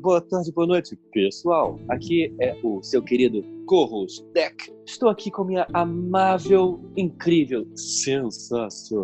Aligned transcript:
boa 0.00 0.20
tarde, 0.20 0.50
boa 0.52 0.66
noite, 0.66 0.96
pessoal. 1.12 1.78
Aqui 1.88 2.34
é 2.40 2.56
o 2.64 2.82
seu 2.82 3.02
querido 3.02 3.44
co-host 3.66 4.24
Deck. 4.32 4.72
Estou 4.86 5.10
aqui 5.10 5.30
com 5.30 5.44
minha 5.44 5.66
amável, 5.74 6.80
incrível, 6.96 7.66
sensacional 7.76 9.02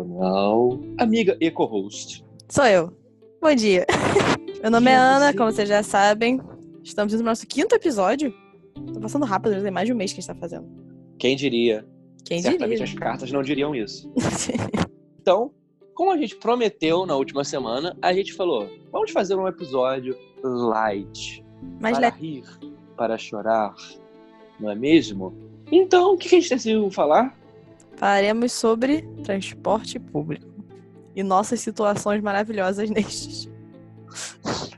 amiga 0.97 1.37
e 1.39 1.51
co-host. 1.51 2.25
Sou 2.49 2.65
eu. 2.65 2.91
Bom 3.39 3.53
dia. 3.53 3.85
Meu 4.61 4.71
nome 4.71 4.89
é 4.89 4.95
Ana, 4.95 5.33
como 5.35 5.51
vocês 5.51 5.69
já 5.69 5.83
sabem. 5.83 6.41
Estamos 6.83 7.13
no 7.13 7.21
nosso 7.21 7.45
quinto 7.45 7.75
episódio. 7.75 8.33
Tô 8.91 8.99
passando 8.99 9.25
rápido, 9.25 9.53
já 9.53 9.61
tem 9.61 9.69
mais 9.69 9.85
de 9.85 9.93
um 9.93 9.95
mês 9.95 10.11
que 10.11 10.19
a 10.19 10.21
gente 10.21 10.33
tá 10.33 10.39
fazendo. 10.39 10.67
Quem 11.19 11.35
diria? 11.35 11.87
Quem 12.25 12.41
Certamente 12.41 12.79
diria? 12.79 12.85
as 12.85 12.93
cartas 12.95 13.31
não 13.31 13.43
diriam 13.43 13.75
isso. 13.75 14.11
Então, 15.19 15.51
como 15.93 16.09
a 16.11 16.15
gente 16.17 16.37
prometeu 16.37 17.05
na 17.05 17.13
última 17.17 17.43
semana, 17.43 17.97
a 18.01 18.13
gente 18.13 18.31
falou: 18.31 18.69
vamos 18.93 19.11
fazer 19.11 19.35
um 19.35 19.45
episódio 19.45 20.15
light. 20.47 21.43
Mas 21.79 21.97
para 21.97 22.09
le- 22.09 22.15
rir, 22.15 22.43
para 22.95 23.17
chorar, 23.17 23.73
não 24.59 24.71
é 24.71 24.75
mesmo? 24.75 25.33
Então, 25.71 26.13
o 26.13 26.17
que 26.17 26.27
a 26.27 26.31
gente 26.39 26.49
decidiu 26.49 26.89
falar? 26.91 27.35
falaremos 27.97 28.51
sobre 28.51 29.01
transporte 29.23 29.97
público. 29.99 30.45
E 31.15 31.23
nossas 31.23 31.59
situações 31.61 32.21
maravilhosas 32.21 32.87
nestes. 32.91 33.49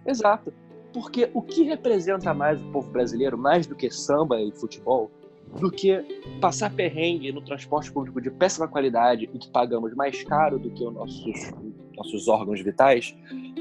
Exato. 0.06 0.54
Porque 0.94 1.30
o 1.34 1.42
que 1.42 1.64
representa 1.64 2.34
mais 2.34 2.62
o 2.62 2.72
povo 2.72 2.90
brasileiro, 2.90 3.38
mais 3.38 3.68
do 3.68 3.76
que 3.76 3.92
samba 3.92 4.42
e 4.42 4.52
futebol, 4.54 5.12
do 5.60 5.70
que 5.70 5.98
passar 6.40 6.72
perrengue 6.74 7.32
no 7.32 7.42
transporte 7.42 7.92
público 7.92 8.22
de 8.22 8.32
péssima 8.32 8.68
qualidade 8.68 9.30
e 9.34 9.38
que 9.38 9.50
pagamos 9.50 9.94
mais 9.96 10.24
caro 10.24 10.58
do 10.58 10.70
que 10.72 10.84
os 10.86 10.94
nossos, 10.94 11.52
nossos 11.96 12.28
órgãos 12.28 12.62
vitais, 12.62 13.16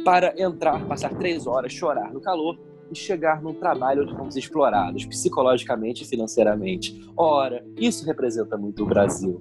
para 0.09 0.33
entrar, 0.39 0.83
passar 0.87 1.15
três 1.17 1.47
horas, 1.47 1.71
chorar 1.71 2.11
no 2.15 2.19
calor 2.19 2.59
e 2.91 2.97
chegar 2.97 3.43
num 3.43 3.53
trabalho 3.53 4.05
onde 4.05 4.17
fomos 4.17 4.37
explorados 4.37 5.05
psicologicamente 5.05 6.03
e 6.03 6.07
financeiramente. 6.07 6.99
Ora, 7.15 7.63
isso 7.77 8.07
representa 8.07 8.57
muito 8.57 8.85
o 8.85 8.87
Brasil. 8.87 9.39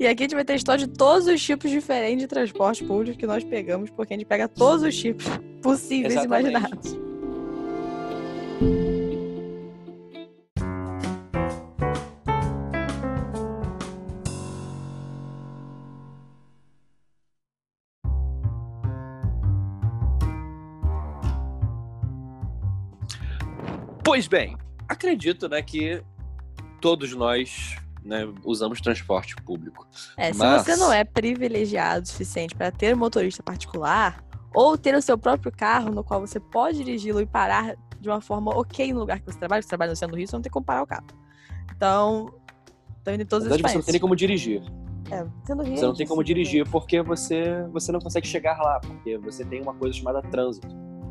E 0.00 0.06
aqui 0.06 0.22
a 0.22 0.24
gente 0.24 0.34
vai 0.34 0.46
ter 0.46 0.54
história 0.54 0.86
de 0.86 0.90
todos 0.94 1.26
os 1.26 1.42
tipos 1.44 1.70
diferentes 1.70 2.22
de 2.22 2.26
transporte 2.26 2.82
público 2.84 3.18
que 3.18 3.26
nós 3.26 3.44
pegamos, 3.44 3.90
porque 3.90 4.14
a 4.14 4.16
gente 4.16 4.26
pega 4.26 4.48
todos 4.48 4.82
os 4.82 4.96
tipos 4.96 5.26
possíveis 5.60 6.14
e 6.14 6.24
imaginados. 6.24 7.07
Pois 24.18 24.26
bem, 24.26 24.58
acredito 24.88 25.48
né, 25.48 25.62
que 25.62 26.02
todos 26.80 27.14
nós 27.14 27.76
né, 28.02 28.28
usamos 28.44 28.80
transporte 28.80 29.36
público. 29.36 29.86
É, 30.16 30.32
se 30.32 30.38
Mas- 30.40 30.64
você 30.64 30.74
não 30.74 30.92
é 30.92 31.04
privilegiado 31.04 32.02
o 32.02 32.08
suficiente 32.08 32.52
para 32.52 32.72
ter 32.72 32.96
um 32.96 32.98
motorista 32.98 33.44
particular 33.44 34.20
ou 34.52 34.76
ter 34.76 34.92
o 34.96 35.00
seu 35.00 35.16
próprio 35.16 35.52
carro 35.52 35.92
no 35.92 36.02
qual 36.02 36.20
você 36.20 36.40
pode 36.40 36.78
dirigi-lo 36.78 37.20
e 37.20 37.26
parar 37.26 37.76
de 38.00 38.08
uma 38.08 38.20
forma 38.20 38.50
ok 38.58 38.92
no 38.92 38.98
lugar 38.98 39.20
que 39.20 39.26
você 39.26 39.38
trabalha, 39.38 39.62
você 39.62 39.68
trabalha 39.68 39.92
no 39.92 39.96
centro 39.96 40.16
do 40.16 40.18
Rio, 40.18 40.26
você 40.26 40.34
não 40.34 40.42
tem 40.42 40.50
como 40.50 40.66
parar 40.66 40.82
o 40.82 40.86
carro. 40.88 41.06
Então, 41.76 42.34
estão 42.96 43.14
indo 43.14 43.22
em 43.22 43.26
todos 43.26 43.46
os 43.46 43.52
verdade, 43.52 43.70
você 43.70 43.78
não 43.78 43.84
tem 43.84 43.92
nem 43.92 44.00
como 44.00 44.16
dirigir. 44.16 44.60
É, 45.12 45.22
do 45.22 45.62
Rio 45.62 45.76
Você 45.76 45.86
não 45.86 45.94
tem 45.94 46.08
como 46.08 46.24
dirigir 46.24 46.68
porque 46.68 47.00
você, 47.02 47.64
você 47.72 47.92
não 47.92 48.00
consegue 48.00 48.26
chegar 48.26 48.58
lá, 48.58 48.80
porque 48.80 49.16
você 49.16 49.44
tem 49.44 49.62
uma 49.62 49.74
coisa 49.74 49.96
chamada 49.96 50.20
trânsito 50.22 50.66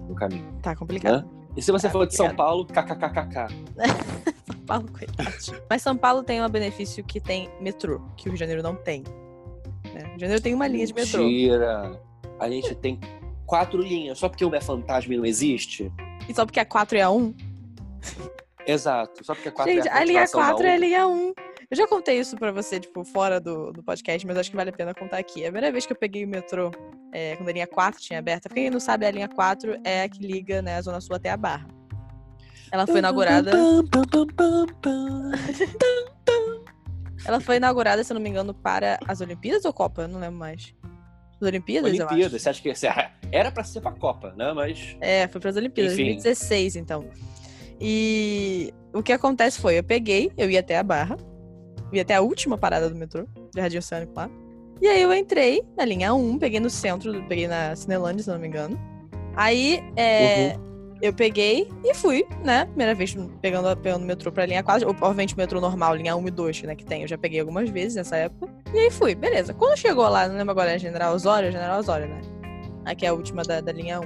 no 0.09 0.13
caminho. 0.13 0.53
Tá 0.61 0.75
complicado. 0.75 1.36
E 1.57 1.61
se 1.61 1.71
você 1.71 1.87
Tá 1.87 1.91
for 1.91 2.05
de 2.07 2.15
São. 2.15 2.33
Paulo, 2.35 2.65
kkkk. 2.65 3.47
São 4.45 4.59
Paulo, 4.65 4.85
coitado. 4.91 5.63
Mas 5.69 5.81
São 5.81 5.97
Paulo 5.97 6.23
tem 6.23 6.41
um 6.41 6.47
benefício 6.49 7.03
que 7.03 7.19
tem 7.19 7.49
metrô, 7.59 7.99
que 8.15 8.25
o 8.27 8.29
Rio 8.29 8.33
de 8.33 8.39
Janeiro 8.39 8.61
não 8.63 8.75
tem. 8.75 9.03
né? 9.93 10.03
O 10.03 10.05
Rio 10.07 10.15
de 10.15 10.21
Janeiro 10.21 10.41
tem 10.43 10.53
uma 10.53 10.67
linha 10.67 10.85
de 10.85 10.93
metrô. 10.93 11.23
Mentira. 11.23 11.99
A 12.39 12.49
gente 12.49 12.75
tem 12.75 12.99
quatro 13.45 13.81
linhas. 13.81 14.19
Só 14.19 14.29
porque 14.29 14.45
uma 14.45 14.57
é 14.57 14.61
fantasma 14.61 15.13
e 15.13 15.17
não 15.17 15.25
existe? 15.25 15.91
E 16.29 16.33
só 16.33 16.45
porque 16.45 16.59
a 16.59 16.65
4 16.65 16.97
é 16.97 17.01
a 17.01 17.09
1. 17.09 17.33
Exato. 18.65 19.25
Só 19.25 19.33
porque 19.33 19.49
a 19.49 19.51
quatro 19.51 19.73
Gente, 19.73 19.87
é 19.87 19.91
a 19.91 19.95
a 19.97 20.03
linha 20.03 20.21
continuação 20.21 20.41
da 20.41 20.47
4 20.53 20.67
é 20.67 20.73
a 20.73 20.77
linha 20.77 21.07
1. 21.07 21.33
Eu 21.69 21.75
já 21.75 21.85
contei 21.85 22.17
isso 22.17 22.37
pra 22.37 22.49
você, 22.49 22.79
tipo, 22.79 23.03
fora 23.03 23.41
do, 23.41 23.73
do 23.73 23.83
podcast, 23.83 24.25
mas 24.25 24.37
acho 24.37 24.49
que 24.49 24.55
vale 24.55 24.69
a 24.69 24.73
pena 24.73 24.93
contar 24.93 25.17
aqui. 25.17 25.41
A 25.41 25.51
primeira 25.51 25.69
vez 25.69 25.85
que 25.85 25.91
eu 25.91 25.97
peguei 25.97 26.23
o 26.23 26.27
metrô, 26.27 26.71
é, 27.11 27.35
quando 27.35 27.49
a 27.49 27.51
linha 27.51 27.67
4 27.67 27.99
tinha 28.01 28.19
aberta, 28.19 28.47
pra 28.47 28.55
quem 28.55 28.69
não 28.69 28.79
sabe, 28.79 29.05
a 29.05 29.11
linha 29.11 29.27
4 29.27 29.81
é 29.83 30.03
a 30.03 30.09
que 30.09 30.25
liga 30.25 30.61
né, 30.61 30.77
a 30.77 30.81
Zona 30.81 31.01
Sul 31.01 31.17
até 31.17 31.29
a 31.29 31.35
Barra. 31.35 31.67
Ela 32.71 32.87
foi 32.87 32.99
inaugurada. 32.99 33.51
Ela 37.25 37.41
foi 37.41 37.57
inaugurada, 37.57 38.01
se 38.01 38.13
eu 38.13 38.15
não 38.15 38.21
me 38.21 38.29
engano, 38.29 38.53
para 38.53 38.97
as 39.05 39.19
Olimpíadas 39.19 39.65
ou 39.65 39.73
Copa? 39.73 40.03
Eu 40.03 40.07
não 40.07 40.21
lembro 40.21 40.39
mais. 40.39 40.73
As 41.35 41.47
Olimpíadas. 41.47 41.91
Olimpíadas. 41.91 42.41
Você 42.41 42.49
acha 42.49 42.61
que 42.61 42.71
era 43.29 43.51
pra 43.51 43.65
ser 43.65 43.81
pra 43.81 43.91
Copa, 43.91 44.33
né? 44.37 44.53
Mas 44.53 44.95
É, 45.01 45.27
foi 45.27 45.41
para 45.41 45.49
as 45.49 45.57
Olimpíadas, 45.57 45.93
Enfim. 45.93 46.13
2016, 46.13 46.77
então. 46.77 47.09
E 47.79 48.73
o 48.93 49.03
que 49.03 49.11
acontece 49.11 49.59
foi, 49.59 49.77
eu 49.77 49.83
peguei, 49.83 50.31
eu 50.37 50.49
ia 50.49 50.61
até 50.61 50.77
a 50.77 50.83
Barra, 50.83 51.17
ia 51.91 52.01
até 52.01 52.15
a 52.15 52.21
última 52.21 52.57
parada 52.57 52.89
do 52.89 52.95
metrô, 52.95 53.23
de 53.53 53.61
Jardim 53.61 53.77
Oceânico 53.77 54.13
lá. 54.15 54.29
E 54.81 54.87
aí 54.87 55.01
eu 55.01 55.13
entrei 55.13 55.63
na 55.75 55.85
linha 55.85 56.13
1, 56.13 56.37
peguei 56.37 56.59
no 56.59 56.69
centro, 56.69 57.11
peguei 57.27 57.47
na 57.47 57.75
Cinelândia, 57.75 58.23
se 58.23 58.29
não 58.29 58.39
me 58.39 58.47
engano. 58.47 58.79
Aí 59.35 59.83
é, 59.95 60.55
eu 61.01 61.13
peguei 61.13 61.69
e 61.83 61.93
fui, 61.93 62.25
né? 62.43 62.65
Primeira 62.65 62.93
vez 62.93 63.15
pegando, 63.41 63.75
pegando 63.77 64.03
o 64.03 64.05
metrô 64.05 64.31
pra 64.31 64.45
linha 64.45 64.63
4, 64.63 64.87
ou, 64.87 64.95
obviamente 65.01 65.33
o 65.33 65.37
metrô 65.37 65.61
normal, 65.61 65.95
linha 65.95 66.15
1 66.15 66.27
e 66.27 66.31
2, 66.31 66.61
né, 66.63 66.75
que 66.75 66.85
tem, 66.85 67.03
eu 67.03 67.07
já 67.07 67.17
peguei 67.17 67.39
algumas 67.39 67.69
vezes 67.69 67.95
nessa 67.95 68.17
época. 68.17 68.51
E 68.73 68.79
aí 68.79 68.91
fui, 68.91 69.15
beleza. 69.15 69.53
Quando 69.53 69.77
chegou 69.77 70.07
lá, 70.07 70.27
não 70.27 70.35
lembro 70.35 70.51
agora, 70.51 70.73
é 70.73 70.79
General 70.79 71.13
Osório, 71.13 71.51
General 71.51 71.79
Osório, 71.79 72.07
né? 72.07 72.21
Aqui 72.85 73.05
é 73.05 73.09
a 73.09 73.13
última 73.13 73.43
da, 73.43 73.61
da 73.61 73.71
linha 73.71 73.99
1. 73.99 74.03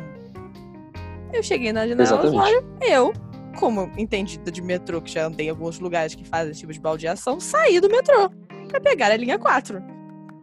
Eu 1.34 1.44
cheguei 1.44 1.72
na 1.72 1.88
General 1.88 2.14
Exatamente. 2.14 2.38
Osório, 2.38 2.66
eu, 2.82 3.14
como 3.58 3.92
entendida 3.98 4.52
de 4.52 4.62
metrô, 4.62 5.02
que 5.02 5.12
já 5.12 5.26
andei 5.26 5.48
em 5.48 5.50
alguns 5.50 5.80
lugares 5.80 6.16
que 6.16 6.24
fazem 6.26 6.52
esse 6.52 6.62
tipo 6.62 6.74
de 6.74 6.80
baldeação, 6.80 7.40
saí 7.40 7.80
do 7.80 7.90
metrô 7.90 8.30
pra 8.68 8.80
pegar 8.80 9.12
a 9.12 9.18
linha 9.18 9.38
4. 9.38 9.82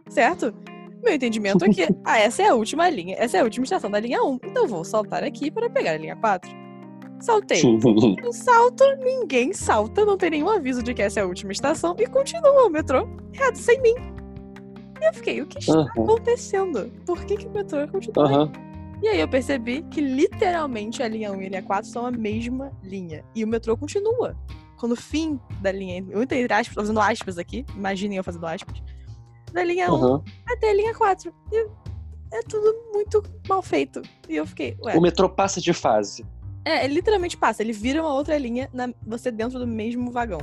Certo? 0.09 0.53
Meu 1.03 1.13
entendimento 1.13 1.63
é 1.65 1.69
que 1.69 1.87
ah, 2.03 2.19
essa 2.19 2.43
é 2.43 2.49
a 2.49 2.55
última 2.55 2.89
linha, 2.89 3.15
essa 3.17 3.37
é 3.37 3.39
a 3.41 3.43
última 3.43 3.63
estação 3.63 3.89
da 3.89 3.99
linha 3.99 4.23
1. 4.23 4.39
Então 4.43 4.67
vou 4.67 4.83
saltar 4.83 5.23
aqui 5.23 5.49
para 5.49 5.69
pegar 5.69 5.91
a 5.91 5.97
linha 5.97 6.15
4. 6.15 6.49
Saltei. 7.19 7.61
Eu 8.23 8.31
salto, 8.33 8.83
ninguém 9.03 9.53
salta, 9.53 10.05
não 10.05 10.17
tem 10.17 10.31
nenhum 10.31 10.49
aviso 10.49 10.81
de 10.81 10.93
que 10.93 11.01
essa 11.01 11.19
é 11.19 11.23
a 11.23 11.25
última 11.25 11.51
estação 11.51 11.95
e 11.97 12.07
continua 12.07 12.65
o 12.65 12.69
metrô 12.69 13.07
reto 13.33 13.57
sem 13.57 13.81
mim. 13.81 13.95
E 15.01 15.05
eu 15.05 15.13
fiquei, 15.13 15.41
o 15.41 15.47
que 15.47 15.59
está 15.59 15.73
Aham. 15.73 15.89
acontecendo? 15.97 16.91
Por 17.05 17.23
que, 17.23 17.37
que 17.37 17.47
o 17.47 17.51
metrô 17.51 17.87
continua 17.87 18.25
Aham. 18.25 18.68
E 19.01 19.07
aí 19.07 19.19
eu 19.19 19.27
percebi 19.27 19.81
que 19.83 20.01
literalmente 20.01 21.01
a 21.01 21.07
linha 21.07 21.31
1 21.31 21.41
e 21.41 21.45
a 21.45 21.49
linha 21.49 21.63
4 21.63 21.89
são 21.89 22.05
a 22.05 22.11
mesma 22.11 22.71
linha. 22.83 23.23
E 23.35 23.43
o 23.43 23.47
metrô 23.47 23.77
continua. 23.77 24.35
Quando 24.77 24.93
o 24.93 24.95
fim 24.95 25.39
da 25.61 25.71
linha, 25.71 26.05
eu 26.09 26.21
entre 26.21 26.53
aspas, 26.53 26.73
fazendo 26.73 26.99
aspas 26.99 27.37
aqui, 27.37 27.65
imaginem 27.75 28.17
eu 28.17 28.23
fazendo 28.23 28.45
aspas, 28.45 28.81
da 29.51 29.63
linha 29.63 29.91
1 29.91 29.95
Aham. 29.95 30.23
até 30.47 30.71
a 30.71 30.73
linha 30.73 30.93
4. 30.93 31.33
E 31.51 31.67
é 32.31 32.41
tudo 32.43 32.75
muito 32.93 33.23
mal 33.47 33.61
feito. 33.61 34.01
E 34.27 34.35
eu 34.35 34.45
fiquei, 34.45 34.77
ué. 34.81 34.97
O 34.97 35.01
metrô 35.01 35.29
passa 35.29 35.59
de 35.59 35.73
fase. 35.73 36.25
É, 36.65 36.83
ele 36.85 36.95
literalmente 36.95 37.37
passa, 37.37 37.63
ele 37.63 37.73
vira 37.73 38.01
uma 38.01 38.13
outra 38.13 38.37
linha, 38.37 38.69
na, 38.73 38.89
você 39.05 39.31
dentro 39.31 39.57
do 39.57 39.65
mesmo 39.65 40.11
vagão. 40.11 40.39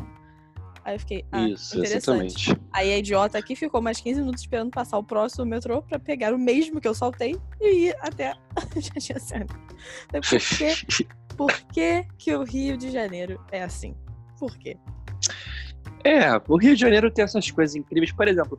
Aí 0.86 0.94
eu 0.94 1.00
fiquei, 1.00 1.24
ah, 1.32 1.48
Isso, 1.48 1.76
interessante. 1.78 1.96
exatamente. 1.96 2.60
Aí 2.72 2.92
a 2.92 2.98
idiota 2.98 3.36
aqui 3.36 3.56
ficou 3.56 3.82
mais 3.82 4.00
15 4.00 4.20
minutos 4.20 4.42
esperando 4.42 4.70
passar 4.70 4.96
o 4.98 5.02
próximo 5.02 5.44
metrô 5.44 5.82
pra 5.82 5.98
pegar 5.98 6.32
o 6.32 6.38
mesmo 6.38 6.80
que 6.80 6.86
eu 6.86 6.94
saltei 6.94 7.36
e 7.60 7.88
ir 7.88 7.96
até 7.98 8.32
Jardim 8.76 9.14
Oceânico. 9.16 9.58
Então, 10.06 10.20
Por 10.20 10.38
que, 10.38 11.06
por 11.36 11.52
que 11.72 12.06
que 12.16 12.36
o 12.36 12.44
Rio 12.44 12.76
de 12.76 12.92
Janeiro 12.92 13.44
é 13.50 13.64
assim? 13.64 13.96
Por 14.38 14.56
quê? 14.56 14.76
É, 16.04 16.40
o 16.46 16.56
Rio 16.56 16.76
de 16.76 16.80
Janeiro 16.82 17.10
tem 17.10 17.24
essas 17.24 17.50
coisas 17.50 17.74
incríveis. 17.74 18.12
Por 18.12 18.28
exemplo, 18.28 18.56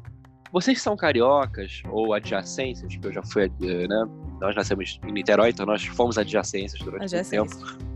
vocês 0.51 0.81
são 0.81 0.97
cariocas 0.97 1.81
ou 1.89 2.13
adjacências, 2.13 2.93
que 2.93 3.07
eu 3.07 3.13
já 3.13 3.23
fui, 3.23 3.49
né? 3.61 4.05
Nós 4.41 4.53
nascemos 4.53 4.99
em 5.07 5.13
Niterói, 5.13 5.51
então 5.51 5.65
nós 5.65 5.85
fomos 5.85 6.17
adjacências 6.17 6.81
durante 6.81 6.99
muito 7.03 7.15
Adjacência. 7.15 7.41
tempo. 7.41 7.87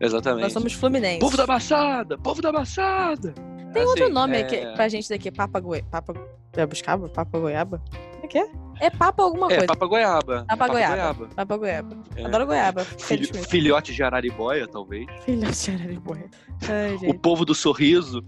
Exatamente. 0.00 0.42
Nós 0.42 0.52
somos 0.52 0.72
fluminenses. 0.72 1.20
Povo 1.20 1.36
da 1.36 1.46
Baixada! 1.46 2.18
Povo 2.18 2.42
da 2.42 2.50
Baixada! 2.50 3.32
Tem 3.76 3.82
Assim, 3.92 4.00
outro 4.02 4.14
nome 4.14 4.36
é, 4.36 4.40
aqui 4.42 4.56
pra 4.74 4.88
gente 4.88 5.08
daqui, 5.08 5.30
Papa 5.30 5.60
Goi... 5.60 5.82
Papa... 5.90 6.14
É 6.56 6.64
Buscava? 6.66 7.08
Papa 7.08 7.38
Goiaba? 7.38 7.82
Como 7.90 8.24
é 8.24 8.26
que 8.26 8.38
é? 8.38 8.48
É 8.80 8.88
Papa 8.90 9.22
alguma 9.22 9.46
É, 9.46 9.56
coisa. 9.56 9.66
Papa 9.66 9.86
Goiaba. 9.86 10.44
Papa 10.48 10.64
É 10.64 10.68
Goiaba. 10.68 11.28
Papa 11.36 11.56
Goiaba. 11.58 11.96
É. 12.16 12.24
Adoro 12.24 12.46
Goiaba. 12.46 12.84
Filho- 12.84 13.26
Filho, 13.26 13.44
filhote 13.44 13.94
de 13.94 14.02
Araribóia, 14.02 14.66
talvez. 14.66 15.06
Filho 15.24 15.50
de 15.50 15.70
Araribóia. 15.70 16.30
Ai, 16.68 17.10
O 17.10 17.14
povo 17.18 17.44
do 17.44 17.54
sorriso. 17.54 18.24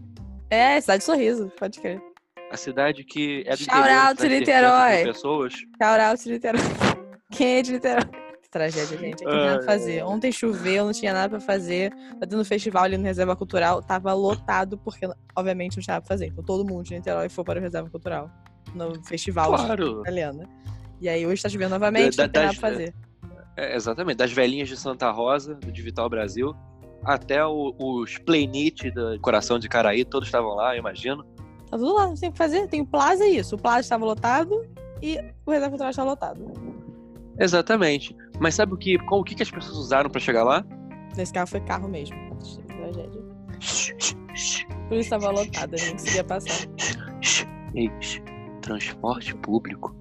É, 0.51 0.79
cidade 0.81 0.99
de 1.01 1.05
sorriso, 1.05 1.51
pode 1.59 1.81
crer. 1.81 2.01
A 2.51 2.57
cidade 2.57 3.03
que 3.05 3.45
é 3.47 3.51
do 3.53 3.59
Shout 3.63 3.79
interior, 3.79 4.07
out 4.07 4.23
de 4.23 4.29
Niterói. 4.29 4.89
300 4.89 5.05
mil 5.05 5.13
pessoas. 5.15 5.53
Shout 5.55 6.01
out 6.01 6.25
de 6.25 6.31
Niterói. 6.33 6.61
Quem 7.33 7.57
é 7.59 7.63
de 7.63 7.73
Niterói? 7.73 8.05
Tragédia, 8.51 8.97
gente. 8.99 9.23
Não 9.25 9.31
tem 9.31 9.41
nada 9.45 9.59
pra 9.59 9.67
fazer. 9.67 10.03
Ontem 10.05 10.33
choveu, 10.33 10.87
não 10.87 10.93
tinha 10.93 11.13
nada 11.13 11.29
pra 11.29 11.41
fazer. 11.41 11.93
Tá 12.19 12.27
tendo 12.27 12.43
festival 12.45 12.85
ali 12.85 12.97
no 12.97 13.05
Reserva 13.05 13.37
Cultural. 13.37 13.83
Tava 13.83 14.13
lotado, 14.15 14.79
porque, 14.79 15.07
obviamente, 15.37 15.77
não 15.77 15.83
tinha 15.83 15.95
nada 15.95 16.03
pra 16.07 16.09
fazer. 16.15 16.27
Então 16.29 16.43
todo 16.43 16.67
mundo 16.67 16.85
de 16.85 16.95
Niterói 16.95 17.29
foi 17.29 17.45
para 17.45 17.59
o 17.59 17.63
Reserva 17.63 17.91
Cultural. 17.91 18.31
No 18.75 19.05
festival 19.05 19.51
Claro. 19.55 20.01
italiano. 20.01 20.49
E 21.01 21.09
aí 21.09 21.27
hoje 21.27 21.43
tá 21.43 21.49
chovendo 21.49 21.71
novamente, 21.71 22.17
Da- 22.17 22.25
não 22.25 22.31
tem 22.31 22.43
nada 22.43 22.59
pra 22.59 22.71
fazer. 22.71 22.95
É, 23.57 23.77
exatamente. 23.77 24.17
Das 24.17 24.33
velhinhas 24.33 24.69
de 24.69 24.77
Santa 24.77 25.11
Rosa, 25.11 25.55
de 25.55 25.83
Vital 25.83 26.09
Brasil, 26.09 26.55
até 27.05 27.45
o- 27.45 27.75
os 27.79 28.17
Playnit 28.19 28.91
do 28.93 29.21
Coração 29.21 29.59
de 29.59 29.69
Caraí, 29.69 30.05
todos 30.05 30.29
estavam 30.29 30.55
lá, 30.55 30.75
eu 30.75 30.79
imagino. 30.79 31.23
Tá 31.71 31.77
tudo 31.77 31.93
lá, 31.95 32.07
não 32.07 32.15
tem 32.15 32.31
o 32.31 32.33
que 32.33 32.39
fazer. 32.39 32.67
Tem 32.69 32.81
o 32.81 32.87
Plaza 32.87 33.27
e 33.27 33.37
isso. 33.37 33.57
O 33.57 33.59
Plaza 33.59 33.81
estava 33.81 34.05
lotado 34.07 34.65
e 35.03 35.19
o 35.45 35.51
Reserva 35.51 35.69
Cultural 35.71 35.91
está 35.91 36.03
lotado. 36.03 36.51
Exatamente. 37.39 38.17
Mas 38.41 38.55
sabe 38.55 38.75
o 38.75 38.77
que, 38.77 38.99
qual- 38.99 39.21
o 39.21 39.25
que, 39.25 39.35
que 39.35 39.43
as 39.43 39.51
pessoas 39.51 39.77
usaram 39.77 40.09
pra 40.11 40.21
chegar 40.21 40.45
lá? 40.45 40.65
Nesse 41.17 41.33
carro 41.33 41.47
foi 41.47 41.61
carro 41.61 41.89
mesmo. 41.89 42.17
Tragédia. 42.67 43.23
Por 44.89 44.95
isso 44.97 45.15
estava 45.15 45.31
lotado, 45.31 45.75
a 45.75 45.77
gente 45.77 45.93
conseguia 45.93 46.25
passar. 46.25 46.69
Ei, 47.75 47.91
Transporte 48.63 49.35
público. 49.37 49.95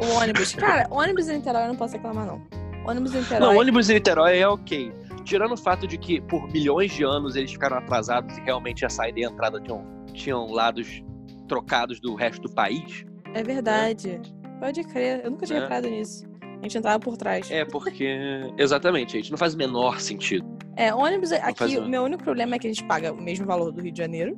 O 0.00 0.14
ônibus. 0.20 0.54
Cara, 0.54 0.86
ônibus 0.90 1.28
em 1.28 1.36
Niterói 1.38 1.64
eu 1.64 1.68
não 1.68 1.76
posso 1.76 1.94
reclamar, 1.94 2.26
não. 2.26 2.42
Ônibus 2.86 3.14
em 3.14 3.18
Niterói. 3.20 3.40
Não, 3.48 3.56
ônibus 3.60 3.88
em 3.90 3.94
Niterói 3.94 4.38
é 4.38 4.48
ok. 4.48 4.92
Tirando 5.24 5.52
o 5.52 5.56
fato 5.56 5.86
de 5.86 5.98
que 5.98 6.20
por 6.20 6.46
milhões 6.50 6.92
de 6.92 7.04
anos 7.04 7.36
eles 7.36 7.52
ficaram 7.52 7.76
atrasados 7.78 8.36
e 8.38 8.40
realmente 8.42 8.84
a 8.84 8.88
saída 8.88 9.20
e 9.20 9.24
a 9.24 9.28
entrada 9.28 9.60
tinham, 9.60 9.84
tinham 10.12 10.46
lados 10.50 11.02
trocados 11.46 12.00
do 12.00 12.14
resto 12.14 12.42
do 12.42 12.50
país. 12.54 13.04
É 13.34 13.42
verdade. 13.42 14.20
Pode 14.60 14.82
crer. 14.84 15.24
Eu 15.24 15.30
nunca 15.30 15.46
tinha 15.46 15.58
É. 15.58 15.62
reparado 15.62 15.88
nisso. 15.88 16.27
A 16.58 16.62
gente 16.62 16.76
entrava 16.78 16.98
por 16.98 17.16
trás. 17.16 17.50
É 17.50 17.64
porque. 17.64 18.18
Exatamente, 18.58 19.12
gente. 19.12 19.30
Não 19.30 19.38
faz 19.38 19.54
o 19.54 19.56
menor 19.58 20.00
sentido. 20.00 20.44
É, 20.76 20.92
ônibus 20.94 21.30
faz 21.30 21.42
aqui, 21.44 21.76
uma- 21.76 21.86
o 21.86 21.88
meu 21.88 22.02
único 22.04 22.22
problema 22.22 22.56
é 22.56 22.58
que 22.58 22.66
a 22.66 22.70
gente 22.70 22.84
paga 22.84 23.12
o 23.12 23.20
mesmo 23.20 23.46
valor 23.46 23.70
do 23.72 23.80
Rio 23.80 23.92
de 23.92 23.98
Janeiro. 23.98 24.36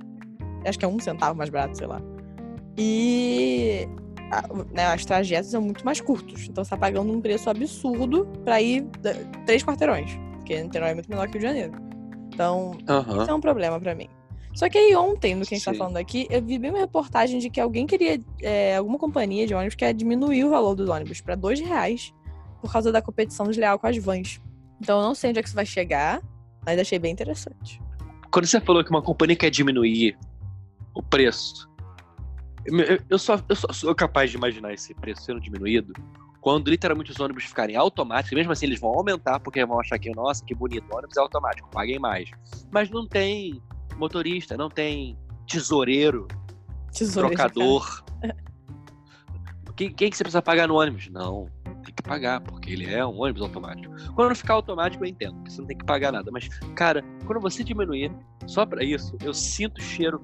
Acho 0.67 0.79
que 0.79 0.85
é 0.85 0.89
um 0.89 0.99
centavo 1.01 1.37
mais 1.37 1.49
barato, 1.51 1.77
sei 1.79 1.87
lá. 1.87 2.01
E 2.77 3.89
a- 4.31 4.45
né, 4.73 4.95
os 4.95 5.05
trajetos 5.05 5.51
são 5.51 5.61
muito 5.63 5.85
mais 5.85 6.01
curtos. 6.01 6.49
Então 6.49 6.63
você 6.65 6.71
tá 6.71 6.77
pagando 6.77 7.13
um 7.13 7.21
preço 7.21 7.49
absurdo 7.51 8.27
pra 8.45 8.61
ir 8.61 8.87
três 9.47 9.63
quarteirões. 9.65 10.11
Porque 10.37 10.63
Niterói 10.63 10.91
é 10.91 10.95
muito 10.95 11.09
menor 11.11 11.29
que 11.29 11.39
o 11.39 11.41
Rio 11.41 11.41
de 11.41 11.47
Janeiro. 11.47 11.73
Então, 12.33 12.73
Aham. 12.89 13.23
isso 13.23 13.31
é 13.31 13.35
um 13.35 13.41
problema 13.41 13.79
pra 13.81 13.95
mim. 13.95 14.09
Só 14.55 14.69
que 14.69 14.77
aí 14.77 14.95
ontem, 14.97 15.35
no 15.35 15.47
que 15.47 15.55
a 15.55 15.57
gente 15.57 15.65
tá 15.65 15.73
Sim. 15.73 15.79
falando 15.79 15.97
aqui, 15.97 16.27
eu 16.29 16.43
vi 16.43 16.59
bem 16.59 16.71
uma 16.71 16.81
reportagem 16.81 17.39
de 17.39 17.49
que 17.49 17.61
alguém 17.61 17.87
queria, 17.87 18.21
é, 18.43 18.77
alguma 18.77 18.99
companhia 18.99 19.47
de 19.47 19.55
ônibus 19.55 19.75
quer 19.75 19.95
diminuir 19.95 20.45
o 20.45 20.51
valor 20.51 20.75
dos 20.75 20.89
ônibus 20.89 21.21
pra 21.21 21.35
dois 21.35 21.61
reais 21.61 22.13
por 22.61 22.71
causa 22.71 22.93
da 22.93 23.01
competição 23.01 23.47
desleal 23.47 23.79
com 23.79 23.87
as 23.87 23.97
vans. 23.97 24.41
Então 24.81 25.01
eu 25.01 25.07
não 25.07 25.15
sei 25.15 25.31
onde 25.31 25.39
é 25.39 25.43
que 25.43 25.49
isso 25.49 25.57
vai 25.57 25.67
chegar, 25.67 26.21
mas 26.65 26.79
achei 26.79 26.99
bem 26.99 27.13
interessante. 27.13 27.81
Quando 28.31 28.47
você 28.47 28.61
falou 28.61 28.85
que 28.85 28.91
uma 28.91 29.03
companhia 29.03 29.37
quer 29.37 29.51
diminuir 29.51 30.19
o 30.95 31.03
preço, 31.03 31.69
eu 33.09 33.19
só, 33.19 33.41
eu 33.49 33.57
só 33.57 33.73
sou 33.73 33.95
capaz 33.95 34.31
de 34.31 34.37
imaginar 34.37 34.73
esse 34.73 34.95
preço 34.95 35.23
sendo 35.23 35.41
diminuído 35.41 35.93
quando 36.41 36.69
literalmente 36.69 37.11
os 37.11 37.21
ônibus 37.21 37.45
ficarem 37.45 37.77
automáticos, 37.77 38.37
mesmo 38.37 38.53
assim 38.53 38.67
eles 38.67 38.81
vão 38.81 38.91
aumentar 38.91 39.39
porque 39.41 39.65
vão 39.65 39.79
achar 39.79 39.99
que, 39.99 40.11
nossa, 40.11 40.45
que 40.45 40.55
bonito, 40.55 40.87
o 40.91 40.97
ônibus 40.97 41.17
é 41.17 41.21
automático, 41.21 41.69
paguem 41.71 41.99
mais. 41.99 42.31
Mas 42.71 42.91
não 42.91 43.07
tem 43.07 43.63
motorista, 44.01 44.57
não 44.57 44.69
tem 44.69 45.17
tesoureiro, 45.47 46.27
Tesouro 46.93 47.31
de 47.31 47.37
trocador. 47.37 48.05
Quem, 49.77 49.91
quem 49.91 50.11
que 50.11 50.17
você 50.17 50.23
precisa 50.23 50.43
pagar 50.43 50.69
no 50.69 50.75
ônibus? 50.75 51.09
Não, 51.09 51.49
tem 51.83 51.95
que 51.95 52.03
pagar, 52.03 52.41
porque 52.43 52.71
ele 52.71 52.93
é 52.93 53.05
um 53.05 53.19
ônibus 53.19 53.41
automático. 53.41 53.95
Quando 54.15 54.35
ficar 54.35 54.53
automático, 54.55 55.03
eu 55.03 55.09
entendo, 55.09 55.43
que 55.43 55.51
você 55.51 55.61
não 55.63 55.69
tem 55.69 55.79
que 55.79 55.85
pagar 55.87 56.13
nada. 56.13 56.31
Mas, 56.31 56.49
cara, 56.75 57.03
quando 57.25 57.41
você 57.41 57.65
diminuir 57.65 58.13
só 58.47 58.67
pra 58.67 58.85
isso, 58.85 59.17
eu 59.23 59.33
sinto 59.33 59.81
cheiro. 59.81 60.23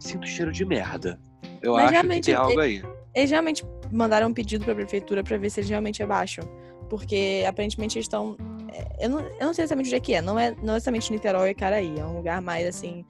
Sinto 0.00 0.26
cheiro 0.26 0.50
de 0.50 0.64
merda. 0.64 1.20
Eu 1.62 1.74
Mas 1.74 1.92
acho 1.92 2.08
que 2.08 2.20
tem 2.20 2.34
algo 2.34 2.58
aí. 2.58 2.82
Eles 3.14 3.30
realmente 3.30 3.64
mandaram 3.92 4.28
um 4.28 4.34
pedido 4.34 4.64
pra 4.64 4.74
prefeitura 4.74 5.22
pra 5.22 5.36
ver 5.38 5.48
se 5.48 5.60
eles 5.60 5.70
realmente 5.70 6.02
abaixam. 6.02 6.44
Porque 6.90 7.44
aparentemente 7.48 7.96
eles 7.96 8.06
estão. 8.06 8.36
É, 8.76 9.04
Eu 9.06 9.08
não, 9.10 9.20
eu 9.20 9.46
não 9.46 9.54
sei 9.54 9.64
exatamente 9.64 9.86
onde 9.86 9.94
é 9.96 10.00
que 10.00 10.14
é. 10.14 10.22
Não 10.22 10.38
é 10.38 10.54
não 10.62 10.74
é 10.74 10.76
exatamente 10.76 11.12
Niterói 11.12 11.50
e 11.50 11.54
Caraí. 11.54 11.98
É 11.98 12.04
um 12.04 12.16
lugar 12.16 12.40
mais 12.40 12.66
assim. 12.66 13.04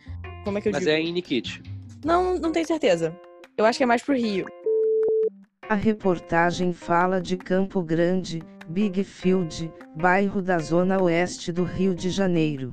Como 0.45 0.59
é 0.59 0.61
que 0.61 0.69
eu 0.69 0.73
Mas 0.73 0.81
digo? 0.81 0.93
é 0.93 1.01
em 1.01 1.13
Nikit. 1.13 1.63
Não, 2.05 2.39
não 2.39 2.53
tenho 2.53 2.67
certeza. 2.67 3.15
Eu 3.57 3.65
acho 3.65 3.79
que 3.79 3.83
é 3.83 3.87
mais 3.87 4.03
pro 4.03 4.15
Rio. 4.15 4.47
A 5.69 5.75
reportagem 5.75 6.73
fala 6.73 7.21
de 7.21 7.37
Campo 7.37 7.83
Grande, 7.83 8.41
Big 8.69 9.03
Field, 9.03 9.73
bairro 9.97 10.41
da 10.41 10.59
zona 10.59 11.03
oeste 11.03 11.51
do 11.51 11.65
Rio 11.65 11.95
de 11.95 12.11
Janeiro. 12.11 12.73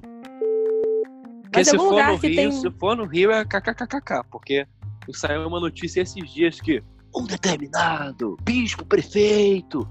Porque 1.43 1.59
Mas 1.59 1.67
se 1.69 1.75
algum 1.75 1.85
for 1.89 1.91
lugar 1.91 2.11
no 2.11 2.19
que 2.19 2.27
Rio, 2.27 2.35
tem- 2.35 2.51
se 2.51 2.71
for 2.71 2.95
no 2.95 3.05
Rio 3.05 3.31
é 3.31 3.43
kkkk, 3.45 4.23
porque 4.29 4.67
saiu 5.13 5.47
uma 5.47 5.59
notícia 5.59 6.01
esses 6.01 6.31
dias 6.31 6.59
que 6.59 6.83
um 7.15 7.25
determinado 7.25 8.37
bispo 8.43 8.85
prefeito 8.85 9.87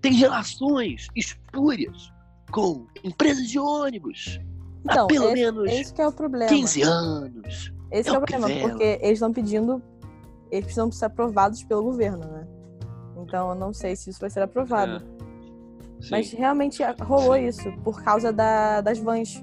tem 0.00 0.12
relações 0.14 1.08
espúrias 1.16 2.12
com 2.54 2.86
empresas 3.02 3.48
de 3.48 3.58
ônibus 3.58 4.40
Então, 4.84 5.04
há 5.04 5.08
pelo 5.08 5.24
esse, 5.26 5.34
menos 5.34 5.72
esse 5.72 5.92
que 5.94 6.00
é 6.00 6.06
o 6.06 6.12
problema. 6.12 6.48
15 6.48 6.82
anos. 6.82 7.72
Esse 7.90 8.08
É 8.10 8.12
é 8.14 8.18
o 8.18 8.20
problema, 8.22 8.48
porque 8.68 8.98
eles 9.02 9.12
estão 9.14 9.32
pedindo. 9.32 9.82
Eles 10.50 10.64
precisam 10.66 10.90
ser 10.92 11.06
aprovados 11.06 11.62
pelo 11.64 11.82
governo, 11.82 12.18
né? 12.26 12.46
Então 13.22 13.48
eu 13.50 13.54
não 13.54 13.72
sei 13.72 13.96
se 13.96 14.10
isso 14.10 14.20
vai 14.20 14.30
ser 14.30 14.40
aprovado. 14.42 15.00
Sim. 16.00 16.08
Mas 16.10 16.30
realmente 16.32 16.82
rolou 17.02 17.34
Sim. 17.34 17.46
isso, 17.46 17.72
por 17.82 18.02
causa 18.02 18.32
da- 18.32 18.80
das 18.82 18.98
vans. 18.98 19.42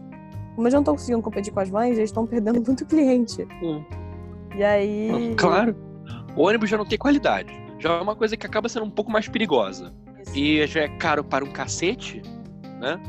Como 0.56 0.68
eles 0.68 0.74
não 0.74 0.82
estão 0.82 0.96
conseguindo 0.96 1.22
competir 1.24 1.52
com 1.54 1.60
as 1.60 1.70
vans, 1.70 1.98
eles 1.98 2.10
estão 2.10 2.26
perdendo 2.28 2.62
muito 2.66 2.86
cliente. 2.86 3.48
Hum. 3.64 3.84
E 4.56 4.64
aí. 4.64 5.34
Claro. 5.38 5.76
O 6.36 6.44
ônibus 6.44 6.70
já 6.70 6.78
não 6.78 6.86
tem 6.86 6.98
qualidade. 6.98 7.52
Já 7.80 7.94
é 7.98 8.02
uma 8.02 8.16
coisa 8.16 8.38
que 8.38 8.46
acaba 8.46 8.70
sendo 8.70 8.86
um 8.86 8.92
pouco 8.92 9.12
mais 9.12 9.28
perigosa. 9.28 9.92
E 10.36 10.66
já 10.68 10.82
é 10.82 10.88
caro 10.98 11.24
para 11.24 11.44
um 11.44 11.52
cacete, 11.52 12.22
né? 12.82 13.00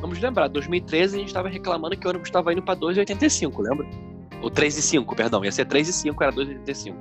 Vamos 0.00 0.18
lembrar, 0.20 0.48
2013 0.48 1.16
a 1.16 1.18
gente 1.18 1.28
estava 1.28 1.48
reclamando 1.48 1.96
que 1.96 2.06
o 2.06 2.10
ônibus 2.10 2.28
estava 2.28 2.52
indo 2.52 2.62
para 2.62 2.78
2,85, 2.78 3.58
lembra? 3.60 3.86
Ou 4.42 4.50
3,5, 4.50 5.14
perdão. 5.14 5.44
Ia 5.44 5.52
ser 5.52 5.64
3,5, 5.66 6.16
era 6.20 6.32
2,85. 6.32 6.94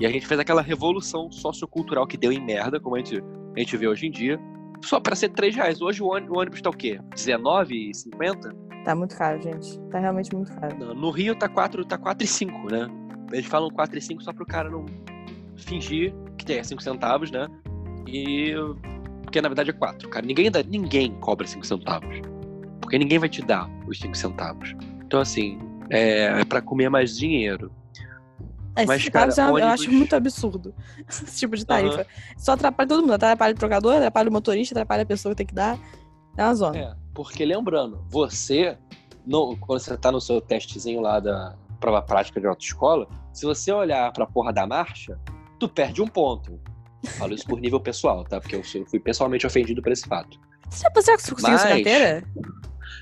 E 0.00 0.06
a 0.06 0.10
gente 0.10 0.26
fez 0.26 0.38
aquela 0.40 0.62
revolução 0.62 1.30
sociocultural 1.30 2.06
que 2.06 2.16
deu 2.16 2.32
em 2.32 2.40
merda, 2.44 2.78
como 2.80 2.94
a 2.96 2.98
gente, 2.98 3.20
a 3.54 3.58
gente 3.58 3.76
vê 3.76 3.86
hoje 3.88 4.06
em 4.06 4.10
dia. 4.10 4.38
Só 4.84 4.98
para 5.00 5.14
ser 5.16 5.28
3 5.30 5.54
reais. 5.54 5.82
Hoje 5.82 6.02
o 6.02 6.06
ôni- 6.06 6.28
o 6.30 6.38
ônibus 6.38 6.62
tá 6.62 6.70
o 6.70 6.72
quê? 6.72 6.98
19,50? 7.14 8.54
Tá 8.84 8.94
muito 8.94 9.16
caro, 9.16 9.42
gente. 9.42 9.78
Tá 9.90 9.98
realmente 9.98 10.34
muito 10.34 10.52
caro. 10.54 10.78
No- 10.78 10.94
No 10.94 11.10
Rio 11.10 11.34
tá 11.36 11.48
4, 11.48 11.84
tá 11.84 11.98
4,5, 11.98 12.70
né? 12.70 12.88
Eles 13.32 13.46
falam 13.46 13.68
4,5 13.70 14.22
só 14.22 14.32
pro 14.32 14.46
cara 14.46 14.70
não 14.70 14.86
fingir 15.56 16.14
que 16.38 16.44
tem 16.46 16.62
5 16.64 16.82
centavos, 16.82 17.30
né? 17.30 17.46
E. 18.06 18.54
Porque 19.30 19.40
na 19.40 19.48
verdade 19.48 19.70
é 19.70 19.72
4, 19.72 20.08
cara. 20.08 20.26
Ninguém, 20.26 20.50
dá, 20.50 20.60
ninguém 20.60 21.12
cobra 21.20 21.46
5 21.46 21.64
centavos. 21.64 22.20
Porque 22.80 22.98
ninguém 22.98 23.16
vai 23.16 23.28
te 23.28 23.40
dar 23.40 23.70
os 23.86 23.96
5 24.00 24.16
centavos. 24.16 24.74
Então, 25.06 25.20
assim, 25.20 25.56
é, 25.88 26.40
é 26.40 26.44
pra 26.44 26.60
comer 26.60 26.88
mais 26.88 27.16
dinheiro. 27.16 27.70
É, 28.74 28.84
Mas, 28.84 28.98
esses 29.02 29.08
cara, 29.08 29.30
centavos 29.30 29.60
eu- 29.60 29.64
eu 29.64 29.66
ônibus- 29.70 29.86
acho 29.86 29.92
muito 29.96 30.16
absurdo. 30.16 30.74
Esse 31.08 31.38
tipo 31.38 31.56
de 31.56 31.64
tarifa. 31.64 32.04
Só 32.36 32.52
atrapalha 32.54 32.88
todo 32.88 33.02
mundo. 33.02 33.12
Atrapalha 33.12 33.54
o 33.54 33.56
trocador, 33.56 33.94
atrapalha 33.94 34.28
o 34.28 34.32
motorista, 34.32 34.74
atrapalha 34.74 35.04
a 35.04 35.06
pessoa 35.06 35.32
que 35.32 35.36
tem 35.36 35.46
que 35.46 35.54
dar. 35.54 35.78
É 36.36 36.42
uma 36.44 36.54
zona. 36.56 36.76
É, 36.76 36.94
porque 37.14 37.44
lembrando, 37.44 38.04
você, 38.08 38.76
no- 39.24 39.56
quando 39.58 39.78
você 39.78 39.96
tá 39.96 40.10
no 40.10 40.20
seu 40.20 40.40
testezinho 40.40 41.00
lá 41.00 41.20
da 41.20 41.54
prova 41.78 42.02
prática 42.02 42.40
de 42.40 42.48
autoescola, 42.48 43.06
se 43.32 43.46
você 43.46 43.70
olhar 43.70 44.12
pra 44.12 44.26
porra 44.26 44.52
da 44.52 44.66
marcha, 44.66 45.16
tu 45.56 45.68
perde 45.68 46.02
um 46.02 46.08
ponto. 46.08 46.58
Falo 47.04 47.34
isso 47.34 47.46
por 47.46 47.60
nível 47.60 47.80
pessoal, 47.80 48.24
tá? 48.24 48.40
Porque 48.40 48.56
eu 48.56 48.62
fui 48.62 49.00
pessoalmente 49.00 49.46
ofendido 49.46 49.82
por 49.82 49.92
esse 49.92 50.06
fato. 50.06 50.38
Você, 50.68 50.88
você 50.94 51.12
conseguiu 51.12 51.36
sua 51.36 51.50
Mas- 51.50 51.62
carteira? 51.62 52.24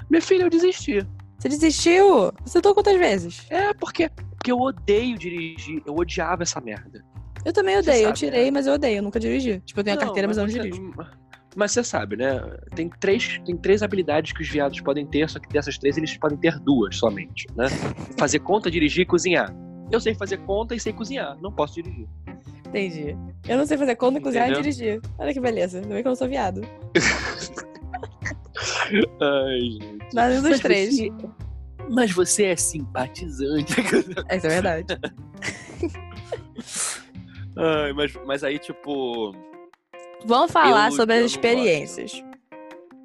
Minha 0.08 0.22
filha, 0.22 0.44
eu 0.44 0.50
desisti. 0.50 1.06
Você 1.38 1.48
desistiu? 1.48 2.32
Você 2.44 2.54
tentou 2.54 2.74
quantas 2.74 2.96
vezes? 2.98 3.46
É, 3.50 3.72
porque, 3.74 4.08
porque 4.08 4.50
eu 4.50 4.58
odeio 4.58 5.16
dirigir. 5.18 5.82
Eu 5.86 5.94
odiava 5.94 6.42
essa 6.42 6.60
merda. 6.60 7.04
Eu 7.44 7.52
também 7.52 7.78
odeio. 7.78 7.98
Eu 7.98 8.04
sabe, 8.06 8.18
tirei, 8.18 8.44
né? 8.46 8.50
mas 8.50 8.66
eu 8.66 8.74
odeio. 8.74 8.98
Eu 8.98 9.02
nunca 9.02 9.20
dirigi. 9.20 9.60
Tipo, 9.64 9.80
eu 9.80 9.84
tenho 9.84 9.96
a 9.96 10.00
carteira, 10.00 10.26
mas 10.26 10.36
eu 10.36 10.44
não 10.44 10.52
dirijo. 10.52 10.92
Mas 11.56 11.72
você 11.72 11.82
sabe, 11.82 12.16
né? 12.16 12.40
Tem 12.74 12.88
três, 12.88 13.40
tem 13.44 13.56
três 13.56 13.82
habilidades 13.82 14.32
que 14.32 14.42
os 14.42 14.48
viados 14.48 14.80
podem 14.80 15.06
ter, 15.06 15.28
só 15.28 15.38
que 15.38 15.48
dessas 15.48 15.78
três 15.78 15.96
eles 15.96 16.16
podem 16.16 16.38
ter 16.38 16.58
duas 16.60 16.96
somente, 16.96 17.46
né? 17.56 17.66
fazer 18.18 18.40
conta, 18.40 18.70
dirigir 18.70 19.02
e 19.02 19.06
cozinhar. 19.06 19.54
Eu 19.90 20.00
sei 20.00 20.14
fazer 20.14 20.38
conta 20.38 20.74
e 20.74 20.80
sei 20.80 20.92
cozinhar. 20.92 21.36
Não 21.40 21.52
posso 21.52 21.74
dirigir. 21.74 22.06
Entendi. 22.68 23.16
Eu 23.48 23.56
não 23.58 23.66
sei 23.66 23.76
fazer 23.78 23.96
conta, 23.96 24.20
cozinhar 24.20 24.50
e 24.50 24.54
dirigir. 24.54 25.00
Olha 25.18 25.32
que 25.32 25.40
beleza. 25.40 25.78
Ainda 25.78 25.88
bem 25.94 26.02
que 26.02 26.08
eu 26.08 26.10
não 26.10 26.16
sou 26.16 26.28
viado. 26.28 26.60
Ai, 29.20 29.60
gente. 29.60 30.14
Nada 30.14 30.34
dos 30.40 30.50
Mas 30.50 30.60
três. 30.60 30.96
você- 30.96 31.12
Mas 31.90 32.10
você 32.12 32.44
é 32.46 32.56
simpatizante. 32.56 33.74
Essa 34.28 34.46
é 34.46 34.50
verdade. 34.50 34.86
Ai, 37.56 37.92
mas, 37.92 38.12
mas 38.26 38.44
aí, 38.44 38.58
tipo. 38.58 39.34
Vamos 40.26 40.50
falar 40.52 40.88
Eu- 40.88 40.92
sobre 40.92 41.18
eu 41.20 41.24
as 41.24 41.30
experiências. 41.30 42.22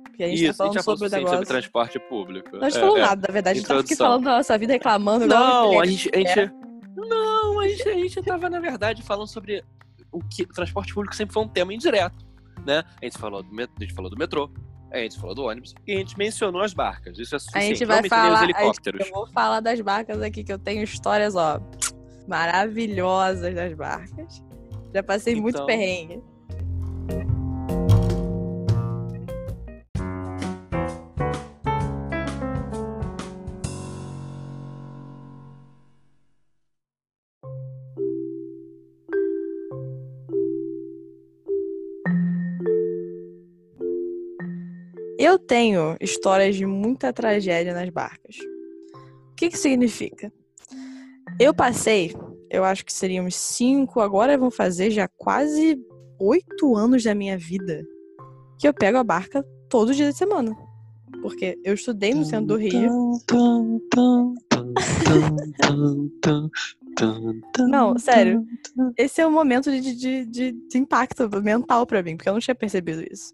Porque 0.03 0.23
a 0.23 0.27
gente 0.27 0.43
Isso, 0.43 0.51
tá 0.51 0.57
falando 0.57 0.73
já 0.75 0.83
falou 0.83 0.97
sobre 0.97 1.07
o 1.13 1.17
negócio. 1.17 1.35
sobre 1.37 1.47
transporte 1.49 1.99
público. 1.99 2.49
Não, 2.55 2.63
a 2.65 2.69
gente 2.69 2.77
É, 2.77 2.81
falou 2.81 2.97
é. 2.97 3.01
nada, 3.01 3.25
na 3.27 3.33
verdade. 3.33 3.57
A 3.57 3.59
gente 3.61 3.67
tava 3.67 3.79
aqui 3.79 3.93
Introdução. 3.93 4.07
falando 4.07 4.23
da 4.25 4.37
nossa 4.37 4.57
vida, 4.57 4.73
reclamando. 4.73 5.25
Não, 5.25 5.79
a 5.79 5.85
gente, 5.85 6.09
a 6.13 6.17
gente. 6.17 6.51
Não, 6.95 7.07
a 7.63 7.67
gente, 7.67 7.89
a 7.89 7.93
gente 7.93 8.21
tava, 8.23 8.49
na 8.49 8.59
verdade, 8.59 9.01
falando 9.01 9.27
sobre 9.27 9.63
o 10.11 10.19
que 10.23 10.43
o 10.43 10.47
transporte 10.47 10.93
público 10.93 11.15
sempre 11.15 11.33
foi 11.33 11.43
um 11.43 11.47
tema 11.47 11.73
indireto. 11.73 12.25
Né? 12.65 12.83
A 13.01 13.05
gente 13.05 13.17
falou 13.17 13.41
do, 13.43 13.49
a 13.61 13.67
gente 13.83 13.93
falou 13.93 14.09
do 14.09 14.17
metrô, 14.17 14.49
a 14.91 14.97
gente 14.99 15.19
falou 15.19 15.33
do 15.35 15.43
ônibus 15.43 15.73
e 15.87 15.93
a 15.93 15.97
gente 15.97 16.17
mencionou 16.17 16.61
as 16.61 16.73
barcas. 16.73 17.17
Isso 17.17 17.35
é 17.35 17.37
A 17.37 17.39
suficiente. 17.39 17.67
gente 17.79 17.87
Não 17.87 17.95
vai 17.95 18.07
falar. 18.07 18.29
os 18.33 18.37
a 18.37 18.45
gente- 18.45 18.55
helicópteros. 18.55 19.07
eu 19.07 19.13
vou 19.13 19.27
falar 19.27 19.59
das 19.59 19.81
barcas 19.81 20.21
aqui, 20.21 20.43
que 20.43 20.53
eu 20.53 20.59
tenho 20.59 20.83
histórias, 20.83 21.35
ó, 21.35 21.59
maravilhosas 22.27 23.53
das 23.55 23.73
barcas. 23.73 24.43
Já 24.93 25.01
passei 25.03 25.35
muito 25.35 25.55
Então- 25.55 25.65
perrengue. 25.65 26.21
Eu 45.33 45.39
tenho 45.39 45.97
histórias 45.99 46.55
de 46.55 46.63
muita 46.63 47.11
tragédia 47.11 47.73
nas 47.73 47.89
barcas. 47.89 48.37
O 49.31 49.35
que 49.35 49.49
que 49.49 49.57
significa? 49.57 50.31
Eu 51.39 51.55
passei, 51.55 52.15
eu 52.51 52.63
acho 52.63 52.85
que 52.85 52.93
seriam 52.93 53.25
uns 53.25 53.35
cinco, 53.35 53.99
agora 53.99 54.37
vão 54.37 54.51
fazer 54.51 54.91
já 54.91 55.07
quase 55.07 55.83
oito 56.19 56.75
anos 56.75 57.03
da 57.03 57.15
minha 57.15 57.35
vida 57.35 57.83
que 58.59 58.67
eu 58.67 58.73
pego 58.75 58.99
a 58.99 59.03
barca 59.03 59.43
todo 59.67 59.95
dia 59.95 60.11
de 60.11 60.15
semana. 60.15 60.55
Porque 61.19 61.59
eu 61.63 61.73
estudei 61.73 62.13
no 62.13 62.25
centro 62.25 62.49
do 62.49 62.55
Rio. 62.55 63.13
Não, 67.67 67.97
sério. 67.97 68.45
Esse 68.95 69.19
é 69.19 69.25
um 69.25 69.31
momento 69.31 69.71
de, 69.71 69.95
de, 69.95 70.25
de, 70.27 70.51
de 70.51 70.77
impacto 70.77 71.27
mental 71.41 71.87
pra 71.87 72.03
mim, 72.03 72.15
porque 72.15 72.29
eu 72.29 72.33
não 72.33 72.39
tinha 72.39 72.53
percebido 72.53 73.03
isso. 73.11 73.33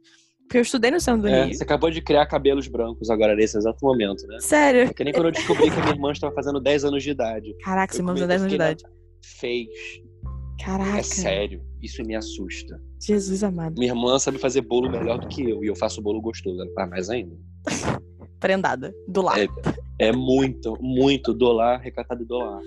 Porque 0.50 0.58
eu 0.58 0.62
estudei 0.64 0.90
no 0.90 1.00
centro 1.00 1.22
do 1.22 1.28
É, 1.28 1.46
Rio. 1.46 1.54
você 1.54 1.62
acabou 1.64 1.92
de 1.92 2.02
criar 2.02 2.26
cabelos 2.26 2.68
brancos 2.68 3.12
agora 3.12 3.36
nesse 3.36 3.56
exato 3.56 3.78
momento, 3.86 4.26
né? 4.26 4.38
Sério. 4.40 4.82
É 4.90 4.94
que 4.94 5.04
nem 5.04 5.14
quando 5.14 5.28
eu 5.28 5.32
descobri 5.32 5.70
que 5.70 5.78
a 5.78 5.82
minha 5.82 5.94
irmã 5.94 6.12
estava 6.12 6.34
fazendo 6.34 6.60
10 6.60 6.86
anos 6.86 7.04
de 7.04 7.12
idade. 7.12 7.56
Caraca, 7.64 7.94
você 7.94 8.02
mandou 8.02 8.16
comi- 8.24 8.28
10 8.30 8.42
anos 8.42 8.50
de 8.50 8.56
idade. 8.56 8.84
Fez. 9.24 9.68
Caraca. 10.66 10.98
É 10.98 11.04
sério. 11.04 11.62
Isso 11.80 12.02
me 12.04 12.16
assusta. 12.16 12.82
Jesus 13.00 13.44
amado. 13.44 13.76
Minha 13.78 13.92
irmã 13.92 14.18
sabe 14.18 14.40
fazer 14.40 14.62
bolo 14.62 14.90
melhor 14.90 15.20
do 15.20 15.28
que 15.28 15.48
eu. 15.48 15.64
E 15.64 15.68
eu 15.68 15.76
faço 15.76 16.02
bolo 16.02 16.20
gostoso. 16.20 16.60
Ela 16.60 16.74
faz 16.74 16.90
mais 16.90 17.10
ainda. 17.12 17.36
Prendada. 18.40 18.92
Do 19.08 19.22
lar. 19.22 19.38
É, 19.40 19.48
é 20.00 20.12
muito, 20.12 20.76
muito 20.82 21.32
dólar, 21.32 21.78
recatado 21.80 22.24
em 22.24 22.26
dólar. 22.26 22.60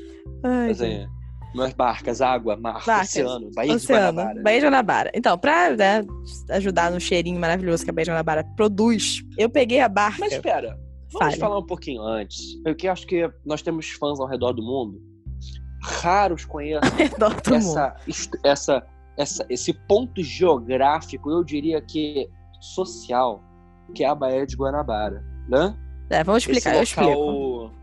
Ai, 0.45 0.69
Mas 0.69 0.81
é. 0.81 1.05
Mas 1.55 1.75
barcas, 1.75 2.23
água, 2.23 2.57
mar, 2.57 2.83
Barcas, 2.85 3.11
oceano, 3.11 3.51
Baía 3.55 3.71
de 3.71 3.77
Oceano. 3.77 4.17
Guanabara. 4.17 4.43
Baía 4.43 4.59
de 4.59 4.67
Guanabara. 4.67 5.11
Então, 5.15 5.39
pra 5.39 5.77
né, 5.77 6.05
ajudar 6.51 6.91
no 6.91 7.01
cheirinho 7.01 7.39
maravilhoso 7.39 7.85
que 7.85 7.91
a 7.91 7.93
Baía 7.93 8.05
de 8.05 8.11
Guanabara 8.11 8.45
produz, 8.57 9.23
eu 9.37 9.51
peguei 9.51 9.81
a 9.81 9.89
barca. 9.89 10.19
Mas 10.21 10.33
espera, 10.33 10.79
vamos 11.13 11.29
Fale. 11.29 11.37
falar 11.37 11.59
um 11.59 11.67
pouquinho 11.67 12.03
antes. 12.03 12.57
Porque 12.63 12.89
acho 12.89 13.07
que 13.07 13.31
nós 13.45 13.61
temos 13.61 13.91
fãs 13.91 14.19
ao 14.19 14.27
redor 14.27 14.53
do 14.53 14.63
mundo. 14.63 15.01
Raros 15.83 16.45
conhecem 16.47 17.11
essa, 17.55 17.97
essa, 18.43 18.87
essa, 19.19 19.47
esse 19.51 19.75
ponto 19.87 20.23
geográfico, 20.23 21.31
eu 21.31 21.45
diria 21.45 21.83
que 21.83 22.29
social, 22.61 23.43
que 23.95 24.05
é 24.05 24.09
a 24.09 24.15
Baía 24.15 24.47
de 24.47 24.57
Guanabara, 24.57 25.23
né? 25.49 25.77
É, 26.09 26.23
vamos 26.25 26.43
explicar, 26.43 26.77
eu 26.77 26.83
Esse 26.83 26.93
explico. 26.93 27.82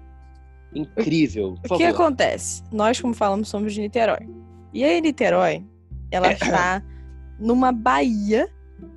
Incrível. 0.73 1.55
O 1.69 1.77
que 1.77 1.83
acontece? 1.83 2.63
Nós, 2.71 2.99
como 2.99 3.13
falamos, 3.13 3.47
somos 3.47 3.73
de 3.73 3.81
Niterói. 3.81 4.27
E 4.73 4.83
aí, 4.83 5.01
Niterói, 5.01 5.65
ela 6.11 6.31
está 6.31 6.83
numa 7.39 7.71
baía 7.71 8.47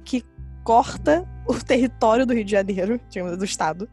que 0.04 0.24
corta 0.64 1.28
o 1.46 1.54
território 1.54 2.26
do 2.26 2.34
Rio 2.34 2.44
de 2.44 2.52
Janeiro, 2.52 3.00
digamos, 3.08 3.36
do 3.36 3.44
estado. 3.44 3.88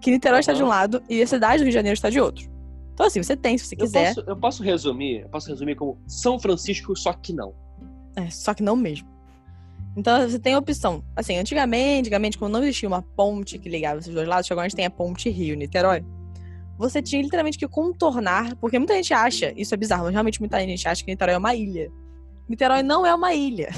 Que 0.00 0.10
Niterói 0.10 0.40
está 0.40 0.52
de 0.52 0.62
um 0.62 0.66
lado 0.66 1.02
e 1.08 1.20
a 1.20 1.26
cidade 1.26 1.58
do 1.58 1.64
Rio 1.64 1.70
de 1.70 1.74
Janeiro 1.74 1.94
está 1.94 2.10
de 2.10 2.20
outro. 2.20 2.48
Então, 2.94 3.06
assim, 3.06 3.22
você 3.22 3.36
tem, 3.36 3.56
se 3.56 3.66
você 3.66 3.74
Eu 3.76 3.78
quiser. 3.78 4.14
posso, 4.14 4.28
eu 4.28 4.36
posso 4.36 4.62
resumir, 4.62 5.20
eu 5.22 5.28
posso 5.28 5.48
resumir 5.48 5.76
como 5.76 5.98
São 6.06 6.38
Francisco, 6.38 6.96
só 6.96 7.12
que 7.12 7.32
não. 7.32 7.54
É, 8.16 8.28
só 8.30 8.52
que 8.52 8.62
não 8.62 8.74
mesmo. 8.74 9.08
Então 9.96 10.28
você 10.28 10.38
tem 10.38 10.54
a 10.54 10.58
opção. 10.58 11.04
Assim, 11.16 11.36
antigamente, 11.36 12.00
antigamente, 12.00 12.38
quando 12.38 12.52
não 12.52 12.62
existia 12.62 12.88
uma 12.88 13.02
ponte 13.02 13.58
que 13.58 13.68
ligava 13.68 13.98
esses 13.98 14.14
dois 14.14 14.28
lados, 14.28 14.50
agora 14.50 14.66
a 14.66 14.68
gente 14.68 14.76
tem 14.76 14.86
a 14.86 14.90
ponte 14.90 15.28
Rio-Niterói. 15.28 16.04
Você 16.78 17.02
tinha 17.02 17.20
literalmente 17.20 17.58
que 17.58 17.66
contornar, 17.66 18.54
porque 18.56 18.78
muita 18.78 18.94
gente 18.94 19.12
acha, 19.12 19.52
isso 19.56 19.74
é 19.74 19.76
bizarro, 19.76 20.04
mas 20.04 20.12
realmente 20.12 20.38
muita 20.40 20.60
gente 20.60 20.86
acha 20.88 21.04
que 21.04 21.10
Niterói 21.10 21.34
é 21.34 21.38
uma 21.38 21.54
ilha. 21.54 21.90
Niterói 22.48 22.82
não 22.82 23.04
é 23.04 23.12
uma 23.14 23.34
ilha. 23.34 23.68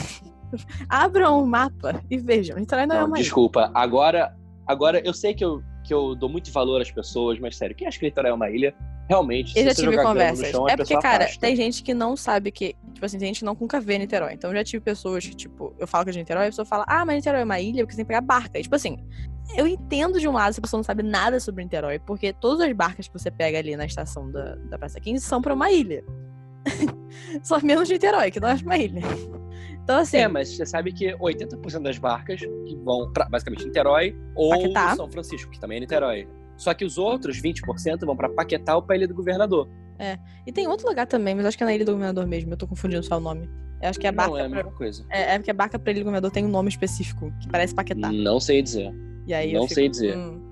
Abram 0.88 1.42
o 1.42 1.47
mapa 1.47 2.02
e 2.11 2.19
vejam, 2.19 2.59
Niterói 2.59 2.87
não, 2.87 2.97
é 2.97 3.00
Não, 3.00 3.07
uma 3.07 3.16
ilha. 3.16 3.25
desculpa. 3.25 3.71
Agora, 3.75 4.37
agora 4.66 5.00
eu 5.04 5.14
sei 5.14 5.33
que 5.33 5.45
eu, 5.45 5.62
que 5.83 5.95
eu 5.95 6.14
dou 6.14 6.28
muito 6.28 6.52
valor 6.52 6.83
às 6.83 6.90
pessoas, 6.90 7.38
mas 7.40 7.57
sério, 7.57 7.75
quem 7.75 7.88
acha 7.88 7.99
que 7.99 8.04
Niterói 8.04 8.30
é 8.30 8.35
uma 8.35 8.50
ilha, 8.50 8.75
realmente, 9.10 9.48
Eu 9.56 9.62
se 9.62 9.64
já 9.64 9.74
você 9.74 9.82
tive 9.82 10.00
conversas. 10.00 10.48
chão, 10.50 10.68
a 10.68 10.70
é 10.70 10.76
porque, 10.76 10.96
cara, 11.00 11.24
afasta. 11.24 11.40
tem 11.40 11.56
gente 11.56 11.82
que 11.82 11.92
não 11.92 12.16
sabe 12.16 12.52
que. 12.52 12.76
Tipo 12.94 13.04
assim, 13.04 13.18
tem 13.18 13.26
gente 13.26 13.40
que 13.40 13.44
não 13.44 13.56
nunca 13.60 13.80
vê 13.80 13.98
Niterói. 13.98 14.34
Então 14.34 14.50
eu 14.50 14.56
já 14.56 14.62
tive 14.62 14.80
pessoas 14.84 15.26
que, 15.26 15.34
tipo, 15.34 15.74
eu 15.80 15.86
falo 15.86 16.04
que 16.04 16.10
é 16.10 16.12
de 16.12 16.20
Niterói, 16.20 16.44
e 16.44 16.46
a 16.46 16.50
pessoa 16.50 16.64
fala, 16.64 16.84
ah, 16.86 17.04
mas 17.04 17.16
Niterói 17.16 17.40
é 17.40 17.44
uma 17.44 17.58
ilha 17.58 17.82
porque 17.82 17.92
você 17.92 17.96
tem 17.96 18.04
que 18.04 18.08
pegar 18.08 18.20
barca. 18.20 18.56
E, 18.56 18.62
tipo 18.62 18.76
assim, 18.76 18.98
eu 19.56 19.66
entendo 19.66 20.20
de 20.20 20.28
um 20.28 20.32
lado 20.32 20.52
se 20.52 20.60
a 20.60 20.62
pessoa 20.62 20.78
não 20.78 20.84
sabe 20.84 21.02
nada 21.02 21.40
sobre 21.40 21.64
Niterói, 21.64 21.98
porque 21.98 22.32
todas 22.32 22.60
as 22.60 22.72
barcas 22.72 23.08
que 23.08 23.12
você 23.12 23.32
pega 23.32 23.58
ali 23.58 23.76
na 23.76 23.84
estação 23.84 24.30
da, 24.30 24.54
da 24.54 24.78
Praça 24.78 25.00
15 25.00 25.24
são 25.24 25.42
pra 25.42 25.54
uma 25.54 25.72
ilha. 25.72 26.04
Só 27.42 27.60
menos 27.60 27.90
Niterói, 27.90 28.30
que 28.30 28.38
não 28.38 28.48
é 28.48 28.54
uma 28.54 28.78
ilha. 28.78 29.02
Então, 29.82 29.98
assim. 29.98 30.18
É, 30.18 30.28
mas 30.28 30.56
você 30.56 30.64
sabe 30.64 30.92
que 30.92 31.12
80% 31.16 31.82
das 31.82 31.98
barcas 31.98 32.40
que 32.40 32.76
vão 32.84 33.12
pra, 33.12 33.28
basicamente, 33.28 33.64
Niterói 33.64 34.16
ou 34.36 34.50
Paquetá. 34.50 34.94
São 34.94 35.10
Francisco, 35.10 35.50
que 35.50 35.58
também 35.58 35.78
é 35.78 35.80
Niterói. 35.80 36.28
Só 36.60 36.74
que 36.74 36.84
os 36.84 36.98
outros 36.98 37.40
20% 37.40 38.04
vão 38.04 38.14
pra 38.14 38.28
Paquetá 38.28 38.76
ou 38.76 38.82
pra 38.82 38.94
Ilha 38.96 39.08
do 39.08 39.14
Governador. 39.14 39.66
E 40.46 40.52
tem 40.52 40.66
outro 40.68 40.86
lugar 40.88 41.06
também, 41.06 41.34
mas 41.34 41.46
acho 41.46 41.56
que 41.56 41.62
é 41.62 41.66
na 41.66 41.74
Ilha 41.74 41.84
do 41.86 41.92
Governador 41.92 42.26
mesmo. 42.26 42.52
Eu 42.52 42.56
tô 42.56 42.66
confundindo 42.66 43.02
só 43.02 43.16
o 43.16 43.20
nome. 43.20 43.48
Eu 43.82 43.88
acho 43.88 43.98
que 43.98 44.06
a 44.06 44.12
barca. 44.12 44.30
Não, 44.32 44.38
é 44.38 44.42
a 44.44 44.48
pra- 44.48 44.56
mesma 44.58 44.72
coisa. 44.72 45.04
é, 45.10 45.34
é 45.34 45.38
porque 45.38 45.50
a 45.50 45.54
barca 45.54 45.78
pra 45.78 45.90
Ilha 45.90 46.00
do 46.00 46.04
Governador 46.04 46.30
tem 46.30 46.44
um 46.44 46.48
nome 46.50 46.68
específico, 46.68 47.32
que 47.40 47.48
parece 47.48 47.74
Paquetá. 47.74 48.12
Não 48.12 48.38
sei 48.38 48.60
dizer. 48.62 48.92
E 49.26 49.32
aí 49.32 49.52
Não 49.54 49.62
fico, 49.62 49.74
sei 49.74 49.88
dizer. 49.88 50.16
hum. 50.16 50.48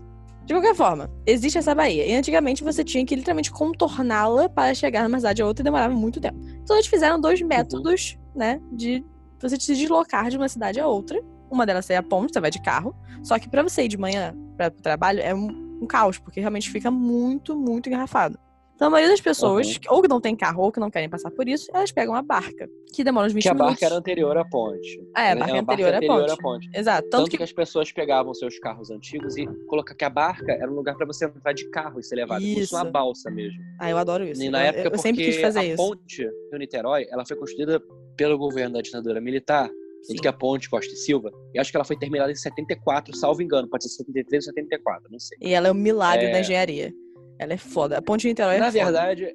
De 0.46 0.54
qualquer 0.54 0.74
forma, 0.74 1.10
existe 1.26 1.58
essa 1.58 1.74
baía. 1.74 2.06
E 2.06 2.14
antigamente 2.14 2.64
você 2.64 2.82
tinha 2.82 3.04
que 3.04 3.14
literalmente 3.14 3.50
contorná-la 3.50 4.48
para 4.48 4.72
chegar 4.74 5.02
numa 5.06 5.18
cidade 5.18 5.42
a 5.42 5.46
outra 5.46 5.62
e 5.62 5.64
demorava 5.64 5.94
muito 5.94 6.20
tempo. 6.20 6.38
Então 6.62 6.74
eles 6.76 6.86
fizeram 6.86 7.20
dois 7.20 7.38
Uhum. 7.42 7.48
métodos, 7.48 8.18
né, 8.34 8.58
de 8.72 9.04
você 9.38 9.56
se 9.60 9.74
deslocar 9.74 10.30
de 10.30 10.38
uma 10.38 10.48
cidade 10.48 10.80
a 10.80 10.86
outra. 10.86 11.20
Uma 11.50 11.66
delas 11.66 11.88
é 11.90 11.96
a 11.98 12.02
ponte, 12.02 12.32
você 12.32 12.40
vai 12.40 12.50
de 12.50 12.62
carro. 12.62 12.94
Só 13.22 13.38
que 13.38 13.48
para 13.48 13.62
você 13.62 13.82
ir 13.84 13.88
de 13.88 13.98
manhã 13.98 14.34
para 14.56 14.68
o 14.68 14.70
trabalho 14.82 15.20
é 15.20 15.34
um, 15.34 15.67
um 15.80 15.86
caos, 15.86 16.18
porque 16.18 16.40
realmente 16.40 16.70
fica 16.70 16.90
muito, 16.90 17.56
muito 17.56 17.88
engarrafado. 17.88 18.38
Então 18.74 18.86
a 18.86 18.90
maioria 18.92 19.10
das 19.12 19.20
pessoas, 19.20 19.66
Uhum. 19.66 19.96
ou 19.96 20.02
que 20.02 20.06
não 20.06 20.20
tem 20.20 20.36
carro 20.36 20.62
ou 20.62 20.70
que 20.70 20.78
não 20.78 20.88
querem 20.88 21.08
passar 21.10 21.32
por 21.32 21.48
isso, 21.48 21.66
elas 21.74 21.90
pegam 21.90 22.14
a 22.14 22.22
barca, 22.22 22.68
que 22.94 23.02
demora 23.02 23.26
uns 23.26 23.32
20 23.32 23.42
Que 23.42 23.48
a 23.48 23.52
minutos. 23.54 23.72
barca 23.72 23.86
era 23.86 23.96
anterior 23.96 24.38
à 24.38 24.44
ponte. 24.44 25.00
É, 25.16 25.20
a 25.20 25.24
Era 25.30 25.40
barca 25.40 25.52
uma 25.54 25.62
anterior 25.62 25.94
à 25.94 26.00
ponte. 26.00 26.30
à 26.30 26.36
ponte. 26.36 26.70
Exato. 26.72 27.02
Tanto, 27.02 27.10
Tanto 27.22 27.30
que... 27.32 27.36
que 27.38 27.42
as 27.42 27.52
pessoas 27.52 27.90
pegavam 27.90 28.32
seus 28.34 28.56
carros 28.60 28.88
antigos 28.92 29.36
e 29.36 29.48
colocar 29.66 29.96
que 29.96 30.04
a 30.04 30.08
barca 30.10 30.52
era 30.52 30.70
um 30.70 30.76
lugar 30.76 30.94
pra 30.96 31.04
você 31.04 31.24
entrar 31.24 31.52
de 31.54 31.68
carro 31.70 31.98
e 31.98 32.04
ser 32.04 32.14
levado. 32.14 32.40
Se 32.40 32.54
fosse 32.60 32.72
uma 32.76 32.82
Isso. 32.84 32.92
balsa 32.92 33.30
mesmo. 33.32 33.58
Ah, 33.80 33.90
eu 33.90 33.98
adoro 33.98 34.24
isso. 34.24 34.40
E 34.40 34.48
na 34.48 34.60
eu, 34.62 34.66
época, 34.68 34.84
eu 34.86 34.90
porque 34.92 35.02
sempre 35.02 35.24
quis 35.24 35.40
fazer 35.40 35.58
a 35.58 35.64
isso. 35.64 35.76
ponte 35.76 36.30
do 36.52 36.56
Niterói, 36.58 37.04
ela 37.10 37.26
foi 37.26 37.36
construída 37.36 37.82
pelo 38.16 38.38
governo 38.38 38.74
da 38.74 38.80
ditadura 38.80 39.20
militar, 39.20 39.68
Sim. 40.02 40.16
que 40.16 40.28
a 40.28 40.32
ponte 40.32 40.68
Costa 40.70 40.92
e 40.92 40.96
Silva, 40.96 41.30
e 41.54 41.58
acho 41.58 41.70
que 41.70 41.76
ela 41.76 41.84
foi 41.84 41.96
terminada 41.98 42.30
em 42.32 42.34
74, 42.34 43.14
salvo 43.16 43.42
engano, 43.42 43.68
pode 43.68 43.84
ser 43.84 43.90
73 43.96 44.46
ou 44.46 44.52
74, 44.54 45.10
não 45.10 45.18
sei. 45.18 45.36
E 45.40 45.52
ela 45.52 45.68
é 45.68 45.70
um 45.70 45.74
milagre 45.74 46.26
É. 46.26 46.32
da 46.32 46.40
engenharia. 46.40 46.92
Ela 47.38 47.52
é 47.52 47.56
foda. 47.58 47.98
A 47.98 48.02
ponte 48.02 48.22
de 48.22 48.28
Niterói 48.28 48.56
é 48.56 48.58
na 48.58 48.66
foda. 48.72 48.84
verdade, 48.84 49.32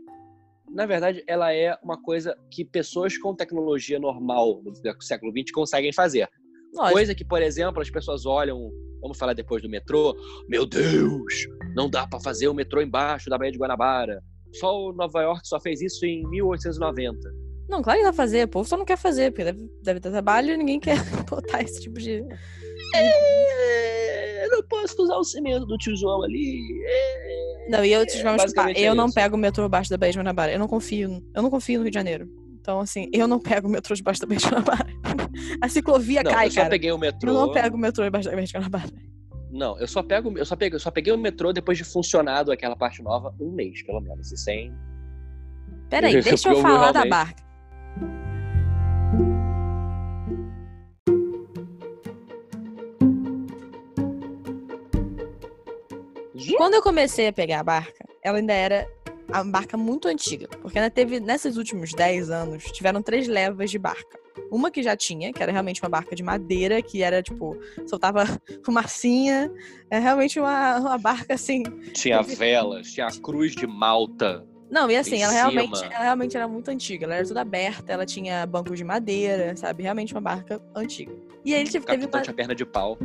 na 0.70 0.86
verdade, 0.86 1.24
ela 1.27 1.53
é 1.53 1.77
uma 1.84 2.01
coisa 2.01 2.36
que 2.51 2.65
pessoas 2.65 3.17
com 3.17 3.36
tecnologia 3.36 4.00
normal 4.00 4.62
do 4.63 4.74
século 5.03 5.32
XX 5.32 5.51
conseguem 5.51 5.93
fazer. 5.93 6.27
Lógico. 6.74 6.93
Coisa 6.93 7.13
que, 7.15 7.24
por 7.24 7.41
exemplo, 7.41 7.82
as 7.82 7.89
pessoas 7.91 8.25
olham, 8.25 8.72
vamos 9.00 9.17
falar 9.17 9.34
depois 9.34 9.62
do 9.62 9.70
metrô, 9.70 10.15
meu 10.50 10.65
Deus, 10.65 11.46
não 11.75 11.88
dá 11.89 12.08
pra 12.08 12.20
fazer 12.20 12.48
o 12.48 12.53
metrô 12.53 12.82
embaixo 12.82 13.29
da 13.29 13.38
Baía 13.38 13.51
de 13.51 13.58
Guanabara. 13.60 14.24
Só 14.53 14.75
o 14.88 14.91
Nova 14.93 15.22
York 15.22 15.48
só 15.48 15.60
fez 15.60 15.82
isso 15.82 16.03
em 16.05 16.27
1890. 16.29 17.20
Não, 17.73 17.81
claro 17.81 17.97
que 17.99 18.05
dá 18.05 18.11
pra 18.13 18.17
fazer. 18.23 18.45
O 18.45 18.47
povo 18.47 18.69
só 18.69 18.77
não 18.77 18.85
quer 18.85 18.97
fazer, 18.97 19.31
porque 19.31 19.43
deve, 19.45 19.67
deve 19.81 19.99
ter 19.99 20.11
trabalho 20.11 20.51
e 20.53 20.57
ninguém 20.57 20.79
quer 20.79 20.97
botar 21.27 21.61
esse 21.63 21.81
tipo 21.81 21.99
de. 21.99 22.23
É, 22.95 24.45
eu 24.45 24.51
não 24.51 24.63
posso 24.67 25.01
usar 25.01 25.15
o 25.17 25.23
cimento 25.23 25.65
do 25.65 25.77
tio 25.77 25.95
João 25.95 26.21
ali. 26.23 26.61
é. 26.87 27.69
Não, 27.69 27.83
e 27.83 27.91
eu 27.93 28.05
te 28.05 28.17
é 28.17 28.87
Eu 28.89 28.93
não 28.93 29.05
isso. 29.05 29.15
pego 29.15 29.35
o 29.35 29.39
metrô 29.39 29.63
abaixo 29.63 29.89
da 29.89 29.97
Baía 29.97 30.11
de 30.11 30.17
Guanabara. 30.19 30.51
Eu 30.51 30.59
não 30.59 30.67
confio. 30.67 31.23
Eu 31.33 31.41
não 31.41 31.49
confio 31.49 31.79
no 31.79 31.83
Rio 31.85 31.91
de 31.91 31.95
Janeiro. 31.97 32.29
Então, 32.59 32.79
assim, 32.79 33.09
eu 33.13 33.27
não 33.27 33.39
pego 33.39 33.67
o 33.67 33.71
metrô 33.71 33.95
debaixo 33.95 34.21
da 34.21 34.27
Baía 34.27 34.39
de 34.39 34.45
Guanabara. 34.45 34.85
A 35.61 35.67
ciclovia 35.69 36.21
Não, 36.23 36.31
cai, 36.31 36.47
eu 36.47 36.51
só 36.51 36.57
cara. 36.57 36.69
peguei 36.69 36.91
o 36.91 36.97
metrô. 36.97 37.29
Eu 37.31 37.33
não 37.33 37.51
pego 37.51 37.75
o 37.75 37.79
metrô 37.79 38.05
embaixo 38.05 38.27
da 38.29 38.33
Embaixada 38.33 38.59
Guanabara. 38.65 38.91
Não, 39.51 39.79
eu 39.79 39.87
só 39.87 40.03
pego, 40.03 40.37
eu 40.37 40.45
só 40.45 40.55
peguei, 40.55 40.75
eu 40.75 40.79
só 40.79 40.91
peguei 40.91 41.11
o 41.13 41.17
metrô 41.17 41.51
depois 41.53 41.77
de 41.77 41.83
funcionado 41.83 42.51
aquela 42.51 42.75
parte 42.75 43.01
nova 43.01 43.33
um 43.39 43.51
mês, 43.51 43.81
pelo 43.83 43.99
menos, 44.01 44.31
e 44.31 44.37
sem. 44.37 44.73
Peraí, 45.89 46.13
deixa 46.21 46.49
eu 46.49 46.53
Eu 46.55 46.61
falar 46.61 46.91
da 46.91 47.01
realmente- 47.03 47.35
Quando 56.57 56.73
eu 56.75 56.81
comecei 56.81 57.27
a 57.27 57.33
pegar 57.33 57.59
a 57.59 57.63
barca, 57.63 58.05
ela 58.23 58.38
ainda 58.38 58.53
era 58.53 58.88
a 59.31 59.43
barca 59.43 59.77
muito 59.77 60.07
antiga. 60.07 60.47
Porque 60.62 60.77
ela 60.77 60.89
teve, 60.89 61.19
nesses 61.19 61.57
últimos 61.57 61.93
10 61.93 62.29
anos, 62.29 62.63
tiveram 62.65 63.01
três 63.01 63.27
levas 63.27 63.71
de 63.71 63.79
barca. 63.79 64.19
Uma 64.51 64.69
que 64.69 64.83
já 64.83 64.95
tinha, 64.95 65.31
que 65.31 65.41
era 65.41 65.51
realmente 65.51 65.81
uma 65.81 65.89
barca 65.89 66.15
de 66.15 66.23
madeira, 66.23 66.81
que 66.81 67.01
era 67.01 67.21
tipo, 67.21 67.57
soltava 67.85 68.25
fumacinha. 68.63 69.51
É 69.89 70.00
realmente 70.00 70.39
uma, 70.39 70.79
uma 70.79 70.97
barca 70.97 71.33
assim. 71.33 71.63
Tinha 71.93 72.21
velas, 72.23 72.91
tinha 72.91 73.07
a 73.07 73.12
cruz 73.12 73.55
de 73.55 73.67
Malta. 73.67 74.45
Não, 74.69 74.89
e 74.89 74.95
assim, 74.95 75.21
ela 75.21 75.31
realmente, 75.31 75.83
ela 75.83 76.03
realmente 76.03 76.35
era 76.35 76.47
muito 76.47 76.69
antiga. 76.69 77.05
Ela 77.05 77.15
era 77.15 77.27
toda 77.27 77.41
aberta, 77.41 77.93
ela 77.93 78.07
tinha 78.07 78.43
bancos 78.45 78.75
de 78.75 78.83
madeira, 78.83 79.55
sabe? 79.55 79.83
Realmente 79.83 80.13
uma 80.15 80.21
barca 80.21 80.59
antiga. 80.75 81.13
E 81.45 81.53
aí 81.53 81.62
ele 81.62 81.69
teve 81.69 81.85
capitão 81.85 82.19
uma. 82.19 82.23
tinha 82.23 82.33
perna 82.33 82.55
de 82.55 82.65
pau. 82.65 82.97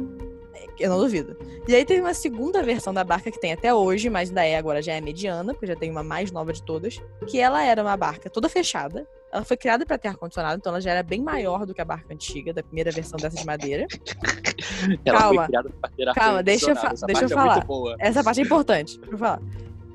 Eu 0.79 0.91
não 0.91 0.99
duvido. 0.99 1.37
E 1.67 1.75
aí 1.75 1.85
teve 1.85 2.01
uma 2.01 2.15
segunda 2.15 2.63
versão 2.63 2.95
da 2.95 3.03
barca 3.03 3.31
que 3.31 3.41
tem 3.41 3.53
até 3.53 3.75
hoje, 3.75 4.09
mas 4.09 4.29
ainda 4.29 4.45
é 4.45 4.57
agora 4.57 4.81
já 4.81 4.93
é 4.93 5.01
mediana, 5.01 5.53
porque 5.53 5.67
já 5.67 5.75
tem 5.77 5.91
uma 5.91 6.03
mais 6.05 6.31
nova 6.31 6.53
de 6.53 6.63
todas. 6.63 7.01
Que 7.27 7.41
ela 7.41 7.65
era 7.65 7.83
uma 7.83 7.97
barca 7.97 8.31
toda 8.31 8.49
fechada. 8.49 9.07
Ela 9.33 9.45
foi 9.45 9.57
criada 9.57 9.85
para 9.85 9.99
ter 9.99 10.09
ar-condicionado, 10.09 10.57
então 10.59 10.73
ela 10.73 10.81
já 10.81 10.91
era 10.93 11.03
bem 11.03 11.21
maior 11.21 11.67
do 11.67 11.75
que 11.75 11.81
a 11.81 11.85
barca 11.85 12.15
antiga, 12.15 12.53
da 12.53 12.63
primeira 12.63 12.91
versão 12.91 13.19
dessa 13.19 13.37
de 13.37 13.45
madeira. 13.45 13.87
Ela 15.05 15.19
Calma. 15.19 15.35
foi 15.43 15.47
criada 15.49 15.71
pra 15.81 15.91
ter 15.91 16.15
Calma, 16.15 16.43
deixa 16.43 16.71
eu 16.71 16.77
fa- 16.77 16.95
deixa 17.07 17.23
eu 17.25 17.27
é 17.27 17.29
falar. 17.29 17.65
boa. 17.65 17.97
Essa 17.99 18.25
parte 18.25 18.41
é 18.41 18.45
importante, 18.45 18.99
pra 18.99 19.11
eu 19.11 19.19
falar. 19.19 19.43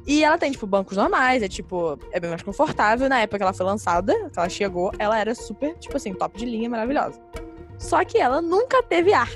E 0.06 0.24
ela 0.24 0.38
tem, 0.38 0.52
tipo, 0.52 0.68
bancos 0.68 0.98
normais, 0.98 1.42
é 1.42 1.48
tipo, 1.48 1.98
é 2.12 2.20
bem 2.20 2.30
mais 2.30 2.44
confortável. 2.44 3.08
Na 3.10 3.20
época 3.22 3.38
que 3.38 3.44
ela 3.44 3.54
foi 3.54 3.66
lançada, 3.66 4.14
que 4.30 4.38
ela 4.38 4.50
chegou, 4.50 4.92
ela 5.00 5.18
era 5.18 5.34
super, 5.34 5.76
tipo 5.78 5.96
assim, 5.96 6.14
top 6.14 6.38
de 6.38 6.46
linha, 6.46 6.70
maravilhosa. 6.70 7.20
Só 7.80 8.04
que 8.04 8.18
ela 8.18 8.42
nunca 8.42 8.84
teve 8.84 9.14
ar. 9.14 9.30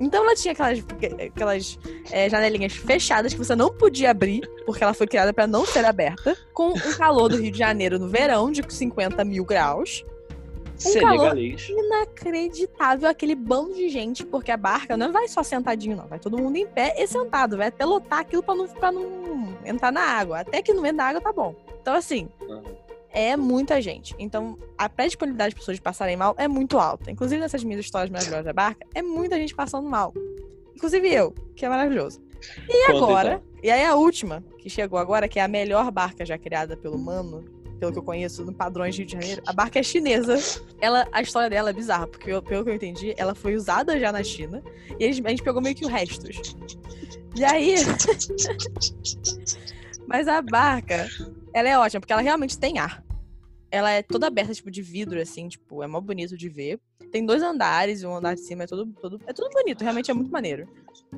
Então 0.00 0.22
ela 0.24 0.34
tinha 0.34 0.52
aquelas, 0.52 0.78
aquelas 1.26 1.78
é, 2.10 2.28
janelinhas 2.30 2.72
fechadas 2.74 3.32
que 3.32 3.38
você 3.38 3.56
não 3.56 3.72
podia 3.72 4.10
abrir, 4.10 4.48
porque 4.64 4.82
ela 4.82 4.94
foi 4.94 5.06
criada 5.06 5.32
pra 5.32 5.46
não 5.46 5.66
ser 5.66 5.84
aberta, 5.84 6.36
com 6.52 6.70
o 6.70 6.96
calor 6.96 7.28
do 7.28 7.36
Rio 7.36 7.50
de 7.50 7.58
Janeiro 7.58 7.98
no 7.98 8.08
verão, 8.08 8.50
de 8.50 8.62
50 8.66 9.24
mil 9.24 9.44
graus. 9.44 10.04
calor. 10.80 10.92
Senegalês. 10.92 11.68
Inacreditável 11.68 13.08
aquele 13.08 13.34
bando 13.34 13.74
de 13.74 13.88
gente, 13.88 14.24
porque 14.24 14.50
a 14.50 14.56
barca 14.56 14.96
não 14.96 15.10
vai 15.12 15.26
só 15.26 15.42
sentadinho, 15.42 15.96
não. 15.96 16.06
Vai 16.06 16.18
todo 16.18 16.38
mundo 16.38 16.56
em 16.56 16.66
pé 16.66 16.94
e 16.96 17.06
sentado. 17.06 17.56
Vai 17.56 17.68
até 17.68 17.84
lotar 17.84 18.20
aquilo 18.20 18.42
pra 18.42 18.54
não, 18.54 18.68
pra 18.68 18.92
não 18.92 19.58
entrar 19.64 19.90
na 19.92 20.02
água. 20.02 20.40
Até 20.40 20.62
que 20.62 20.72
não 20.72 20.84
entra 20.86 20.96
na 20.98 21.04
água, 21.08 21.20
tá 21.20 21.32
bom. 21.32 21.54
Então, 21.80 21.94
assim, 21.94 22.28
Uhum. 22.42 22.62
É 23.12 23.36
muita 23.36 23.80
gente. 23.80 24.14
Então, 24.18 24.58
a 24.76 24.88
pré-disponibilidade 24.88 25.50
de 25.50 25.56
pessoas 25.60 25.76
de 25.76 25.82
passarem 25.82 26.16
mal 26.16 26.34
é 26.38 26.46
muito 26.48 26.78
alta. 26.78 27.10
Inclusive, 27.10 27.40
nessas 27.40 27.64
minhas 27.64 27.80
histórias 27.80 28.10
maravilhosas 28.10 28.44
da 28.44 28.52
barca, 28.52 28.86
é 28.94 29.02
muita 29.02 29.36
gente 29.36 29.54
passando 29.54 29.88
mal. 29.88 30.12
Inclusive 30.74 31.12
eu, 31.12 31.32
que 31.56 31.64
é 31.64 31.68
maravilhoso. 31.68 32.20
E 32.68 32.86
Conta, 32.86 33.04
agora, 33.04 33.28
então. 33.32 33.60
e 33.64 33.70
aí 33.70 33.84
a 33.84 33.94
última, 33.96 34.44
que 34.58 34.70
chegou 34.70 34.98
agora, 34.98 35.26
que 35.28 35.40
é 35.40 35.42
a 35.42 35.48
melhor 35.48 35.90
barca 35.90 36.24
já 36.24 36.38
criada 36.38 36.76
pelo 36.76 36.94
humano, 36.96 37.44
pelo 37.80 37.92
que 37.92 37.98
eu 37.98 38.02
conheço, 38.02 38.44
no 38.44 38.52
padrões 38.52 38.94
de 38.94 39.00
Rio 39.02 39.06
de 39.06 39.12
Janeiro, 39.14 39.42
a 39.46 39.52
barca 39.52 39.78
é 39.80 39.82
chinesa. 39.82 40.36
Ela, 40.80 41.06
a 41.10 41.20
história 41.22 41.50
dela 41.50 41.70
é 41.70 41.72
bizarra, 41.72 42.06
porque 42.06 42.30
eu- 42.30 42.42
pelo 42.42 42.62
que 42.64 42.70
eu 42.70 42.74
entendi, 42.74 43.12
ela 43.16 43.34
foi 43.34 43.56
usada 43.56 43.98
já 43.98 44.12
na 44.12 44.22
China, 44.22 44.62
e 44.98 45.04
a 45.04 45.12
gente, 45.12 45.26
a 45.26 45.30
gente 45.30 45.42
pegou 45.42 45.60
meio 45.60 45.74
que 45.74 45.84
o 45.84 45.88
restos. 45.88 46.54
E 47.36 47.44
aí. 47.44 47.74
Mas 50.08 50.26
a 50.26 50.40
barca, 50.40 51.06
ela 51.52 51.68
é 51.68 51.78
ótima, 51.78 52.00
porque 52.00 52.12
ela 52.12 52.22
realmente 52.22 52.58
tem 52.58 52.78
ar. 52.78 53.04
Ela 53.70 53.90
é 53.90 54.02
toda 54.02 54.26
aberta, 54.26 54.54
tipo, 54.54 54.70
de 54.70 54.80
vidro, 54.80 55.20
assim, 55.20 55.46
tipo, 55.48 55.82
é 55.82 55.86
mó 55.86 56.00
bonito 56.00 56.34
de 56.36 56.48
ver. 56.48 56.80
Tem 57.12 57.24
dois 57.26 57.42
andares, 57.42 58.00
e 58.00 58.06
um 58.06 58.16
andar 58.16 58.34
de 58.34 58.40
cima 58.40 58.64
é 58.64 58.66
todo, 58.66 58.86
todo. 59.00 59.20
É 59.26 59.32
tudo 59.34 59.50
bonito, 59.50 59.82
realmente 59.82 60.10
é 60.10 60.14
muito 60.14 60.32
maneiro. 60.32 60.66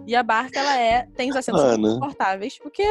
E 0.06 0.16
a 0.16 0.22
barca, 0.24 0.58
ela 0.58 0.76
é. 0.76 1.06
Tem 1.16 1.30
os 1.30 1.36
assentos 1.36 1.62
Ana. 1.62 1.94
confortáveis, 2.00 2.58
porque 2.58 2.84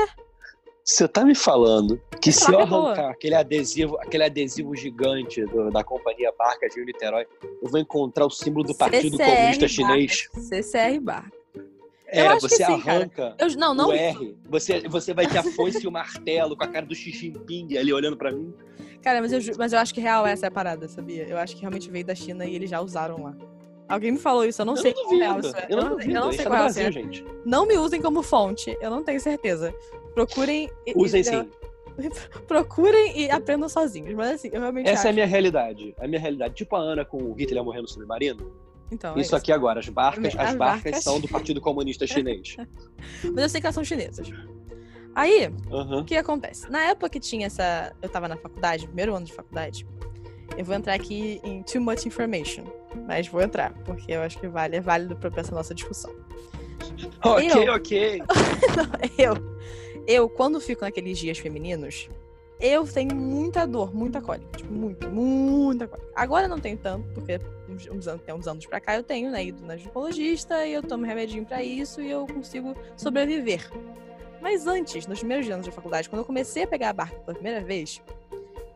Você 0.83 1.07
tá 1.07 1.23
me 1.25 1.35
falando 1.35 2.01
que 2.21 2.29
Essa 2.29 2.45
se 2.45 2.51
eu 2.53 2.59
é 2.59 2.63
arrancar 2.63 3.11
aquele 3.11 3.35
adesivo, 3.35 3.97
aquele 3.99 4.23
adesivo 4.23 4.75
gigante 4.75 5.45
do- 5.45 5.69
da 5.69 5.83
companhia 5.83 6.33
Barca 6.37 6.67
de 6.67 6.83
Niterói, 6.83 7.27
eu 7.61 7.69
vou 7.69 7.79
encontrar 7.79 8.25
o 8.25 8.29
símbolo 8.29 8.65
do 8.65 8.73
Partido 8.75 9.17
CCR 9.17 9.25
Comunista 9.29 9.83
barca, 9.83 9.97
Chinês? 9.97 10.29
CCR 10.49 10.99
barca. 11.01 11.38
Acho 12.11 12.47
que 12.47 12.49
você 12.49 12.65
sim, 12.65 12.73
arranca 12.73 13.35
Eu, 13.39 13.47
não, 13.57 13.73
não. 13.73 13.89
o 13.89 13.93
R, 13.93 14.35
você, 14.49 14.81
você 14.87 15.13
vai 15.13 15.27
ter 15.27 15.37
a 15.37 15.43
foice 15.43 15.83
e 15.83 15.87
o 15.87 15.91
martelo 15.91 16.55
com 16.57 16.63
a 16.63 16.67
cara 16.67 16.85
do 16.85 16.95
Xi 16.95 17.11
Jinping 17.11 17.77
ali 17.77 17.93
olhando 17.93 18.17
pra 18.17 18.31
mim. 18.31 18.53
Cara, 19.01 19.21
mas 19.21 19.31
eu, 19.31 19.39
mas 19.57 19.71
eu 19.73 19.79
acho 19.79 19.93
que 19.93 20.01
real 20.01 20.25
essa 20.27 20.45
é 20.45 20.49
a 20.49 20.51
parada, 20.51 20.87
sabia? 20.87 21.25
Eu 21.27 21.37
acho 21.37 21.55
que 21.55 21.61
realmente 21.61 21.89
veio 21.89 22.05
da 22.05 22.15
China 22.15 22.45
e 22.45 22.55
eles 22.55 22.69
já 22.69 22.81
usaram 22.81 23.23
lá. 23.23 23.35
Alguém 23.87 24.11
me 24.11 24.19
falou 24.19 24.45
isso, 24.45 24.61
eu 24.61 24.65
não 24.65 24.73
eu 24.75 24.81
sei 24.81 24.93
não 24.93 25.03
qual 25.03 25.17
real 25.17 25.35
duvido. 25.35 25.47
isso 25.47 25.57
é. 25.57 25.67
Eu 25.69 25.77
não 25.77 25.89
duvido. 25.89 26.11
eu 26.11 26.21
não 26.21 26.31
sei 26.31 26.41
é 26.41 26.47
qual 26.47 26.59
Brasil, 26.59 26.83
é. 26.87 26.91
gente. 26.91 27.25
Não 27.45 27.65
me 27.65 27.77
usem 27.77 28.01
como 28.01 28.21
fonte, 28.21 28.77
eu 28.81 28.89
não 28.91 29.03
tenho 29.03 29.19
certeza. 29.19 29.73
Procurem. 30.13 30.69
e- 30.85 30.93
Usem 30.95 31.21
e- 31.21 31.23
sim. 31.23 31.49
Procurem 32.47 33.19
e 33.19 33.29
aprendam 33.31 33.67
sozinhos. 33.67 34.13
Mas 34.15 34.31
assim, 34.35 34.49
eu 34.53 34.61
realmente 34.61 34.87
Essa 34.89 35.03
é 35.03 35.07
a 35.07 35.09
acho. 35.09 35.13
minha 35.15 35.25
realidade. 35.25 35.95
A 35.99 36.07
minha 36.07 36.19
realidade. 36.19 36.53
Tipo 36.53 36.75
a 36.75 36.79
Ana 36.79 37.03
com 37.03 37.17
o 37.17 37.33
Hitler 37.33 37.63
morrendo 37.63 37.83
no 37.83 37.87
submarino. 37.89 38.51
Então, 38.91 39.15
é 39.15 39.21
Isso 39.21 39.35
aqui 39.35 39.51
agora, 39.51 39.79
as 39.79 39.89
barcas, 39.89 40.33
As 40.35 40.49
as 40.49 40.55
barcas 40.55 40.83
barcas. 40.83 41.03
são 41.03 41.19
do 41.19 41.27
Partido 41.29 41.61
Comunista 41.61 42.05
Chinês. 42.07 42.55
Mas 43.23 43.37
eu 43.43 43.49
sei 43.49 43.61
que 43.61 43.67
elas 43.67 43.75
são 43.75 43.83
chinesas. 43.83 44.29
Aí, 45.15 45.51
Aham. 45.71 46.01
o 46.01 46.05
que 46.05 46.15
acontece? 46.15 46.69
Na 46.71 46.81
época 46.83 47.09
que 47.09 47.19
tinha 47.19 47.47
essa. 47.47 47.93
Eu 48.01 48.09
tava 48.09 48.27
na 48.27 48.37
faculdade, 48.37 48.85
primeiro 48.87 49.15
ano 49.15 49.25
de 49.25 49.33
faculdade. 49.33 49.85
Eu 50.57 50.63
vou 50.65 50.75
entrar 50.75 50.93
aqui 50.93 51.39
em 51.43 51.61
too 51.63 51.81
much 51.81 52.05
information. 52.05 52.63
Mas 53.07 53.27
vou 53.27 53.41
entrar, 53.41 53.73
porque 53.85 54.11
eu 54.11 54.21
acho 54.21 54.39
que 54.39 54.47
vale, 54.47 54.75
é 54.75 54.81
válido 54.81 55.15
pra 55.15 55.29
essa 55.39 55.53
nossa 55.53 55.73
discussão. 55.75 56.11
Ok, 57.23 57.47
Eu- 57.67 57.73
ok. 57.73 58.21
eu, 59.17 59.33
eu, 60.07 60.29
quando 60.29 60.59
fico 60.59 60.81
naqueles 60.83 61.17
dias 61.19 61.37
femininos, 61.37 62.09
eu 62.59 62.85
tenho 62.85 63.15
muita 63.15 63.65
dor, 63.65 63.95
muita 63.95 64.21
cólica. 64.21 64.57
Tipo, 64.57 64.73
muito, 64.73 65.09
muita 65.09 65.87
cólica. 65.87 66.09
Agora 66.15 66.45
eu 66.45 66.49
não 66.49 66.59
tenho 66.59 66.77
tanto, 66.77 67.07
porque 67.13 67.39
uns, 67.69 67.87
uns 67.87 68.07
anos, 68.07 68.21
tem 68.23 68.35
uns 68.35 68.47
anos 68.47 68.65
pra 68.65 68.79
cá 68.79 68.95
eu 68.95 69.03
tenho, 69.03 69.31
né, 69.31 69.45
ido 69.45 69.65
na 69.65 69.77
ginecologista 69.77 70.65
e 70.65 70.73
eu 70.73 70.83
tomo 70.83 71.05
remedinho 71.05 71.45
pra 71.45 71.63
isso 71.63 72.01
e 72.01 72.11
eu 72.11 72.27
consigo 72.27 72.75
sobreviver. 72.97 73.69
Mas 74.41 74.67
antes, 74.67 75.07
nos 75.07 75.19
primeiros 75.19 75.49
anos 75.49 75.65
de 75.65 75.71
faculdade, 75.71 76.09
quando 76.09 76.19
eu 76.19 76.25
comecei 76.25 76.63
a 76.63 76.67
pegar 76.67 76.89
a 76.89 76.93
barca 76.93 77.17
pela 77.19 77.35
primeira 77.35 77.61
vez, 77.61 78.01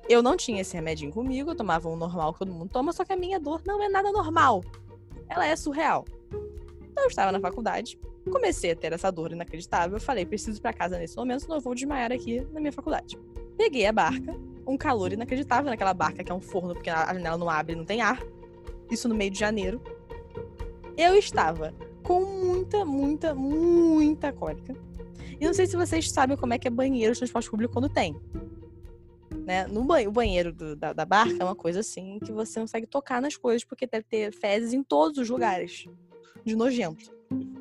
eu 0.08 0.22
não 0.22 0.36
tinha 0.36 0.62
esse 0.62 0.76
remedinho 0.76 1.12
comigo, 1.12 1.52
eu 1.52 1.56
tomava 1.56 1.90
um 1.90 1.96
normal 1.96 2.34
que 2.34 2.40
todo 2.40 2.52
mundo 2.52 2.70
toma, 2.70 2.92
só 2.92 3.06
que 3.06 3.14
a 3.14 3.18
minha 3.18 3.40
dor 3.40 3.62
não 3.66 3.82
é 3.82 3.90
nada 3.90 4.12
normal. 4.12 4.64
Ela 5.30 5.48
é 5.48 5.56
surreal. 5.56 6.06
Então 6.92 7.06
eu 7.06 7.08
estava 7.08 7.32
na 7.32 7.40
faculdade, 7.40 7.98
comecei 8.32 8.72
a 8.72 8.76
ter 8.76 8.94
essa 8.94 9.12
dor 9.12 9.32
inacreditável. 9.32 9.98
Eu 9.98 10.02
falei, 10.02 10.26
preciso 10.26 10.60
ir 10.60 10.62
pra 10.62 10.74
casa 10.74 10.98
nesse 10.98 11.16
momento, 11.16 11.42
senão 11.42 11.56
eu 11.56 11.62
vou 11.62 11.74
desmaiar 11.74 12.12
aqui 12.12 12.42
na 12.52 12.60
minha 12.60 12.72
faculdade. 12.72 13.18
Peguei 13.58 13.86
a 13.86 13.92
barca, 13.92 14.36
um 14.68 14.78
calor 14.78 15.14
inacreditável 15.14 15.70
naquela 15.70 15.94
barca 15.94 16.24
que 16.24 16.32
é 16.32 16.36
um 16.36 16.42
forno, 16.42 16.74
porque 16.74 16.90
a 16.90 17.14
janela 17.14 17.38
não 17.38 17.50
abre, 17.50 17.76
não 17.76 17.86
tem 17.86 18.02
ar. 18.02 18.22
Isso 18.90 19.08
no 19.08 19.16
meio 19.16 19.32
de 19.32 19.40
janeiro. 19.40 19.82
Eu 20.98 21.16
estava 21.16 21.74
com 22.04 22.22
muita, 22.22 22.84
muita, 22.86 23.34
muita 23.34 24.32
cólica. 24.34 24.76
E 25.40 25.46
não 25.46 25.54
sei 25.54 25.66
se 25.66 25.76
vocês 25.76 26.10
sabem 26.12 26.38
como 26.38 26.54
é 26.54 26.60
que 26.60 26.68
é 26.68 26.72
banheiro 26.72 27.14
de 27.14 27.20
transporte 27.20 27.50
público 27.50 27.74
quando 27.74 27.90
tem. 27.90 28.16
Né? 29.46 29.66
No 29.68 29.84
banho, 29.84 30.10
o 30.10 30.14
banheiro 30.14 30.54
do- 30.54 30.76
da, 30.76 30.94
da 30.94 31.06
barca 31.06 31.36
é 31.40 31.44
uma 31.44 31.56
coisa 31.56 31.80
assim 31.82 32.20
que 32.24 32.32
você 32.32 32.60
não 32.60 32.66
consegue 32.66 32.88
tocar 32.88 33.22
nas 33.22 33.36
coisas, 33.36 33.64
porque 33.64 33.86
deve 33.88 34.06
ter 34.06 34.32
fezes 34.34 34.74
em 34.74 34.84
todos 34.84 35.18
os 35.18 35.30
lugares. 35.30 35.86
De 36.46 36.56
nojento. 36.56 37.12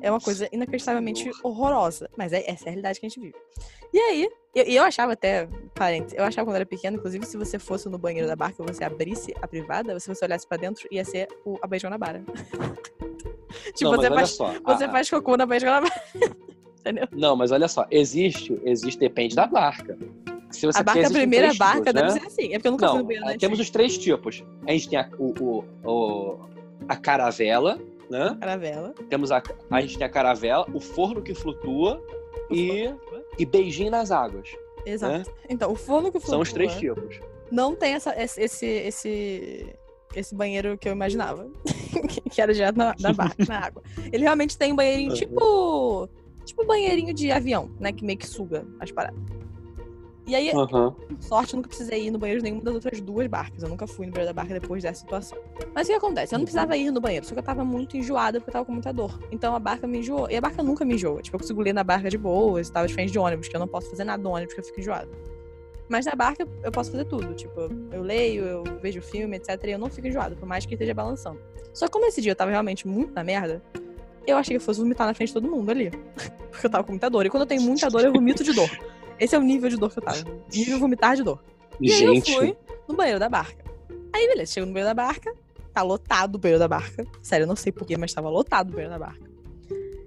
É 0.01 0.11
uma 0.11 0.19
coisa 0.21 0.47
inacreditavelmente 0.51 1.29
horrorosa. 1.43 2.09
Mas 2.17 2.31
é, 2.31 2.49
essa 2.49 2.65
é 2.65 2.67
a 2.67 2.71
realidade 2.71 2.99
que 2.99 3.05
a 3.05 3.09
gente 3.09 3.19
vive. 3.19 3.35
E 3.93 3.99
aí, 3.99 4.29
eu, 4.55 4.63
eu 4.65 4.83
achava 4.83 5.13
até, 5.13 5.47
parênteses, 5.75 6.17
eu 6.17 6.23
achava 6.23 6.47
quando 6.47 6.55
era 6.55 6.65
pequeno, 6.65 6.97
inclusive, 6.97 7.25
se 7.25 7.37
você 7.37 7.59
fosse 7.59 7.87
no 7.87 7.97
banheiro 7.97 8.27
da 8.27 8.35
barca 8.35 8.63
e 8.63 8.65
você 8.73 8.83
abrisse 8.83 9.33
a 9.41 9.47
privada, 9.47 9.99
se 9.99 10.07
você 10.13 10.25
olhasse 10.25 10.47
pra 10.47 10.57
dentro, 10.57 10.87
ia 10.91 11.05
ser 11.05 11.27
o, 11.45 11.57
a 11.61 11.67
Baía 11.67 11.79
de 11.79 11.85
Guanabara. 11.85 12.23
tipo, 13.75 13.91
não, 13.91 13.97
você, 13.97 14.09
faz, 14.09 14.29
só. 14.31 14.53
você 14.65 14.83
a- 14.85 14.91
faz 14.91 15.09
cocô 15.09 15.37
na 15.37 15.45
Baía 15.45 15.59
de 15.59 15.65
Guanabara. 15.65 16.01
Entendeu? 16.79 17.07
Não, 17.13 17.35
mas 17.35 17.51
olha 17.51 17.67
só. 17.67 17.85
Existe, 17.89 18.59
existe, 18.65 18.99
depende 18.99 19.35
da 19.35 19.47
barca. 19.47 19.97
Se 20.51 20.65
você 20.65 20.79
A 20.79 20.83
barca, 20.83 21.07
a 21.07 21.09
primeira 21.09 21.45
três 21.47 21.57
barca 21.57 21.77
tipos, 21.77 21.93
deve 21.93 22.13
né? 22.13 22.19
ser 22.19 22.25
assim. 22.27 22.47
É 22.53 22.57
porque 22.57 22.67
eu 22.67 22.71
nunca 22.73 22.87
fui 22.87 22.93
Não, 22.95 23.01
no 23.01 23.07
banheiro 23.07 23.25
ah, 23.27 23.31
da 23.31 23.37
temos 23.37 23.59
os 23.59 23.69
três 23.69 23.97
tipos. 23.97 24.43
A 24.67 24.71
gente 24.71 24.89
tem 24.89 24.99
a, 24.99 25.09
o, 25.17 25.33
o- 25.41 25.65
o- 25.89 26.39
a 26.89 26.95
caravela, 26.97 27.79
né? 28.09 28.35
caravela. 28.39 28.93
Temos 29.09 29.31
a, 29.31 29.41
a 29.71 29.81
gente 29.81 29.97
tem 29.97 30.05
a 30.05 30.09
caravela, 30.09 30.67
o 30.73 30.79
forno 30.81 31.21
que 31.21 31.33
flutua 31.33 32.03
e, 32.51 32.93
e 33.37 33.45
beijinho 33.45 33.91
nas 33.91 34.11
águas. 34.11 34.49
Exato. 34.85 35.31
Então, 35.49 35.71
o 35.71 35.75
que 36.11 36.17
Né? 36.19 36.25
São 36.25 36.41
os 36.41 36.49
flutua 36.49 36.67
três 36.67 36.75
tipos. 36.79 37.19
não 37.51 37.75
tem 37.75 37.93
essa, 37.93 38.13
esse, 38.21 38.41
esse, 38.41 38.65
esse, 38.65 39.75
esse 40.15 40.35
banheiro 40.35 40.77
que 40.77 40.87
eu 40.89 40.93
imaginava. 40.93 41.49
que 42.31 42.41
era 42.41 42.53
direto 42.53 42.75
na, 42.77 42.93
na 42.99 43.13
barra, 43.13 43.35
na 43.47 43.59
água. 43.59 43.83
Ele 44.11 44.23
realmente 44.23 44.57
tem 44.57 44.73
um 44.73 44.75
banheirinho 44.75 45.11
Uhum. 45.11 45.15
tipo. 45.15 46.09
Tipo 46.45 46.65
banheirinho 46.65 47.13
de 47.13 47.31
avião, 47.31 47.71
né? 47.79 47.93
Que 47.93 48.03
meio 48.03 48.17
que 48.19 48.27
suga 48.27 48.65
as 48.79 48.91
paradas. 48.91 49.17
E 50.25 50.35
aí, 50.35 50.51
por 50.51 50.95
sorte, 51.19 51.53
eu 51.53 51.57
nunca 51.57 51.67
precisei 51.67 52.07
ir 52.07 52.11
no 52.11 52.17
banheiro 52.17 52.39
de 52.39 52.45
nenhuma 52.45 52.63
das 52.63 52.75
outras 52.75 53.01
duas 53.01 53.27
barcas. 53.27 53.61
Eu 53.61 53.67
nunca 53.67 53.85
fui 53.85 54.05
no 54.05 54.13
banheiro 54.13 54.33
da 54.33 54.41
barca 54.41 54.57
depois 54.57 54.81
dessa 54.81 55.01
situação. 55.01 55.37
Mas 55.75 55.87
o 55.87 55.91
que 55.91 55.97
acontece? 55.97 56.33
Eu 56.33 56.39
não 56.39 56.45
precisava 56.45 56.77
ir 56.77 56.91
no 56.91 57.01
banheiro, 57.01 57.25
só 57.25 57.33
que 57.33 57.39
eu 57.39 57.43
tava 57.43 57.65
muito 57.65 57.97
enjoada 57.97 58.39
porque 58.39 58.49
eu 58.49 58.53
tava 58.53 58.65
com 58.65 58.71
muita 58.71 58.93
dor. 58.93 59.19
Então 59.31 59.53
a 59.53 59.59
barca 59.59 59.85
me 59.85 59.99
enjoou. 59.99 60.29
E 60.29 60.37
a 60.37 60.41
barca 60.41 60.63
nunca 60.63 60.85
me 60.85 60.95
enjoa. 60.95 61.21
Tipo, 61.21 61.35
eu 61.35 61.39
consigo 61.41 61.61
ler 61.61 61.73
na 61.73 61.83
barca 61.83 62.09
de 62.09 62.17
boas, 62.17 62.69
tava 62.69 62.87
diferente 62.87 63.11
de 63.11 63.19
ônibus, 63.19 63.49
que 63.49 63.55
eu 63.55 63.59
não 63.59 63.67
posso 63.67 63.89
fazer 63.89 64.05
nada 64.05 64.23
no 64.23 64.29
ônibus, 64.29 64.53
porque 64.53 64.61
eu 64.61 64.65
fico 64.65 64.79
enjoada. 64.79 65.09
Mas 65.89 66.05
na 66.05 66.15
barca 66.15 66.47
eu 66.63 66.71
posso 66.71 66.91
fazer 66.91 67.05
tudo. 67.05 67.33
Tipo, 67.33 67.69
eu 67.91 68.01
leio, 68.01 68.45
eu 68.45 68.63
vejo 68.81 69.01
filme, 69.01 69.35
etc. 69.35 69.61
E 69.65 69.71
eu 69.71 69.79
não 69.79 69.89
fico 69.89 70.07
enjoada, 70.07 70.35
por 70.35 70.47
mais 70.47 70.65
que 70.65 70.73
esteja 70.73 70.93
balançando. 70.93 71.39
Só 71.73 71.87
que 71.87 71.91
como 71.91 72.05
esse 72.05 72.21
dia 72.21 72.31
eu 72.31 72.35
tava 72.35 72.51
realmente 72.51 72.87
muito 72.87 73.13
na 73.13 73.23
merda, 73.23 73.61
eu 74.25 74.37
achei 74.37 74.55
que 74.55 74.61
eu 74.61 74.65
fosse 74.65 74.79
vomitar 74.79 75.05
na 75.05 75.13
frente 75.13 75.29
de 75.29 75.33
todo 75.33 75.49
mundo 75.49 75.69
ali. 75.69 75.91
Porque 76.49 76.65
eu 76.65 76.69
tava 76.69 76.83
com 76.83 76.91
muita 76.91 77.09
dor. 77.09 77.25
E 77.25 77.29
quando 77.29 77.41
eu 77.41 77.47
tenho 77.47 77.61
muita 77.61 77.89
dor, 77.89 78.05
eu 78.05 78.13
vomito 78.13 78.43
de 78.43 78.53
dor. 78.53 78.69
Esse 79.19 79.35
é 79.35 79.39
o 79.39 79.41
nível 79.41 79.69
de 79.69 79.77
dor 79.77 79.91
que 79.91 79.99
eu 79.99 80.03
tava. 80.03 80.23
Nível 80.53 80.79
vomitar 80.79 81.15
de 81.15 81.23
dor. 81.23 81.43
E 81.79 81.91
aí 81.91 81.99
Gente, 81.99 82.31
eu 82.31 82.39
fui 82.39 82.57
no 82.87 82.95
banheiro 82.95 83.19
da 83.19 83.29
barca. 83.29 83.63
Aí, 84.13 84.27
beleza, 84.27 84.53
chego 84.53 84.67
no 84.67 84.73
banheiro 84.73 84.89
da 84.89 84.93
barca, 84.93 85.33
tá 85.73 85.81
lotado 85.81 86.35
o 86.35 86.37
banheiro 86.37 86.59
da 86.59 86.67
barca. 86.67 87.05
Sério, 87.21 87.43
eu 87.43 87.47
não 87.47 87.55
sei 87.55 87.71
porquê, 87.71 87.97
mas 87.97 88.13
tava 88.13 88.29
lotado 88.29 88.69
o 88.69 88.71
banheiro 88.73 88.91
da 88.91 88.99
barca. 88.99 89.33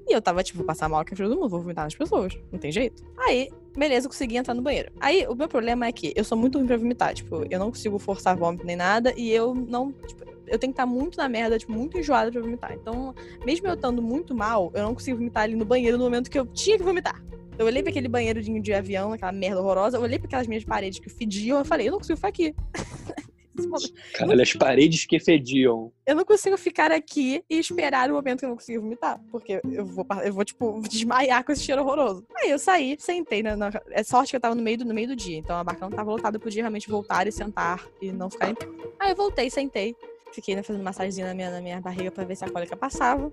E 0.08 0.12
eu 0.12 0.22
tava, 0.22 0.42
tipo, 0.44 0.58
vou 0.58 0.66
passar 0.66 0.88
mal 0.88 1.04
com 1.04 1.12
a 1.12 1.16
filha 1.16 1.28
do 1.28 1.34
mundo, 1.34 1.48
vou 1.48 1.60
vomitar 1.60 1.84
nas 1.84 1.94
pessoas. 1.94 2.38
Não 2.52 2.58
tem 2.60 2.70
jeito. 2.70 3.02
Aí, 3.18 3.50
beleza, 3.76 4.06
eu 4.06 4.10
consegui 4.10 4.36
entrar 4.36 4.54
no 4.54 4.62
banheiro. 4.62 4.92
Aí, 5.00 5.26
o 5.26 5.34
meu 5.34 5.48
problema 5.48 5.86
é 5.86 5.92
que 5.92 6.12
eu 6.14 6.22
sou 6.22 6.38
muito 6.38 6.58
ruim 6.58 6.66
pra 6.66 6.76
vomitar. 6.76 7.12
Tipo, 7.12 7.44
eu 7.50 7.58
não 7.58 7.70
consigo 7.70 7.98
forçar 7.98 8.36
vômito 8.36 8.64
nem 8.64 8.76
nada. 8.76 9.12
E 9.16 9.32
eu 9.32 9.52
não. 9.52 9.90
Tipo, 9.90 10.24
eu 10.46 10.58
tenho 10.60 10.72
que 10.72 10.80
estar 10.80 10.86
muito 10.86 11.18
na 11.18 11.28
merda, 11.28 11.58
tipo, 11.58 11.72
muito 11.72 11.98
enjoada 11.98 12.30
pra 12.30 12.40
vomitar. 12.40 12.72
Então, 12.72 13.12
mesmo 13.44 13.66
eu 13.66 13.74
estando 13.74 14.00
muito 14.00 14.32
mal, 14.32 14.70
eu 14.74 14.84
não 14.84 14.94
consigo 14.94 15.18
vomitar 15.18 15.42
ali 15.42 15.56
no 15.56 15.64
banheiro 15.64 15.98
no 15.98 16.04
momento 16.04 16.30
que 16.30 16.38
eu 16.38 16.46
tinha 16.46 16.78
que 16.78 16.84
vomitar. 16.84 17.20
Eu 17.58 17.66
olhei 17.66 17.82
pra 17.82 17.90
aquele 17.90 18.08
banheirozinho 18.08 18.60
de 18.62 18.72
avião, 18.74 19.12
aquela 19.12 19.32
merda 19.32 19.60
horrorosa, 19.60 19.96
eu 19.96 20.02
olhei 20.02 20.18
pra 20.18 20.26
aquelas 20.26 20.46
minhas 20.46 20.64
paredes 20.64 20.98
que 20.98 21.08
fediam, 21.08 21.58
eu 21.58 21.64
falei, 21.64 21.88
eu 21.88 21.92
não 21.92 21.98
consigo 21.98 22.16
ficar 22.16 22.28
aqui. 22.28 22.54
Momento- 23.58 23.90
caralho, 24.12 24.42
as 24.42 24.52
paredes 24.52 25.06
que 25.06 25.18
fediam. 25.18 25.90
eu 26.06 26.14
não 26.14 26.26
consigo 26.26 26.58
ficar 26.58 26.92
aqui 26.92 27.42
e 27.48 27.58
esperar 27.58 28.10
o 28.10 28.12
momento 28.12 28.40
que 28.40 28.44
eu 28.44 28.50
não 28.50 28.56
consigo 28.56 28.82
vomitar. 28.82 29.18
Porque 29.30 29.62
eu 29.72 29.82
vou, 29.86 30.06
eu 30.22 30.30
vou 30.34 30.44
tipo, 30.44 30.78
desmaiar 30.86 31.42
com 31.42 31.52
esse 31.52 31.62
cheiro 31.62 31.80
horroroso. 31.80 32.26
Aí 32.36 32.50
eu 32.50 32.58
saí, 32.58 32.96
sentei 32.98 33.42
na. 33.42 33.56
na- 33.56 33.70
É 33.92 34.02
sorte 34.02 34.28
que 34.28 34.36
eu 34.36 34.40
tava 34.40 34.54
no 34.54 34.60
meio, 34.62 34.76
do, 34.76 34.84
no 34.84 34.92
meio 34.92 35.08
do 35.08 35.16
dia. 35.16 35.38
Então 35.38 35.56
a 35.56 35.64
barca 35.64 35.80
não 35.88 35.96
tava 35.96 36.10
lotada, 36.10 36.36
eu 36.36 36.40
podia 36.40 36.62
realmente 36.62 36.86
voltar 36.90 37.26
e 37.26 37.32
sentar 37.32 37.82
e 37.98 38.12
não 38.12 38.28
ficar 38.28 38.50
em 38.50 38.54
pé. 38.54 38.68
Aí 39.00 39.12
eu 39.12 39.16
voltei, 39.16 39.48
sentei. 39.48 39.96
Fiquei 40.34 40.54
né, 40.54 40.62
fazendo 40.62 40.82
massaginha 40.84 41.26
na 41.28 41.32
minha, 41.34 41.50
na 41.50 41.62
minha 41.62 41.80
barriga 41.80 42.10
pra 42.10 42.24
ver 42.24 42.36
se 42.36 42.44
a 42.44 42.50
cólica 42.50 42.76
passava. 42.76 43.32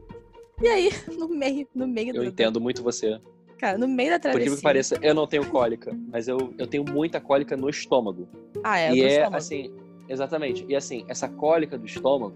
E 0.62 0.68
aí, 0.70 0.90
no 1.20 1.28
meio, 1.28 1.68
no 1.76 1.86
meio 1.86 2.12
Eu 2.16 2.24
do. 2.24 2.30
entendo 2.30 2.62
muito 2.62 2.82
você. 2.82 3.20
Cara, 3.64 3.78
no 3.78 3.88
meio 3.88 4.10
da 4.10 4.16
Por 4.18 4.22
travessia. 4.24 4.42
incrível 4.42 4.58
que 4.58 4.62
pareça, 4.62 5.00
eu 5.02 5.16
não 5.16 5.26
tenho 5.26 5.50
cólica, 5.50 5.98
mas 6.12 6.28
eu, 6.28 6.54
eu 6.58 6.68
tenho 6.68 6.84
muita 6.84 7.22
cólica 7.22 7.56
no 7.56 7.70
estômago. 7.70 8.28
Ah, 8.62 8.78
é, 8.78 8.94
e 8.94 9.02
é 9.02 9.08
estômago. 9.08 9.36
assim, 9.38 9.74
exatamente. 10.10 10.66
E 10.68 10.76
assim, 10.76 11.06
essa 11.08 11.30
cólica 11.30 11.78
do 11.78 11.86
estômago, 11.86 12.36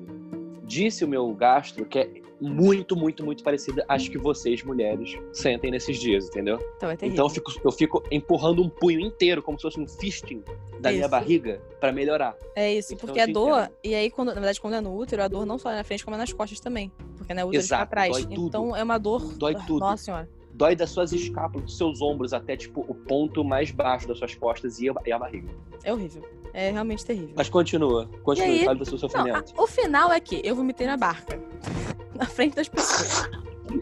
disse 0.64 1.04
o 1.04 1.08
meu 1.08 1.30
gastro 1.34 1.86
que 1.86 2.00
é 2.00 2.10
muito, 2.40 2.96
muito, 2.96 3.26
muito 3.26 3.44
parecida 3.44 3.84
às 3.90 4.08
que 4.08 4.18
vocês, 4.18 4.64
mulheres, 4.64 5.18
sentem 5.34 5.70
nesses 5.70 6.00
dias, 6.00 6.30
entendeu? 6.30 6.66
Então 6.78 6.90
é 6.90 6.96
terrível. 6.96 7.16
Então 7.16 7.26
eu 7.26 7.30
fico, 7.30 7.62
eu 7.66 7.72
fico 7.74 8.04
empurrando 8.10 8.64
um 8.64 8.70
punho 8.70 9.02
inteiro, 9.02 9.44
como 9.44 9.58
se 9.60 9.64
fosse 9.64 9.82
um 9.82 9.86
fisting 9.88 10.42
da 10.80 10.92
minha 10.92 11.02
Isso. 11.02 11.10
barriga, 11.10 11.62
pra 11.82 11.92
melhorar. 11.92 12.38
É 12.56 12.74
isso, 12.74 12.94
Então, 12.94 13.06
porque 13.06 13.20
a 13.20 13.26
dor, 13.26 13.64
entendo. 13.64 13.74
e 13.84 13.94
aí, 13.96 14.10
quando, 14.10 14.30
na 14.30 14.36
verdade, 14.36 14.62
quando 14.62 14.76
é 14.76 14.80
no 14.80 14.96
útero, 14.96 15.24
a 15.24 15.28
dor 15.28 15.46
não 15.46 15.58
só 15.58 15.72
é 15.72 15.76
na 15.76 15.84
frente, 15.84 16.06
como 16.06 16.16
é 16.16 16.20
nas 16.20 16.32
costas 16.32 16.62
também. 16.62 16.90
Porque 17.18 17.34
na 17.34 17.44
útero 17.44 17.64
fica 17.64 17.76
Exato, 17.76 17.84
atrás. 17.84 18.14
dói 18.14 18.24
tudo. 18.24 18.48
Então 18.48 18.74
é 18.74 18.82
uma 18.82 18.98
dor. 18.98 19.34
Dói 19.34 19.56
tudo. 19.68 19.80
Nossa 19.82 20.06
senhora. 20.06 20.37
Dói 20.58 20.76
das 20.76 20.90
suas 20.90 21.14
escápulas, 21.14 21.66
dos 21.66 21.78
seus 21.78 22.02
ombros, 22.02 22.34
até 22.34 22.58
tipo 22.58 22.82
o 22.88 22.96
ponto 22.96 23.44
mais 23.44 23.70
baixo 23.70 24.08
das 24.08 24.18
suas 24.18 24.34
costas 24.34 24.80
e 24.80 24.90
a, 24.90 24.94
e 25.06 25.12
a 25.12 25.20
barriga. 25.20 25.48
É 25.84 25.94
horrível. 25.94 26.24
É 26.52 26.72
realmente 26.72 27.06
terrível. 27.06 27.34
Mas 27.36 27.48
continua, 27.48 28.10
continua, 28.24 28.50
E 28.50 28.68
aí? 28.68 28.76
do 28.76 28.84
seu 28.84 28.94
Não, 28.94 29.00
sofrimento. 29.00 29.54
a- 29.56 29.62
o 29.62 29.68
final 29.68 30.12
é 30.12 30.20
que 30.20 30.42
eu 30.44 30.56
vomitei 30.56 30.88
na 30.88 30.98
barca. 30.98 31.40
na 32.18 32.26
frente 32.26 32.56
das 32.56 32.68
pessoas. 32.68 33.30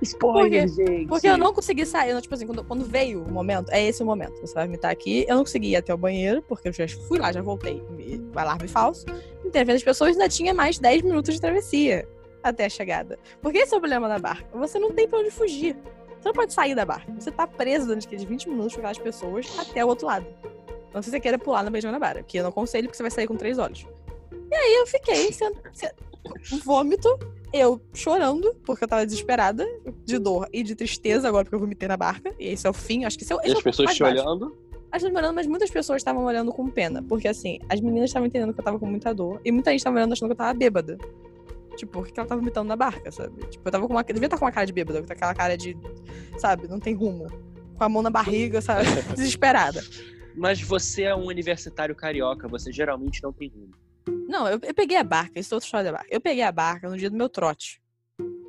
Spoiler, 0.01 0.67
gente! 0.67 1.05
Porque 1.07 1.27
eu 1.27 1.37
não 1.37 1.53
consegui 1.53 1.85
sair. 1.85 2.09
eu, 2.11 2.21
tipo 2.21 2.33
assim, 2.33 2.45
quando, 2.45 2.63
quando 2.65 2.83
veio 2.83 3.23
o 3.23 3.31
momento, 3.31 3.69
é 3.71 3.81
esse 3.85 4.03
o 4.03 4.05
momento. 4.05 4.41
Você 4.41 4.53
vai 4.53 4.65
vomitar 4.65 4.91
aqui. 4.91 5.25
Eu 5.29 5.35
não 5.35 5.43
consegui 5.43 5.69
ir 5.69 5.75
até 5.77 5.93
o 5.93 5.97
banheiro, 5.97 6.41
porque 6.41 6.67
eu 6.67 6.73
já 6.73 6.85
fui 7.07 7.17
lá, 7.19 7.31
já 7.31 7.41
voltei. 7.41 7.81
me- 7.91 8.17
O 8.35 8.37
alarme 8.39 8.67
falso. 8.67 9.05
Frente 9.51 9.67
das 9.67 9.83
pessoas 9.83 10.11
ainda 10.11 10.27
tinha 10.27 10.53
mais 10.53 10.77
10 10.79 11.03
minutos 11.03 11.33
de 11.35 11.39
travessia 11.39 12.05
até 12.43 12.65
a 12.65 12.69
chegada. 12.69 13.17
Porque 13.41 13.59
esse 13.59 13.73
é 13.73 13.77
o 13.77 13.79
problema 13.79 14.09
da 14.09 14.19
barca. 14.19 14.45
Você 14.57 14.77
não 14.77 14.91
tem 14.91 15.07
pra 15.07 15.19
onde 15.19 15.31
fugir. 15.31 15.77
Você 16.25 16.29
não 16.29 16.33
pode 16.33 16.53
sair 16.53 16.73
da 16.73 16.83
barca. 16.83 17.13
Você 17.19 17.29
tá 17.29 17.45
preso 17.45 17.85
durante 17.85 18.07
aqueles 18.07 18.23
20 18.23 18.49
minutos 18.49 18.73
com 18.73 18.79
aquelas 18.79 18.97
pessoas 18.97 19.45
até 19.59 19.85
o 19.85 19.87
outro 19.87 20.07
lado. 20.07 20.25
Não 20.91 20.99
sei 20.99 21.03
se 21.03 21.09
você 21.11 21.19
queira 21.19 21.37
pular 21.37 21.61
na 21.61 21.69
beijão 21.69 21.91
na 21.91 21.99
barra, 21.99 22.23
que 22.23 22.39
eu 22.39 22.41
não 22.41 22.49
aconselho, 22.49 22.87
porque 22.87 22.97
você 22.97 23.03
vai 23.03 23.11
sair 23.11 23.27
com 23.27 23.35
três 23.35 23.59
olhos. 23.59 23.85
E 24.51 24.55
aí 24.55 24.73
eu 24.73 24.87
fiquei 24.87 25.31
sendo, 25.31 25.55
se- 25.71 25.93
vômito, 26.63 27.07
eu 27.53 27.79
chorando, 27.93 28.55
porque 28.65 28.83
eu 28.85 28.87
tava 28.87 29.05
desesperada, 29.05 29.63
de 30.03 30.17
dor 30.17 30.49
e 30.51 30.63
de 30.63 30.73
tristeza 30.73 31.27
agora, 31.27 31.43
porque 31.45 31.53
eu 31.55 31.59
vomitei 31.59 31.87
na 31.87 31.95
barca. 31.95 32.33
E 32.39 32.47
esse 32.47 32.65
é 32.65 32.69
o 32.71 32.73
fim, 32.73 33.05
acho 33.05 33.19
que 33.19 33.23
esse 33.23 33.31
é, 33.31 33.35
o- 33.35 33.39
E 33.43 33.49
é 33.49 33.51
as 33.53 33.61
pessoas 33.61 33.93
te 33.93 34.01
olhando. 34.03 34.57
As 34.91 35.03
pessoas 35.03 35.13
olhando, 35.21 35.35
mas 35.35 35.45
muitas 35.45 35.69
pessoas 35.69 35.97
estavam 35.97 36.23
olhando 36.25 36.51
com 36.51 36.67
pena. 36.71 37.03
Porque 37.07 37.27
assim, 37.27 37.59
as 37.69 37.79
meninas 37.79 38.09
estavam 38.09 38.25
entendendo 38.25 38.51
que 38.51 38.59
eu 38.59 38.63
tava 38.65 38.79
com 38.79 38.87
muita 38.87 39.13
dor. 39.13 39.39
E 39.45 39.51
muita 39.51 39.69
gente 39.69 39.83
tava 39.83 39.97
olhando 39.97 40.13
achando 40.13 40.29
que 40.29 40.33
eu 40.33 40.37
tava 40.37 40.53
bêbada. 40.55 40.97
Tipo, 41.75 41.91
por 41.91 42.07
que 42.07 42.19
ela 42.19 42.27
tava 42.27 42.39
vomitando 42.39 42.67
na 42.67 42.75
barca, 42.75 43.11
sabe? 43.11 43.45
Tipo, 43.47 43.67
eu 43.67 43.71
tava 43.71 43.87
com 43.87 43.93
uma. 43.93 44.01
Eu 44.01 44.13
devia 44.13 44.27
estar 44.27 44.37
com 44.37 44.45
uma 44.45 44.51
cara 44.51 44.65
de 44.65 44.73
bêbada, 44.73 45.01
com 45.03 45.11
aquela 45.11 45.33
cara 45.33 45.57
de. 45.57 45.77
Sabe, 46.37 46.67
não 46.67 46.79
tem 46.79 46.93
rumo. 46.93 47.27
Com 47.77 47.83
a 47.83 47.89
mão 47.89 48.01
na 48.01 48.09
barriga, 48.09 48.61
sabe? 48.61 48.85
Desesperada. 49.15 49.81
Mas 50.35 50.61
você 50.61 51.03
é 51.03 51.15
um 51.15 51.25
universitário 51.25 51.95
carioca, 51.95 52.47
você 52.47 52.71
geralmente 52.71 53.21
não 53.23 53.31
tem 53.31 53.49
rumo. 53.49 53.71
Não, 54.27 54.47
eu, 54.47 54.59
eu 54.61 54.73
peguei 54.73 54.97
a 54.97 55.03
barca, 55.03 55.39
isso 55.39 55.53
é 55.53 55.55
outra 55.55 55.65
história 55.67 55.91
da 55.91 55.97
barca. 55.97 56.07
Eu 56.13 56.21
peguei 56.21 56.43
a 56.43 56.51
barca 56.51 56.89
no 56.89 56.97
dia 56.97 57.09
do 57.09 57.15
meu 57.15 57.29
trote. 57.29 57.81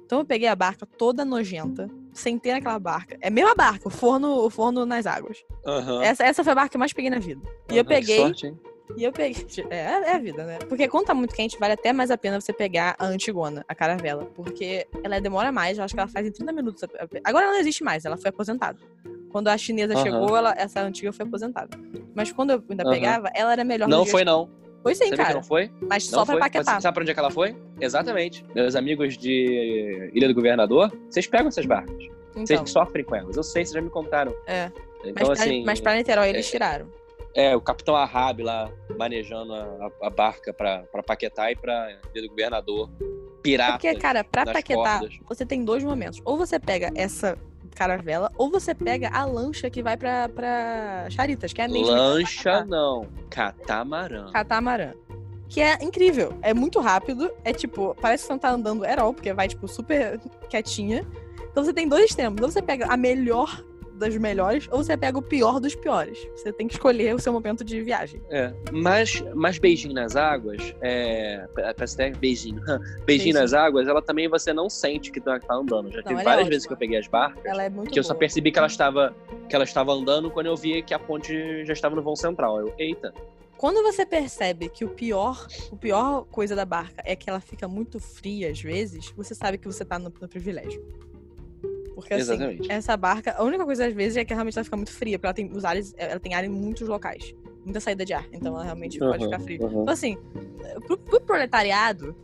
Então 0.05 0.21
eu 0.21 0.25
peguei 0.25 0.49
a 0.49 0.55
barca 0.55 0.87
toda 0.87 1.25
nojenta, 1.25 1.89
sentei 2.13 2.53
naquela 2.53 2.79
barca. 2.79 3.17
É 3.21 3.29
a 3.29 3.31
mesma 3.31 3.55
barca, 3.55 3.89
o 3.89 3.91
forno, 3.91 4.45
o 4.45 4.51
forno 4.51 4.87
nas 4.87 5.07
águas. 5.07 5.37
Aham. 5.67 6.03
Essa, 6.03 6.25
essa 6.25 6.45
foi 6.45 6.53
a 6.53 6.55
barca 6.57 6.71
que 6.71 6.77
eu 6.77 6.81
mais 6.81 6.93
peguei 6.93 7.11
na 7.11 7.19
vida. 7.19 7.43
E 7.71 7.77
eu 7.77 7.83
Aham, 7.83 7.85
que 7.85 7.95
peguei. 7.95 8.17
sorte, 8.17 8.47
hein? 8.47 8.61
E 8.97 9.05
eu 9.05 9.13
peguei. 9.13 9.37
É, 9.71 9.77
é 10.11 10.15
a 10.15 10.19
vida, 10.19 10.45
né? 10.45 10.59
Porque 10.69 10.87
quando 10.89 11.07
tá 11.07 11.15
muito 11.15 11.35
quente, 11.35 11.59
vale 11.59 11.73
até 11.75 11.93
mais 11.93 12.11
a 12.11 12.19
pena 12.19 12.41
você 12.41 12.53
pegar 12.53 12.95
a 12.99 13.07
Antigona, 13.07 13.65
a 13.69 13.75
caravela. 13.75 14.25
Porque 14.35 14.87
ela 15.03 15.21
demora 15.21 15.51
mais, 15.51 15.79
eu 15.79 15.85
acho 15.85 15.95
que 15.95 16.01
ela 16.01 16.09
faz 16.09 16.27
em 16.27 16.31
30 16.33 16.53
minutos. 16.53 16.83
Agora 17.25 17.45
ela 17.47 17.55
não 17.55 17.61
existe 17.61 17.83
mais, 17.83 18.05
ela 18.05 18.17
foi 18.17 18.29
aposentada. 18.31 18.79
Quando 19.31 19.49
a 19.49 19.59
chinesa 19.59 19.95
Aham. 19.95 20.03
chegou, 20.03 20.37
ela, 20.37 20.55
essa 20.57 20.81
antiga 20.83 21.13
foi 21.13 21.27
aposentada. 21.27 21.77
Mas 22.15 22.31
quando 22.33 22.51
eu 22.51 22.63
ainda 22.71 22.85
Aham. 22.85 22.93
pegava, 22.93 23.31
ela 23.35 23.53
era 23.53 23.65
melhor 23.65 23.89
Não 23.89 24.07
foi, 24.07 24.25
não. 24.25 24.49
Foi 24.83 24.95
sim, 24.95 25.05
Sabia 25.05 25.17
que 25.17 25.23
cara. 25.25 25.35
não 25.35 25.43
foi? 25.43 25.71
Mas 25.83 26.05
Não 26.11 26.21
só 26.21 26.25
pra 26.25 26.35
foi. 26.35 26.41
paquetar. 26.41 26.75
Mas 26.75 26.83
sabe 26.83 26.95
pra 26.95 27.03
onde 27.03 27.11
é 27.11 27.15
que 27.15 27.21
ela 27.21 27.31
foi? 27.31 27.57
Exatamente. 27.81 28.45
Meus 28.55 28.77
amigos 28.77 29.19
de 29.19 30.11
Ilha 30.15 30.29
do 30.29 30.35
Governador, 30.35 30.97
vocês 31.11 31.27
pegam 31.27 31.49
essas 31.49 31.67
barcas. 31.67 31.97
Vocês 32.35 32.51
Então, 32.51 32.65
que 32.65 32.71
sofrem 32.71 33.05
com 33.05 33.15
elas. 33.17 33.37
Eu 33.37 33.43
sei, 33.43 33.65
vocês 33.65 33.75
já 33.75 33.81
me 33.81 33.91
contaram. 33.91 34.33
é. 34.47 34.71
Então, 35.05 35.13
mas, 35.15 35.25
pra, 35.29 35.33
assim, 35.33 35.65
mas 35.65 35.81
pra 35.81 35.95
Niterói 35.97 36.29
eles 36.31 36.49
tiraram. 36.51 36.87
É, 37.37 37.55
o 37.55 37.61
Capitão 37.61 37.95
Ahab 37.95 38.43
lá 38.43 38.71
manejando 38.99 39.55
a, 39.55 39.91
a- 40.03 40.11
barca 40.11 40.53
pra, 40.53 40.83
pra 40.91 41.03
Paquetá 41.03 41.51
e 41.53 41.57
pra 41.57 41.91
Ilha 42.15 42.23
do 42.23 42.29
Governador. 42.31 42.91
É 43.01 43.41
Pirata. 43.43 43.73
porque, 43.75 43.95
cara, 43.97 44.25
pra 44.25 44.45
nas 44.45 44.55
paquetar, 44.55 44.99
cordas. 45.01 45.19
você 45.29 45.47
tem 45.47 45.65
dois 45.65 45.85
momentos. 45.85 46.21
Ou 46.25 46.37
você 46.37 46.59
pega 46.59 46.91
essa 46.97 47.39
caravela, 47.77 48.33
ou 48.37 48.51
você 48.51 48.75
pega 48.75 49.09
a 49.11 49.25
lancha 49.25 49.69
que 49.71 49.83
vai 49.83 49.97
pra, 49.97 50.29
pra 50.31 51.07
Charitas, 51.11 51.53
que 51.53 51.61
é 51.61 51.67
a 51.67 51.69
mesma. 51.69 51.93
Lancha 51.95 52.51
Paquetá. 52.53 52.65
não. 52.65 53.07
Catamarã. 53.31 54.33
catamarã. 54.33 54.93
Que 55.49 55.61
é 55.61 55.75
incrível. 55.81 56.33
É 56.43 56.53
muito 56.53 56.81
rápido. 56.81 57.31
É 57.45 57.53
tipo, 57.53 57.95
parece 58.01 58.25
que 58.25 58.27
você 58.29 58.33
não 58.33 58.39
tá 58.41 58.51
andando 58.51 58.85
at 58.85 58.99
all, 58.99 59.15
porque 59.15 59.33
vai, 59.33 59.47
tipo, 59.47 59.69
super 59.69 60.19
quietinha. 60.49 61.07
Então 61.53 61.63
você 61.65 61.73
tem 61.73 61.87
dois 61.89 62.07
extremos. 62.07 62.41
Ou 62.43 62.51
você 62.51 62.61
pega 62.61 62.87
a 62.93 62.97
melhor 62.97 63.63
das 63.97 64.17
melhores, 64.17 64.69
ou 64.71 64.83
você 64.83 64.97
pega 64.97 65.19
o 65.19 65.23
pior 65.23 65.59
dos 65.61 65.75
piores. 65.75 66.29
Você 66.37 66.53
tem 66.53 66.67
que 66.69 66.75
escolher 66.75 67.15
o 67.15 67.19
seu 67.19 67.33
momento 67.33 67.65
de 67.65 67.83
viagem. 67.83 68.21
É, 68.31 68.53
mas, 68.73 69.23
mas 69.35 69.59
beijinho 69.59 69.95
nas 69.95 70.17
águas, 70.17 70.75
é, 70.81 71.47
parece 71.55 71.95
até 71.95 72.11
beijinho, 72.11 72.61
beijinho 73.05 73.05
Beijinho. 73.07 73.35
nas 73.35 73.55
águas, 73.55 73.89
ela 73.89 74.03
também 74.03 74.29
você 74.29 74.53
não 74.53 74.69
sente 74.69 75.11
que 75.11 75.21
tá, 75.21 75.39
tá 75.41 75.55
andando. 75.55 75.91
Já 75.91 75.99
Não, 75.99 76.05
teve 76.05 76.21
é 76.21 76.25
várias 76.25 76.43
ótima. 76.43 76.51
vezes 76.51 76.67
que 76.67 76.73
eu 76.73 76.77
peguei 76.77 76.99
as 76.99 77.09
barcas, 77.09 77.45
é 77.45 77.71
que 77.91 77.99
eu 77.99 78.05
só 78.05 78.11
boa. 78.13 78.19
percebi 78.21 78.53
que 78.53 78.59
ela 78.59 78.67
estava 78.69 79.15
que 79.49 79.55
ela 79.55 79.65
estava 79.65 79.93
andando 79.93 80.31
quando 80.31 80.47
eu 80.47 80.57
vi 80.57 80.83
que 80.83 80.93
a 80.93 80.99
ponte 80.99 81.65
já 81.65 81.73
estava 81.73 81.95
no 81.95 82.03
vão 82.03 82.17
central. 82.17 82.59
Eu, 82.61 82.75
eita, 82.79 83.13
Quando 83.57 83.83
você 83.83 84.05
percebe 84.05 84.69
que 84.69 84.85
o 84.85 84.89
pior, 84.89 85.47
o 85.71 85.77
pior 85.77 86.25
coisa 86.27 86.55
da 86.57 86.65
barca 86.65 87.03
é 87.05 87.15
que 87.17 87.31
ela 87.31 87.41
fica 87.41 87.67
muito 87.69 87.99
fria 88.01 88.51
às 88.51 88.61
vezes, 88.61 89.11
você 89.17 89.35
sabe 89.35 89.57
que 89.57 89.67
você 89.67 89.85
tá 89.85 89.99
no, 89.99 90.13
no 90.21 90.29
privilégio. 90.29 90.85
Porque 91.97 92.13
assim, 92.13 92.35
Exatamente. 92.35 92.71
essa 92.71 92.95
barca, 92.95 93.35
a 93.39 93.43
única 93.43 93.65
coisa 93.65 93.87
às 93.87 93.95
vezes 93.95 94.19
é 94.19 94.25
que 94.25 94.35
realmente 94.35 94.57
ela 94.59 94.65
fica 94.65 94.77
muito 94.77 94.93
fria, 94.93 95.19
porque 95.19 95.27
ela 95.27 95.35
tem 95.35 95.51
os 95.51 95.65
ares, 95.65 95.95
ela 95.97 96.21
tem 96.21 96.35
ar 96.35 96.45
em 96.45 96.49
muitos 96.49 96.87
locais. 96.87 97.35
Muita 97.65 97.81
saída 97.81 98.05
de 98.05 98.13
ar, 98.13 98.25
então 98.33 98.55
ela 98.55 98.63
realmente 98.65 98.99
pode 98.99 99.25
Uhum, 99.25 99.31
ficar 99.31 99.41
fria. 99.43 99.59
uhum. 99.63 99.83
Então 99.83 99.95
assim, 99.95 100.19
pro, 100.87 100.99
pro 100.99 101.21
proletariado, 101.23 102.15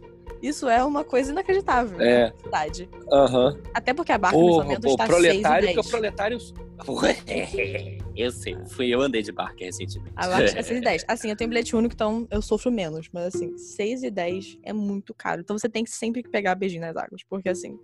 Isso 0.43 0.69
é 0.69 0.83
uma 0.85 1.05
coisa 1.05 1.31
inacreditável 1.33 2.01
É. 2.01 2.31
na 2.31 2.37
cidade. 2.43 2.91
Aham. 3.13 3.57
Até 3.73 3.95
porque 3.95 4.11
a 4.13 4.19
barca 4.19 4.37
nesse 4.37 4.51
Porra, 4.51 4.65
momento 4.65 4.83
pô, 4.83 4.91
está 4.91 5.07
proletário, 5.07 5.43
6 5.43 5.43
porque 5.47 5.67
e 5.67 5.79
o 5.79 5.83
10. 5.83 5.91
proletário. 5.91 6.39
eu 8.17 8.31
sei, 8.31 8.57
fui 8.71 8.89
eu 8.89 9.01
andei 9.01 9.23
de 9.23 9.33
barca 9.33 9.65
recentemente. 9.65 10.13
A 10.17 10.27
barca 10.29 10.45
está 10.45 10.63
6 10.65 10.81
e 10.81 10.83
10. 10.83 11.05
Assim, 11.09 11.31
eu 11.31 11.37
tenho 11.37 11.49
bilhete 11.49 11.75
único, 11.77 11.95
então 11.95 12.27
eu 12.31 12.43
sofro 12.43 12.71
menos. 12.71 13.09
Mas 13.13 13.35
assim, 13.35 13.57
6 13.57 14.03
e 14.03 14.11
10 14.11 14.59
é 14.63 14.73
muito 14.73 15.15
caro. 15.15 15.41
Então 15.41 15.57
você 15.57 15.69
tem 15.69 15.85
que 15.85 15.91
sempre 15.91 16.23
pegar 16.23 16.55
beijinho 16.57 16.83
nas 16.83 16.97
águas. 16.97 17.23
Porque 17.29 17.49
assim, 17.49 17.79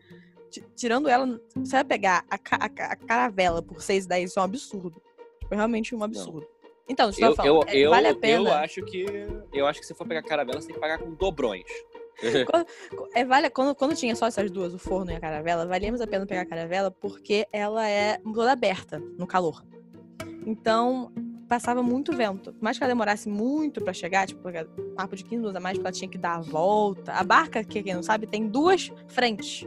tirando 0.76 1.08
ela, 1.08 1.40
você 1.56 1.72
vai 1.72 1.84
pegar 1.84 2.24
a, 2.30 2.38
ca- 2.38 2.56
a 2.60 2.68
ca- 2.68 2.86
a 2.92 2.96
caravela 2.96 3.62
por 3.62 3.80
6 3.82 4.04
e 4.04 4.08
10, 4.08 4.30
isso 4.30 4.38
é 4.38 4.42
um 4.42 4.44
absurdo. 4.44 5.02
Tipo, 5.40 5.54
é 5.54 5.56
realmente 5.56 5.94
um 5.94 6.02
absurdo. 6.02 6.46
Então, 6.88 7.10
eu 7.18 7.28
Eu, 7.28 7.34
falar. 7.36 7.48
eu, 7.48 7.62
é, 7.66 7.76
eu, 7.76 7.90
vale 7.90 8.06
a 8.06 8.10
eu 8.10 8.16
pena. 8.16 8.54
acho 8.60 8.82
que. 8.82 9.04
Eu 9.52 9.66
acho 9.66 9.80
que 9.80 9.86
se 9.86 9.94
for 9.94 10.06
pegar 10.06 10.22
caravela, 10.22 10.60
você 10.60 10.68
tem 10.68 10.74
que 10.74 10.80
pagar 10.80 10.98
com 10.98 11.12
dobrões. 11.14 11.64
É, 13.14 13.24
vale, 13.24 13.48
quando, 13.50 13.74
quando 13.76 13.94
tinha 13.94 14.14
só 14.16 14.26
essas 14.26 14.50
duas, 14.50 14.74
o 14.74 14.78
forno 14.78 15.12
e 15.12 15.14
a 15.14 15.20
caravela, 15.20 15.64
valia 15.66 15.88
mais 15.90 16.00
a 16.00 16.06
pena 16.06 16.26
pegar 16.26 16.40
a 16.42 16.46
caravela 16.46 16.90
porque 16.90 17.46
ela 17.52 17.88
é 17.88 18.18
toda 18.18 18.50
aberta 18.50 18.98
no 19.16 19.24
calor. 19.26 19.64
Então, 20.46 21.12
passava 21.48 21.82
muito 21.82 22.12
vento. 22.16 22.52
Por 22.52 22.62
mais 22.62 22.76
que 22.76 22.82
ela 22.84 22.92
demorasse 22.92 23.28
muito 23.28 23.80
pra 23.82 23.92
chegar, 23.92 24.26
tipo, 24.26 24.48
um 24.48 24.94
papo 24.94 25.14
de 25.14 25.22
15 25.24 25.36
minutos 25.36 25.56
a 25.56 25.60
mais, 25.60 25.76
porque 25.78 25.86
ela 25.86 25.92
tinha 25.92 26.10
que 26.10 26.18
dar 26.18 26.36
a 26.36 26.40
volta. 26.40 27.12
A 27.12 27.22
barca, 27.22 27.62
que 27.62 27.82
quem 27.82 27.94
não 27.94 28.02
sabe, 28.02 28.26
tem 28.26 28.48
duas 28.48 28.90
frentes, 29.08 29.66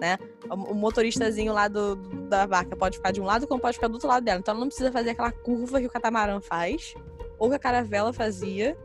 né? 0.00 0.18
O, 0.50 0.74
motoristazinho 0.74 1.52
lá 1.52 1.68
do, 1.68 1.96
da 2.28 2.46
barca 2.46 2.76
pode 2.76 2.96
ficar 2.96 3.10
de 3.12 3.20
um 3.20 3.24
lado, 3.24 3.46
como 3.46 3.60
pode 3.60 3.74
ficar 3.74 3.88
do 3.88 3.94
outro 3.94 4.08
lado 4.08 4.24
dela. 4.24 4.38
Então, 4.40 4.52
ela 4.52 4.60
não 4.60 4.68
precisa 4.68 4.90
fazer 4.92 5.10
aquela 5.10 5.32
curva 5.32 5.80
que 5.80 5.86
o 5.86 5.90
catamarã 5.90 6.40
faz, 6.40 6.94
ou 7.38 7.48
que 7.48 7.56
a 7.56 7.58
caravela 7.58 8.12
fazia, 8.12 8.76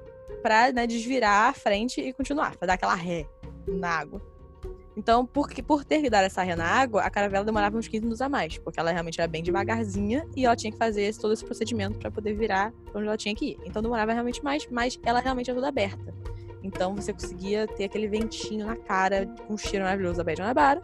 pra 0.41 0.71
né, 0.71 0.85
desvirar 0.87 1.49
a 1.49 1.53
frente 1.53 2.01
e 2.01 2.13
continuar, 2.13 2.55
dar 2.61 2.73
aquela 2.73 2.95
ré 2.95 3.25
na 3.67 3.89
água. 3.89 4.21
Então, 4.95 5.25
por, 5.25 5.49
por 5.63 5.83
ter 5.83 6.01
que 6.01 6.09
dar 6.09 6.23
essa 6.23 6.43
ré 6.43 6.55
na 6.55 6.65
água, 6.67 7.01
a 7.01 7.09
caravela 7.09 7.43
demorava 7.43 7.75
uns 7.77 7.87
15 7.87 8.03
minutos 8.03 8.21
a 8.21 8.29
mais, 8.29 8.59
porque 8.59 8.79
ela 8.79 8.91
realmente 8.91 9.19
era 9.19 9.27
bem 9.27 9.41
devagarzinha 9.41 10.27
e 10.35 10.45
ela 10.45 10.55
tinha 10.55 10.71
que 10.71 10.77
fazer 10.77 11.03
esse- 11.03 11.19
todo 11.19 11.33
esse 11.33 11.43
procedimento 11.43 11.97
pra 11.97 12.11
poder 12.11 12.33
virar 12.35 12.71
onde 12.93 13.07
ela 13.07 13.17
tinha 13.17 13.33
que 13.33 13.51
ir. 13.51 13.57
Então 13.65 13.81
demorava 13.81 14.13
realmente 14.13 14.43
mais, 14.43 14.67
mas 14.69 14.99
ela 15.03 15.19
realmente 15.19 15.49
é 15.49 15.53
toda 15.53 15.67
aberta. 15.67 16.13
Então 16.61 16.95
você 16.95 17.11
conseguia 17.11 17.65
ter 17.67 17.85
aquele 17.85 18.07
ventinho 18.07 18.67
na 18.67 18.75
cara 18.75 19.27
um 19.49 19.57
cheiro 19.57 19.83
maravilhoso 19.83 20.17
da 20.17 20.23
Baía 20.23 20.35
de 20.35 20.41
Guanabara, 20.43 20.83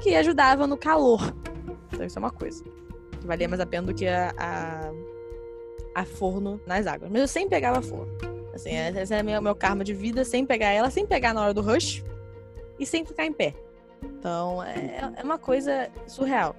que 0.00 0.14
ajudava 0.14 0.66
no 0.66 0.76
calor. 0.76 1.34
Então 1.92 2.04
isso 2.04 2.18
é 2.18 2.20
uma 2.20 2.30
coisa. 2.30 2.64
Que 3.20 3.26
valia 3.26 3.48
mais 3.48 3.60
a 3.60 3.66
pena 3.66 3.86
do 3.86 3.94
que 3.94 4.06
a, 4.06 4.34
a, 4.36 4.92
a 5.94 6.04
forno 6.04 6.60
nas 6.66 6.86
águas. 6.86 7.10
Mas 7.10 7.20
eu 7.20 7.28
sempre 7.28 7.50
pegava 7.50 7.80
forno. 7.80 8.12
Assim, 8.54 8.70
esse 8.76 9.12
era 9.12 9.22
meu, 9.22 9.42
meu 9.42 9.54
karma 9.54 9.82
de 9.82 9.92
vida, 9.92 10.24
sem 10.24 10.46
pegar 10.46 10.70
ela, 10.70 10.88
sem 10.88 11.04
pegar 11.04 11.34
na 11.34 11.42
hora 11.42 11.54
do 11.54 11.60
rush 11.60 12.04
e 12.78 12.86
sem 12.86 13.04
ficar 13.04 13.26
em 13.26 13.32
pé. 13.32 13.54
Então, 14.02 14.62
é, 14.62 15.12
é 15.16 15.22
uma 15.22 15.38
coisa 15.38 15.90
surreal. 16.06 16.54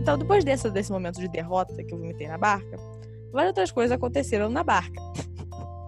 Então, 0.00 0.18
depois 0.18 0.44
desse, 0.44 0.68
desse 0.68 0.90
momento 0.90 1.20
de 1.20 1.28
derrota 1.28 1.84
que 1.84 1.94
eu 1.94 1.98
vomitei 1.98 2.26
na 2.26 2.36
barca, 2.36 2.76
várias 3.32 3.50
outras 3.50 3.70
coisas 3.70 3.92
aconteceram 3.92 4.48
na 4.48 4.62
barca. 4.62 5.00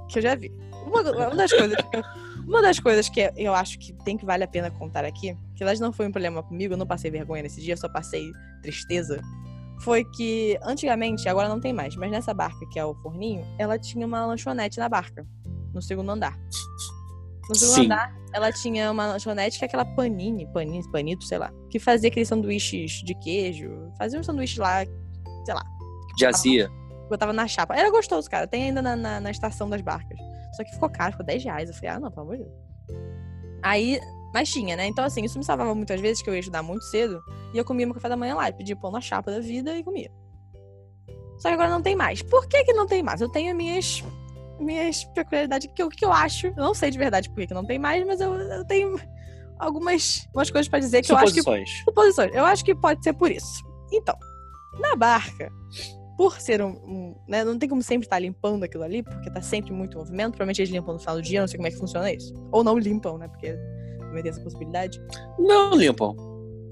que 0.08 0.18
eu 0.18 0.22
já 0.22 0.34
vi. 0.34 0.52
Uma, 0.86 1.00
uma 1.00 1.36
das 1.36 1.52
coisas 1.52 1.76
que 1.76 1.96
eu, 1.96 2.02
uma 2.46 2.62
das 2.62 2.78
coisas 2.78 3.08
que 3.08 3.32
eu 3.36 3.54
acho 3.54 3.78
que 3.78 3.92
tem 4.04 4.16
que 4.16 4.24
vale 4.24 4.44
a 4.44 4.48
pena 4.48 4.70
contar 4.70 5.04
aqui, 5.04 5.36
que 5.54 5.62
elas 5.62 5.80
não 5.80 5.92
foi 5.92 6.06
um 6.06 6.12
problema 6.12 6.42
comigo, 6.42 6.74
eu 6.74 6.78
não 6.78 6.86
passei 6.86 7.10
vergonha 7.10 7.42
nesse 7.42 7.60
dia, 7.60 7.72
eu 7.72 7.78
só 7.78 7.88
passei 7.88 8.30
tristeza, 8.62 9.20
foi 9.80 10.04
que 10.04 10.58
antigamente, 10.62 11.28
agora 11.28 11.48
não 11.48 11.58
tem 11.58 11.72
mais, 11.72 11.96
mas 11.96 12.10
nessa 12.10 12.34
barca 12.34 12.66
que 12.70 12.78
é 12.78 12.84
o 12.84 12.94
forninho, 12.96 13.44
ela 13.58 13.78
tinha 13.78 14.06
uma 14.06 14.26
lanchonete 14.26 14.78
na 14.78 14.88
barca, 14.88 15.26
no 15.72 15.80
segundo 15.80 16.10
andar. 16.10 16.38
No 17.48 17.54
segundo 17.54 17.74
Sim. 17.74 17.84
andar, 17.86 18.14
ela 18.32 18.52
tinha 18.52 18.90
uma 18.90 19.06
lanchonete 19.06 19.58
que 19.58 19.64
é 19.64 19.66
aquela 19.66 19.84
panini, 19.84 20.46
panini, 20.52 20.82
panito, 20.90 21.24
sei 21.24 21.38
lá, 21.38 21.50
que 21.70 21.78
fazia 21.78 22.08
aqueles 22.08 22.28
sanduíches 22.28 23.02
de 23.02 23.14
queijo, 23.14 23.70
fazia 23.98 24.20
um 24.20 24.22
sanduíche 24.22 24.60
lá, 24.60 24.84
sei 25.44 25.54
lá, 25.54 25.64
Jazia. 26.18 26.70
Botava 27.08 27.32
na 27.32 27.46
chapa. 27.46 27.74
Era 27.74 27.90
gostoso, 27.90 28.28
cara. 28.30 28.46
Tem 28.46 28.64
ainda 28.64 28.82
na, 28.82 28.96
na, 28.96 29.20
na 29.20 29.30
estação 29.30 29.68
das 29.68 29.80
barcas. 29.80 30.18
Só 30.56 30.64
que 30.64 30.72
ficou 30.72 30.88
caro, 30.88 31.12
ficou 31.12 31.26
10 31.26 31.44
reais. 31.44 31.68
Eu 31.68 31.74
falei, 31.74 31.90
ah, 31.90 32.00
não, 32.00 32.10
pelo 32.10 32.22
amor 32.22 32.36
de 32.36 32.44
Deus. 32.44 32.54
Aí, 33.62 34.00
mas 34.32 34.50
tinha, 34.50 34.76
né? 34.76 34.86
Então, 34.86 35.04
assim, 35.04 35.24
isso 35.24 35.38
me 35.38 35.44
salvava 35.44 35.74
muitas 35.74 36.00
vezes, 36.00 36.22
que 36.22 36.28
eu 36.28 36.34
ia 36.34 36.40
estudar 36.40 36.62
muito 36.62 36.84
cedo, 36.84 37.22
e 37.52 37.58
eu 37.58 37.64
comia 37.64 37.86
meu 37.86 37.94
café 37.94 38.08
da 38.08 38.16
manhã 38.16 38.34
lá, 38.34 38.48
e 38.48 38.52
pedia 38.52 38.76
pão 38.76 38.90
na 38.90 39.00
chapa 39.00 39.30
da 39.30 39.40
vida 39.40 39.76
e 39.76 39.82
comia. 39.82 40.10
Só 41.38 41.48
que 41.48 41.54
agora 41.54 41.70
não 41.70 41.82
tem 41.82 41.96
mais. 41.96 42.22
Por 42.22 42.46
que 42.46 42.64
que 42.64 42.72
não 42.72 42.86
tem 42.86 43.02
mais? 43.02 43.20
Eu 43.20 43.28
tenho 43.28 43.54
minhas 43.54 44.02
minhas 44.58 45.04
peculiaridades 45.06 45.68
que 45.74 45.82
eu, 45.82 45.88
que 45.88 46.04
eu 46.04 46.12
acho. 46.12 46.46
Eu 46.48 46.56
não 46.56 46.74
sei 46.74 46.90
de 46.90 46.98
verdade 46.98 47.28
por 47.28 47.36
que 47.36 47.48
que 47.48 47.54
não 47.54 47.66
tem 47.66 47.78
mais, 47.78 48.06
mas 48.06 48.20
eu, 48.20 48.34
eu 48.34 48.64
tenho 48.64 49.00
algumas 49.58 50.26
umas 50.34 50.50
coisas 50.50 50.68
pra 50.68 50.78
dizer 50.78 51.02
que 51.02 51.10
eu 51.10 51.16
acho 51.16 51.34
que 51.34 51.42
suposições. 51.42 52.34
Eu 52.34 52.44
acho 52.44 52.64
que 52.64 52.74
pode 52.74 53.02
ser 53.02 53.12
por 53.14 53.30
isso. 53.30 53.64
Então, 53.92 54.16
na 54.78 54.94
barca, 54.94 55.52
por 56.16 56.40
ser 56.40 56.62
um. 56.62 56.70
um, 56.70 57.14
né, 57.28 57.42
não 57.44 57.58
tem 57.58 57.68
como 57.68 57.82
sempre 57.82 58.06
estar 58.06 58.18
limpando 58.18 58.62
aquilo 58.64 58.82
ali, 58.84 59.02
porque 59.02 59.30
tá 59.30 59.42
sempre 59.42 59.72
muito 59.72 59.98
movimento. 59.98 60.30
Provavelmente 60.32 60.60
eles 60.62 60.70
limpam 60.70 60.94
no 60.94 60.98
final 61.00 61.16
do 61.16 61.22
dia, 61.22 61.40
não 61.40 61.48
sei 61.48 61.56
como 61.56 61.66
é 61.66 61.70
que 61.70 61.76
funciona 61.78 62.12
isso. 62.12 62.32
Ou 62.52 62.62
não 62.64 62.78
limpam, 62.78 63.18
né? 63.18 63.28
Porque 63.28 63.52
também 63.98 64.22
tem 64.22 64.30
essa 64.30 64.40
possibilidade. 64.40 65.00
Não 65.38 65.74
limpam. 65.74 66.14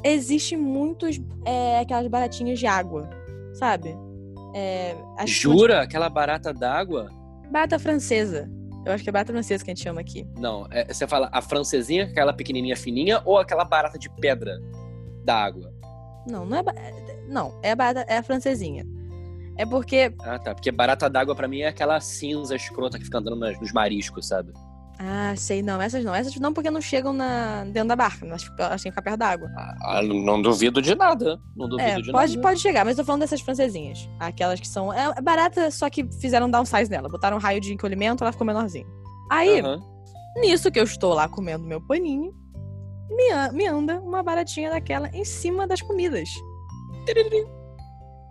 Existe 0.05 0.57
muitos. 0.57 1.21
é, 1.45 1.79
aquelas 1.81 2.07
baratinhas 2.09 2.59
de 2.59 2.67
água, 2.67 3.09
sabe? 3.55 3.97
É, 4.55 4.95
Jura? 5.27 5.83
Aquela 5.83 6.09
barata 6.09 6.53
d'água? 6.53 7.09
Barata 7.51 7.79
francesa. 7.79 8.51
Eu 8.85 8.93
acho 8.93 9.05
que 9.05 9.11
é 9.11 9.13
barata 9.13 9.33
francesa 9.33 9.65
que 9.65 9.71
a 9.71 9.75
gente 9.75 9.83
chama 9.85 10.01
aqui. 10.01 10.27
Não, 10.37 10.67
é- 10.71 10.93
você 10.93 11.07
fala 11.07 11.29
a 11.33 11.41
francesinha, 11.41 12.05
aquela 12.05 12.33
pequenininha 12.33 12.77
fininha, 12.77 13.23
ou 13.25 13.39
aquela 13.39 13.65
barata 13.65 13.97
de 13.99 14.11
pedra 14.17 14.59
da 15.25 15.37
água? 15.37 15.73
Não, 16.29 16.45
não 16.45 16.57
é. 16.59 16.63
ba- 16.63 16.75
é- 16.77 17.23
Não, 17.29 17.59
é 17.63 17.71
a 17.71 17.77
barata. 17.77 18.05
É 18.13 18.19
a 18.19 18.23
francesinha. 18.23 18.85
É 19.57 19.67
porque 19.67 20.15
Ah, 20.23 20.39
tá. 20.39 20.55
Porque 20.55 20.71
barata 20.73 21.09
d'água 21.11 21.35
pra 21.35 21.47
mim 21.49 21.61
é 21.61 21.69
aquela 21.69 22.01
cinza 22.01 22.57
escrota 22.57 22.99
que 22.99 23.05
fica 23.05 23.19
andando 23.19 23.37
nas- 23.37 23.61
nos 23.61 23.73
mariscos, 23.73 24.27
sabe? 24.29 24.53
Ah, 24.99 25.35
sei, 25.37 25.63
não. 25.63 25.81
Essas 25.83 26.05
não. 26.05 26.15
Essas 26.15 26.35
não 26.37 26.53
porque 26.53 26.71
não 26.71 26.81
chegam 26.81 27.13
na, 27.13 27.65
dentro 27.65 27.89
da 27.89 27.97
barca. 27.97 28.25
Elas, 28.25 28.45
ficam- 28.45 28.67
elas 28.67 28.81
têm 28.83 28.91
que 28.93 28.95
ficar 28.95 29.03
perto 29.03 29.19
da 29.19 29.29
água. 29.29 29.49
Ah, 29.83 30.01
não 30.03 30.41
duvido 30.41 30.81
de 30.81 30.95
nada. 30.95 31.41
Não 31.57 31.69
duvido 31.69 31.89
É, 31.89 32.01
de 32.01 32.13
pode, 32.13 32.37
nada. 32.37 32.49
pode 32.49 32.61
chegar, 32.61 32.85
mas 32.85 32.97
eu 32.97 33.03
tô 33.03 33.07
falando 33.07 33.23
dessas 33.23 33.41
francesinhas. 33.41 34.09
Aquelas 34.21 34.61
que 34.61 34.69
são. 34.69 34.93
É 34.93 35.21
barata, 35.21 35.71
só 35.71 35.91
que 35.91 36.09
fizeram 36.21 36.49
downsize 36.51 36.89
nela. 36.91 37.09
Botaram 37.09 37.37
um 37.37 37.41
raio 37.41 37.61
de 37.61 37.73
encolhimento, 37.75 38.23
ela 38.23 38.33
ficou 38.33 38.47
menorzinha. 38.47 38.87
Aí, 39.31 39.61
nisso 40.37 40.71
que 40.71 40.79
eu 40.79 40.85
estou 40.85 41.15
lá 41.15 41.29
comendo 41.29 41.65
meu 41.65 41.81
paninho, 41.81 42.33
me, 43.11 43.53
me 43.53 43.67
anda 43.67 43.99
uma 44.01 44.23
baratinha 44.23 44.71
daquela 44.71 45.09
em 45.09 45.25
cima 45.25 45.67
das 45.67 45.83
comidas. 45.83 46.29
Tiririm. 47.07 47.45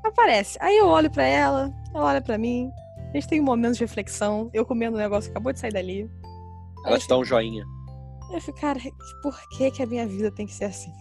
Aparece. 0.03 0.57
Aí 0.61 0.77
eu 0.77 0.87
olho 0.87 1.09
pra 1.09 1.25
ela, 1.25 1.73
ela 1.93 2.05
olha 2.05 2.21
pra 2.21 2.37
mim. 2.37 2.71
A 3.09 3.13
gente 3.13 3.27
tem 3.27 3.41
um 3.41 3.43
momento 3.43 3.75
de 3.75 3.81
reflexão. 3.81 4.49
Eu 4.53 4.65
comendo 4.65 4.95
um 4.95 4.99
negócio 4.99 5.29
que 5.29 5.31
acabou 5.31 5.53
de 5.53 5.59
sair 5.59 5.73
dali. 5.73 6.09
Ela 6.85 6.97
te 6.97 7.07
dá 7.07 7.17
um 7.17 7.23
joinha. 7.23 7.63
Eu 8.31 8.39
fico, 8.39 8.59
cara, 8.59 8.79
por 9.21 9.37
que, 9.49 9.69
que 9.71 9.83
a 9.83 9.85
minha 9.85 10.07
vida 10.07 10.31
tem 10.31 10.45
que 10.45 10.53
ser 10.53 10.65
assim? 10.65 10.91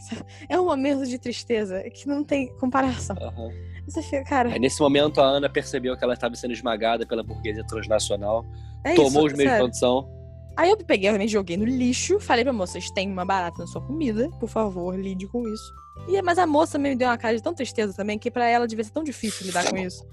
É 0.49 0.59
um 0.59 0.65
momento 0.65 1.07
de 1.07 1.17
tristeza 1.17 1.81
que 1.91 2.09
não 2.09 2.25
tem 2.25 2.53
comparação. 2.57 3.17
Aham. 3.21 3.51
Você 3.87 4.03
fica, 4.03 4.25
cara, 4.25 4.51
Aí 4.51 4.59
nesse 4.59 4.81
momento 4.81 5.21
a 5.21 5.25
Ana 5.25 5.49
percebeu 5.49 5.97
que 5.97 6.05
ela 6.05 6.15
estava 6.15 6.35
sendo 6.35 6.53
esmagada 6.53 7.07
pela 7.07 7.23
burguesia 7.23 7.65
transnacional, 7.65 8.45
é 8.85 8.95
tomou 8.95 9.27
isso, 9.27 9.27
os 9.27 9.33
meios 9.35 9.53
de 9.53 9.59
produção. 9.59 10.09
Aí 10.57 10.71
eu 10.71 10.77
peguei, 10.77 11.09
obviamente, 11.09 11.33
joguei 11.33 11.57
no 11.57 11.65
lixo. 11.65 12.19
Falei 12.21 12.45
pra 12.45 12.53
moça, 12.53 12.73
vocês 12.73 12.91
têm 12.91 13.11
uma 13.11 13.25
barata 13.25 13.59
na 13.59 13.67
sua 13.67 13.81
comida, 13.81 14.29
por 14.39 14.49
favor, 14.49 14.99
lide 14.99 15.27
com 15.29 15.47
isso. 15.49 15.73
E, 16.09 16.21
mas 16.23 16.39
a 16.39 16.47
moça 16.47 16.79
me 16.79 16.95
deu 16.95 17.09
uma 17.09 17.17
cara 17.19 17.37
de 17.37 17.43
tão 17.43 17.55
tristeza 17.55 17.95
também, 17.95 18.19
que 18.19 18.31
pra 18.31 18.47
ela 18.49 18.67
devia 18.67 18.85
ser 18.85 18.93
tão 18.93 19.03
difícil 19.05 19.47
lidar 19.47 19.69
com 19.71 19.77
isso. 19.77 20.05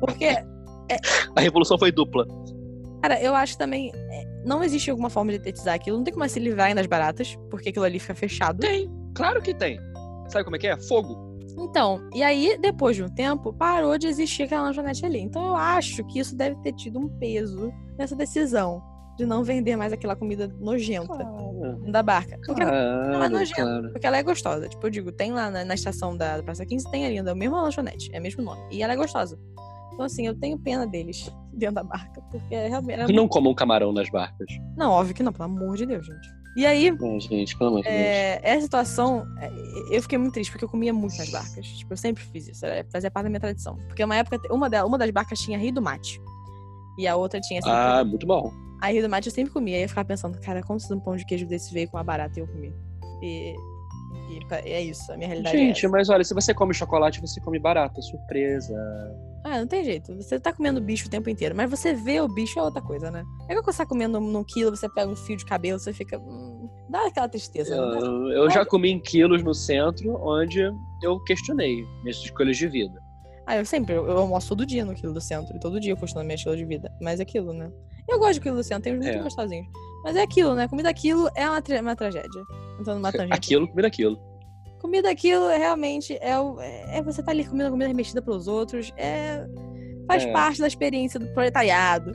Porque, 0.00 0.26
A 1.36 1.40
revolução 1.40 1.78
foi 1.78 1.92
dupla. 1.92 2.26
cara, 3.02 3.20
eu 3.20 3.34
acho 3.34 3.56
também. 3.58 3.92
é, 3.94 4.24
não 4.44 4.62
existe 4.62 4.90
alguma 4.90 5.10
forma 5.10 5.30
de 5.32 5.38
etetizar 5.38 5.74
aquilo. 5.74 5.96
Não 5.98 6.04
tem 6.04 6.14
como 6.14 6.28
se 6.28 6.38
livrar 6.40 6.74
das 6.74 6.86
baratas, 6.86 7.36
porque 7.50 7.68
aquilo 7.70 7.84
ali 7.84 7.98
fica 7.98 8.14
fechado. 8.14 8.60
Tem, 8.60 8.90
claro 9.14 9.42
que 9.42 9.52
tem. 9.54 9.78
Sabe 10.28 10.44
como 10.44 10.56
é 10.56 10.58
que 10.58 10.66
é? 10.68 10.76
Fogo. 10.76 11.36
Então, 11.58 12.06
e 12.14 12.22
aí, 12.22 12.58
depois 12.60 12.96
de 12.96 13.02
um 13.02 13.08
tempo, 13.08 13.52
parou 13.52 13.96
de 13.96 14.06
existir 14.06 14.42
aquela 14.44 14.62
lanchonete 14.64 15.04
ali. 15.06 15.20
Então, 15.20 15.44
eu 15.46 15.54
acho 15.56 16.04
que 16.04 16.18
isso 16.18 16.36
deve 16.36 16.56
ter 16.62 16.72
tido 16.74 16.98
um 16.98 17.08
peso 17.18 17.72
nessa 17.98 18.14
decisão 18.14 18.82
de 19.16 19.24
não 19.24 19.42
vender 19.42 19.76
mais 19.76 19.92
aquela 19.92 20.14
comida 20.14 20.52
nojenta 20.60 21.26
da 21.90 22.02
barca. 22.02 22.38
Porque, 22.44 22.64
não 22.64 22.72
é 22.72 23.16
Claro, 23.16 23.30
nojento, 23.30 23.54
claro. 23.62 23.90
porque 23.92 24.06
ela 24.06 24.16
é 24.18 24.22
gostosa. 24.22 24.68
Tipo, 24.68 24.86
eu 24.86 24.90
digo, 24.90 25.12
tem 25.12 25.32
lá 25.32 25.50
na, 25.50 25.64
na 25.64 25.74
estação 25.74 26.16
da 26.16 26.42
Praça 26.42 26.64
15, 26.66 26.90
tem 26.90 27.06
ali, 27.06 27.16
é 27.18 27.32
o 27.32 27.36
mesmo 27.36 27.56
lanchonete, 27.56 28.10
é 28.12 28.18
o 28.18 28.22
mesmo 28.22 28.42
nome. 28.42 28.62
E 28.70 28.82
ela 28.82 28.92
é 28.92 28.96
gostosa. 28.96 29.38
Então, 29.92 30.04
assim, 30.04 30.26
eu 30.26 30.38
tenho 30.38 30.58
pena 30.58 30.86
deles 30.86 31.32
dentro 31.52 31.76
da 31.76 31.82
barca, 31.82 32.20
porque 32.30 32.54
é 32.54 32.68
realmente. 32.68 33.00
era 33.00 33.12
Não 33.12 33.26
comam 33.26 33.54
camarão 33.54 33.92
nas 33.92 34.10
barcas. 34.10 34.46
Não, 34.76 34.90
óbvio 34.90 35.14
que 35.14 35.22
não, 35.22 35.32
pelo 35.32 35.44
amor 35.44 35.76
de 35.76 35.86
Deus, 35.86 36.06
gente. 36.06 36.28
E 36.56 36.64
aí, 36.64 36.90
gente, 37.20 37.56
pelo 37.58 37.68
amor 37.68 37.82
de 37.82 37.88
Deus. 37.88 38.00
é, 38.00 38.40
essa 38.42 38.62
situação, 38.62 39.26
é, 39.40 39.50
eu 39.90 40.00
fiquei 40.00 40.16
muito 40.16 40.32
triste, 40.32 40.50
porque 40.50 40.64
eu 40.64 40.68
comia 40.68 40.92
muito 40.92 41.16
nas 41.18 41.28
barcas. 41.30 41.66
Tipo, 41.66 41.92
eu 41.92 41.96
sempre 41.98 42.22
fiz 42.24 42.48
isso, 42.48 42.64
fazia 42.90 43.10
parte 43.10 43.24
da 43.24 43.30
minha 43.30 43.40
tradição. 43.40 43.76
Porque 43.88 44.02
uma 44.02 44.16
época, 44.16 44.40
uma, 44.50 44.68
uma 44.84 44.98
das 44.98 45.10
barcas 45.10 45.38
tinha 45.38 45.58
Rio 45.58 45.72
do 45.72 45.82
Mate. 45.82 46.20
E 46.98 47.06
a 47.06 47.14
outra 47.14 47.40
tinha 47.40 47.60
sempre. 47.60 47.76
Ah, 47.78 48.02
muito 48.02 48.26
bom. 48.26 48.50
A 48.80 48.88
Rio 48.88 49.02
do 49.02 49.08
Mate 49.08 49.28
eu 49.28 49.34
sempre 49.34 49.52
comia. 49.52 49.78
E 49.78 49.82
eu 49.82 49.88
ficava 49.88 50.06
pensando, 50.06 50.38
cara, 50.40 50.62
como 50.62 50.78
se 50.78 50.92
um 50.92 51.00
pão 51.00 51.16
de 51.16 51.24
queijo 51.24 51.46
desse 51.46 51.72
veio 51.72 51.88
com 51.88 51.96
uma 51.96 52.04
barata 52.04 52.38
e 52.38 52.42
eu 52.42 52.46
comi. 52.46 52.72
E, 53.22 53.54
e 54.30 54.40
é 54.68 54.82
isso, 54.82 55.10
a 55.12 55.16
minha 55.16 55.28
realidade 55.28 55.56
Gente, 55.56 55.86
é 55.86 55.88
mas 55.88 56.08
olha, 56.08 56.24
se 56.24 56.34
você 56.34 56.52
come 56.52 56.74
chocolate, 56.74 57.20
você 57.20 57.40
come 57.40 57.58
barata. 57.58 58.00
Surpresa. 58.02 58.74
Ah, 59.44 59.60
não 59.60 59.66
tem 59.66 59.84
jeito. 59.84 60.14
Você 60.16 60.40
tá 60.40 60.52
comendo 60.52 60.80
bicho 60.80 61.06
o 61.06 61.10
tempo 61.10 61.30
inteiro. 61.30 61.54
Mas 61.56 61.70
você 61.70 61.94
vê 61.94 62.20
o 62.20 62.28
bicho 62.28 62.58
é 62.58 62.62
outra 62.62 62.82
coisa, 62.82 63.10
né? 63.10 63.24
É 63.48 63.54
quando 63.54 63.66
você 63.66 63.78
tá 63.78 63.86
comendo 63.86 64.20
num 64.20 64.42
quilo, 64.42 64.76
você 64.76 64.88
pega 64.88 65.10
um 65.10 65.16
fio 65.16 65.36
de 65.36 65.44
cabelo, 65.44 65.78
você 65.78 65.92
fica. 65.92 66.18
hum, 66.18 66.68
dá 66.90 67.06
aquela 67.06 67.28
tristeza. 67.28 67.76
não 67.76 67.90
dá? 67.90 67.98
Eu, 67.98 68.30
eu 68.30 68.50
já 68.50 68.66
comi 68.66 68.90
em 68.90 69.00
quilos 69.00 69.42
no 69.42 69.54
centro, 69.54 70.20
onde 70.20 70.60
eu 71.02 71.20
questionei 71.24 71.84
minhas 72.02 72.16
escolhas 72.16 72.56
de 72.56 72.66
vida. 72.66 73.00
Ah, 73.46 73.56
eu 73.56 73.64
sempre, 73.64 73.94
eu, 73.94 74.04
eu 74.08 74.18
almoço 74.18 74.48
todo 74.48 74.66
dia 74.66 74.84
no 74.84 74.92
quilo 74.92 75.12
do 75.12 75.20
centro, 75.20 75.56
e 75.56 75.60
todo 75.60 75.78
dia 75.78 75.92
eu 75.92 75.96
questiono 75.96 76.24
minha 76.24 76.34
estilo 76.34 76.56
de 76.56 76.64
vida. 76.64 76.92
Mas 77.00 77.20
é 77.20 77.22
aquilo, 77.22 77.52
né? 77.52 77.70
Eu 78.08 78.18
gosto 78.18 78.40
de 78.40 78.50
do 78.50 78.62
centro, 78.62 78.82
tem 78.84 78.92
uns 78.98 79.04
muito 79.04 79.18
É. 79.18 79.22
gostosinhos. 79.22 79.66
Mas 80.04 80.16
é 80.16 80.22
aquilo, 80.22 80.54
né? 80.54 80.68
Comida 80.68 80.88
aquilo 80.88 81.28
é 81.34 81.48
uma, 81.48 81.60
tra- 81.60 81.80
uma 81.80 81.96
tragédia. 81.96 82.42
Então, 82.80 82.94
numa 82.94 83.10
tangente. 83.10 83.32
Aquilo, 83.34 83.66
comida 83.68 83.88
aquilo. 83.88 84.18
Comida 84.80 85.10
aquilo 85.10 85.48
é 85.48 85.56
realmente 85.56 86.16
é, 86.20 86.38
o, 86.38 86.60
é 86.60 87.02
você 87.02 87.22
tá 87.22 87.32
ali 87.32 87.44
comendo 87.44 87.70
comida 87.70 87.88
remexida 87.88 88.22
pelos 88.22 88.46
outros. 88.46 88.92
É, 88.96 89.44
faz 90.06 90.22
É. 90.24 90.32
parte 90.32 90.60
da 90.60 90.66
experiência 90.68 91.18
do 91.18 91.26
proletariado. 91.34 92.12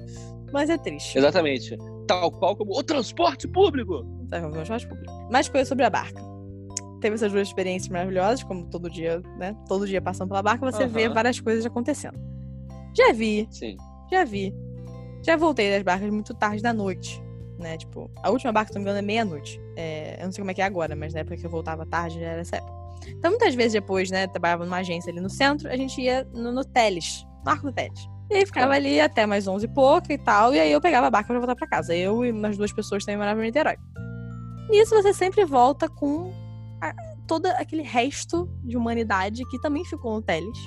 Mas 0.54 0.70
é 0.70 0.78
triste. 0.78 1.18
Exatamente. 1.18 1.78
Tal 2.08 2.32
qual 2.32 2.56
como 2.56 2.78
o 2.78 2.84
transporte 2.84 3.48
público. 3.48 4.06
Tá, 4.30 4.40
vamos 4.40 4.58
ao 4.58 4.64
transporte 4.64 4.88
público. 4.88 5.32
Mais 5.32 5.50
coisas 5.50 5.68
sobre 5.68 5.84
a 5.84 5.90
barca. 5.90 6.22
Teve 7.02 7.16
essas 7.16 7.32
duas 7.32 7.48
experiências 7.48 7.90
maravilhosas, 7.90 8.44
como 8.44 8.70
todo 8.70 8.90
dia, 8.90 9.22
né? 9.38 9.56
Todo 9.68 9.88
dia 9.88 10.02
passando 10.02 10.28
pela 10.30 10.42
barca, 10.44 10.70
você 10.72 10.86
vê 10.86 11.10
várias 11.10 11.40
coisas 11.40 11.66
acontecendo. 11.66 12.18
Já 12.96 13.12
vi 13.12 13.48
Sim. 13.50 13.76
Já 14.12 14.24
vi. 14.24 14.54
Já 15.24 15.36
voltei 15.38 15.70
das 15.72 15.84
barcas 15.84 16.10
muito 16.10 16.34
tarde 16.34 16.62
da 16.62 16.74
noite, 16.74 17.22
né? 17.60 17.78
Tipo, 17.78 18.10
a 18.24 18.30
última 18.30 18.52
barca, 18.52 18.70
se 18.72 18.76
não 18.76 18.82
me 18.82 18.86
engano, 18.90 19.00
é 19.00 19.02
meia-noite. 19.02 19.60
É, 19.76 20.18
eu 20.20 20.26
não 20.26 20.32
sei 20.32 20.42
como 20.42 20.52
é 20.52 20.54
que 20.54 20.62
é 20.62 20.66
agora, 20.66 20.96
mas 20.96 21.14
na 21.14 21.20
época 21.22 21.38
que 21.38 21.46
eu 21.46 21.50
voltava 21.50 21.86
tarde 21.86 22.20
já 22.20 22.26
era 22.28 22.42
essa 22.42 22.56
época. 22.58 22.74
Então, 23.08 23.32
muitas 23.32 23.54
vezes 23.56 23.74
depois, 23.74 24.10
né, 24.12 24.28
trabalhava 24.28 24.64
numa 24.66 24.78
agência 24.78 25.12
ali 25.12 25.20
no 25.22 25.30
centro, 25.30 25.68
a 25.70 25.76
gente 25.76 26.00
ia 26.02 26.24
no, 26.34 26.52
no 26.52 26.64
Teles, 26.64 27.26
no 27.46 27.52
Arco 27.52 27.68
do 27.68 27.74
Teles. 27.74 28.00
E 28.30 28.36
aí 28.36 28.46
ficava 28.46 28.74
ali 28.74 29.02
até 29.02 29.26
mais 29.26 29.48
11 29.48 29.66
e 29.66 29.68
pouco 29.68 30.12
e 30.12 30.18
tal, 30.18 30.54
e 30.54 30.60
aí 30.60 30.72
eu 30.72 30.80
pegava 30.80 31.08
a 31.08 31.10
barca 31.12 31.28
pra 31.28 31.38
voltar 31.40 31.56
pra 31.56 31.68
casa. 31.68 31.96
Eu 31.96 32.24
e 32.24 32.32
umas 32.32 32.58
duas 32.58 32.72
pessoas 32.72 33.04
também 33.04 33.18
moravam 33.18 33.44
em 33.44 33.48
Niterói. 33.48 33.76
Nisso 34.70 34.96
você 34.96 35.14
sempre 35.14 35.44
volta 35.44 35.90
com 35.90 36.32
a- 36.82 36.94
todo 37.28 37.48
aquele 37.48 37.82
resto 37.82 38.48
de 38.64 38.78
humanidade 38.78 39.44
que 39.50 39.60
também 39.60 39.84
ficou 39.84 40.14
no 40.16 40.22
Teles 40.22 40.58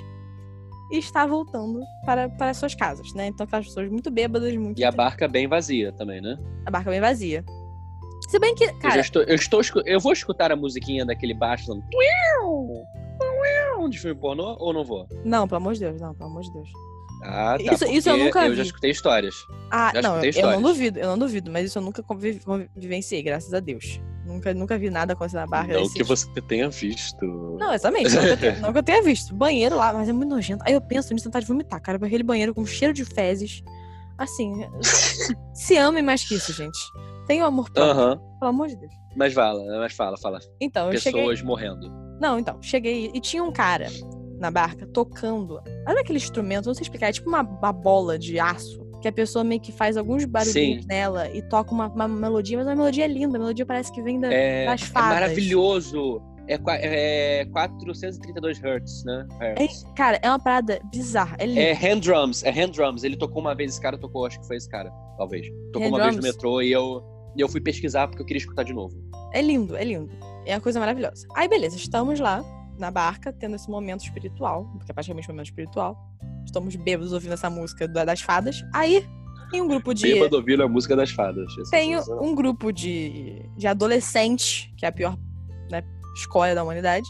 e 0.90 0.98
está 0.98 1.26
voltando 1.26 1.80
para, 2.04 2.28
para 2.28 2.50
as 2.50 2.56
suas 2.56 2.74
casas, 2.74 3.12
né? 3.14 3.26
Então 3.28 3.44
aquelas 3.44 3.66
pessoas 3.66 3.90
muito 3.90 4.10
bêbadas, 4.10 4.54
muito 4.56 4.78
E 4.80 4.84
a 4.84 4.90
barca 4.92 5.26
bem 5.26 5.46
vazia 5.48 5.92
também, 5.92 6.20
né? 6.20 6.36
a 6.66 6.70
barca 6.70 6.90
bem 6.90 7.00
vazia. 7.00 7.44
Se 8.28 8.38
bem 8.38 8.54
que, 8.54 8.64
eu, 8.64 8.78
cara, 8.78 9.00
estou, 9.00 9.22
eu, 9.22 9.34
estou, 9.34 9.60
eu 9.84 10.00
vou 10.00 10.12
escutar 10.12 10.50
a 10.50 10.56
musiquinha 10.56 11.04
daquele 11.04 11.34
baixo 11.34 11.66
falando. 11.66 11.84
De 13.90 13.98
filme 13.98 14.18
pornô 14.18 14.56
ou 14.58 14.72
não 14.72 14.82
vou? 14.82 15.06
não, 15.24 15.46
pelo 15.46 15.58
amor 15.58 15.74
de 15.74 15.80
Deus, 15.80 16.00
não, 16.00 16.14
pelo 16.14 16.30
amor 16.30 16.40
de 16.42 16.50
Deus. 16.52 16.70
Ah, 17.22 17.56
tá. 17.62 17.74
Isso- 17.74 17.84
isso 17.86 18.08
eu 18.08 18.16
nunca 18.16 18.44
Eu 18.44 18.50
vi. 18.50 18.56
já 18.56 18.62
escutei 18.62 18.90
histórias. 18.90 19.34
Ah, 19.70 19.90
Já 19.94 20.00
não, 20.00 20.16
eu, 20.16 20.24
escutei 20.24 20.42
eu 20.42 20.46
não 20.46 20.52
histórias. 20.58 20.62
duvido, 20.62 20.98
eu 21.00 21.06
não 21.08 21.18
duvido, 21.18 21.50
mas 21.50 21.66
isso 21.66 21.78
eu 21.78 21.82
nunca 21.82 22.02
conviv- 22.02 22.42
convivenciei, 22.44 23.22
graças 23.22 23.52
a 23.52 23.60
Deus. 23.60 24.00
Nunca, 24.24 24.54
nunca 24.54 24.78
vi 24.78 24.88
nada 24.90 25.12
acontecer 25.12 25.36
na 25.36 25.46
barca. 25.46 25.72
não 25.74 25.80
desses- 25.82 25.94
que 25.94 26.02
você 26.02 26.26
tenha 26.42 26.68
visto. 26.70 27.24
Não, 27.58 27.72
exatamente. 27.74 28.14
Não 28.14 28.22
que, 28.22 28.28
eu 28.28 28.36
tenha, 28.36 28.58
não 28.60 28.72
que 28.72 28.78
eu 28.78 28.82
tenha 28.82 29.02
visto. 29.02 29.34
Banheiro 29.34 29.76
lá, 29.76 29.92
mas 29.92 30.08
é 30.08 30.12
muito 30.12 30.30
nojento. 30.30 30.62
Aí 30.66 30.72
eu 30.72 30.80
penso 30.80 31.12
nisso, 31.12 31.26
vontade 31.26 31.44
de 31.44 31.52
vomitar, 31.52 31.80
cara. 31.80 31.98
Aquele 32.04 32.22
banheiro 32.22 32.54
com 32.54 32.64
cheiro 32.64 32.94
de 32.94 33.04
fezes. 33.04 33.62
Assim, 34.16 34.52
se 35.54 35.76
amem 35.76 36.02
mais 36.02 36.26
que 36.26 36.34
isso, 36.34 36.52
gente. 36.52 36.78
Tenham 37.26 37.46
amor 37.46 37.70
próprio, 37.70 37.92
Aham. 38.04 38.20
pelo 38.38 38.50
amor 38.50 38.68
de 38.68 38.76
Deus. 38.76 38.92
Mas 39.16 39.32
fala, 39.32 39.62
mas 39.78 39.92
fala, 39.94 40.16
fala. 40.18 40.38
Então, 40.60 40.90
Pessoas 40.90 41.14
cheguei. 41.38 41.42
morrendo. 41.42 41.90
Não, 42.20 42.38
então, 42.38 42.60
cheguei 42.62 43.10
e 43.14 43.20
tinha 43.20 43.42
um 43.42 43.50
cara 43.52 43.86
na 44.38 44.50
barca 44.50 44.86
tocando. 44.86 45.60
Olha 45.86 46.00
aquele 46.00 46.18
instrumento, 46.18 46.66
não 46.66 46.74
sei 46.74 46.82
explicar, 46.82 47.08
é 47.08 47.12
tipo 47.12 47.28
uma, 47.28 47.40
uma 47.42 47.72
bola 47.72 48.18
de 48.18 48.38
aço. 48.38 48.83
Que 49.04 49.08
a 49.08 49.12
pessoa 49.12 49.44
meio 49.44 49.60
que 49.60 49.70
faz 49.70 49.98
alguns 49.98 50.24
barulhinhos 50.24 50.80
Sim. 50.84 50.88
nela 50.88 51.28
e 51.28 51.42
toca 51.42 51.72
uma, 51.72 51.88
uma 51.88 52.08
melodia, 52.08 52.56
mas 52.56 52.66
a 52.66 52.74
melodia 52.74 53.04
é 53.04 53.06
linda, 53.06 53.36
a 53.36 53.38
melodia 53.38 53.66
parece 53.66 53.92
que 53.92 54.00
vem 54.00 54.18
da, 54.18 54.32
É, 54.32 54.64
das 54.64 54.80
é 54.80 54.86
fadas. 54.86 55.10
maravilhoso. 55.10 56.22
É, 56.48 56.58
é 57.40 57.44
432 57.52 58.58
Hz, 58.58 59.04
né? 59.04 59.26
Hertz. 59.38 59.84
Cara, 59.94 60.18
é 60.22 60.28
uma 60.30 60.38
parada 60.38 60.80
bizarra. 60.90 61.36
É 61.38 61.44
lindo. 61.44 61.60
É 61.60 61.72
hand 61.74 62.00
drums, 62.00 62.42
é 62.44 62.50
hand 62.50 62.70
drums. 62.70 63.04
Ele 63.04 63.14
tocou 63.14 63.42
uma 63.42 63.54
vez, 63.54 63.72
esse 63.72 63.80
cara 63.82 63.98
tocou, 63.98 64.24
acho 64.24 64.40
que 64.40 64.46
foi 64.46 64.56
esse 64.56 64.70
cara, 64.70 64.90
talvez. 65.18 65.46
Tocou 65.74 65.88
Hand 65.88 65.90
uma 65.90 65.98
vez 66.04 66.16
no 66.16 66.22
drums? 66.22 66.34
metrô 66.34 66.62
e 66.62 66.72
eu, 66.72 67.02
e 67.36 67.42
eu 67.42 67.48
fui 67.50 67.60
pesquisar 67.60 68.08
porque 68.08 68.22
eu 68.22 68.26
queria 68.26 68.40
escutar 68.40 68.62
de 68.62 68.72
novo. 68.72 68.96
É 69.34 69.42
lindo, 69.42 69.76
é 69.76 69.84
lindo. 69.84 70.08
É 70.46 70.54
uma 70.54 70.62
coisa 70.62 70.80
maravilhosa. 70.80 71.26
Aí, 71.36 71.46
beleza, 71.46 71.76
estamos 71.76 72.20
lá 72.20 72.42
na 72.78 72.90
barca, 72.90 73.32
tendo 73.32 73.56
esse 73.56 73.70
momento 73.70 74.02
espiritual, 74.04 74.64
porque 74.76 74.90
é 74.90 74.94
praticamente 74.94 75.28
um 75.28 75.32
momento 75.34 75.46
espiritual. 75.46 75.96
Estamos 76.44 76.74
bêbados 76.76 77.12
ouvindo 77.12 77.32
essa 77.34 77.48
música 77.48 77.86
da- 77.88 78.04
das 78.04 78.20
fadas. 78.20 78.62
Aí, 78.74 79.06
tem 79.50 79.60
um 79.62 79.68
grupo 79.68 79.94
de. 79.94 80.02
Bêbado 80.02 80.36
ouvindo 80.36 80.62
a 80.62 80.68
música 80.68 80.96
das 80.96 81.10
fadas. 81.10 81.50
Isso 81.52 81.74
é 81.74 81.78
Tem 81.78 81.96
um 82.20 82.34
grupo 82.34 82.72
de, 82.72 83.42
de 83.56 83.66
adolescentes, 83.66 84.70
que 84.76 84.84
é 84.84 84.88
a 84.88 84.92
pior 84.92 85.16
né, 85.70 85.82
escolha 86.16 86.54
da 86.54 86.62
humanidade, 86.62 87.06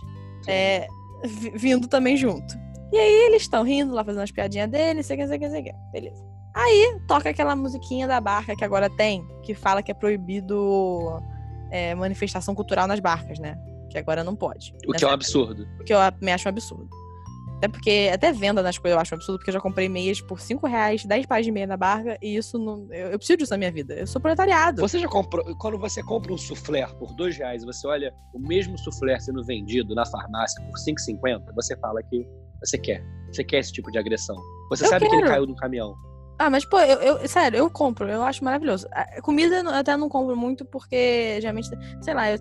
é, 0.46 0.86
vi- 1.24 1.52
vindo 1.56 1.88
também 1.88 2.16
junto. 2.16 2.54
E 2.92 2.96
aí 2.98 3.26
eles 3.26 3.42
estão 3.42 3.64
rindo 3.64 3.92
lá, 3.94 4.04
fazendo 4.04 4.22
as 4.22 4.30
piadinhas 4.30 4.70
deles, 4.70 5.06
sei 5.06 5.16
que, 5.16 5.26
sei 5.26 5.38
que, 5.38 5.50
sei 5.50 5.62
que. 5.62 5.72
Beleza. 5.92 6.22
Aí 6.54 7.00
toca 7.08 7.30
aquela 7.30 7.56
musiquinha 7.56 8.06
da 8.06 8.20
barca 8.20 8.54
que 8.54 8.64
agora 8.64 8.88
tem, 8.88 9.26
que 9.42 9.54
fala 9.54 9.82
que 9.82 9.90
é 9.90 9.94
proibido 9.94 11.20
é, 11.70 11.94
manifestação 11.96 12.54
cultural 12.54 12.86
nas 12.86 13.00
barcas, 13.00 13.38
né? 13.40 13.58
Que 13.94 13.98
agora 14.00 14.24
não 14.24 14.34
pode. 14.34 14.74
O 14.88 14.92
que 14.92 15.04
é 15.04 15.06
um 15.06 15.12
absurdo. 15.12 15.68
O 15.80 15.84
que 15.84 15.94
eu 15.94 15.98
me 16.20 16.32
acho 16.32 16.48
um 16.48 16.50
absurdo. 16.50 16.90
Até 17.58 17.68
porque, 17.68 18.10
até 18.12 18.32
venda 18.32 18.60
nas 18.60 18.76
coisas 18.76 18.96
eu 18.96 19.00
acho 19.00 19.14
um 19.14 19.16
absurdo, 19.16 19.38
porque 19.38 19.50
eu 19.50 19.54
já 19.54 19.60
comprei 19.60 19.88
meias 19.88 20.20
por 20.20 20.40
5 20.40 20.66
reais, 20.66 21.04
10 21.04 21.26
pares 21.26 21.46
de 21.46 21.52
meia 21.52 21.68
na 21.68 21.76
barca, 21.76 22.18
e 22.20 22.34
isso 22.34 22.58
não. 22.58 22.88
Eu, 22.90 23.12
eu 23.12 23.18
preciso 23.18 23.36
disso 23.38 23.52
na 23.52 23.56
minha 23.58 23.70
vida. 23.70 23.94
Eu 23.94 24.06
sou 24.08 24.20
proletariado. 24.20 24.82
Você 24.82 24.98
já 24.98 25.06
comprou. 25.06 25.44
Quando 25.58 25.78
você 25.78 26.02
compra 26.02 26.32
um 26.32 26.36
soufflé 26.36 26.84
por 26.98 27.14
dois 27.14 27.36
reais 27.36 27.62
e 27.62 27.66
você 27.66 27.86
olha 27.86 28.12
o 28.34 28.38
mesmo 28.40 28.76
soufflé 28.76 29.16
sendo 29.20 29.44
vendido 29.44 29.94
na 29.94 30.04
farmácia 30.04 30.60
por 30.64 30.74
5,50, 30.74 31.54
você 31.54 31.76
fala 31.76 32.02
que 32.02 32.26
você 32.58 32.76
quer. 32.76 33.00
Você 33.32 33.44
quer 33.44 33.60
esse 33.60 33.72
tipo 33.72 33.92
de 33.92 33.98
agressão. 33.98 34.36
Você 34.70 34.84
Eu 34.84 34.88
sabe 34.88 35.08
que 35.08 35.14
ele 35.14 35.22
quero. 35.22 35.32
caiu 35.32 35.46
do 35.46 35.54
caminhão. 35.54 35.94
Ah, 36.38 36.50
mas, 36.50 36.64
pô, 36.64 36.78
eu, 36.80 36.98
eu- 37.00 37.28
sério, 37.28 37.58
eu 37.58 37.70
compro, 37.70 38.08
eu 38.08 38.22
acho 38.22 38.42
maravilhoso. 38.44 38.86
A- 38.92 39.20
Comida 39.22 39.56
eu 39.60 39.68
até 39.70 39.96
não 39.96 40.08
compro 40.08 40.36
muito 40.36 40.64
porque, 40.64 41.38
geralmente, 41.40 41.68
sei 42.02 42.12
lá, 42.14 42.30
eu, 42.30 42.38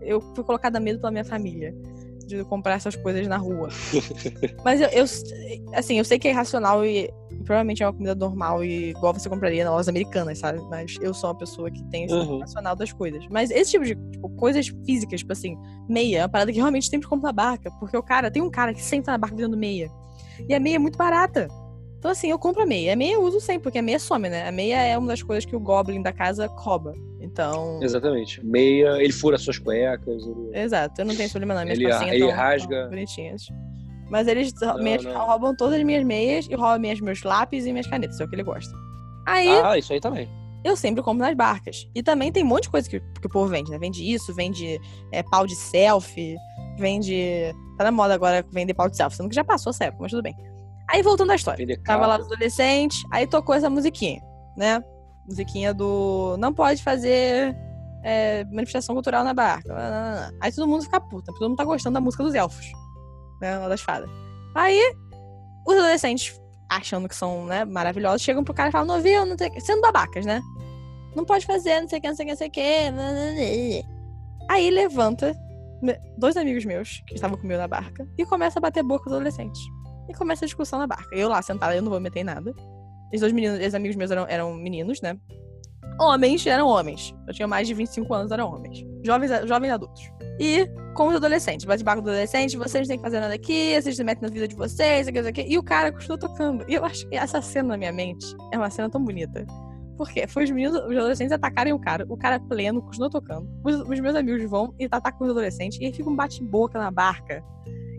eu 0.00 0.20
fui 0.34 0.42
colocada 0.44 0.78
a 0.78 0.80
medo 0.80 0.98
pela 0.98 1.12
minha 1.12 1.24
família 1.24 1.74
de 2.26 2.42
comprar 2.44 2.74
essas 2.74 2.96
coisas 2.96 3.26
na 3.28 3.36
rua. 3.36 3.68
mas 4.64 4.80
eu, 4.80 4.88
eu, 4.88 5.04
assim, 5.74 5.98
eu 5.98 6.04
sei 6.06 6.18
que 6.18 6.26
é 6.26 6.30
irracional 6.30 6.82
e, 6.86 7.10
provavelmente 7.44 7.82
é 7.82 7.86
uma 7.86 7.92
comida 7.92 8.14
normal 8.14 8.64
e 8.64 8.90
igual 8.92 9.12
você 9.12 9.28
compraria 9.28 9.62
na 9.62 9.70
lojas 9.72 9.88
americanas, 9.88 10.38
sabe? 10.38 10.58
Mas 10.70 10.96
eu 11.02 11.12
sou 11.12 11.28
uma 11.28 11.36
pessoa 11.36 11.70
que 11.70 11.84
tem 11.90 12.04
esse 12.04 12.14
Uhum. 12.14 12.38
racional 12.40 12.74
das 12.74 12.92
coisas. 12.94 13.22
Mas 13.28 13.50
esse 13.50 13.72
tipo 13.72 13.84
de 13.84 13.94
tipo, 14.12 14.30
coisas 14.36 14.68
físicas, 14.86 15.20
tipo 15.20 15.32
assim, 15.34 15.54
meia, 15.86 16.20
é 16.20 16.22
uma 16.22 16.28
parada 16.30 16.50
que 16.50 16.56
realmente 16.58 16.88
sempre 16.88 17.06
compro 17.06 17.26
na 17.26 17.32
barca. 17.32 17.70
Porque 17.78 17.94
o 17.96 18.02
cara, 18.02 18.30
tem 18.30 18.40
um 18.42 18.50
cara 18.50 18.72
que 18.72 18.80
senta 18.80 19.12
na 19.12 19.18
barca 19.18 19.36
vendendo 19.36 19.58
meia. 19.58 19.90
E 20.48 20.54
a 20.54 20.58
meia 20.58 20.76
é 20.76 20.78
muito 20.78 20.96
barata. 20.96 21.46
Então, 22.04 22.12
assim, 22.12 22.28
eu 22.30 22.38
compro 22.38 22.62
a 22.62 22.66
meia. 22.66 22.92
A 22.92 22.96
meia 22.96 23.14
eu 23.14 23.22
uso 23.22 23.40
sempre, 23.40 23.62
porque 23.62 23.78
a 23.78 23.82
meia 23.82 23.98
some, 23.98 24.28
né? 24.28 24.46
A 24.46 24.52
meia 24.52 24.76
é 24.82 24.98
uma 24.98 25.08
das 25.08 25.22
coisas 25.22 25.46
que 25.46 25.56
o 25.56 25.58
Goblin 25.58 26.02
da 26.02 26.12
casa 26.12 26.46
rouba. 26.54 26.92
Então. 27.18 27.80
Exatamente. 27.82 28.44
Meia, 28.44 29.02
ele 29.02 29.10
fura 29.10 29.38
suas 29.38 29.56
cuecas. 29.58 30.22
Ele... 30.26 30.50
Exato, 30.52 31.00
eu 31.00 31.06
não 31.06 31.16
tenho 31.16 31.30
problema, 31.30 31.54
não. 31.54 31.62
Minhas 31.62 31.78
Ele- 31.78 31.88
calcinhas 31.88 32.14
ele 32.16 32.26
tão- 32.26 32.36
rasga. 32.36 32.80
tão 32.82 32.90
bonitinhas. 32.90 33.46
Mas 34.10 34.28
eles 34.28 34.52
Não, 34.60 34.76
meias- 34.82 35.02
não. 35.02 35.14
roubam 35.26 35.56
todas 35.56 35.78
as 35.78 35.82
minhas 35.82 36.04
meias 36.04 36.46
e 36.46 36.54
roubam 36.54 36.78
minhas, 36.78 37.00
meus 37.00 37.22
lápis 37.22 37.64
e 37.64 37.72
minhas 37.72 37.86
canetas, 37.86 38.20
é 38.20 38.24
o 38.24 38.28
que 38.28 38.34
ele 38.36 38.42
gosta. 38.42 38.70
Aí, 39.26 39.48
Ah, 39.48 39.78
isso 39.78 39.94
aí 39.94 39.98
também. 39.98 40.28
eu 40.62 40.76
sempre 40.76 41.02
compro 41.02 41.24
nas 41.24 41.34
barcas. 41.34 41.88
E 41.94 42.02
também 42.02 42.30
tem 42.30 42.44
um 42.44 42.48
monte 42.48 42.64
de 42.64 42.70
coisa 42.70 42.86
que, 42.86 43.00
que 43.00 43.26
o 43.26 43.30
povo 43.30 43.46
vende, 43.48 43.70
né? 43.70 43.78
Vende 43.78 44.04
isso, 44.12 44.34
vende 44.34 44.78
é, 45.10 45.22
pau 45.22 45.46
de 45.46 45.56
selfie, 45.56 46.36
vende. 46.78 47.16
Tá 47.78 47.84
na 47.84 47.90
moda 47.90 48.12
agora 48.12 48.44
vender 48.52 48.74
pau 48.74 48.90
de 48.90 48.96
selfie, 48.98 49.16
sendo 49.16 49.30
que 49.30 49.34
já 49.34 49.42
passou 49.42 49.70
essa 49.70 49.84
época, 49.84 50.02
mas 50.02 50.10
tudo 50.12 50.22
bem. 50.22 50.34
Aí 50.88 51.02
voltando 51.02 51.32
à 51.32 51.34
história. 51.34 51.80
Tava 51.82 52.06
lá 52.06 52.16
adolescentes, 52.16 53.02
aí 53.10 53.26
tocou 53.26 53.54
essa 53.54 53.70
musiquinha, 53.70 54.20
né? 54.56 54.82
Musiquinha 55.26 55.72
do 55.72 56.36
não 56.38 56.52
pode 56.52 56.82
fazer 56.82 57.56
é, 58.02 58.44
manifestação 58.44 58.94
cultural 58.94 59.24
na 59.24 59.32
barca. 59.32 59.74
Aí 60.40 60.52
todo 60.52 60.68
mundo 60.68 60.84
fica 60.84 61.00
puta, 61.00 61.32
todo 61.32 61.48
mundo 61.48 61.56
tá 61.56 61.64
gostando 61.64 61.94
da 61.94 62.00
música 62.00 62.22
dos 62.22 62.34
elfos, 62.34 62.66
né? 63.40 63.58
Lá 63.58 63.68
das 63.68 63.80
fadas. 63.80 64.10
Aí 64.54 64.94
os 65.66 65.74
adolescentes, 65.74 66.38
achando 66.70 67.08
que 67.08 67.16
são 67.16 67.46
né, 67.46 67.64
maravilhosos, 67.64 68.22
chegam 68.22 68.44
pro 68.44 68.52
cara 68.52 68.68
e 68.68 68.72
falam, 68.72 68.86
não 68.86 69.02
viu, 69.02 69.24
não 69.24 69.36
tem... 69.36 69.58
sendo 69.60 69.80
babacas, 69.80 70.26
né? 70.26 70.42
não 71.14 71.24
pode 71.24 71.46
fazer, 71.46 71.80
não 71.80 71.88
sei 71.88 71.98
o 71.98 72.02
que, 72.02 72.08
não 72.08 72.16
sei 72.16 72.24
o 72.24 72.26
que, 72.26 72.32
não 72.32 72.38
sei 72.38 72.48
o 72.48 72.50
que. 72.50 73.84
Aí 74.48 74.70
levanta 74.70 75.34
dois 76.18 76.36
amigos 76.36 76.64
meus 76.64 77.02
que 77.06 77.14
estavam 77.14 77.36
comigo 77.36 77.58
na 77.58 77.68
barca 77.68 78.06
e 78.18 78.26
começa 78.26 78.58
a 78.58 78.62
bater 78.62 78.82
boca 78.82 79.04
com 79.04 79.10
os 79.10 79.16
adolescentes. 79.16 79.60
E 80.08 80.14
começa 80.14 80.44
a 80.44 80.46
discussão 80.46 80.78
na 80.78 80.86
barca. 80.86 81.14
Eu 81.14 81.28
lá 81.28 81.40
sentada, 81.42 81.74
eu 81.74 81.82
não 81.82 81.90
vou 81.90 82.00
meter 82.00 82.20
em 82.20 82.24
nada. 82.24 82.54
Esses 83.08 83.20
dois 83.20 83.32
meninos, 83.32 83.58
esses 83.60 83.74
amigos 83.74 83.96
meus 83.96 84.10
eram, 84.10 84.26
eram 84.28 84.54
meninos, 84.54 85.00
né? 85.00 85.18
Homens 86.00 86.44
eram 86.46 86.66
homens. 86.66 87.14
Eu 87.26 87.34
tinha 87.34 87.46
mais 87.46 87.68
de 87.68 87.74
25 87.74 88.12
anos, 88.12 88.32
eram 88.32 88.52
homens. 88.52 88.84
Jovens, 89.04 89.30
jovens 89.46 89.70
adultos. 89.70 90.02
E 90.40 90.68
com 90.94 91.08
os 91.08 91.16
adolescentes, 91.16 91.64
bate 91.64 91.84
barco 91.84 92.02
dos 92.02 92.10
adolescentes, 92.10 92.54
vocês 92.54 92.86
não 92.86 92.88
têm 92.88 92.98
que 92.98 93.04
fazer 93.04 93.20
nada 93.20 93.34
aqui, 93.34 93.80
vocês 93.80 93.96
se 93.96 94.02
metem 94.02 94.22
na 94.22 94.32
vida 94.32 94.48
de 94.48 94.56
vocês, 94.56 95.06
aqui, 95.06 95.18
aqui. 95.18 95.46
E 95.48 95.56
o 95.56 95.62
cara 95.62 95.92
continuou 95.92 96.18
tocando. 96.18 96.64
E 96.68 96.74
eu 96.74 96.84
acho 96.84 97.08
que 97.08 97.16
essa 97.16 97.40
cena 97.40 97.70
na 97.70 97.76
minha 97.76 97.92
mente 97.92 98.26
é 98.52 98.58
uma 98.58 98.70
cena 98.70 98.90
tão 98.90 99.02
bonita. 99.02 99.46
Por 99.96 100.08
quê? 100.08 100.26
Foi 100.26 100.44
os 100.44 100.50
meninos, 100.50 100.76
os 100.76 100.96
adolescentes 100.96 101.32
atacarem 101.32 101.72
o 101.72 101.78
cara, 101.78 102.04
o 102.08 102.16
cara 102.16 102.40
pleno, 102.40 102.82
continuou 102.82 103.10
tocando. 103.10 103.48
Os, 103.62 103.76
os 103.80 104.00
meus 104.00 104.14
amigos 104.14 104.48
vão 104.48 104.74
e 104.78 104.86
atacam 104.90 105.26
os 105.26 105.30
adolescentes, 105.30 105.78
e 105.80 105.86
aí 105.86 105.92
fica 105.92 106.08
um 106.10 106.16
bate-boca 106.16 106.78
na 106.78 106.90
barca. 106.90 107.42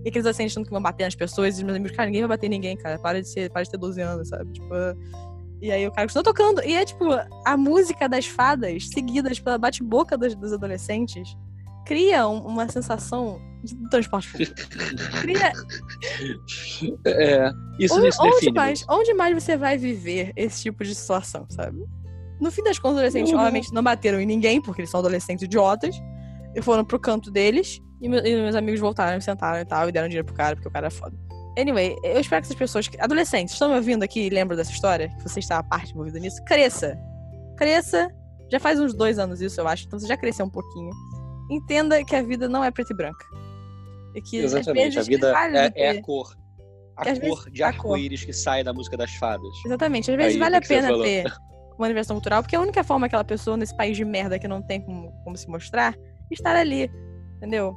E 0.04 0.10
aqueles 0.10 0.26
adolescentes 0.26 0.54
achando 0.54 0.66
que 0.66 0.72
vão 0.72 0.82
bater 0.82 1.06
nas 1.06 1.16
pessoas, 1.16 1.56
e 1.56 1.58
os 1.60 1.64
meus 1.64 1.78
amigos, 1.78 1.96
cara, 1.96 2.08
ninguém 2.08 2.22
vai 2.22 2.38
bater 2.38 2.50
ninguém, 2.50 2.78
cara. 2.78 3.00
Para 3.00 3.22
de, 3.22 3.30
ser, 3.30 3.50
para 3.50 3.64
de 3.64 3.72
ter 3.72 3.78
12 3.78 4.02
anos, 4.02 4.30
sabe? 4.30 4.52
Tipo. 4.52 4.74
E 5.62 5.72
aí 5.72 5.88
o 5.88 5.92
cara 5.92 6.06
continuou 6.08 6.24
tocando. 6.24 6.62
E 6.64 6.74
é 6.74 6.86
tipo, 6.86 7.06
a 7.46 7.58
música 7.58 8.08
das 8.08 8.26
fadas, 8.26 8.90
seguidas 8.90 9.40
pela 9.40 9.58
bate-boca 9.58 10.18
dos, 10.18 10.36
dos 10.36 10.54
adolescentes, 10.54 11.36
cria 11.86 12.28
um- 12.28 12.40
uma 12.46 12.68
sensação 12.70 13.40
de 13.64 13.76
transporte 13.90 14.30
público. 14.32 14.54
Cria 15.22 15.52
É, 17.06 17.50
isso 17.80 17.96
onde, 17.96 18.10
onde 18.20 18.52
mais, 18.52 18.86
onde 18.90 19.14
mais 19.14 19.44
você 19.44 19.58
vai 19.58 19.78
viver 19.78 20.32
esse 20.36 20.64
tipo 20.64 20.84
de 20.84 20.94
situação, 20.94 21.46
sabe? 21.50 21.80
No 22.40 22.52
fim 22.52 22.62
das 22.64 22.78
contas, 22.78 22.96
os 22.96 23.00
adolescentes, 23.00 23.32
Uhum. 23.32 23.40
obviamente, 23.40 23.74
não 23.74 23.82
bateram 23.82 24.20
em 24.20 24.26
ninguém, 24.26 24.62
porque 24.62 24.82
eles 24.82 24.90
são 24.92 25.00
adolescentes 25.00 25.44
idiotas. 25.44 25.96
E 26.54 26.62
foram 26.62 26.86
pro 26.86 27.00
canto 27.00 27.32
deles. 27.32 27.82
E, 28.02 28.06
e 28.08 28.10
meus 28.10 28.56
amigos 28.56 28.80
voltaram, 28.80 29.20
sentaram 29.20 29.60
e 29.60 29.66
tal, 29.66 29.90
e 29.90 29.92
deram 29.92 30.08
dinheiro 30.08 30.26
pro 30.26 30.36
cara, 30.36 30.56
porque 30.56 30.68
o 30.68 30.72
cara 30.72 30.88
é 30.88 30.90
foda. 30.92 31.18
Anyway, 31.58 31.96
eu 32.04 32.20
espero 32.20 32.42
que 32.42 32.48
essas 32.48 32.56
pessoas. 32.58 32.90
Adolescentes, 33.00 33.54
estão 33.54 33.70
me 33.70 33.76
ouvindo 33.76 34.04
aqui 34.04 34.28
e 34.28 34.30
lembram 34.30 34.56
dessa 34.58 34.72
história? 34.72 35.10
Que 35.18 35.24
você 35.24 35.40
está 35.40 35.58
a 35.60 35.64
parte 35.64 35.92
envolvida 35.94 36.20
nisso? 36.20 36.44
Cresça! 36.46 36.98
Cresça! 37.58 38.10
Já 38.52 38.60
faz 38.60 38.80
uns 38.80 38.94
dois 38.94 39.18
anos 39.18 39.42
isso, 39.42 39.60
eu 39.60 39.68
acho, 39.68 39.86
então 39.88 39.98
você 39.98 40.06
já 40.08 40.16
cresceu 40.18 40.46
um 40.46 40.50
pouquinho. 40.50 40.92
Entenda 41.50 42.04
que 42.04 42.16
a 42.16 42.22
vida 42.24 42.48
não 42.50 42.64
é 42.64 42.72
preta 42.72 42.94
e 42.94 42.96
branca. 42.96 43.26
E 44.16 44.22
que 44.22 44.38
Exatamente, 44.38 44.98
a 44.98 45.04
vida 45.04 45.34
é, 45.76 45.84
é 45.88 45.90
a 45.92 46.02
cor. 46.02 46.36
A 46.98 47.04
Que 47.04 47.20
cor 47.20 47.38
vezes- 47.38 47.54
de 47.54 47.64
arco-íris 47.64 48.24
que 48.24 48.34
sai 48.34 48.64
da 48.64 48.74
música 48.74 48.96
das 48.98 49.14
fadas. 49.16 49.50
Exatamente. 49.66 50.10
Às 50.10 50.18
vezes 50.18 50.34
Aí, 50.34 50.40
vale 50.40 50.56
a 50.56 50.62
pena 50.62 50.88
falou. 50.88 51.04
ter 51.04 51.26
uma 51.78 51.86
universidade 51.88 52.16
cultural, 52.18 52.42
porque 52.42 52.56
a 52.56 52.62
única 52.62 52.84
forma 52.84 53.08
que 53.08 53.16
aquela 53.16 53.24
pessoa 53.26 53.58
nesse 53.58 53.76
país 53.76 53.98
de 53.98 54.06
merda 54.06 54.40
que 54.40 54.48
não 54.48 54.62
tem 54.62 54.80
como, 54.82 55.12
como 55.24 55.36
se 55.38 55.48
mostrar, 55.50 55.94
estar 56.32 56.56
ali, 56.56 56.90
entendeu? 57.38 57.76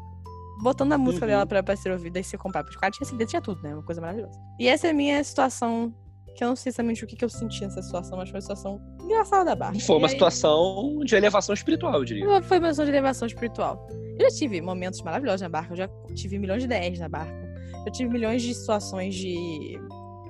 Botando 0.62 0.92
a 0.92 0.98
música 0.98 1.24
Uhum. 1.26 1.30
dela 1.30 1.46
pra, 1.46 1.62
pra 1.62 1.74
ser 1.76 1.90
ouvida 1.92 2.18
e 2.20 2.24
ser 2.24 2.38
comprada. 2.38 2.64
Porque 2.66 2.76
o 2.78 2.80
cara 2.80 2.92
tinha 2.92 3.06
CD, 3.08 3.26
tinha 3.26 3.42
tudo, 3.42 3.60
né? 3.62 3.74
Uma 3.74 3.82
coisa 3.82 4.00
maravilhosa. 4.00 4.38
E 4.58 4.68
essa 4.68 4.86
é 4.86 4.90
a 4.90 4.94
minha 4.94 5.22
situação, 5.24 5.92
que 6.39 6.45
eu 6.45 6.49
não 6.49 6.55
sei 6.57 6.70
exatamente 6.70 7.03
o 7.03 7.07
que, 7.09 7.16
que 7.16 7.24
eu 7.24 7.28
senti 7.28 7.62
nessa 7.62 7.82
situação, 7.82 8.16
mas 8.16 8.28
foi 8.30 8.36
uma 8.36 8.41
situação 8.43 8.80
engraçada 9.03 9.45
da 9.47 9.57
barra. 9.57 9.74
Foi 9.80 9.97
E 9.97 9.99
uma 9.99 10.07
aí- 10.07 10.12
situação 10.12 11.01
de 11.05 11.16
elevação 11.16 11.53
espiritual, 11.53 11.95
eu 11.95 12.05
diria. 12.05 12.24
Foi 12.43 12.59
uma 12.59 12.68
situação 12.68 12.84
de 12.84 12.91
elevação 12.93 13.26
espiritual. 13.26 13.89
Eu 14.18 14.30
já 14.30 14.36
tive 14.36 14.61
momentos 14.61 15.03
maravilhosos 15.03 15.41
na 15.43 15.49
barca, 15.49 15.72
eu 15.72 15.76
já 15.76 15.89
tive 16.14 16.39
milhões 16.39 16.61
de 16.62 16.66
ideias 16.66 16.97
na 17.01 17.09
barca. 17.09 17.36
Eu 17.84 17.91
tive 17.91 18.09
milhões 18.11 18.41
de 18.43 18.55
situações 18.55 19.14
de. 19.16 19.80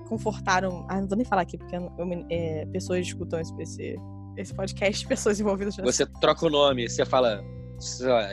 Confortaram. 0.08 0.86
Ah, 0.88 1.00
não 1.00 1.06
vou 1.08 1.16
nem 1.16 1.26
falar 1.26 1.42
aqui, 1.42 1.58
porque 1.58 1.76
eu- 1.76 1.92
eu- 1.98 2.26
é, 2.30 2.64
pessoas 2.72 3.00
escutam 3.06 3.38
esse, 3.40 3.52
esse, 3.60 3.96
esse 4.38 4.54
podcast, 4.54 5.06
pessoas 5.06 5.38
envolvidas 5.38 5.76
nessa. 5.76 5.92
Você 5.92 6.06
troca 6.20 6.46
o 6.46 6.48
nome, 6.50 6.88
você 6.88 7.04
fala 7.04 7.44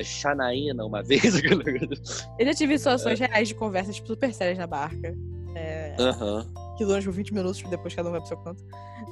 Xanaína 0.03 0.85
uma 0.85 1.03
vez. 1.03 1.23
Eu 2.39 2.45
já 2.45 2.53
tive 2.53 2.77
situações 2.77 3.19
reais 3.19 3.49
de 3.49 3.55
conversas 3.55 3.95
tipo, 3.95 4.07
super 4.07 4.33
sérias 4.33 4.57
na 4.57 4.67
barca. 4.67 5.13
Aham. 5.99 6.45
que 6.77 6.83
duram 6.85 6.99
tipo 6.99 7.11
20 7.13 7.33
minutos, 7.33 7.61
depois 7.69 7.93
cada 7.95 8.09
um 8.09 8.11
vai 8.11 8.19
pro 8.21 8.27
seu 8.27 8.37
canto. 8.37 8.63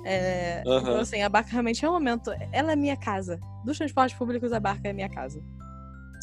É, 0.05 0.63
Aham. 0.67 0.79
Então, 0.81 0.99
assim, 0.99 1.21
a 1.21 1.29
barca 1.29 1.49
realmente 1.51 1.83
é 1.85 1.89
um 1.89 1.93
momento. 1.93 2.31
Ela 2.51 2.73
é 2.73 2.75
minha 2.75 2.97
casa. 2.97 3.39
Dos 3.63 3.77
transportes 3.77 4.17
públicos, 4.17 4.51
a 4.51 4.59
barca 4.59 4.87
é 4.89 4.93
minha 4.93 5.09
casa. 5.09 5.41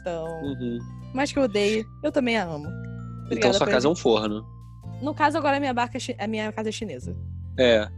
Então, 0.00 0.26
Uhum. 0.42 0.78
mais 1.14 1.32
que 1.32 1.38
eu 1.38 1.44
odeie, 1.44 1.84
eu 2.02 2.12
também 2.12 2.36
a 2.36 2.44
amo. 2.44 2.66
Então 2.66 3.24
Obrigada 3.26 3.54
sua 3.54 3.66
por 3.66 3.72
casa 3.72 3.86
é 3.88 3.90
um 3.90 3.94
forno. 3.94 4.44
No 5.00 5.14
caso, 5.14 5.38
agora 5.38 5.56
a 5.56 5.60
minha 5.60 5.72
barca, 5.72 5.96
é 5.98 6.24
a 6.24 6.26
minha 6.26 6.52
casa 6.52 6.68
é 6.68 6.72
chinesa. 6.72 7.16
É. 7.58 7.88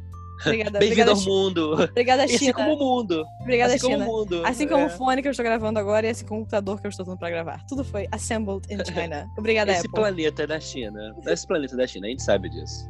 Obrigada, 0.45 0.79
Bem-vindo 0.79 1.03
obrigada, 1.03 1.11
ao 1.13 1.21
mundo. 1.21 1.73
obrigada 1.91 2.25
Assim 2.25 2.39
China. 2.39 2.53
como 2.55 2.75
o 2.75 2.79
mundo. 2.79 3.25
Obrigada, 3.41 3.75
assim 3.75 3.87
China. 3.87 4.05
como 4.05 4.11
o 4.11 4.19
mundo. 4.21 4.43
Assim 4.47 4.69
como 4.69 4.83
É. 4.83 4.87
o 4.87 4.91
fone 4.91 5.23
que 5.23 5.29
eu 5.29 5.31
estou 5.31 5.45
gravando 5.45 5.79
agora 5.79 6.07
e 6.07 6.11
esse 6.11 6.25
computador 6.25 6.81
que 6.81 6.87
eu 6.87 6.91
estou 6.91 7.05
usando 7.05 7.19
pra 7.19 7.31
gravar. 7.31 7.65
Tudo 7.67 7.85
foi 7.85 8.07
assembled 8.13 8.67
in 8.73 8.85
China. 8.85 9.27
Obrigada, 9.39 9.71
Esse 9.73 9.81
Apple. 9.87 9.93
planeta 9.93 10.43
é 10.43 10.47
da 10.47 10.61
China. 10.61 11.15
Esse 11.27 11.47
planeta 11.47 11.75
é 11.75 11.77
da 11.79 11.87
China, 11.87 12.07
a 12.07 12.11
gente 12.11 12.23
sabe 12.23 12.49
disso. 12.51 12.89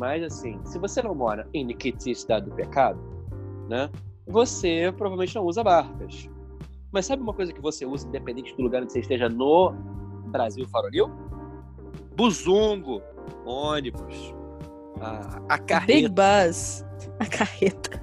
Mas 0.00 0.22
assim, 0.22 0.58
se 0.64 0.78
você 0.78 1.02
não 1.02 1.14
mora 1.14 1.46
em 1.52 1.62
Nikiti, 1.62 2.14
cidade 2.14 2.46
do 2.46 2.56
pecado, 2.56 2.98
né? 3.68 3.90
Você 4.26 4.90
provavelmente 4.96 5.34
não 5.34 5.44
usa 5.44 5.62
barcas. 5.62 6.26
Mas 6.90 7.04
sabe 7.04 7.22
uma 7.22 7.34
coisa 7.34 7.52
que 7.52 7.60
você 7.60 7.84
usa, 7.84 8.08
independente 8.08 8.56
do 8.56 8.62
lugar 8.62 8.82
onde 8.82 8.92
você 8.92 9.00
esteja 9.00 9.28
no 9.28 9.72
Brasil 10.28 10.66
Faronil? 10.68 11.10
Buzungo, 12.16 13.02
ônibus, 13.44 14.34
a, 15.02 15.36
a 15.50 15.56
Big 15.58 15.66
carreta, 15.66 16.08
Buzz. 16.08 16.86
A 17.18 17.26
carreta. 17.26 18.02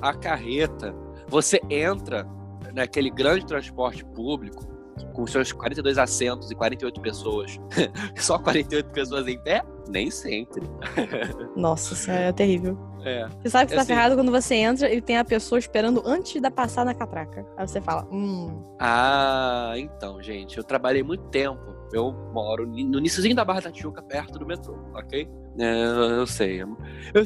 a 0.00 0.14
carreta. 0.14 0.94
Você 1.26 1.60
entra 1.68 2.24
naquele 2.72 3.10
grande 3.10 3.44
transporte 3.44 4.04
público 4.04 4.64
com 5.12 5.26
seus 5.26 5.52
42 5.52 5.98
assentos 5.98 6.50
e 6.50 6.54
48 6.54 7.00
pessoas. 7.00 7.58
Só 8.16 8.38
48 8.38 8.90
pessoas 8.90 9.26
em 9.28 9.38
pé? 9.38 9.62
Nem 9.88 10.10
sempre. 10.10 10.62
Nossa, 11.56 11.94
isso 11.94 12.10
é 12.10 12.32
terrível. 12.32 12.78
É. 13.04 13.28
Você 13.42 13.50
sabe 13.50 13.66
que 13.66 13.70
você 13.72 13.76
tá 13.76 13.82
Assim- 13.82 13.88
ferrado 13.94 14.14
quando 14.16 14.30
você 14.32 14.54
entra 14.54 14.92
e 14.92 15.00
tem 15.00 15.18
a 15.18 15.24
pessoa 15.24 15.58
esperando 15.58 16.02
antes 16.06 16.40
da 16.40 16.50
passar 16.50 16.84
na 16.86 16.94
catraca. 16.94 17.44
Aí 17.56 17.68
você 17.68 17.80
fala, 17.80 18.06
hum. 18.10 18.62
Ah, 18.80 19.74
então, 19.76 20.22
gente, 20.22 20.56
eu 20.56 20.64
trabalhei 20.64 21.02
muito 21.02 21.24
tempo. 21.24 21.60
Eu 21.92 22.12
moro 22.32 22.66
no 22.66 22.98
iníciozinho 22.98 23.36
da 23.36 23.44
Barra 23.44 23.60
da 23.60 23.70
Tijuca, 23.70 24.02
perto 24.02 24.38
do 24.38 24.46
metrô, 24.46 24.74
ok? 24.94 25.28
É, 25.58 25.84
eu, 26.18 26.26
sei. 26.26 26.62
Eu 26.62 26.76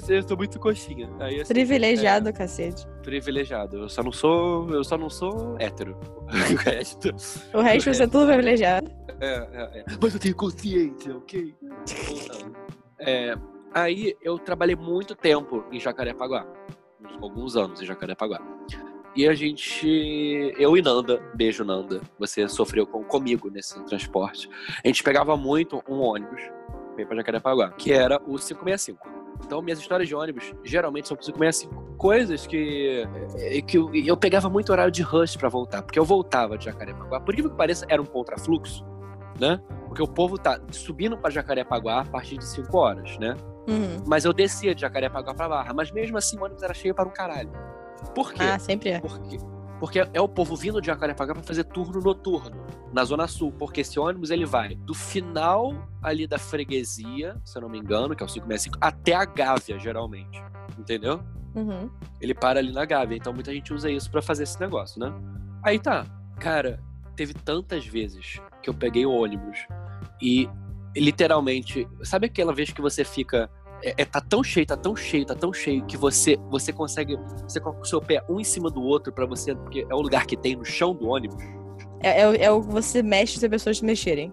eu 0.08 0.22
sou 0.28 0.36
muito 0.36 0.58
coxinha. 0.58 1.08
Aí, 1.18 1.40
assim, 1.40 1.52
Privilegiado, 1.52 2.30
cacete. 2.32 2.86
é, 2.86 3.02
privilegiado. 3.02 3.78
Eu 3.78 3.88
só 3.88 4.02
não 4.02 4.12
sou. 4.12 4.68
Eu 4.70 4.84
só 4.84 4.98
não 4.98 5.08
sou 5.08 5.56
hétero. 5.58 5.96
O 6.28 6.56
resto. 6.56 7.08
O 7.54 7.60
resto 7.62 7.92
você 7.94 8.02
é 8.02 8.06
tudo 8.06 8.26
privilegiado. 8.26 8.90
É, 9.20 9.34
é, 9.52 9.78
é. 9.80 9.84
Mas 10.00 10.12
eu 10.14 10.20
tenho 10.20 10.36
consciência, 10.36 11.16
ok? 11.16 11.54
É, 12.98 13.34
aí 13.72 14.14
eu 14.22 14.38
trabalhei 14.38 14.76
muito 14.76 15.14
tempo 15.14 15.64
em 15.72 15.80
Jacarepaguá. 15.80 16.46
uns- 17.00 17.22
Alguns 17.22 17.56
anos 17.56 17.80
em 17.80 17.86
Jacarepaguá. 17.86 18.40
E 19.16 19.26
a 19.26 19.34
gente. 19.34 20.52
Eu 20.58 20.76
e 20.76 20.82
Nanda, 20.82 21.20
beijo 21.34 21.64
Nanda, 21.64 22.00
você 22.18 22.46
sofreu 22.48 22.86
com, 22.86 23.02
comigo 23.02 23.50
nesse 23.50 23.82
transporte. 23.86 24.48
A 24.84 24.86
gente 24.86 25.02
pegava 25.02 25.36
muito 25.36 25.82
um 25.88 26.00
ônibus 26.00 26.40
ir 27.02 27.06
pra 27.06 27.16
Jacarepaguá, 27.16 27.70
que 27.72 27.92
era 27.92 28.16
o 28.16 28.36
565. 28.36 29.18
Então, 29.44 29.62
minhas 29.62 29.78
histórias 29.78 30.08
de 30.08 30.14
ônibus 30.14 30.52
geralmente 30.64 31.08
são 31.08 31.16
pro 31.16 31.24
565. 31.24 31.96
Coisas 31.96 32.46
que, 32.46 33.06
eh, 33.36 33.62
que 33.62 33.78
eu, 33.78 33.94
eu 33.94 34.16
pegava 34.16 34.48
muito 34.48 34.70
horário 34.70 34.90
de 34.90 35.02
rush 35.02 35.36
pra 35.36 35.48
voltar, 35.48 35.82
porque 35.82 35.98
eu 35.98 36.04
voltava 36.04 36.58
de 36.58 36.64
Jacarepaguá. 36.66 37.20
Por 37.20 37.32
incrível 37.32 37.50
que 37.50 37.56
pareça, 37.56 37.86
era 37.88 38.00
um 38.00 38.06
contrafluxo, 38.06 38.84
né? 39.40 39.60
Porque 39.86 40.02
o 40.02 40.08
povo 40.08 40.36
tá 40.36 40.60
subindo 40.70 41.16
pra 41.16 41.30
Jacarepaguá 41.30 42.00
a 42.00 42.04
partir 42.04 42.36
de 42.36 42.44
5 42.44 42.76
horas, 42.76 43.16
né? 43.18 43.36
Uhum. 43.68 44.02
Mas 44.06 44.24
eu 44.24 44.32
descia 44.32 44.74
de 44.74 44.80
Jacarepaguá 44.80 45.34
pra 45.34 45.48
Barra. 45.48 45.72
Mas 45.74 45.90
mesmo 45.90 46.18
assim, 46.18 46.38
o 46.38 46.44
ônibus 46.44 46.62
era 46.62 46.74
cheio 46.74 46.94
para 46.94 47.08
um 47.08 47.12
caralho. 47.12 47.50
Por 48.14 48.32
quê? 48.32 48.42
Ah, 48.42 48.58
sempre 48.58 48.90
é. 48.90 49.00
Por 49.00 49.18
quê? 49.20 49.38
Porque 49.78 50.00
é 50.12 50.20
o 50.20 50.28
povo 50.28 50.56
vindo 50.56 50.80
de 50.80 50.88
Jacarepaguá 50.88 51.34
pra 51.34 51.42
fazer 51.42 51.64
turno 51.64 52.00
noturno 52.00 52.64
na 52.92 53.04
Zona 53.04 53.28
Sul. 53.28 53.52
Porque 53.52 53.82
esse 53.82 53.98
ônibus 53.98 54.30
ele 54.30 54.44
vai 54.44 54.74
do 54.74 54.94
final 54.94 55.72
ali 56.02 56.26
da 56.26 56.38
freguesia, 56.38 57.40
se 57.44 57.56
eu 57.56 57.62
não 57.62 57.68
me 57.68 57.78
engano, 57.78 58.14
que 58.14 58.22
é 58.22 58.26
o 58.26 58.28
565, 58.28 58.78
até 58.80 59.14
a 59.14 59.24
Gávea, 59.24 59.78
geralmente. 59.78 60.42
Entendeu? 60.78 61.22
Uhum. 61.54 61.90
Ele 62.20 62.34
para 62.34 62.58
ali 62.58 62.72
na 62.72 62.84
Gávea. 62.84 63.16
Então 63.16 63.32
muita 63.32 63.52
gente 63.52 63.72
usa 63.72 63.90
isso 63.90 64.10
pra 64.10 64.20
fazer 64.20 64.44
esse 64.44 64.60
negócio, 64.60 65.00
né? 65.00 65.12
Aí 65.62 65.78
tá. 65.78 66.04
Cara, 66.38 66.80
teve 67.14 67.34
tantas 67.34 67.86
vezes 67.86 68.40
que 68.62 68.70
eu 68.70 68.74
peguei 68.74 69.06
o 69.06 69.12
ônibus 69.12 69.58
e 70.20 70.48
literalmente. 70.96 71.86
Sabe 72.02 72.26
aquela 72.26 72.52
vez 72.52 72.72
que 72.72 72.80
você 72.80 73.04
fica 73.04 73.50
é, 73.82 73.94
é, 73.98 74.04
tá 74.04 74.20
tão 74.20 74.42
cheio, 74.42 74.66
tá 74.66 74.76
tão 74.76 74.94
cheio, 74.96 75.24
tá 75.24 75.34
tão 75.34 75.52
cheio 75.52 75.84
que 75.86 75.96
você 75.96 76.38
você 76.50 76.72
consegue. 76.72 77.16
Você 77.46 77.60
coloca 77.60 77.82
o 77.82 77.84
seu 77.84 78.00
pé 78.00 78.22
um 78.28 78.40
em 78.40 78.44
cima 78.44 78.70
do 78.70 78.82
outro 78.82 79.12
para 79.12 79.26
você. 79.26 79.54
Porque 79.54 79.86
é 79.88 79.94
o 79.94 80.00
lugar 80.00 80.26
que 80.26 80.36
tem 80.36 80.56
no 80.56 80.64
chão 80.64 80.94
do 80.94 81.08
ônibus. 81.08 81.42
É, 82.00 82.22
é, 82.22 82.44
é 82.44 82.50
o 82.50 82.60
que 82.62 82.72
você 82.72 83.02
mexe 83.02 83.38
se 83.38 83.44
as 83.44 83.50
pessoas 83.50 83.78
se 83.78 83.84
mexerem. 83.84 84.32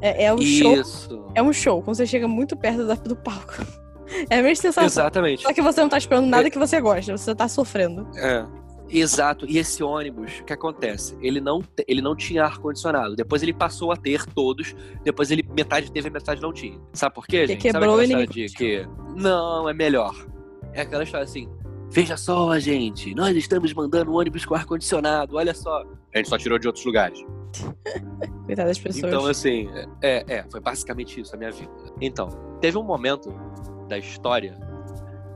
É, 0.00 0.24
é 0.24 0.34
um 0.34 0.40
show. 0.40 0.74
Isso. 0.74 1.24
É 1.34 1.42
um 1.42 1.52
show, 1.52 1.82
quando 1.82 1.96
você 1.96 2.06
chega 2.06 2.26
muito 2.26 2.56
perto 2.56 2.86
da- 2.86 2.94
do 2.94 3.16
palco. 3.16 3.54
É 4.28 4.40
a 4.40 4.42
mesma 4.42 4.56
sensação. 4.62 4.84
Exatamente. 5.04 5.42
Só 5.44 5.52
que 5.52 5.62
você 5.62 5.80
não 5.80 5.88
tá 5.88 5.96
esperando 5.96 6.26
nada 6.26 6.50
que 6.50 6.58
você 6.58 6.80
gosta, 6.80 7.16
você 7.16 7.32
tá 7.32 7.46
sofrendo. 7.46 8.08
É. 8.16 8.44
Exato. 8.90 9.46
E 9.48 9.58
esse 9.58 9.82
ônibus, 9.82 10.40
o 10.40 10.44
que 10.44 10.52
acontece? 10.52 11.16
Ele 11.20 11.40
não, 11.40 11.62
ele 11.86 12.02
não 12.02 12.16
tinha 12.16 12.44
ar-condicionado. 12.44 13.14
Depois 13.14 13.42
ele 13.42 13.52
passou 13.52 13.92
a 13.92 13.96
ter 13.96 14.26
todos. 14.26 14.74
Depois 15.04 15.30
ele 15.30 15.42
metade 15.42 15.90
teve 15.90 16.08
e 16.08 16.10
metade 16.10 16.40
não 16.40 16.52
tinha. 16.52 16.78
Sabe 16.92 17.14
por 17.14 17.26
quê, 17.26 17.38
Porque 17.38 17.52
gente? 17.52 17.62
Sabe 17.62 17.72
quebrou 17.72 18.00
aquela 18.00 18.04
e 18.04 18.08
ninguém 18.08 18.44
história 18.44 18.48
de 18.48 18.54
que 19.14 19.20
não 19.20 19.68
é 19.68 19.72
melhor. 19.72 20.14
É 20.72 20.82
aquela 20.82 21.04
história 21.04 21.24
assim. 21.24 21.48
Veja 21.92 22.16
só, 22.16 22.56
gente, 22.58 23.14
nós 23.14 23.36
estamos 23.36 23.72
mandando 23.72 24.12
um 24.12 24.14
ônibus 24.14 24.44
com 24.44 24.54
ar-condicionado, 24.54 25.36
olha 25.36 25.52
só. 25.52 25.84
A 26.14 26.18
gente 26.18 26.28
só 26.28 26.38
tirou 26.38 26.58
de 26.58 26.66
outros 26.68 26.84
lugares. 26.84 27.24
Coitada 28.46 28.68
das 28.68 28.78
pessoas. 28.78 29.04
Então, 29.04 29.26
assim, 29.26 29.68
é, 30.00 30.24
é, 30.28 30.44
foi 30.50 30.60
basicamente 30.60 31.20
isso 31.20 31.34
a 31.34 31.38
minha 31.38 31.50
vida. 31.50 31.70
Então, 32.00 32.28
teve 32.60 32.78
um 32.78 32.84
momento 32.84 33.32
da 33.88 33.98
história 33.98 34.56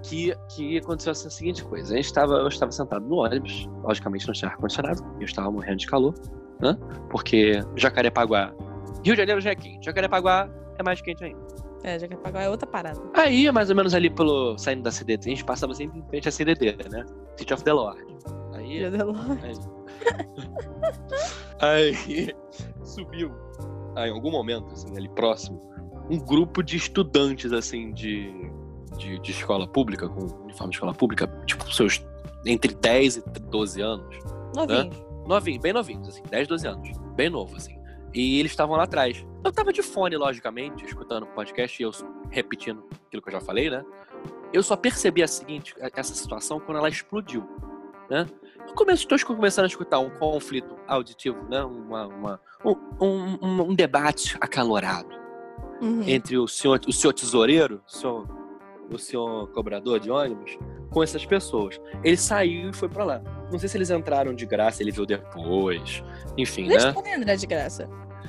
que, 0.04 0.34
que 0.50 0.78
aconteceu 0.78 1.12
essa 1.12 1.30
seguinte 1.30 1.64
coisa. 1.64 1.94
A 1.94 1.96
gente 1.96 2.06
estava, 2.06 2.34
eu 2.34 2.48
estava 2.48 2.70
sentado 2.70 3.04
no 3.06 3.16
ônibus, 3.16 3.68
logicamente 3.82 4.26
não 4.26 4.34
tinha 4.34 4.50
ar-condicionado, 4.50 5.02
eu 5.18 5.24
estava 5.24 5.50
morrendo 5.50 5.76
de 5.76 5.86
calor, 5.86 6.14
né? 6.60 6.76
Porque 7.10 7.60
Jacarepaguá, 7.76 8.54
Rio 9.04 9.14
de 9.14 9.16
Janeiro 9.16 9.40
já 9.40 9.50
é 9.50 9.54
quente, 9.54 9.84
Jacarepaguá 9.84 10.48
é 10.78 10.82
mais 10.82 11.00
quente 11.00 11.24
ainda. 11.24 11.44
É, 11.82 11.98
pagar 12.16 12.44
é 12.44 12.48
outra 12.48 12.66
parada. 12.66 12.98
Aí, 13.12 13.50
mais 13.52 13.68
ou 13.68 13.76
menos 13.76 13.92
ali 13.92 14.08
pelo, 14.08 14.56
saindo 14.56 14.82
da 14.82 14.90
CDT, 14.90 15.28
a 15.28 15.30
gente 15.32 15.44
passava 15.44 15.74
sempre 15.74 15.98
em 15.98 16.02
frente 16.04 16.28
à 16.28 16.32
CDT, 16.32 16.76
né? 16.90 17.04
City 17.36 17.52
of 17.52 17.62
the 17.62 17.72
Lord. 17.72 18.02
Aí, 18.54 18.78
Dia 18.78 18.90
da 18.90 19.04
Lua. 19.04 19.38
Aí 21.60 22.34
subiu, 22.82 23.30
aí, 23.96 24.10
em 24.10 24.12
algum 24.12 24.30
momento, 24.30 24.72
assim, 24.72 24.96
ali 24.96 25.08
próximo, 25.10 25.60
um 26.10 26.18
grupo 26.18 26.62
de 26.62 26.76
estudantes, 26.76 27.52
assim, 27.52 27.92
de, 27.92 28.30
de, 28.96 29.18
de 29.18 29.30
escola 29.32 29.66
pública, 29.66 30.08
com 30.08 30.20
uniforme 30.44 30.70
de 30.70 30.76
escola 30.76 30.94
pública, 30.94 31.26
tipo, 31.46 31.72
seus 31.72 32.04
entre 32.46 32.74
10 32.74 33.16
e 33.16 33.22
12 33.40 33.80
anos. 33.80 34.16
Novinho. 34.54 34.90
Novinhos, 35.26 35.62
bem 35.62 35.72
novinhos, 35.72 36.08
assim, 36.08 36.22
10, 36.30 36.46
12 36.48 36.66
anos. 36.68 36.90
Bem 37.16 37.30
novo, 37.30 37.56
assim. 37.56 37.78
E 38.12 38.38
eles 38.38 38.52
estavam 38.52 38.76
lá 38.76 38.84
atrás. 38.84 39.24
Eu 39.42 39.50
tava 39.52 39.72
de 39.72 39.82
fone, 39.82 40.16
logicamente, 40.16 40.84
escutando 40.84 41.24
o 41.24 41.26
podcast 41.28 41.80
e 41.82 41.84
eu 41.84 41.90
repetindo 42.30 42.84
aquilo 43.06 43.22
que 43.22 43.28
eu 43.28 43.32
já 43.32 43.40
falei, 43.40 43.70
né? 43.70 43.84
Eu 44.52 44.62
só 44.62 44.76
percebi 44.76 45.22
a 45.22 45.26
seguinte, 45.28 45.74
essa 45.96 46.14
situação 46.14 46.60
quando 46.60 46.78
ela 46.78 46.88
explodiu, 46.88 47.42
né? 48.10 48.26
Eu 48.68 48.74
comecei, 48.74 49.06
estou 49.14 49.34
começando 49.36 49.64
a 49.64 49.68
escutar 49.68 49.98
um 49.98 50.10
conflito 50.10 50.76
auditivo, 50.86 51.42
né? 51.48 51.62
Uma, 51.64 52.06
uma- 52.06 52.40
um, 52.64 53.04
um- 53.04 53.38
um- 53.42 53.62
um 53.70 53.74
debate 53.74 54.36
acalorado 54.40 55.08
Uhum. 55.82 56.02
entre 56.06 56.38
o 56.38 56.46
senhor, 56.46 56.80
o 56.86 56.92
senhor 56.92 57.12
tesoureiro, 57.12 57.82
o 57.86 57.90
senhor, 57.90 58.26
o 58.90 58.98
senhor 58.98 59.48
cobrador 59.52 59.98
de 59.98 60.10
ônibus, 60.10 60.58
com 60.90 61.02
essas 61.02 61.24
pessoas. 61.24 61.80
Ele 62.02 62.16
saiu 62.16 62.70
e 62.70 62.72
foi 62.72 62.88
pra 62.88 63.04
lá. 63.04 63.22
Não 63.50 63.58
sei 63.58 63.68
se 63.68 63.76
eles 63.76 63.90
entraram 63.90 64.34
de 64.34 64.46
graça, 64.46 64.82
ele 64.82 64.90
viu 64.90 65.04
depois. 65.06 66.02
Enfim, 66.36 66.64
Eles 66.64 66.84
né? 66.84 66.92
podem 66.92 67.14
entrar 67.14 67.36
de 67.36 67.46
graça. 67.46 67.88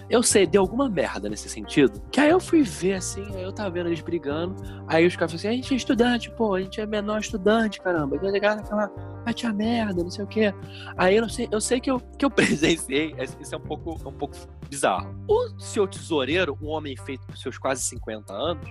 Eu 0.09 0.21
sei, 0.21 0.45
deu 0.45 0.61
alguma 0.61 0.87
merda 0.87 1.27
nesse 1.27 1.49
sentido. 1.49 1.99
Que 2.11 2.19
aí 2.19 2.29
eu 2.29 2.39
fui 2.39 2.61
ver, 2.61 2.93
assim, 2.93 3.25
aí 3.33 3.41
eu 3.41 3.51
tava 3.51 3.71
vendo 3.71 3.87
eles 3.87 4.01
brigando. 4.01 4.55
Aí 4.87 5.05
os 5.05 5.15
caras 5.15 5.31
falaram 5.31 5.35
assim: 5.35 5.47
a 5.47 5.51
gente 5.51 5.73
é 5.73 5.77
estudante, 5.77 6.31
pô, 6.31 6.53
a 6.53 6.61
gente 6.61 6.79
é 6.79 6.85
menor 6.85 7.19
estudante, 7.19 7.81
caramba. 7.81 8.15
Eu 8.15 8.31
chegar 8.31 8.55
naquela. 8.55 8.87
Bate 9.25 9.47
a 9.47 9.53
merda, 9.53 10.03
não 10.03 10.11
sei 10.11 10.23
o 10.23 10.27
quê. 10.27 10.53
Aí 10.95 11.15
eu 11.15 11.23
não 11.23 11.29
sei, 11.29 11.47
eu 11.51 11.59
sei 11.59 11.79
que 11.79 11.89
eu, 11.89 11.99
que 11.99 12.23
eu 12.23 12.29
presenciei. 12.29 13.15
Isso 13.39 13.55
é 13.55 13.57
um 13.57 13.61
pouco, 13.61 13.99
é 14.05 14.07
um 14.07 14.13
pouco 14.13 14.35
bizarro. 14.69 15.15
O 15.27 15.59
seu 15.59 15.87
tesoureiro, 15.87 16.55
um 16.61 16.67
homem 16.67 16.95
feito 16.95 17.25
por 17.25 17.35
seus 17.35 17.57
quase 17.57 17.81
50 17.83 18.31
anos, 18.31 18.69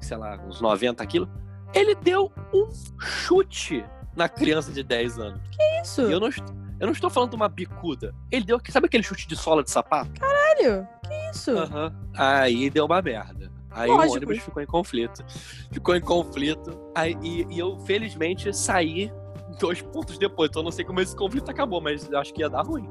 sei 0.00 0.16
lá, 0.16 0.36
uns 0.46 0.60
90 0.60 1.04
quilos, 1.06 1.28
ele 1.74 1.94
deu 1.94 2.32
um 2.52 2.68
chute 2.98 3.84
na 4.16 4.28
criança 4.28 4.72
de 4.72 4.82
10 4.82 5.18
anos. 5.18 5.40
Isso. 5.82 6.02
E 6.02 6.12
eu 6.12 6.20
não, 6.20 6.28
eu 6.28 6.86
não 6.86 6.92
estou 6.92 7.10
falando 7.10 7.30
de 7.30 7.36
uma 7.36 7.48
bicuda. 7.48 8.14
Ele 8.30 8.44
deu, 8.44 8.60
sabe 8.68 8.86
aquele 8.86 9.02
chute 9.02 9.28
de 9.28 9.36
sola 9.36 9.62
de 9.62 9.70
sapato? 9.70 10.10
Caralho. 10.18 10.86
Que 11.02 11.30
isso? 11.30 11.50
Aham. 11.52 11.94
Aí 12.16 12.70
deu 12.70 12.86
uma 12.86 13.00
merda. 13.00 13.50
Aí 13.70 13.88
Lógico. 13.88 14.12
o 14.12 14.16
ônibus 14.16 14.38
ficou 14.38 14.62
em 14.62 14.66
conflito. 14.66 15.24
Ficou 15.70 15.94
em 15.94 16.00
conflito. 16.00 16.78
Aí, 16.94 17.16
e, 17.22 17.46
e 17.50 17.58
eu, 17.58 17.78
felizmente, 17.80 18.52
saí 18.56 19.12
dois 19.58 19.82
pontos 19.82 20.18
depois. 20.18 20.48
Então 20.48 20.60
eu 20.60 20.64
não 20.64 20.72
sei 20.72 20.84
como 20.84 21.00
esse 21.00 21.14
conflito 21.14 21.50
acabou, 21.50 21.80
mas 21.80 22.10
eu 22.10 22.18
acho 22.18 22.32
que 22.32 22.40
ia 22.40 22.48
dar 22.48 22.62
ruim. 22.62 22.88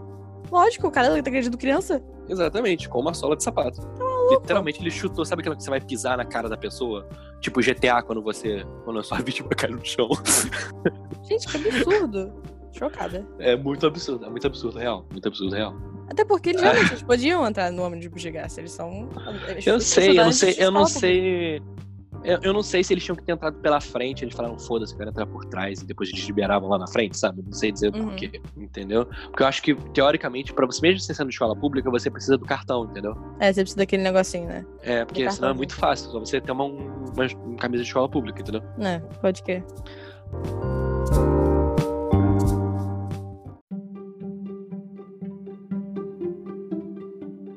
Lógico, 0.52 0.88
o 0.88 0.92
cara 0.92 1.10
tá 1.10 1.16
agredindo 1.18 1.58
criança. 1.58 2.02
Exatamente, 2.30 2.88
com 2.88 3.00
uma 3.00 3.14
sola 3.14 3.36
de 3.36 3.44
sapato. 3.44 3.82
Literalmente 4.30 4.82
ele 4.82 4.92
chutou, 4.92 5.26
sabe 5.26 5.42
aquela 5.42 5.56
que 5.56 5.64
você 5.64 5.70
vai 5.70 5.82
pisar 5.82 6.18
na 6.18 6.26
cara 6.26 6.50
da 6.50 6.58
pessoa? 6.58 7.08
Tipo 7.40 7.62
GTA 7.62 8.02
quando 8.02 8.22
você. 8.22 8.66
Quando 8.84 9.00
a 9.00 9.04
sua 9.04 9.20
vítima 9.22 9.50
cai 9.50 9.70
no 9.70 9.84
chão. 9.86 10.10
Gente, 11.24 11.48
que 11.48 11.58
absurdo. 11.58 12.34
Chocada. 12.72 13.28
É 13.40 13.56
muito 13.56 13.88
absurdo, 13.88 14.26
é 14.26 14.30
muito 14.30 14.46
absurdo, 14.46 14.78
real. 14.78 15.06
Muito 15.12 15.28
absurdo, 15.28 15.56
real. 15.56 15.76
Até 16.10 16.24
porque 16.24 16.50
eles 16.50 16.62
realmente 16.62 16.92
eles 16.92 17.04
podiam 17.04 17.46
entrar 17.46 17.72
no 17.72 17.84
ônibus 17.84 18.22
de 18.22 18.32
graça. 18.32 18.62
Eles 18.62 18.72
são. 18.72 19.10
eles 19.48 19.66
Eu 19.66 19.80
sei, 19.80 20.12
eu 20.12 20.26
não 20.26 20.32
sei, 20.32 20.56
eu 20.58 20.72
não 20.72 20.86
sei. 20.86 21.62
Eu, 22.24 22.40
eu 22.42 22.54
não 22.54 22.62
sei 22.64 22.84
se 22.84 22.94
eles 22.94 23.04
tinham 23.04 23.16
que 23.16 23.24
ter 23.24 23.32
entrado 23.32 23.58
pela 23.60 23.80
frente, 23.80 24.24
eles 24.26 24.34
falaram, 24.36 24.58
foda-se, 24.60 24.94
eu 24.94 24.98
quero 24.98 25.10
entrar 25.12 25.26
por 25.26 25.46
trás, 25.46 25.82
e 25.82 25.86
depois 25.86 26.10
eles 26.10 26.22
liberavam 26.26 26.68
lá 26.70 26.78
na 26.78 26.88
frente, 26.88 27.18
sabe? 27.18 27.42
Não 27.46 27.54
sei 27.54 27.72
dizer 27.72 27.94
Uhum. 27.96 28.06
por 28.08 28.16
quê, 28.16 28.42
entendeu? 28.58 29.06
Porque 29.06 29.44
eu 29.44 29.48
acho 29.48 29.62
que, 29.62 29.76
teoricamente, 29.94 30.54
pra 30.54 30.66
você 30.66 30.82
mesmo 30.82 31.00
sendo 31.00 31.30
escola 31.30 31.56
pública, 31.56 31.90
você 31.90 32.10
precisa 32.10 32.38
do 32.38 32.46
cartão, 32.46 32.86
entendeu? 32.86 33.16
É, 33.40 33.54
você 33.54 33.62
precisa 33.62 33.78
daquele 33.78 34.04
negocinho, 34.04 34.48
né? 34.48 34.66
É, 34.82 35.06
porque 35.06 35.26
Do 35.26 35.32
senão 35.32 35.50
é 35.50 35.54
muito 35.54 35.76
fácil, 35.76 36.10
só 36.12 36.20
você 36.20 36.42
ter 36.42 36.52
uma, 36.52 36.66
uma, 36.66 37.28
uma 37.46 37.58
camisa 37.58 37.84
de 37.84 37.88
escola 37.90 38.10
pública, 38.10 38.42
entendeu? 38.42 38.62
É, 38.80 39.00
pode 39.22 39.42
que. 39.44 39.64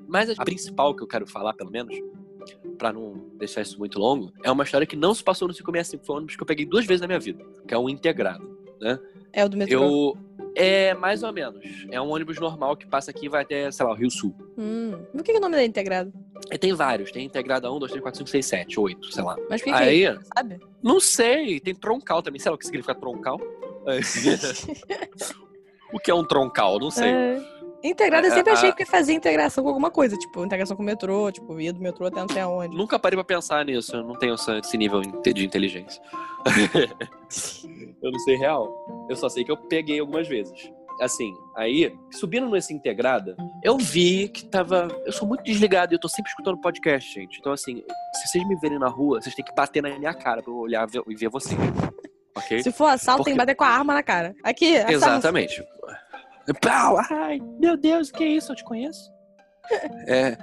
Mas 0.08 0.28
a 0.30 0.44
principal 0.44 0.94
que 0.94 1.02
eu 1.02 1.06
quero 1.06 1.26
falar, 1.26 1.54
pelo 1.54 1.70
menos, 1.70 1.94
pra 2.78 2.92
não 2.92 3.14
deixar 3.38 3.62
isso 3.62 3.78
muito 3.78 3.98
longo, 3.98 4.32
é 4.42 4.50
uma 4.50 4.64
história 4.64 4.86
que 4.86 4.96
não 4.96 5.14
se 5.14 5.22
passou 5.22 5.48
no 5.48 5.54
565, 5.54 6.04
foi 6.04 6.14
um 6.14 6.18
ônibus 6.18 6.36
que 6.36 6.42
eu 6.42 6.46
peguei 6.46 6.66
duas 6.66 6.86
vezes 6.86 7.00
na 7.00 7.06
minha 7.06 7.20
vida, 7.20 7.44
que 7.66 7.74
é 7.74 7.78
um 7.78 7.88
integrado. 7.88 8.58
É 9.32 9.44
o 9.44 9.48
do 9.48 9.56
metrô. 9.56 9.82
Eu. 9.82 10.16
É 10.56 10.94
mais 10.94 11.22
ou 11.22 11.32
menos. 11.32 11.86
É 11.90 12.00
um 12.00 12.10
ônibus 12.10 12.38
normal 12.38 12.76
que 12.76 12.86
passa 12.86 13.12
aqui 13.12 13.26
e 13.26 13.28
vai 13.28 13.42
até, 13.42 13.70
sei 13.70 13.86
lá, 13.86 13.92
o 13.92 13.94
Rio 13.94 14.10
Sul. 14.10 14.34
Hum. 14.58 14.98
O 15.14 15.22
que 15.22 15.30
é 15.30 15.36
o 15.36 15.40
nome 15.40 15.54
dele 15.54 15.68
integrado? 15.68 16.12
E 16.50 16.58
tem 16.58 16.72
vários. 16.72 17.12
Tem 17.12 17.24
integrada 17.24 17.70
1, 17.70 17.78
2, 17.78 17.92
3, 17.92 18.02
4, 18.02 18.18
5, 18.18 18.30
6, 18.30 18.46
7, 18.46 18.80
8, 18.80 19.12
sei 19.12 19.22
lá. 19.22 19.36
Mas 19.48 19.60
o 19.60 19.64
que, 19.64 19.70
que 19.70 19.76
é 19.76 19.82
Aí? 19.82 20.18
Sabe? 20.36 20.58
não 20.82 20.98
sei. 20.98 21.60
Tem 21.60 21.72
troncal 21.74 22.22
também. 22.22 22.40
Sei 22.40 22.50
lá 22.50 22.56
o 22.56 22.58
que 22.58 22.66
significa 22.66 22.94
troncal. 22.94 23.40
o 25.92 26.00
que 26.00 26.10
é 26.10 26.14
um 26.14 26.24
troncal? 26.24 26.80
Não 26.80 26.90
sei. 26.90 27.10
É. 27.10 27.40
Integrado, 27.82 28.26
eu 28.26 28.32
É, 28.32 28.34
sempre 28.34 28.50
a- 28.50 28.54
achei 28.54 28.72
que 28.72 28.84
fazia 28.84 29.14
integração 29.14 29.62
com 29.64 29.68
alguma 29.70 29.90
coisa. 29.90 30.16
Tipo, 30.16 30.44
integração 30.44 30.76
com 30.76 30.82
o 30.82 30.86
metrô, 30.86 31.30
tipo, 31.32 31.58
ia 31.60 31.72
do 31.72 31.80
metrô 31.80 32.06
até 32.06 32.20
não 32.20 32.28
sei 32.28 32.42
aonde. 32.42 32.76
Nunca 32.76 32.98
parei 32.98 33.16
pra 33.16 33.24
pensar 33.24 33.64
nisso. 33.64 33.96
Eu 33.96 34.04
não 34.04 34.14
tenho 34.18 34.34
esse 34.34 34.76
nível 34.76 35.00
de 35.00 35.44
inteligência. 35.46 36.02
eu 38.02 38.10
não 38.10 38.18
sei 38.20 38.36
real. 38.36 39.06
Eu 39.08 39.16
só 39.16 39.28
sei 39.28 39.44
que 39.44 39.50
eu 39.50 39.56
peguei 39.56 40.00
algumas 40.00 40.28
vezes. 40.28 40.70
Assim, 41.00 41.32
aí, 41.56 41.96
subindo 42.10 42.46
nesse 42.50 42.74
integrada, 42.74 43.34
eu 43.64 43.78
vi 43.78 44.28
que 44.28 44.44
tava. 44.44 44.86
Eu 45.06 45.12
sou 45.12 45.26
muito 45.26 45.42
desligado 45.42 45.94
e 45.94 45.96
eu 45.96 45.98
tô 45.98 46.08
sempre 46.08 46.28
escutando 46.30 46.60
podcast, 46.60 47.14
gente. 47.14 47.38
Então, 47.40 47.52
assim, 47.52 47.82
se 48.14 48.26
vocês 48.28 48.46
me 48.46 48.54
verem 48.56 48.78
na 48.78 48.88
rua, 48.88 49.18
vocês 49.22 49.34
têm 49.34 49.42
que 49.44 49.54
bater 49.54 49.82
na 49.82 49.98
minha 49.98 50.12
cara 50.12 50.42
pra 50.42 50.52
eu 50.52 50.56
olhar 50.58 50.86
e 51.08 51.14
ver 51.14 51.30
vocês. 51.30 51.58
Ok? 52.36 52.62
Se 52.62 52.70
for 52.70 52.86
assalto, 52.86 53.24
tem 53.24 53.32
que 53.32 53.38
Porque- 53.38 53.46
bater 53.46 53.54
com 53.54 53.64
a 53.64 53.68
arma 53.68 53.94
na 53.94 54.02
cara. 54.02 54.34
Aqui, 54.44 54.76
assalto. 54.76 54.92
Exatamente. 54.92 55.64
Pau! 56.54 56.96
Ai, 57.10 57.40
meu 57.58 57.76
Deus, 57.76 58.08
o 58.08 58.12
que 58.12 58.24
é 58.24 58.28
isso? 58.28 58.52
Eu 58.52 58.56
te 58.56 58.64
conheço. 58.64 59.10
É. 60.06 60.36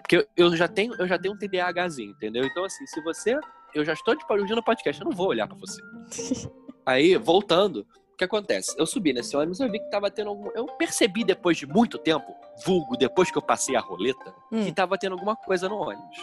Porque 0.00 0.16
eu- 0.16 0.26
eu 0.36 0.56
já 0.56 0.68
tenho, 0.68 0.94
eu 0.98 1.06
já 1.06 1.18
tenho 1.18 1.34
um 1.34 1.38
TDAHzinho, 1.38 2.10
entendeu? 2.12 2.44
Então, 2.44 2.64
assim, 2.64 2.86
se 2.86 3.00
você. 3.02 3.38
Eu 3.74 3.84
já 3.84 3.92
estou 3.92 4.14
de 4.16 4.24
ouvindo 4.30 4.58
o 4.58 4.62
podcast, 4.64 5.00
eu 5.02 5.08
não 5.08 5.16
vou 5.16 5.28
olhar 5.28 5.46
pra 5.48 5.56
você. 5.56 5.80
Aí, 6.86 7.16
voltando, 7.16 7.86
o 8.12 8.16
que 8.16 8.24
acontece? 8.24 8.74
Eu 8.78 8.86
subi 8.86 9.12
nesse 9.12 9.36
ônibus, 9.36 9.58
eu 9.60 9.70
vi 9.70 9.78
que 9.80 9.90
tava 9.90 10.10
tendo 10.10 10.28
algum. 10.30 10.50
Eu 10.54 10.66
percebi 10.66 11.24
depois 11.24 11.56
de 11.56 11.66
muito 11.66 11.98
tempo, 11.98 12.34
vulgo, 12.64 12.96
depois 12.96 13.30
que 13.30 13.38
eu 13.38 13.42
passei 13.42 13.74
a 13.74 13.80
roleta, 13.80 14.34
Hum. 14.52 14.64
que 14.64 14.72
tava 14.72 14.96
tendo 14.98 15.12
alguma 15.14 15.34
coisa 15.34 15.68
no 15.68 15.76
ônibus. 15.76 16.18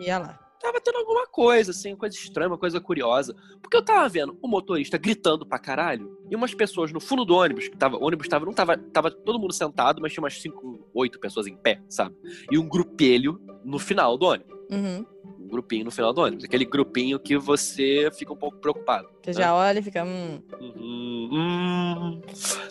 Ia 0.00 0.18
lá. 0.18 0.38
Tava 0.60 0.80
tendo 0.80 0.98
alguma 0.98 1.26
coisa, 1.26 1.70
assim, 1.70 1.94
coisa 1.94 2.14
estranha, 2.16 2.48
uma 2.48 2.58
coisa 2.58 2.80
curiosa. 2.80 3.34
Porque 3.60 3.76
eu 3.76 3.84
tava 3.84 4.08
vendo 4.08 4.36
o 4.40 4.48
motorista 4.48 4.96
gritando 4.98 5.46
pra 5.46 5.58
caralho 5.58 6.18
e 6.30 6.36
umas 6.36 6.54
pessoas 6.54 6.92
no 6.92 7.00
fundo 7.00 7.24
do 7.24 7.34
ônibus, 7.34 7.68
que 7.68 7.76
tava, 7.76 7.96
o 7.96 8.04
ônibus 8.04 8.28
tava, 8.28 8.46
não 8.46 8.52
tava, 8.52 8.76
tava 8.76 9.10
todo 9.10 9.38
mundo 9.38 9.52
sentado, 9.52 10.00
mas 10.00 10.12
tinha 10.12 10.22
umas 10.22 10.40
5, 10.40 10.88
8 10.94 11.20
pessoas 11.20 11.46
em 11.46 11.56
pé, 11.56 11.80
sabe? 11.88 12.16
E 12.50 12.58
um 12.58 12.68
grupelho 12.68 13.40
no 13.64 13.78
final 13.78 14.16
do 14.16 14.26
ônibus. 14.26 14.56
Uhum. 14.70 15.06
Um 15.46 15.48
grupinho 15.48 15.84
no 15.84 15.90
final 15.90 16.12
do 16.12 16.20
ônibus. 16.20 16.44
Aquele 16.44 16.64
grupinho 16.64 17.18
que 17.18 17.36
você 17.38 18.10
fica 18.12 18.32
um 18.32 18.36
pouco 18.36 18.58
preocupado. 18.58 19.08
Você 19.22 19.32
já 19.32 19.54
olha 19.54 19.78
e 19.78 19.82
fica. 19.82 20.04
Hum, 20.04 20.42
Uhum, 20.60 21.28
hum. 21.32 22.20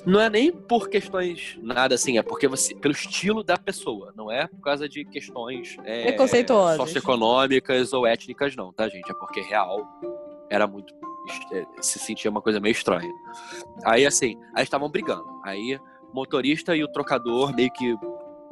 Não 0.05 0.19
é 0.21 0.29
nem 0.29 0.51
por 0.51 0.89
questões 0.89 1.57
nada 1.61 1.95
assim, 1.95 2.17
é 2.17 2.23
porque 2.23 2.47
você. 2.47 2.75
pelo 2.75 2.93
estilo 2.93 3.43
da 3.43 3.57
pessoa, 3.57 4.13
não 4.15 4.31
é 4.31 4.47
por 4.47 4.59
causa 4.61 4.87
de 4.87 5.03
questões 5.05 5.77
é, 5.83 6.03
Preconceituosas. 6.03 6.77
socioeconômicas 6.77 7.93
ou 7.93 8.05
étnicas, 8.05 8.55
não, 8.55 8.71
tá, 8.71 8.87
gente? 8.87 9.09
É 9.09 9.13
porque 9.13 9.41
real 9.41 9.85
era 10.49 10.67
muito. 10.67 10.93
é, 11.51 11.65
se 11.81 11.97
sentia 11.99 12.29
uma 12.29 12.41
coisa 12.41 12.59
meio 12.59 12.71
estranha. 12.73 13.11
Aí 13.83 14.05
assim, 14.05 14.37
aí 14.53 14.63
estavam 14.63 14.89
brigando. 14.89 15.25
Aí 15.43 15.79
motorista 16.13 16.75
e 16.75 16.83
o 16.83 16.87
trocador 16.87 17.53
meio 17.53 17.71
que 17.71 17.95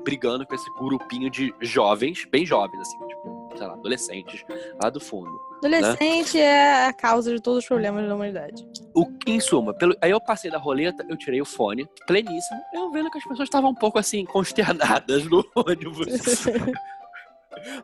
brigando 0.03 0.45
com 0.45 0.53
esse 0.53 0.69
grupinho 0.73 1.29
de 1.29 1.53
jovens, 1.61 2.25
bem 2.29 2.45
jovens, 2.45 2.77
assim, 2.81 2.97
tipo, 3.07 3.32
sei 3.57 3.67
lá, 3.67 3.73
adolescentes, 3.73 4.45
lá 4.81 4.89
do 4.89 4.99
fundo. 4.99 5.31
adolescente 5.57 6.39
é 6.39 6.87
a 6.87 6.93
causa 6.93 7.33
de 7.33 7.41
todos 7.41 7.59
os 7.59 7.65
problemas 7.65 8.07
da 8.07 8.15
humanidade. 8.15 8.65
O, 8.95 9.05
em 9.25 9.39
suma, 9.39 9.73
pelo, 9.73 9.95
aí 10.01 10.11
eu 10.11 10.21
passei 10.21 10.51
da 10.51 10.57
roleta, 10.57 11.05
eu 11.09 11.17
tirei 11.17 11.41
o 11.41 11.45
fone, 11.45 11.87
pleníssimo, 12.07 12.59
eu 12.73 12.91
vendo 12.91 13.09
que 13.09 13.17
as 13.17 13.23
pessoas 13.23 13.47
estavam 13.47 13.71
um 13.71 13.75
pouco 13.75 13.99
assim, 13.99 14.25
consternadas 14.25 15.25
no 15.25 15.43
ônibus. 15.55 16.45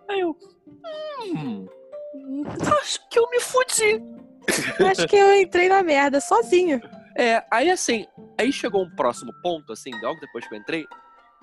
Aí 0.09 0.19
eu. 0.19 0.35
Hum, 1.23 1.67
acho 2.81 3.07
que 3.09 3.19
eu 3.19 3.29
me 3.29 3.39
fudi. 3.39 4.03
Acho 4.89 5.07
que 5.07 5.15
eu 5.15 5.33
entrei 5.35 5.69
na 5.69 5.83
merda 5.83 6.19
sozinho. 6.19 6.81
É, 7.15 7.43
aí 7.51 7.69
assim, 7.69 8.07
aí 8.39 8.51
chegou 8.51 8.83
um 8.83 8.95
próximo 8.95 9.31
ponto, 9.41 9.73
assim, 9.73 9.91
logo 10.01 10.19
depois 10.19 10.47
que 10.47 10.55
eu 10.55 10.59
entrei, 10.59 10.85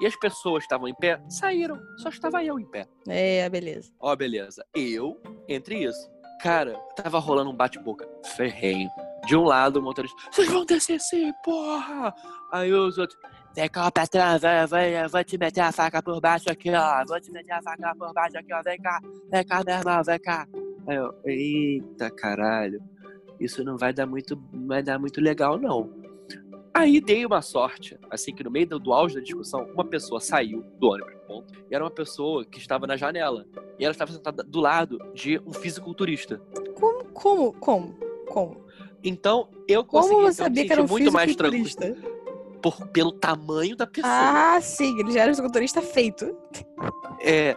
e 0.00 0.06
as 0.06 0.16
pessoas 0.16 0.64
estavam 0.64 0.88
em 0.88 0.94
pé, 0.94 1.20
saíram, 1.28 1.80
só 1.98 2.08
estava 2.08 2.44
eu 2.44 2.58
em 2.58 2.66
pé. 2.66 2.86
É, 3.08 3.48
beleza. 3.48 3.90
Ó, 4.00 4.14
beleza. 4.14 4.64
Eu, 4.74 5.20
entre 5.48 5.84
isso. 5.84 6.10
Cara, 6.42 6.74
tava 6.94 7.18
rolando 7.18 7.50
um 7.50 7.56
bate-boca 7.56 8.06
ferrenho. 8.36 8.88
De 9.26 9.34
um 9.34 9.42
lado, 9.42 9.80
o 9.80 9.82
motorista, 9.82 10.16
vocês 10.30 10.48
vão 10.48 10.64
descer 10.64 11.00
sim, 11.00 11.32
porra! 11.42 12.14
Aí 12.52 12.72
os 12.72 12.96
outros, 12.96 13.18
vem 13.56 13.68
cá, 13.68 13.90
patrão, 13.90 14.38
vai, 14.38 14.66
vai, 14.66 15.08
vou 15.08 15.24
te 15.24 15.36
meter 15.36 15.62
a 15.62 15.72
faca 15.72 16.00
por 16.00 16.20
baixo 16.20 16.48
aqui, 16.48 16.70
ó. 16.70 17.04
Vou 17.04 17.20
te 17.20 17.32
meter 17.32 17.52
a 17.52 17.62
faca 17.62 17.92
por 17.98 18.12
baixo 18.12 18.38
aqui, 18.38 18.52
ó. 18.52 18.62
Vem 18.62 18.78
cá, 18.78 19.00
vem 19.32 19.44
cá, 19.44 19.64
meu 19.66 19.74
irmão, 19.74 20.04
vem 20.04 20.20
cá. 20.20 20.46
Aí 20.86 20.96
eu, 20.96 21.12
eita 21.24 22.08
caralho, 22.10 22.80
isso 23.40 23.64
não 23.64 23.76
vai 23.76 23.92
dar 23.92 24.06
muito, 24.06 24.40
não 24.52 24.68
vai 24.68 24.82
dar 24.82 24.98
muito 24.98 25.20
legal, 25.20 25.58
não. 25.58 25.90
Aí 26.76 27.00
dei 27.00 27.24
uma 27.24 27.40
sorte, 27.40 27.98
assim 28.10 28.34
que 28.34 28.44
no 28.44 28.50
meio 28.50 28.66
do, 28.68 28.78
do 28.78 28.92
auge 28.92 29.14
da 29.14 29.20
discussão, 29.22 29.66
uma 29.72 29.84
pessoa 29.84 30.20
saiu 30.20 30.62
do 30.78 30.88
ônibus, 30.88 31.14
ponto, 31.26 31.54
e 31.70 31.74
era 31.74 31.82
uma 31.82 31.90
pessoa 31.90 32.44
que 32.44 32.58
estava 32.58 32.86
na 32.86 32.98
janela. 32.98 33.46
E 33.78 33.84
ela 33.84 33.92
estava 33.92 34.12
sentada 34.12 34.42
do 34.42 34.60
lado 34.60 34.98
de 35.14 35.40
um 35.46 35.54
fisiculturista. 35.54 36.38
Como, 36.74 37.04
como, 37.14 37.52
como, 37.54 37.94
como? 38.28 38.66
Então, 39.02 39.48
eu 39.66 39.84
Como 39.84 40.02
consegui 40.02 40.20
você 40.20 40.24
eu 40.24 40.28
me 40.28 40.34
sabia 40.34 40.66
que 40.66 40.72
era 40.72 40.82
um 40.82 40.86
muito 40.86 41.10
mais 41.12 41.34
tranquilo 41.34 41.64
fisiculturista? 41.64 42.16
por, 42.60 42.88
pelo 42.88 43.12
tamanho 43.12 43.74
da 43.74 43.86
pessoa. 43.86 44.12
Ah, 44.12 44.60
sim, 44.60 44.98
ele 45.00 45.12
já 45.12 45.20
era 45.22 45.30
um 45.30 45.34
fisiculturista 45.34 45.80
feito. 45.80 46.36
É, 47.20 47.56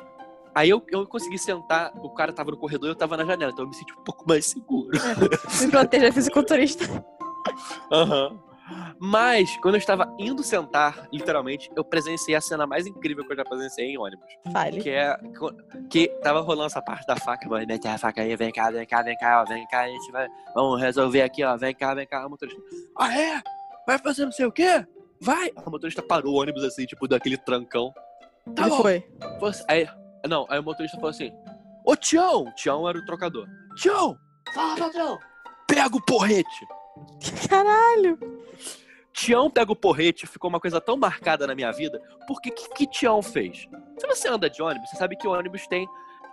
aí 0.55 0.69
eu, 0.69 0.81
eu 0.91 1.05
consegui 1.05 1.37
sentar, 1.37 1.91
o 2.01 2.09
cara 2.11 2.31
tava 2.31 2.51
no 2.51 2.57
corredor 2.57 2.87
e 2.87 2.91
eu 2.91 2.95
tava 2.95 3.17
na 3.17 3.25
janela, 3.25 3.51
então 3.51 3.65
eu 3.65 3.69
me 3.69 3.75
senti 3.75 3.91
um 3.93 4.03
pouco 4.03 4.23
mais 4.25 4.45
seguro. 4.45 4.91
Me 5.61 5.69
proteja, 5.69 6.09
fisiculturista. 6.13 6.85
Aham. 7.91 8.39
Mas, 8.99 9.55
quando 9.57 9.75
eu 9.75 9.79
estava 9.79 10.13
indo 10.19 10.43
sentar, 10.43 11.07
literalmente, 11.11 11.69
eu 11.75 11.83
presenciei 11.83 12.35
a 12.35 12.41
cena 12.41 12.67
mais 12.67 12.85
incrível 12.85 13.25
que 13.25 13.31
eu 13.31 13.37
já 13.37 13.43
presenciei 13.45 13.87
em 13.93 13.97
ônibus. 13.97 14.25
Fale. 14.51 14.81
Que 14.81 14.89
é. 14.89 15.17
Que 15.89 16.07
tava 16.21 16.41
rolando 16.41 16.67
essa 16.67 16.81
parte 16.81 17.05
da 17.07 17.15
faca, 17.15 17.47
vai 17.47 17.65
meter 17.65 17.87
a 17.87 17.97
faca 17.97 18.21
aí, 18.21 18.35
vem 18.35 18.51
cá, 18.51 18.69
vem 18.71 18.85
cá, 18.85 19.01
vem 19.01 19.17
cá, 19.17 19.41
ó, 19.41 19.45
vem 19.45 19.65
cá, 19.67 19.81
a 19.81 19.87
gente 19.87 20.11
vai. 20.11 20.27
Vamos 20.53 20.79
resolver 20.81 21.21
aqui, 21.21 21.43
ó, 21.43 21.55
vem 21.57 21.73
cá, 21.73 21.93
vem 21.93 22.05
cá, 22.07 22.25
o 22.25 22.29
motorista. 22.29 22.61
Ah, 22.97 23.17
é? 23.17 23.41
Vai 23.87 23.97
fazer 23.97 24.25
não 24.25 24.31
sei 24.31 24.45
o 24.45 24.51
quê? 24.51 24.85
Vai! 25.21 25.51
O 25.65 25.69
motorista 25.69 26.01
parou 26.01 26.33
o 26.35 26.41
ônibus 26.41 26.63
assim, 26.63 26.85
tipo, 26.85 27.07
daquele 27.07 27.37
trancão. 27.37 27.93
Tá 28.55 28.63
Ele 28.63 28.69
bom. 28.71 28.81
foi. 28.81 29.03
Você- 29.39 29.63
Aí, 29.67 29.87
não, 30.27 30.45
aí 30.49 30.59
o 30.59 30.63
motorista 30.63 30.97
falou 30.97 31.09
assim: 31.11 31.31
Ô 31.85 31.95
Tião! 31.95 32.45
Tião 32.55 32.87
era 32.87 32.97
o 32.97 33.05
trocador. 33.05 33.47
Tião! 33.75 34.17
Fala, 34.53 34.75
patrão! 34.77 35.17
Pega 35.67 35.95
o 35.95 36.05
porrete! 36.05 36.65
Caralho. 37.49 38.17
Tião 39.13 39.49
pega 39.49 39.71
o 39.71 39.75
porrete, 39.75 40.25
ficou 40.25 40.49
uma 40.49 40.59
coisa 40.59 40.79
tão 40.79 40.95
marcada 40.95 41.45
na 41.45 41.53
minha 41.53 41.71
vida, 41.71 42.01
porque 42.27 42.49
o 42.49 42.53
que, 42.53 42.69
que 42.69 42.87
Tião 42.87 43.21
fez? 43.21 43.67
Se 43.97 44.07
você 44.07 44.29
anda 44.29 44.49
de 44.49 44.61
ônibus, 44.61 44.89
você 44.89 44.95
sabe 44.95 45.17
que 45.17 45.27
o 45.27 45.31
ônibus 45.31 45.67
tem 45.67 45.87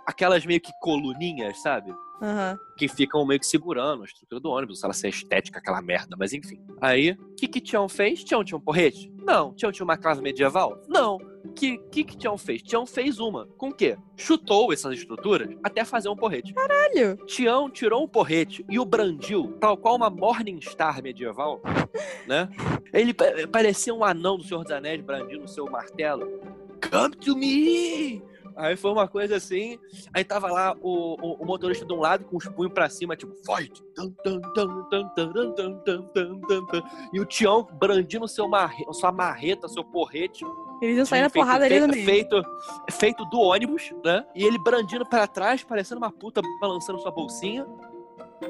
aquelas 0.05 0.45
meio 0.45 0.61
que 0.61 0.71
coluninhas, 0.79 1.61
sabe? 1.61 1.93
Aham. 2.21 2.57
Que 2.77 2.87
ficam 2.87 3.25
meio 3.25 3.39
que 3.39 3.45
segurando 3.45 4.03
a 4.03 4.05
estrutura 4.05 4.39
do 4.39 4.49
ônibus, 4.49 4.83
ela 4.83 4.93
ser 4.93 5.09
estética, 5.09 5.59
aquela 5.59 5.81
merda, 5.81 6.15
mas 6.17 6.33
enfim. 6.33 6.59
Aí, 6.79 7.11
o 7.11 7.35
que 7.35 7.47
que 7.47 7.59
Tião 7.59 7.89
fez? 7.89 8.23
Tião 8.23 8.43
tinha 8.43 8.57
um 8.57 8.61
porrete? 8.61 9.11
Não. 9.17 9.53
Tião 9.53 9.71
tinha 9.71 9.83
uma 9.83 9.97
casa 9.97 10.21
medieval? 10.21 10.81
Não 10.87 11.19
que 11.47 11.77
que, 11.91 12.03
que 12.03 12.17
Tião 12.17 12.37
fez? 12.37 12.61
Tião 12.61 12.85
fez 12.85 13.19
uma. 13.19 13.47
Com 13.57 13.69
o 13.69 13.73
quê? 13.73 13.97
Chutou 14.15 14.71
essas 14.73 14.93
estruturas 14.93 15.49
até 15.63 15.83
fazer 15.85 16.09
um 16.09 16.15
porrete. 16.15 16.53
Caralho! 16.53 17.17
Tião 17.25 17.69
tirou 17.69 18.03
um 18.03 18.07
porrete 18.07 18.65
e 18.69 18.79
o 18.79 18.85
brandiu, 18.85 19.57
tal 19.59 19.77
qual 19.77 19.95
uma 19.95 20.09
Morningstar 20.09 21.01
medieval, 21.01 21.61
né? 22.27 22.49
Ele 22.93 23.13
parecia 23.51 23.93
um 23.93 24.03
anão 24.03 24.37
do 24.37 24.43
Senhor 24.43 24.63
dos 24.63 24.71
Anéis 24.71 25.01
brandindo 25.01 25.45
o 25.45 25.47
seu 25.47 25.69
martelo. 25.69 26.39
Come 26.89 27.15
to 27.15 27.35
me! 27.35 28.23
Aí 28.57 28.75
foi 28.75 28.91
uma 28.91 29.07
coisa 29.07 29.35
assim. 29.35 29.77
Aí 30.11 30.23
tava 30.23 30.51
lá 30.51 30.75
o, 30.81 31.15
o, 31.21 31.43
o 31.43 31.45
motorista 31.45 31.85
de 31.85 31.93
um 31.93 31.99
lado 31.99 32.25
com 32.25 32.37
os 32.37 32.47
punhos 32.47 32.73
pra 32.73 32.89
cima, 32.89 33.15
tipo, 33.15 33.33
fight! 33.45 33.83
E 37.13 37.19
o 37.19 37.25
Tião 37.25 37.67
brandindo 37.73 38.27
seu 38.27 38.49
mar 38.49 38.73
sua 38.93 39.11
marreta, 39.11 39.67
seu 39.67 39.83
porrete, 39.83 40.43
eles 40.81 40.97
iam 40.97 41.05
sair 41.05 41.21
na 41.21 41.29
porrada 41.29 41.65
ali 41.65 41.79
no 41.79 41.93
feito, 41.93 41.95
meio. 41.95 42.05
feito, 42.05 42.43
feito 42.91 43.25
do 43.25 43.39
ônibus, 43.39 43.91
né? 44.03 44.23
E 44.35 44.43
ele 44.43 44.57
brandindo 44.59 45.05
pra 45.05 45.25
trás, 45.27 45.63
parecendo 45.63 45.99
uma 45.99 46.11
puta 46.11 46.41
balançando 46.61 46.99
sua 46.99 47.11
bolsinha. 47.11 47.65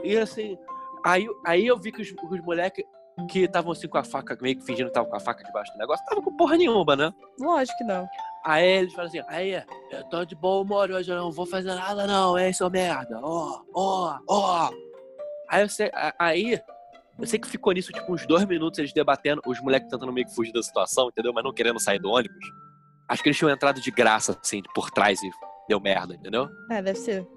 E 0.04 0.18
assim, 0.18 0.58
aí, 1.06 1.26
aí 1.46 1.66
eu 1.66 1.78
vi 1.78 1.92
que 1.92 2.02
os, 2.02 2.10
os 2.30 2.42
moleques 2.42 2.84
que 3.32 3.40
estavam 3.46 3.72
assim 3.72 3.88
com 3.88 3.98
a 3.98 4.04
faca, 4.04 4.38
meio 4.42 4.56
que 4.58 4.64
fingindo 4.64 4.86
que 4.86 4.90
estavam 4.92 5.10
com 5.10 5.16
a 5.16 5.20
faca 5.20 5.44
debaixo 5.44 5.72
do 5.74 5.80
negócio, 5.80 6.04
estavam 6.04 6.24
com 6.24 6.36
porra 6.38 6.56
nenhuma, 6.58 6.96
né? 6.96 7.12
Lógico 7.40 7.78
que 7.80 7.84
não. 7.84 8.06
Aí 8.46 8.66
eles 8.66 8.94
falam 8.94 9.08
assim, 9.08 9.22
aí, 9.28 9.54
eu 9.92 10.04
tô 10.10 10.24
de 10.24 10.36
bom 10.36 10.62
humor 10.62 10.92
hoje, 10.92 11.12
eu 11.12 11.18
não 11.18 11.32
vou 11.32 11.46
fazer 11.46 11.74
nada 11.74 12.06
não, 12.06 12.38
hein, 12.38 12.54
seu 12.54 12.70
merda, 12.70 13.20
ó, 13.24 13.62
ó, 13.74 14.18
ó. 14.30 14.70
Aí 15.50 15.62
eu 15.64 15.70
sei, 15.70 15.90
a- 15.94 16.14
aí, 16.20 16.62
eu 17.20 17.26
sei 17.26 17.40
que 17.40 17.48
ficou 17.48 17.74
nisso, 17.74 17.92
tipo, 17.92 18.14
uns 18.14 18.26
dois 18.28 18.46
minutos 18.46 18.80
eles 18.80 18.94
debatendo, 18.94 19.42
os 19.46 19.60
moleques 19.60 19.90
tentando 19.90 20.14
meio 20.14 20.28
que 20.28 20.36
fugir 20.36 20.54
da 20.54 20.62
situação, 20.62 21.10
entendeu? 21.10 21.34
Mas 21.34 21.44
não 21.44 21.54
querendo 21.54 21.80
sair 21.80 22.00
do 22.00 22.10
ônibus. 22.10 22.46
Acho 23.08 23.24
que 23.24 23.30
eles 23.30 23.38
tinham 23.38 23.50
entrado 23.50 23.82
de 23.82 23.90
graça, 23.90 24.38
assim, 24.42 24.62
por 24.76 24.92
trás 24.92 25.22
e 25.24 25.30
deu 25.68 25.80
merda, 25.80 26.14
entendeu? 26.14 26.50
É, 26.70 26.82
deve 26.82 27.00
ser. 27.00 27.28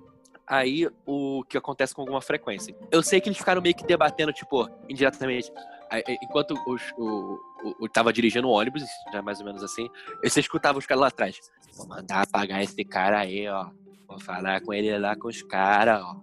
Aí, 0.47 0.89
o 1.07 1.45
que 1.45 1.57
acontece 1.57 1.95
com 1.95 2.03
alguma 2.03 2.20
frequência. 2.20 2.74
Eu 2.91 3.03
sei 3.03 3.20
que 3.20 3.28
eles 3.28 3.39
ficaram 3.39 3.62
meio 3.62 3.74
que 3.74 3.87
debatendo, 3.87 4.33
tipo, 4.33 4.68
indiretamente. 4.89 5.51
Enquanto 6.22 6.55
os, 6.66 6.83
o, 6.99 7.39
o, 7.64 7.85
o 7.85 7.89
tava 7.89 8.12
dirigindo 8.12 8.49
o 8.49 8.51
ônibus, 8.51 8.83
já 9.12 9.22
mais 9.22 9.39
ou 9.39 9.47
menos 9.47 9.62
assim, 9.62 9.89
você 10.22 10.41
escutava 10.41 10.78
os 10.78 10.87
caras 10.87 11.03
lá 11.03 11.07
atrás. 11.09 11.39
Vou 11.76 11.87
mandar 11.87 12.22
apagar 12.22 12.62
esse 12.62 12.85
cara 12.85 13.20
aí, 13.20 13.49
ó. 13.49 13.70
Vou 14.09 14.18
falar 14.18 14.61
com 14.61 14.74
ele 14.74 14.97
lá 14.99 15.14
com 15.14 15.28
os 15.28 15.41
caras, 15.43 16.03
ó. 16.03 16.16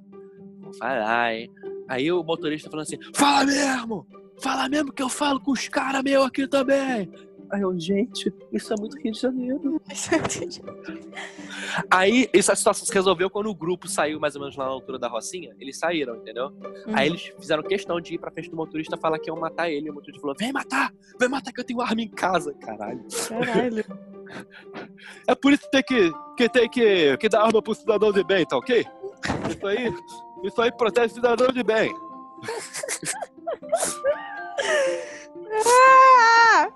Vou 0.59 0.73
falar, 0.73 1.33
hein. 1.33 1.49
Aí 1.87 2.11
o 2.11 2.23
motorista 2.23 2.69
falando 2.69 2.85
assim, 2.85 2.99
fala 3.13 3.45
mesmo! 3.45 4.07
Fala 4.39 4.69
mesmo 4.69 4.93
que 4.93 5.01
eu 5.01 5.09
falo 5.09 5.39
com 5.39 5.51
os 5.51 5.67
caras 5.67 6.03
meu 6.03 6.23
aqui 6.23 6.47
também! 6.47 7.09
Aí 7.49 7.61
eu, 7.61 7.77
gente, 7.79 8.33
isso 8.51 8.73
é 8.73 8.75
muito 8.77 8.97
Rio 8.97 9.11
de 9.11 9.19
Janeiro. 9.19 9.81
Aí, 11.89 12.29
essa 12.33 12.53
situação 12.55 12.85
se 12.85 12.93
resolveu 12.93 13.29
quando 13.29 13.49
o 13.49 13.55
grupo 13.55 13.87
saiu 13.87 14.19
mais 14.19 14.35
ou 14.35 14.41
menos 14.41 14.57
lá 14.57 14.65
na 14.65 14.71
altura 14.71 14.99
da 14.99 15.07
Rocinha. 15.07 15.55
Eles 15.59 15.77
saíram, 15.77 16.17
entendeu? 16.17 16.47
Uhum. 16.47 16.93
Aí 16.93 17.07
eles 17.07 17.31
fizeram 17.39 17.63
questão 17.63 18.01
de 18.01 18.15
ir 18.15 18.17
pra 18.17 18.31
frente 18.31 18.49
do 18.49 18.57
motorista 18.57 18.97
falar 18.97 19.19
que 19.19 19.29
iam 19.29 19.39
matar 19.39 19.69
ele. 19.69 19.87
E 19.87 19.89
o 19.89 19.93
motorista 19.93 20.19
falou: 20.19 20.35
Vem 20.37 20.51
matar! 20.51 20.91
Vem 21.19 21.29
matar 21.29 21.53
que 21.53 21.61
eu 21.61 21.63
tenho 21.63 21.81
arma 21.81 22.01
em 22.01 22.09
casa, 22.09 22.53
caralho. 22.55 23.03
Caralho. 23.29 23.85
É 25.25 25.33
por 25.33 25.53
isso 25.53 25.63
que 25.63 25.71
tem 25.71 25.83
que, 25.83 26.11
que, 26.35 26.49
tem 26.49 26.69
que, 26.69 27.15
que 27.15 27.29
dar 27.29 27.43
arma 27.43 27.61
pro 27.61 27.73
cidadão 27.73 28.11
de 28.11 28.25
bem, 28.25 28.45
tá 28.45 28.57
ok? 28.57 28.85
Isso 29.49 29.65
aí, 29.65 29.89
isso 30.43 30.61
aí 30.61 30.71
protege 30.71 31.13
o 31.13 31.15
cidadão 31.15 31.47
de 31.47 31.63
bem. 31.63 31.93
Ah! 35.65 36.69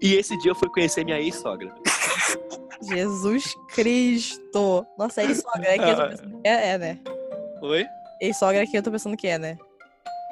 E 0.00 0.14
esse 0.14 0.36
dia 0.38 0.52
eu 0.52 0.54
fui 0.54 0.68
conhecer 0.70 1.04
minha 1.04 1.20
ex-sogra. 1.20 1.74
Jesus 2.82 3.54
Cristo. 3.68 4.86
Nossa, 4.98 5.22
ex-sogra 5.22 5.68
é 5.68 5.78
que 5.78 5.84
eu 5.84 5.96
tô 5.96 6.08
pensando 6.08 6.42
que 6.42 6.48
é, 6.48 6.68
é, 6.70 6.78
né? 6.78 6.98
Oi? 7.62 7.86
Ex-sogra 8.20 8.62
é 8.62 8.66
que 8.66 8.76
eu 8.76 8.82
tô 8.82 8.90
pensando 8.90 9.16
que 9.16 9.26
é, 9.26 9.38
né? 9.38 9.58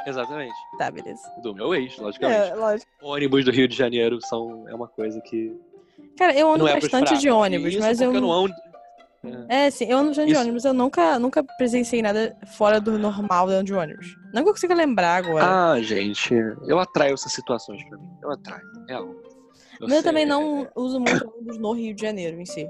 Exatamente. 0.07 0.55
Tá, 0.79 0.91
beleza. 0.91 1.21
Do 1.43 1.55
meu 1.55 1.75
ex, 1.75 1.97
logicamente. 1.99 2.51
É, 2.51 2.55
lógico. 2.55 2.91
Ônibus 3.03 3.45
do 3.45 3.51
Rio 3.51 3.69
de 3.69 3.77
Janeiro 3.77 4.19
são, 4.23 4.67
é 4.69 4.75
uma 4.75 4.89
coisa 4.89 5.21
que 5.21 5.55
Cara, 6.17 6.35
eu 6.37 6.53
ando 6.53 6.67
é 6.67 6.75
bastante 6.75 7.17
de 7.19 7.31
ônibus, 7.31 7.77
mas 7.77 8.01
eu. 8.01 8.13
eu 8.13 8.21
não 8.21 8.33
ando, 8.33 8.53
É, 9.49 9.69
sim, 9.71 9.87
eu 9.87 9.99
ando 9.99 10.13
de 10.13 10.21
Isso. 10.23 10.41
ônibus, 10.41 10.65
eu 10.65 10.73
nunca, 10.73 11.19
nunca 11.19 11.43
presenciei 11.43 12.01
nada 12.01 12.37
fora 12.57 12.81
do 12.81 12.97
normal 12.99 13.49
dentro 13.49 13.65
de 13.65 13.75
ônibus. 13.75 14.17
Não 14.33 14.43
que 14.45 14.49
eu 14.49 14.53
consiga 14.53 14.75
lembrar 14.75 15.17
agora. 15.17 15.73
Ah, 15.73 15.81
gente, 15.83 16.33
eu 16.67 16.79
atraio 16.79 17.15
essas 17.15 17.33
situações 17.33 17.83
pra 17.89 17.99
mim. 17.99 18.09
Eu 18.23 18.31
atraio. 18.31 18.63
Real. 18.89 19.09
Mas 19.81 19.93
eu 19.93 20.03
também 20.03 20.23
é- 20.23 20.27
não 20.27 20.69
uso 20.75 21.01
muito 21.01 21.29
ônibus 21.35 21.59
no 21.59 21.73
Rio 21.73 21.95
de 21.95 22.01
Janeiro 22.03 22.41
em 22.41 22.45
si. 22.47 22.69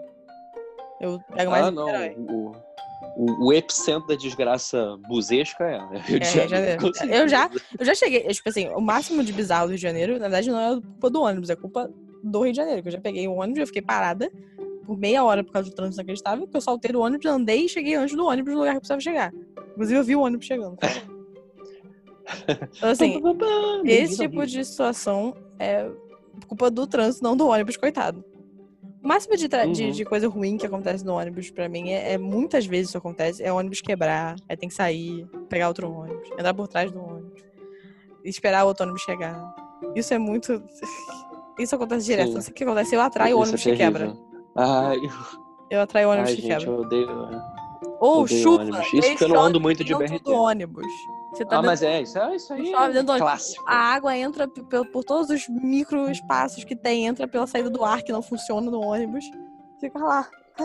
Eu 1.01 1.21
pego 1.35 1.51
mais 1.51 1.67
Ah, 1.67 1.71
não. 1.71 1.87
O, 2.17 2.53
o, 3.17 3.47
o 3.49 3.53
epicentro 3.53 4.09
da 4.09 4.15
desgraça 4.15 4.97
busesca 5.07 5.65
é 5.65 5.77
é 5.77 5.99
Rio 6.01 6.21
de 6.21 6.27
É, 6.27 6.49
Janeiro. 6.49 6.93
Eu 7.11 7.29
já-. 7.29 7.51
Eu 7.79 7.85
já 7.85 7.95
cheguei, 7.95 8.21
tipo 8.29 8.49
assim, 8.49 8.69
o 8.71 8.81
máximo 8.81 9.23
de 9.23 9.33
bizarro 9.33 9.67
do 9.67 9.71
Rio 9.71 9.77
de 9.77 9.83
Janeiro, 9.83 10.15
na 10.15 10.21
verdade, 10.29 10.51
não 10.51 10.59
é 10.61 10.81
culpa 10.81 11.11
do 11.11 11.23
ônibus, 11.23 11.51
é 11.51 11.57
culpa 11.57 11.91
do 12.25 12.43
Rio 12.43 12.53
de 12.53 12.57
Janeiro. 12.57 12.83
Que 12.83 12.89
eu 12.89 12.93
já 12.93 13.01
peguei 13.01 13.29
o 13.29 13.35
ônibus, 13.35 13.61
eu 13.61 13.67
fiquei 13.67 13.83
parada 13.83 14.31
por 14.89 14.97
meia 14.99 15.23
hora 15.23 15.45
por 15.45 15.53
causa 15.53 15.69
do 15.69 15.75
trânsito 15.77 15.97
inacreditável, 16.01 16.49
que 16.49 16.57
eu 16.57 16.61
saltei 16.63 16.91
do 16.93 17.01
ônibus, 17.03 17.27
andei 17.27 17.67
e 17.67 17.69
cheguei 17.69 17.95
antes 17.95 18.17
do 18.17 18.25
ônibus 18.25 18.55
no 18.55 18.61
lugar 18.61 18.71
que 18.71 18.77
eu 18.79 18.81
precisava 18.81 19.01
chegar. 19.03 19.35
Inclusive, 19.73 20.01
eu 20.01 20.03
vi 20.05 20.17
o 20.17 20.21
ônibus 20.23 20.47
chegando. 20.47 20.79
Então, 22.79 22.91
assim, 22.91 23.21
esse 23.85 24.17
tipo 24.17 24.47
de 24.47 24.65
situação 24.65 25.35
é 25.59 25.91
culpa 26.47 26.71
do 26.71 26.87
trânsito, 26.87 27.23
não 27.23 27.37
do 27.37 27.47
ônibus, 27.47 27.77
coitado. 27.77 28.25
O 29.03 29.07
máximo 29.09 29.37
de, 29.37 29.47
tra- 29.47 29.67
de, 29.67 29.85
Uhum. 29.85 29.91
de 29.91 30.05
coisa 30.07 30.27
ruim 30.27 30.57
que 30.57 30.65
acontece 30.65 31.05
no 31.05 31.15
ônibus, 31.19 31.51
pra 31.51 31.69
mim, 31.69 31.91
é, 31.91 32.15
é 32.15 32.19
muitas 32.19 32.65
vezes 32.65 32.89
isso 32.89 32.97
acontece, 32.99 33.43
é 33.43 33.53
o 33.53 33.57
ônibus 33.57 33.83
quebrar, 33.83 34.37
aí 34.49 34.57
tem 34.57 34.71
que 34.71 34.75
sair, 34.75 35.27
pegar 35.51 35.69
outro 35.69 35.91
ônibus, 35.93 36.31
entrar 36.33 36.55
por 36.55 36.67
trás 36.67 36.91
do 36.91 36.99
ônibus, 36.99 37.43
esperar 38.25 38.65
o 38.65 38.69
outro 38.69 38.85
ônibus 38.85 39.03
chegar. 39.03 39.55
Isso 39.95 40.15
é 40.15 40.19
muito. 40.19 40.63
Isso 41.59 41.75
acontece 41.75 42.07
direto. 42.07 42.29
Sim. 42.29 42.35
Não 42.35 42.41
sei 42.41 42.53
o 42.53 42.55
que 42.55 42.63
acontece. 42.65 42.95
Eu 42.95 43.01
atraio 43.01 43.37
o 43.37 43.41
é 43.41 43.43
ônibus 43.43 43.63
que 43.63 43.75
quebra. 43.77 44.17
Ai, 44.59 44.99
Eu 45.71 45.81
atraio 45.83 46.09
o 46.09 46.13
ônibus 46.13 46.31
ai 46.31 46.37
que 46.37 46.43
gente, 46.43 46.59
quebra. 46.59 46.75
eu 46.75 46.81
odeio. 46.81 47.31
Ou 48.01 48.23
odeio 48.23 48.43
chuva. 48.43 48.63
ônibus. 48.63 48.93
Isso 48.93 49.09
porque 49.11 49.25
eu 49.25 49.29
não 49.29 49.41
ando 49.41 49.61
muito 49.61 49.85
de 49.85 49.95
BRT. 49.95 50.19
do 50.25 50.33
ônibus. 50.35 50.87
Você 51.33 51.45
tá 51.45 51.57
Ah, 51.57 51.61
dentro 51.61 51.67
mas 51.67 51.83
é, 51.83 52.03
isso, 52.03 52.19
é, 52.19 52.37
isso 52.37 52.53
aí 52.53 52.67
Chove 52.71 52.85
é 52.85 52.87
dentro 52.89 53.07
do 53.07 53.11
ônibus. 53.13 53.29
clássico. 53.31 53.65
A 53.69 53.77
água 53.77 54.17
entra 54.17 54.49
por 54.49 55.05
todos 55.05 55.29
os 55.31 55.49
micro 55.49 56.11
espaços 56.11 56.65
que 56.65 56.75
tem, 56.75 57.07
entra 57.07 57.29
pela 57.29 57.47
saída 57.47 57.69
do 57.71 57.85
ar 57.85 58.03
que 58.03 58.11
não 58.13 58.23
funciona 58.23 58.71
no 58.71 58.81
ônibus. 58.81 59.25
Fica 59.81 59.99
lá, 59.99 60.27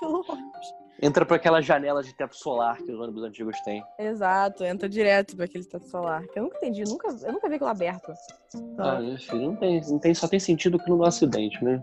pelo 0.00 0.24
ônibus. 0.28 0.74
Entra 1.02 1.26
por 1.26 1.34
aquela 1.34 1.60
janela 1.60 2.02
de 2.04 2.14
teto 2.14 2.36
solar 2.36 2.76
que 2.78 2.90
os 2.90 2.98
ônibus 3.00 3.24
antigos 3.24 3.60
têm. 3.62 3.82
Exato, 3.98 4.64
entra 4.64 4.88
direto 4.88 5.34
pra 5.36 5.44
aquele 5.44 5.64
teto 5.64 5.86
solar. 5.88 6.22
que 6.28 6.38
Eu 6.38 6.44
nunca 6.44 6.56
entendi, 6.58 6.84
nunca, 6.84 7.08
eu 7.08 7.32
nunca 7.32 7.48
vi 7.48 7.56
aquilo 7.56 7.68
aberto. 7.68 8.12
Então, 8.54 8.86
Ah, 8.88 9.00
meu 9.00 9.18
filho, 9.18 9.42
não 9.50 9.56
tem, 9.56 9.80
não 9.90 9.98
tem, 9.98 10.14
só 10.14 10.28
tem 10.28 10.38
sentido 10.38 10.78
que 10.78 10.88
no 10.88 11.04
acidente, 11.04 11.62
né? 11.64 11.82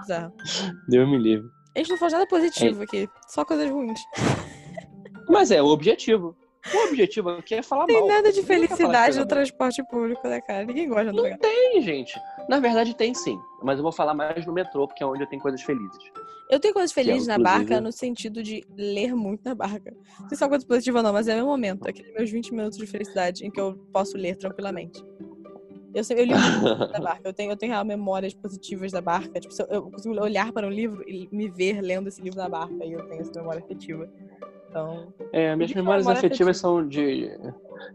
Bizarro. 0.00 0.32
Deus 0.88 1.08
me 1.08 1.18
livre. 1.18 1.48
A 1.74 1.78
gente 1.78 1.90
não 1.90 1.98
faz 1.98 2.12
nada 2.12 2.26
positivo 2.26 2.82
aqui, 2.82 3.08
só 3.28 3.44
coisas 3.44 3.70
ruins. 3.70 4.00
Mas 5.28 5.50
é 5.50 5.62
o 5.62 5.66
objetivo. 5.66 6.36
O 6.74 6.88
objetivo 6.88 7.30
aqui 7.30 7.54
é 7.54 7.62
falar 7.62 7.86
Tem 7.86 7.98
mal. 7.98 8.08
nada 8.08 8.30
de 8.32 8.42
felicidade 8.42 9.18
no 9.18 9.26
transporte 9.26 9.82
público, 9.88 10.26
né, 10.28 10.40
cara? 10.42 10.64
Ninguém 10.64 10.88
gosta 10.88 11.06
de 11.06 11.16
Não 11.16 11.22
lugar. 11.24 11.38
tem, 11.38 11.80
gente. 11.80 12.18
Na 12.48 12.58
verdade 12.60 12.94
tem 12.94 13.14
sim. 13.14 13.38
Mas 13.62 13.78
eu 13.78 13.82
vou 13.82 13.92
falar 13.92 14.12
mais 14.12 14.44
no 14.44 14.52
metrô, 14.52 14.86
porque 14.86 15.02
é 15.02 15.06
onde 15.06 15.22
eu 15.22 15.26
tenho 15.26 15.40
coisas 15.40 15.62
felizes. 15.62 15.96
Eu 16.50 16.58
tenho 16.60 16.74
coisas 16.74 16.92
felizes 16.92 17.28
na 17.28 17.36
inclusive- 17.36 17.58
barca 17.60 17.80
no 17.80 17.92
sentido 17.92 18.42
de 18.42 18.62
ler 18.76 19.14
muito 19.14 19.40
na 19.44 19.54
barca. 19.54 19.94
Não 20.20 20.28
sei 20.28 20.36
se 20.36 20.42
é 20.42 20.46
uma 20.46 20.50
coisa 20.50 20.66
positiva 20.66 20.98
ou 20.98 21.02
não, 21.04 21.12
mas 21.12 21.28
é 21.28 21.36
meu 21.36 21.46
momento. 21.46 21.88
Aqueles 21.88 22.12
meus 22.12 22.28
20 22.30 22.50
minutos 22.50 22.76
de 22.76 22.86
felicidade 22.86 23.46
em 23.46 23.50
que 23.50 23.60
eu 23.60 23.74
posso 23.92 24.16
ler 24.18 24.36
tranquilamente. 24.36 25.02
Eu, 25.94 26.02
eu 26.16 26.24
li 26.24 26.34
muito 26.34 26.92
da 26.92 26.98
barca. 27.00 27.20
Eu 27.24 27.32
tenho, 27.32 27.50
eu 27.50 27.56
tenho 27.56 27.72
real 27.72 27.84
memórias 27.84 28.34
positivas 28.34 28.92
da 28.92 29.00
barca. 29.00 29.40
Tipo, 29.40 29.54
eu, 29.68 29.82
consigo 29.90 30.20
olhar 30.20 30.52
para 30.52 30.66
um 30.66 30.70
livro 30.70 31.02
e 31.08 31.28
me 31.32 31.48
ver 31.48 31.80
lendo 31.80 32.08
esse 32.08 32.20
livro 32.20 32.38
na 32.38 32.48
barca. 32.48 32.84
E 32.84 32.92
eu 32.92 33.06
tenho 33.06 33.20
essa 33.20 33.32
memória 33.34 33.60
afetiva. 33.60 34.08
Então, 34.68 35.12
É, 35.32 35.54
minhas 35.56 35.72
eu 35.72 35.76
memórias 35.76 36.06
memória 36.06 36.18
afetivas 36.18 36.56
são 36.56 36.86
de, 36.86 37.36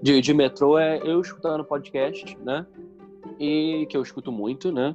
de, 0.02 0.20
de 0.20 0.34
metrô, 0.34 0.78
é 0.78 1.00
eu 1.04 1.22
escutando 1.22 1.64
podcast, 1.64 2.38
né? 2.44 2.66
E 3.40 3.88
que 3.90 3.96
eu 3.96 4.02
escuto 4.02 4.30
muito, 4.30 4.74
né? 4.74 4.94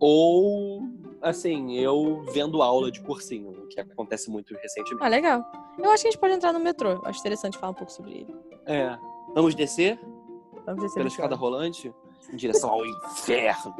Ou, 0.00 0.82
assim, 1.22 1.76
eu 1.76 2.24
vendo 2.32 2.62
aula 2.62 2.90
de 2.90 3.00
cursinho, 3.00 3.68
que 3.68 3.78
acontece 3.80 4.28
muito 4.28 4.54
recentemente. 4.54 5.04
ah, 5.04 5.08
legal. 5.08 5.44
Eu 5.78 5.90
acho 5.90 6.02
que 6.02 6.08
a 6.08 6.10
gente 6.10 6.20
pode 6.20 6.34
entrar 6.34 6.52
no 6.52 6.58
metrô. 6.58 7.00
Acho 7.04 7.20
interessante 7.20 7.56
falar 7.58 7.72
um 7.72 7.74
pouco 7.74 7.92
sobre 7.92 8.12
ele. 8.12 8.34
É. 8.66 8.98
Vamos 9.34 9.54
descer 9.54 10.00
Vamos 10.66 10.90
se 10.90 10.94
pela 10.94 11.08
escada 11.08 11.36
rolante 11.36 11.92
em 12.32 12.36
direção 12.36 12.70
ao 12.70 12.86
inferno. 12.86 13.74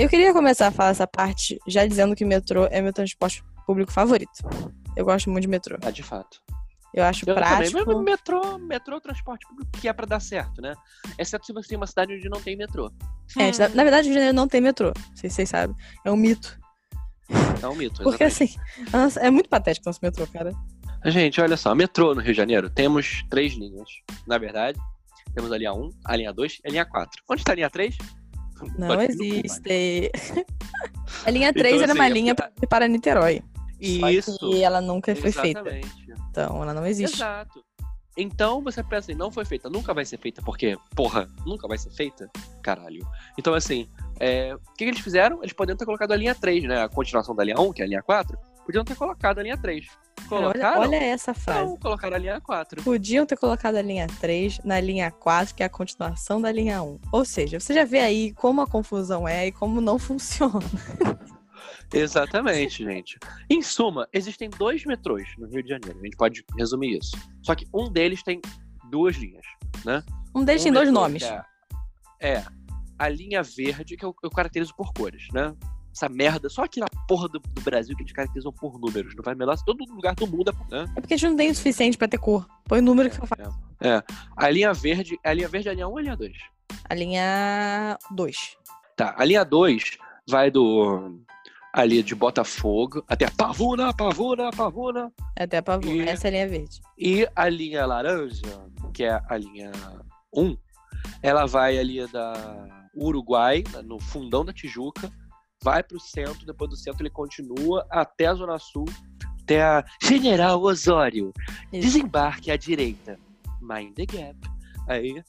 Eu 0.00 0.08
queria 0.08 0.32
começar 0.32 0.68
a 0.68 0.70
falar 0.70 0.90
essa 0.90 1.06
parte 1.06 1.58
já 1.68 1.84
dizendo 1.84 2.16
que 2.16 2.24
metrô 2.24 2.64
é 2.70 2.80
meu 2.80 2.90
transporte 2.90 3.44
público 3.66 3.92
favorito. 3.92 4.32
Eu 4.96 5.04
gosto 5.04 5.28
muito 5.28 5.42
de 5.42 5.48
metrô. 5.48 5.76
Ah, 5.82 5.90
de 5.90 6.02
fato. 6.02 6.40
Eu 6.94 7.04
acho 7.04 7.24
Eu 7.28 7.34
prático. 7.34 7.78
também. 7.78 7.94
Mas 7.96 8.04
Metrô, 8.04 8.58
metrô 8.58 8.94
é 8.94 8.98
o 8.98 9.00
transporte 9.00 9.46
público 9.46 9.70
que 9.80 9.88
é 9.88 9.92
pra 9.92 10.06
dar 10.06 10.20
certo, 10.20 10.60
né? 10.60 10.74
Exceto 11.18 11.46
se 11.46 11.52
você 11.52 11.68
tem 11.68 11.76
uma 11.76 11.86
cidade 11.86 12.14
onde 12.14 12.28
não 12.28 12.40
tem 12.40 12.56
metrô. 12.56 12.90
É, 13.38 13.50
na, 13.58 13.68
na 13.68 13.82
verdade, 13.84 14.08
o 14.08 14.10
Rio 14.10 14.12
de 14.12 14.14
Janeiro 14.14 14.34
não 14.34 14.48
tem 14.48 14.60
metrô. 14.60 14.92
Não 14.96 15.16
sei 15.16 15.30
se 15.30 15.36
vocês 15.36 15.48
sabem. 15.48 15.76
É 16.04 16.10
um 16.10 16.16
mito. 16.16 16.58
É 17.62 17.66
um 17.68 17.74
mito. 17.76 18.02
Porque 18.02 18.24
exatamente. 18.24 18.58
assim, 18.58 18.90
nossa, 18.92 19.20
é 19.20 19.30
muito 19.30 19.48
patético 19.48 19.86
nosso 19.86 20.00
metrô, 20.02 20.26
cara. 20.26 20.52
Gente, 21.06 21.40
olha 21.40 21.56
só, 21.56 21.74
metrô 21.74 22.14
no 22.14 22.20
Rio 22.20 22.32
de 22.32 22.36
Janeiro, 22.36 22.68
temos 22.68 23.24
três 23.30 23.54
linhas. 23.54 23.88
Na 24.26 24.36
verdade, 24.36 24.78
temos 25.34 25.50
a 25.52 25.56
linha 25.56 25.72
1, 25.72 25.90
a 26.04 26.16
linha 26.16 26.32
2 26.32 26.58
e 26.64 26.68
a 26.68 26.70
linha 26.70 26.84
4. 26.84 27.22
Onde 27.30 27.40
está 27.40 27.52
a 27.52 27.54
linha 27.54 27.70
3? 27.70 27.96
Não 28.76 28.88
Pode 28.88 29.04
existe. 29.12 30.10
a 31.24 31.30
linha 31.30 31.52
3 31.52 31.66
Então, 31.76 31.82
era 31.84 31.92
assim, 31.92 32.00
uma 32.00 32.06
é 32.06 32.10
linha 32.10 32.34
porque- 32.34 32.66
para, 32.66 32.88
Niterói. 32.88 33.42
Isso. 33.80 34.36
que 34.38 34.62
ela 34.62 34.82
nunca 34.82 35.16
foi 35.16 35.32
feita. 35.32 35.62
Então, 36.30 36.62
ela 36.62 36.72
não 36.72 36.86
existe. 36.86 37.16
Exato. 37.16 37.64
Então 38.16 38.60
você 38.60 38.82
pensa 38.82 39.10
assim, 39.10 39.14
não 39.14 39.30
foi 39.30 39.44
feita, 39.44 39.70
nunca 39.70 39.94
vai 39.94 40.04
ser 40.04 40.18
feita, 40.18 40.42
porque, 40.42 40.76
porra, 40.94 41.28
nunca 41.46 41.66
vai 41.68 41.78
ser 41.78 41.90
feita? 41.90 42.28
Caralho. 42.62 43.06
Então, 43.38 43.54
assim, 43.54 43.88
é, 44.18 44.54
o 44.54 44.58
que, 44.76 44.84
que 44.84 44.90
eles 44.90 45.00
fizeram? 45.00 45.38
Eles 45.42 45.52
poderiam 45.52 45.76
ter 45.76 45.86
colocado 45.86 46.12
a 46.12 46.16
linha 46.16 46.34
3, 46.34 46.64
né? 46.64 46.82
A 46.82 46.88
continuação 46.88 47.34
da 47.34 47.44
linha 47.44 47.58
1, 47.58 47.72
que 47.72 47.82
é 47.82 47.84
a 47.84 47.88
linha 47.88 48.02
4, 48.02 48.36
podiam 48.66 48.84
ter 48.84 48.94
colocado 48.96 49.38
a 49.38 49.42
linha 49.42 49.56
3. 49.56 49.86
Cara, 49.86 50.28
Colocaram? 50.28 50.80
olha, 50.80 50.98
olha 50.98 51.04
essa 51.04 51.32
frase. 51.32 51.60
Não, 51.60 51.76
colocaram 51.76 52.16
a 52.16 52.18
linha 52.18 52.40
4. 52.40 52.82
Podiam 52.82 53.24
ter 53.24 53.36
colocado 53.36 53.76
a 53.76 53.82
linha 53.82 54.06
3 54.20 54.60
na 54.64 54.80
linha 54.80 55.10
4, 55.10 55.54
que 55.54 55.62
é 55.62 55.66
a 55.66 55.70
continuação 55.70 56.40
da 56.40 56.52
linha 56.52 56.82
1. 56.82 56.98
Ou 57.12 57.24
seja, 57.24 57.58
você 57.58 57.72
já 57.72 57.84
vê 57.84 58.00
aí 58.00 58.32
como 58.34 58.60
a 58.60 58.66
confusão 58.66 59.26
é 59.26 59.46
e 59.46 59.52
como 59.52 59.80
não 59.80 59.98
funciona. 59.98 60.60
Exatamente, 61.92 62.84
gente. 62.84 63.18
Em 63.48 63.62
suma, 63.62 64.08
existem 64.12 64.48
dois 64.48 64.84
metrôs 64.84 65.28
no 65.38 65.46
Rio 65.48 65.62
de 65.62 65.70
Janeiro. 65.70 65.98
A 65.98 66.04
gente 66.04 66.16
pode 66.16 66.44
resumir 66.56 66.98
isso. 66.98 67.16
Só 67.42 67.54
que 67.54 67.66
um 67.74 67.90
deles 67.90 68.22
tem 68.22 68.40
duas 68.90 69.16
linhas, 69.16 69.44
né? 69.84 70.02
Um 70.34 70.44
deles 70.44 70.62
Um 70.62 70.64
tem 70.64 70.72
dois 70.72 70.90
nomes. 70.90 71.22
que 71.22 71.28
É, 71.28 71.42
é 72.20 72.44
a 72.98 73.08
linha 73.08 73.42
verde, 73.42 73.96
que 73.96 74.04
eu, 74.04 74.14
eu 74.22 74.30
caracterizo 74.30 74.74
por 74.76 74.92
cores, 74.92 75.26
né? 75.32 75.54
Essa 75.92 76.08
merda, 76.08 76.48
só 76.48 76.64
aqui 76.64 76.78
na 76.78 76.86
porra 77.08 77.28
do, 77.28 77.40
do 77.40 77.60
Brasil 77.62 77.96
que 77.96 78.02
eles 78.02 78.12
caracterizam 78.12 78.52
por 78.52 78.78
números. 78.78 79.14
Não 79.16 79.24
vai 79.24 79.34
melhor 79.34 79.56
se 79.56 79.64
todo 79.64 79.84
lugar 79.92 80.14
do 80.14 80.26
mundo 80.26 80.50
é, 80.50 80.74
né? 80.74 80.92
É 80.96 81.00
porque 81.00 81.14
a 81.14 81.16
gente 81.16 81.30
não 81.30 81.36
tem 81.36 81.50
o 81.50 81.54
suficiente 81.54 81.98
pra 81.98 82.06
ter 82.06 82.18
cor. 82.18 82.46
Põe 82.64 82.78
o 82.78 82.82
número 82.82 83.10
que 83.10 83.18
eu 83.18 83.26
faço. 83.26 83.58
É, 83.80 83.88
é. 83.88 84.02
A 84.36 84.50
linha 84.50 84.72
verde, 84.72 85.18
a 85.24 85.32
linha 85.32 85.48
verde 85.48 85.68
é 85.68 85.72
a 85.72 85.74
linha 85.74 85.88
1 85.88 85.90
ou 85.90 85.98
a 85.98 86.02
linha 86.02 86.16
2? 86.16 86.32
A 86.88 86.94
linha 86.94 87.98
2. 88.12 88.56
Tá, 88.96 89.14
a 89.18 89.24
linha 89.24 89.44
2 89.44 89.98
vai 90.28 90.50
do 90.50 91.18
ali 91.72 92.02
de 92.02 92.14
Botafogo 92.14 93.04
até 93.08 93.28
Pavuna, 93.30 93.92
Pavuna, 93.94 94.50
Pavuna. 94.50 95.12
Até 95.38 95.58
a 95.58 95.62
pavuna. 95.62 95.92
E- 95.92 96.08
Essa 96.08 96.28
é 96.28 96.30
a 96.30 96.32
linha 96.32 96.48
verde. 96.48 96.80
E 96.98 97.28
a 97.34 97.48
linha 97.48 97.86
laranja, 97.86 98.42
que 98.92 99.04
é 99.04 99.20
a 99.28 99.36
linha 99.36 99.70
1, 100.34 100.56
ela 101.22 101.46
vai 101.46 101.78
ali 101.78 102.06
da 102.08 102.88
Uruguai, 102.96 103.62
no 103.84 103.98
fundão 104.00 104.44
da 104.44 104.52
Tijuca, 104.52 105.10
vai 105.62 105.82
pro 105.82 106.00
centro, 106.00 106.44
depois 106.46 106.70
do 106.70 106.76
centro 106.76 107.02
ele 107.02 107.10
continua 107.10 107.86
até 107.90 108.26
a 108.26 108.34
Zona 108.34 108.58
Sul, 108.58 108.86
até 109.42 109.62
a 109.62 109.84
General 110.02 110.60
Osório. 110.60 111.32
Isso. 111.72 111.82
Desembarque 111.82 112.50
à 112.50 112.56
direita. 112.56 113.18
Mind 113.60 113.94
the 113.94 114.06
gap. 114.06 114.36
Aí 114.88 115.22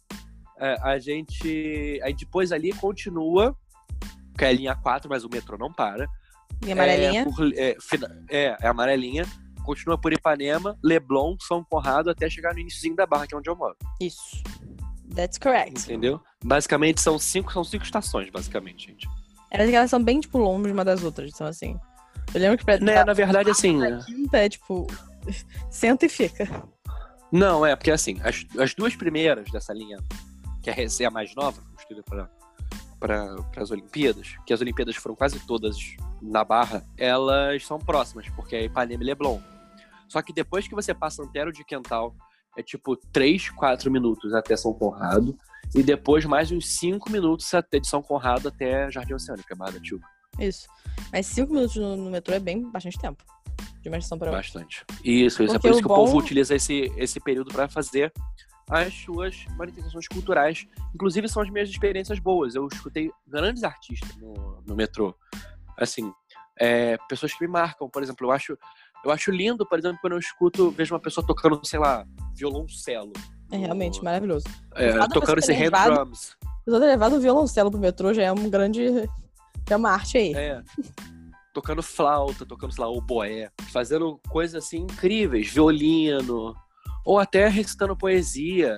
é, 0.58 0.76
a 0.82 0.98
gente. 1.00 2.00
Aí 2.04 2.14
depois 2.14 2.52
ali 2.52 2.72
continua, 2.74 3.56
que 4.38 4.46
é 4.46 4.50
a 4.50 4.54
linha 4.54 4.76
4, 4.76 5.10
mas 5.10 5.24
o 5.24 5.30
metrô 5.30 5.58
não 5.58 5.72
para. 5.72 6.08
Linha 6.62 6.74
amarelinha. 6.74 7.22
É, 7.22 7.26
por- 7.26 7.54
é, 7.54 7.78
é, 8.30 8.58
é 8.62 8.68
amarelinha. 8.68 9.26
Continua 9.64 9.98
por 9.98 10.12
Ipanema, 10.12 10.78
Leblon, 10.84 11.36
São 11.40 11.64
Conrado, 11.64 12.10
até 12.10 12.30
chegar 12.30 12.54
no 12.54 12.60
iníciozinho 12.60 12.96
da 12.96 13.06
barra, 13.06 13.28
que 13.28 13.36
é 13.36 13.38
onde 13.38 13.50
eu 13.50 13.56
moro. 13.56 13.76
Isso. 14.00 14.42
That's 15.16 15.38
correct. 15.38 15.80
Entendeu? 15.84 16.20
Basicamente 16.44 17.00
são 17.00 17.20
cinco, 17.20 17.52
são 17.52 17.64
cinco 17.64 17.84
estações, 17.84 18.30
basicamente, 18.30 18.88
gente. 18.88 19.08
Elas, 19.52 19.72
elas 19.72 19.90
são 19.90 20.02
bem, 20.02 20.20
tipo, 20.20 20.38
longe 20.38 20.72
uma 20.72 20.86
das 20.86 21.04
outras. 21.04 21.32
Então, 21.34 21.46
assim. 21.46 21.78
Eu 22.34 22.40
lembro 22.40 22.58
que 22.58 22.66
pra. 22.66 22.80
Né, 22.80 23.04
na 23.04 23.14
verdade, 23.14 23.50
assim. 23.50 23.84
A 23.84 23.98
quinta 24.00 24.38
é, 24.38 24.50
tipo. 24.50 24.88
Senta 25.70 26.06
e 26.06 26.10
fica. 26.10 26.48
Não, 27.32 27.66
é, 27.66 27.76
porque 27.76 27.92
assim, 27.92 28.20
as, 28.24 28.46
as 28.60 28.74
duas 28.74 28.96
primeiras 28.96 29.50
dessa 29.52 29.74
linha, 29.74 29.98
que 30.62 30.70
é 30.70 30.74
a 30.74 30.76
recém 30.76 31.06
a 31.06 31.12
mais 31.12 31.34
nova, 31.36 31.62
construída 31.76 32.04
para 32.04 32.30
para 33.02 33.36
as 33.58 33.72
Olimpíadas, 33.72 34.36
que 34.46 34.54
as 34.54 34.62
Olimpíadas 34.62 34.96
foram 34.96 35.16
quase 35.16 35.40
todas 35.48 35.76
na 36.22 36.44
Barra, 36.44 36.86
elas 36.96 37.66
são 37.66 37.80
próximas, 37.80 38.30
porque 38.30 38.56
é 38.56 38.66
Ipanema 38.66 39.02
e 39.02 39.08
Leblon. 39.08 39.42
Só 40.08 40.22
que 40.22 40.32
depois 40.32 40.68
que 40.68 40.76
você 40.76 40.94
passa 40.94 41.24
Antero 41.24 41.52
de 41.52 41.66
Quental, 41.66 42.16
é 42.56 42.62
tipo 42.62 42.96
3, 42.96 43.50
4 43.50 43.90
minutos 43.90 44.36
até 44.36 44.56
São 44.56 44.72
Conrado, 44.72 45.36
e 45.74 45.82
depois 45.82 46.26
mais 46.26 46.52
uns 46.52 46.68
5 46.78 47.12
minutos 47.12 47.52
até 47.56 47.80
de 47.80 47.88
São 47.88 48.04
Conrado 48.04 48.50
até 48.50 48.92
Jardim 48.92 49.14
Oceânico, 49.14 49.48
que 49.48 49.54
é 49.54 49.56
Barra 49.56 49.72
da 49.72 49.80
Tijuca. 49.80 50.08
Isso. 50.40 50.68
Mas 51.12 51.26
5 51.26 51.52
minutos 51.52 51.76
no, 51.78 51.96
no, 51.96 52.12
metrô 52.12 52.36
é 52.36 52.40
bem 52.40 52.70
bastante 52.70 53.00
tempo. 53.00 53.24
De 53.82 53.90
uma 53.90 53.98
estação 53.98 54.20
para 54.20 54.28
outra. 54.28 54.44
Bastante. 54.44 54.86
Isso, 55.04 55.42
isso. 55.42 55.56
é 55.56 55.60
por 55.60 55.72
isso 55.72 55.82
que 55.82 55.88
bom... 55.88 55.94
o 55.94 56.06
povo 56.06 56.18
utiliza 56.20 56.54
esse, 56.54 56.92
esse 56.98 57.20
período 57.20 57.52
para 57.52 57.68
fazer 57.68 58.14
as 58.72 58.94
suas 58.94 59.46
manifestações 59.58 60.08
culturais. 60.08 60.66
Inclusive, 60.96 61.28
são 61.28 61.44
as 61.44 61.50
minhas 61.50 61.70
experiências 61.70 62.20
boas. 62.20 62.56
Eu 62.56 62.68
escutei 62.72 63.12
grandes 63.28 63.66
artistas 63.66 64.16
no, 64.16 64.64
no 64.66 64.76
metrô. 64.76 65.14
Assim, 65.78 66.12
é, 66.58 66.98
pessoas 67.10 67.34
que 67.34 67.46
me 67.46 67.52
marcam. 67.52 67.90
Por 67.90 68.02
exemplo, 68.02 68.26
eu 68.26 68.32
acho, 68.32 68.58
eu 69.04 69.12
acho 69.12 69.30
lindo, 69.30 69.66
por 69.68 69.78
exemplo, 69.78 70.00
quando 70.00 70.14
eu 70.14 70.20
escuto, 70.20 70.72
vejo 70.72 70.94
uma 70.94 71.02
pessoa 71.02 71.26
tocando, 71.28 71.60
sei 71.66 71.80
lá, 71.80 72.06
violoncelo. 72.34 73.12
É 73.52 73.58
realmente 73.58 74.02
maravilhoso. 74.02 74.46
É, 74.74 74.94
tocando 75.10 75.40
esse 75.40 75.52
hand 75.52 75.72
drums. 75.72 76.38
Eu 76.66 76.80
ter 76.80 76.86
levado 76.86 77.18
o 77.18 77.20
violoncelo 77.20 77.70
pro 77.70 77.80
metrô 77.80 78.14
já 78.14 78.24
é 78.24 78.32
um 78.32 78.50
grande. 78.50 78.90
Já 79.68 79.76
é 79.76 79.76
uma 79.76 79.92
arte 79.92 80.18
aí. 80.18 80.34
É. 80.34 80.64
Tocando 81.54 81.84
flauta, 81.84 82.46
tocando, 82.46 82.72
sei 82.72 82.86
lá, 82.86 82.90
oboé. 82.90 83.52
Fazendo 83.74 84.18
coisas 84.30 84.64
assim 84.64 84.84
incríveis. 84.84 85.52
Violino 85.52 86.56
ou 87.06 87.20
até 87.20 87.48
recitando 87.48 87.96
poesia, 87.96 88.78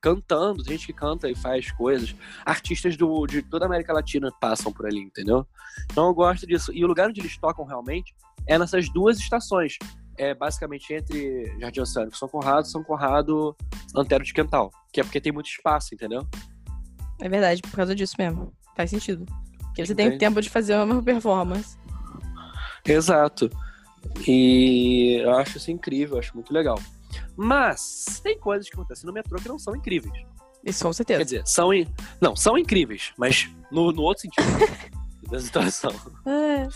cantando, 0.00 0.62
tem 0.62 0.76
gente 0.76 0.86
que 0.86 0.92
canta 0.92 1.28
e 1.28 1.34
faz 1.34 1.70
coisas. 1.72 2.14
Artistas 2.44 2.96
do, 2.96 3.26
de 3.26 3.42
toda 3.42 3.64
a 3.64 3.68
América 3.68 3.92
Latina 3.92 4.30
passam 4.40 4.72
por 4.72 4.86
ali, 4.86 5.00
entendeu? 5.00 5.46
Então 5.90 6.06
eu 6.06 6.14
gosto 6.14 6.46
disso. 6.46 6.72
E 6.72 6.84
o 6.84 6.88
lugar 6.88 7.08
onde 7.08 7.20
eles 7.20 7.36
tocam 7.36 7.64
realmente 7.64 8.14
é 8.46 8.58
nessas 8.58 8.88
duas 8.88 9.18
estações. 9.18 9.76
É 10.16 10.34
basicamente 10.34 10.92
entre 10.92 11.54
Jardim 11.60 11.80
Oceânico 11.80 12.16
e 12.16 12.18
São 12.18 12.28
Conrado, 12.28 12.66
São 12.66 12.82
Conrado, 12.82 13.56
Antero 13.94 14.24
de 14.24 14.32
Quental. 14.32 14.70
Que 14.92 15.00
é 15.00 15.04
porque 15.04 15.20
tem 15.20 15.32
muito 15.32 15.48
espaço, 15.48 15.94
entendeu? 15.94 16.26
É 17.20 17.28
verdade, 17.28 17.62
por 17.62 17.72
causa 17.72 17.94
disso 17.94 18.14
mesmo. 18.18 18.52
Faz 18.76 18.90
sentido. 18.90 19.24
Porque 19.58 19.84
você 19.84 19.94
tem 19.94 20.18
tempo 20.18 20.40
de 20.40 20.50
fazer 20.50 20.76
uma 20.76 21.02
performance. 21.02 21.76
Exato. 22.84 23.50
E 24.26 25.20
eu 25.20 25.34
acho 25.36 25.58
isso 25.58 25.70
incrível, 25.70 26.16
eu 26.16 26.20
acho 26.20 26.34
muito 26.34 26.52
legal. 26.52 26.80
Mas 27.36 28.20
tem 28.22 28.38
coisas 28.38 28.68
que 28.68 28.74
acontecem 28.74 29.06
no 29.06 29.12
metrô 29.12 29.38
que 29.38 29.48
não 29.48 29.58
são 29.58 29.74
incríveis. 29.74 30.14
Isso, 30.64 30.84
com 30.84 30.92
certeza. 30.92 31.18
Quer 31.18 31.24
dizer, 31.24 31.46
são. 31.46 31.72
In... 31.72 31.86
Não, 32.20 32.34
são 32.34 32.58
incríveis, 32.58 33.12
mas 33.16 33.48
no, 33.70 33.92
no 33.92 34.02
outro 34.02 34.22
sentido 34.22 34.46
da 35.30 35.40
situação. 35.40 35.92
É. 36.26 36.68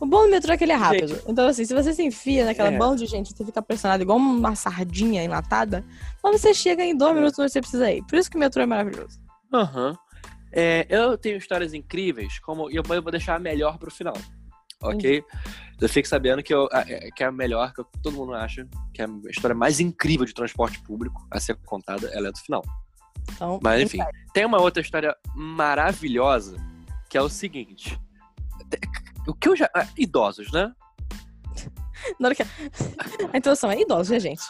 O 0.00 0.06
bom 0.06 0.22
do 0.22 0.30
metrô 0.30 0.52
é 0.52 0.56
que 0.56 0.64
ele 0.64 0.72
é 0.72 0.76
rápido. 0.76 1.08
Gente, 1.08 1.24
então, 1.26 1.48
assim, 1.48 1.64
se 1.64 1.74
você 1.74 1.92
se 1.92 2.02
enfia 2.02 2.44
naquela 2.44 2.70
é. 2.70 2.94
de 2.94 3.06
gente, 3.06 3.32
você 3.32 3.44
fica 3.44 3.60
pressionado 3.60 4.02
igual 4.02 4.18
uma 4.18 4.54
sardinha 4.54 5.24
enlatada, 5.24 5.84
então 6.18 6.32
você 6.32 6.54
chega 6.54 6.84
em 6.84 6.96
dois 6.96 7.12
é. 7.12 7.14
minutos 7.14 7.38
onde 7.38 7.50
você 7.50 7.60
precisa 7.60 7.90
ir. 7.90 8.04
Por 8.04 8.18
isso 8.18 8.30
que 8.30 8.36
o 8.36 8.40
metrô 8.40 8.62
é 8.62 8.66
maravilhoso. 8.66 9.20
Aham. 9.52 9.90
Uhum. 9.90 9.96
É, 10.50 10.86
eu 10.88 11.18
tenho 11.18 11.36
histórias 11.36 11.74
incríveis, 11.74 12.38
como 12.38 12.70
e 12.70 12.76
eu 12.76 12.82
vou 12.82 13.10
deixar 13.10 13.34
a 13.34 13.38
melhor 13.38 13.76
pro 13.76 13.90
final 13.90 14.14
ok? 14.82 15.24
Eu 15.80 15.88
fico 15.88 16.08
sabendo 16.08 16.42
que, 16.42 16.52
eu, 16.52 16.68
é, 16.72 17.10
que 17.12 17.22
é 17.22 17.26
a 17.26 17.32
melhor, 17.32 17.72
que 17.72 17.82
todo 18.02 18.16
mundo 18.16 18.34
acha, 18.34 18.66
que 18.92 19.00
é 19.00 19.04
a 19.04 19.30
história 19.30 19.54
mais 19.54 19.78
incrível 19.78 20.26
de 20.26 20.34
transporte 20.34 20.80
público 20.82 21.24
a 21.30 21.38
ser 21.38 21.56
contada, 21.64 22.08
ela 22.12 22.28
é 22.28 22.32
do 22.32 22.38
final. 22.38 22.64
Então, 23.32 23.60
Mas 23.62 23.82
enfim, 23.82 23.98
tem 24.32 24.44
uma 24.44 24.60
outra 24.60 24.82
história 24.82 25.16
maravilhosa, 25.34 26.56
que 27.08 27.16
é 27.16 27.22
o 27.22 27.28
seguinte. 27.28 27.98
O 29.26 29.34
que 29.34 29.48
eu 29.48 29.54
já. 29.54 29.70
Ah, 29.74 29.86
idosos, 29.96 30.50
né? 30.50 30.72
Na 32.18 32.28
hora 32.28 32.34
que... 32.34 32.42
A 33.32 33.36
introdução 33.36 33.70
é 33.70 33.80
idosos, 33.80 34.10
né, 34.10 34.18
gente? 34.18 34.42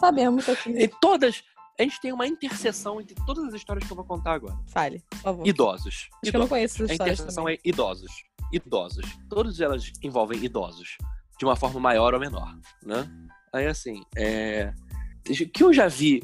Sabemos 0.00 0.48
aqui. 0.48 0.70
E 0.70 0.88
todas. 0.88 1.44
A 1.78 1.82
gente 1.82 2.00
tem 2.00 2.10
uma 2.10 2.26
interseção 2.26 3.00
entre 3.00 3.14
todas 3.26 3.44
as 3.44 3.54
histórias 3.54 3.86
que 3.86 3.92
eu 3.92 3.96
vou 3.96 4.04
contar 4.04 4.32
agora. 4.32 4.56
Fale, 4.68 5.02
por 5.10 5.18
favor. 5.18 5.46
Idosos. 5.46 5.86
Acho 5.86 6.08
idosos. 6.08 6.30
que 6.30 6.36
eu 6.36 6.40
não 6.40 6.48
conheço 6.48 6.74
essas 6.76 6.90
histórias. 6.90 7.20
A 7.20 7.22
interseção 7.22 7.44
também. 7.44 7.60
é 7.62 7.68
idosos 7.68 8.10
idosos. 8.52 9.06
Todas 9.28 9.60
elas 9.60 9.92
envolvem 10.02 10.44
idosos, 10.44 10.96
de 11.38 11.44
uma 11.44 11.56
forma 11.56 11.80
maior 11.80 12.14
ou 12.14 12.20
menor, 12.20 12.56
né? 12.82 13.08
Aí, 13.52 13.66
assim, 13.66 14.02
é... 14.16 14.72
que 15.52 15.62
eu 15.62 15.72
já 15.72 15.88
vi, 15.88 16.20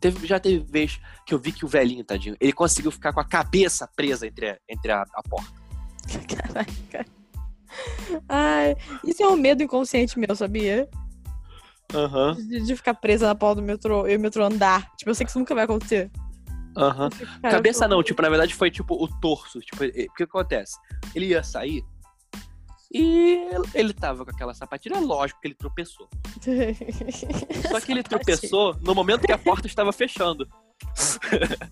teve, 0.00 0.26
já 0.26 0.38
teve 0.38 0.64
vez 0.64 1.00
que 1.24 1.34
eu 1.34 1.38
vi 1.38 1.52
que 1.52 1.64
o 1.64 1.68
velhinho, 1.68 2.04
tadinho, 2.04 2.36
ele 2.40 2.52
conseguiu 2.52 2.90
ficar 2.90 3.12
com 3.12 3.20
a 3.20 3.28
cabeça 3.28 3.88
presa 3.96 4.26
entre 4.26 4.50
a, 4.50 4.58
entre 4.68 4.92
a, 4.92 5.02
a 5.02 5.22
porta. 5.28 5.52
Caraca. 6.28 7.06
Ai, 8.28 8.76
isso 9.04 9.22
é 9.22 9.28
um 9.28 9.36
medo 9.36 9.62
inconsciente 9.62 10.18
meu, 10.18 10.34
sabia? 10.34 10.88
Uhum. 11.94 12.34
De, 12.34 12.64
de, 12.64 12.76
ficar 12.76 12.94
presa 12.94 13.26
na 13.26 13.34
porta 13.34 13.60
do 13.60 13.66
metrô 13.66 14.06
e 14.06 14.16
o 14.16 14.20
metrô 14.20 14.44
andar. 14.44 14.90
Tipo, 14.96 15.10
eu 15.10 15.14
sei 15.14 15.24
que 15.24 15.30
isso 15.30 15.38
nunca 15.38 15.54
vai 15.54 15.64
acontecer. 15.64 16.10
Aham. 16.76 17.04
Uhum. 17.04 17.50
Cabeça 17.50 17.88
não, 17.88 18.02
tipo, 18.02 18.20
na 18.22 18.28
verdade 18.28 18.54
foi 18.54 18.70
tipo 18.70 18.94
o 18.94 19.08
torso. 19.20 19.60
Tipo, 19.60 19.84
o 19.84 20.14
que 20.14 20.22
acontece? 20.22 20.76
Ele 21.14 21.26
ia 21.26 21.42
sair 21.42 21.82
e 22.92 23.38
ele 23.74 23.92
tava 23.92 24.24
com 24.24 24.30
aquela 24.30 24.54
sapatilha, 24.54 24.98
lógico 24.98 25.40
que 25.40 25.48
ele 25.48 25.54
tropeçou. 25.54 26.08
Só 27.68 27.80
que 27.80 27.92
ele 27.92 28.02
tropeçou 28.02 28.76
no 28.80 28.94
momento 28.94 29.26
que 29.26 29.32
a 29.32 29.38
porta 29.38 29.66
estava 29.66 29.92
fechando. 29.92 30.48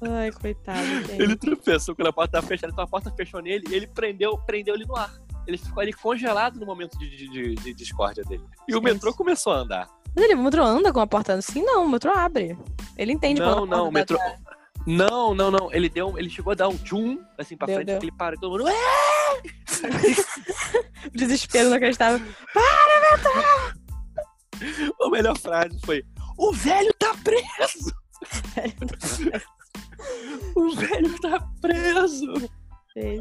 Ai, 0.03 0.33
coitado. 0.33 0.79
Gente. 0.79 1.23
Ele 1.23 1.37
tropeçou 1.37 1.95
quando 1.95 2.09
a 2.09 2.13
porta 2.13 2.39
estava 2.39 2.47
fechando, 2.47 2.73
então 2.73 2.85
a 2.85 2.89
porta 2.89 3.11
fechou 3.13 3.41
nele 3.41 3.65
e 3.71 3.75
ele 3.75 3.87
prendeu, 3.87 4.37
prendeu 4.39 4.75
ele 4.75 4.87
no 4.87 4.97
ar. 4.97 5.15
Ele 5.47 5.59
ficou 5.59 5.83
ali 5.83 5.93
congelado 5.93 6.59
no 6.59 6.67
momento 6.67 6.99
de, 6.99 7.09
de, 7.09 7.29
de, 7.29 7.55
de 7.55 7.75
discórdia 7.75 8.25
dele. 8.25 8.45
E 8.67 8.75
o 8.75 8.83
metrô 8.83 9.13
começou 9.15 9.53
a 9.53 9.59
andar. 9.59 9.89
Mas 10.15 10.25
ele, 10.25 10.35
o 10.35 10.43
metrô 10.43 10.65
anda 10.65 10.93
com 10.93 11.01
a 11.01 11.07
porta 11.07 11.35
assim? 11.35 11.63
Não, 11.63 11.85
o 11.85 11.89
metrô 11.89 12.13
abre. 12.13 12.59
Ele 12.97 13.13
entende 13.13 13.41
Não, 13.41 13.67
não, 13.67 13.89
o 13.89 13.93
metrô. 13.93 14.17
Tá 14.17 14.37
não, 14.87 15.35
não, 15.35 15.51
não. 15.51 15.73
Ele 15.73 15.89
deu, 15.89 16.19
ele 16.19 16.29
chegou 16.29 16.53
a 16.53 16.55
dar 16.55 16.69
um 16.69 16.77
tchum 16.77 17.19
assim 17.39 17.57
pra 17.57 17.67
deu, 17.67 17.77
frente, 17.77 17.87
deu. 17.87 17.97
ele 17.99 18.13
para 18.13 18.37
e 18.37 18.39
todo 18.39 18.53
mundo. 18.53 18.65
Desespero 21.13 21.71
não 21.71 21.77
acreditava. 21.77 22.23
Para, 22.53 23.17
Beto! 23.17 23.29
A 25.03 25.11
melhor 25.11 25.37
frase 25.39 25.79
foi: 25.85 26.05
O 26.39 26.53
velho 26.53 26.93
tá 26.95 27.15
preso! 27.23 27.93
o 30.57 30.71
velho 30.71 31.21
tá 31.21 31.41
preso! 31.61 32.33
Aí 32.97 33.21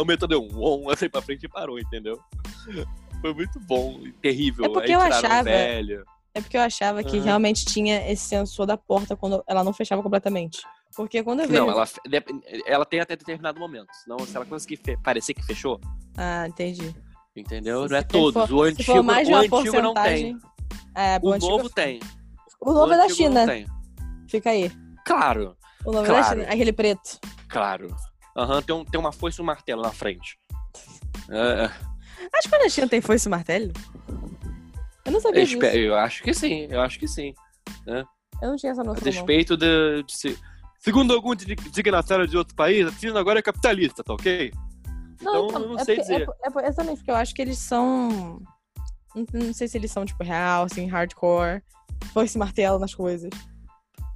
o 0.00 0.04
metrô 0.04 0.26
deu 0.26 0.42
um 0.42 0.62
on 0.62 0.90
assim 0.90 1.08
pra 1.08 1.20
frente 1.20 1.44
e 1.44 1.48
parou, 1.48 1.78
entendeu? 1.78 2.18
Foi 3.20 3.34
muito 3.34 3.60
bom, 3.60 4.00
terrível. 4.22 4.64
É 4.64 4.68
porque 4.68 4.92
eu 4.92 5.00
achava. 5.00 5.44
Velho. 5.44 6.04
É 6.34 6.40
porque 6.40 6.56
eu 6.56 6.62
achava 6.62 7.04
que 7.04 7.18
uhum. 7.18 7.24
realmente 7.24 7.66
tinha 7.66 8.10
esse 8.10 8.24
sensor 8.24 8.64
da 8.64 8.76
porta 8.76 9.14
quando 9.14 9.44
ela 9.46 9.62
não 9.62 9.72
fechava 9.72 10.02
completamente. 10.02 10.62
Porque 10.96 11.22
quando 11.22 11.40
eu 11.40 11.48
vejo. 11.48 11.66
Não, 11.66 11.70
ela, 11.70 11.88
ela 12.66 12.84
tem 12.84 13.00
até 13.00 13.16
determinado 13.16 13.58
momento. 13.58 13.92
Senão, 14.02 14.18
se 14.20 14.36
ela 14.36 14.44
conseguir 14.44 14.80
parecer 15.02 15.34
que 15.34 15.42
fechou. 15.42 15.80
Ah, 16.16 16.46
entendi. 16.46 16.94
Entendeu? 17.34 17.84
Se 17.84 17.90
não 17.90 17.98
é 17.98 18.02
todos. 18.02 18.48
For, 18.48 18.54
o 18.54 18.62
antigo, 18.62 18.92
o 18.92 19.56
antigo 19.56 19.82
não 19.82 19.94
tem. 19.94 20.38
É, 20.94 21.18
o, 21.22 21.30
o 21.30 21.38
novo 21.38 21.70
tem. 21.70 22.00
O 22.60 22.72
novo 22.72 22.90
o 22.90 22.94
é 22.94 22.96
da 22.96 23.08
China. 23.08 23.46
Fica 24.28 24.50
aí. 24.50 24.70
Claro. 25.04 25.56
O 25.84 25.92
novo 25.92 26.04
claro. 26.04 26.12
é 26.12 26.22
da 26.22 26.28
China. 26.28 26.52
Aquele 26.52 26.72
preto. 26.72 27.18
Claro. 27.48 27.88
Uhum, 28.36 28.62
tem, 28.62 28.74
um, 28.74 28.84
tem 28.84 29.00
uma 29.00 29.12
foice 29.12 29.40
e 29.40 29.42
um 29.42 29.46
martelo 29.46 29.82
na 29.82 29.90
frente. 29.90 30.38
Uh... 31.28 31.92
Acho 32.34 32.48
que 32.48 32.54
a 32.54 32.68
China 32.68 32.88
tem 32.88 33.00
foice 33.00 33.28
e 33.28 33.30
martelo. 33.30 33.72
Eu 35.04 35.12
não 35.12 35.20
sabia 35.20 35.40
eu 35.40 35.44
disso. 35.44 35.56
Espero, 35.56 35.78
eu 35.78 35.94
acho 35.96 36.22
que 36.22 36.32
sim, 36.32 36.66
eu 36.70 36.80
acho 36.80 36.98
que 36.98 37.08
sim. 37.08 37.34
Né? 37.86 38.04
Eu 38.40 38.50
não 38.50 38.56
tinha 38.56 38.72
essa 38.72 38.82
noção. 38.82 39.02
A 39.02 39.10
despeito 39.10 39.56
de, 39.56 40.02
de 40.04 40.16
se 40.16 40.38
Segundo 40.82 41.14
algum 41.14 41.32
dignatário 41.36 42.26
de 42.26 42.36
outro 42.36 42.56
país, 42.56 42.84
a 42.84 42.90
China 42.90 43.20
agora 43.20 43.38
é 43.38 43.42
capitalista, 43.42 44.02
tá 44.02 44.14
ok? 44.14 44.52
Não, 45.20 45.46
então, 45.46 45.60
não 45.60 45.78
é 45.78 45.84
sei 45.84 45.94
porque, 45.94 46.12
dizer. 46.12 46.28
É, 46.28 46.64
é, 46.64 46.68
exatamente, 46.68 46.96
porque 46.96 47.10
eu 47.12 47.14
acho 47.14 47.32
que 47.32 47.40
eles 47.40 47.58
são. 47.58 48.42
Não, 49.14 49.26
não, 49.32 49.54
sei 49.54 49.68
se 49.68 49.78
eles 49.78 49.92
são, 49.92 50.04
tipo, 50.04 50.24
real, 50.24 50.64
assim, 50.64 50.88
hardcore. 50.88 51.62
Foi 52.12 52.24
esse 52.24 52.36
martelo 52.36 52.80
nas 52.80 52.92
coisas. 52.92 53.30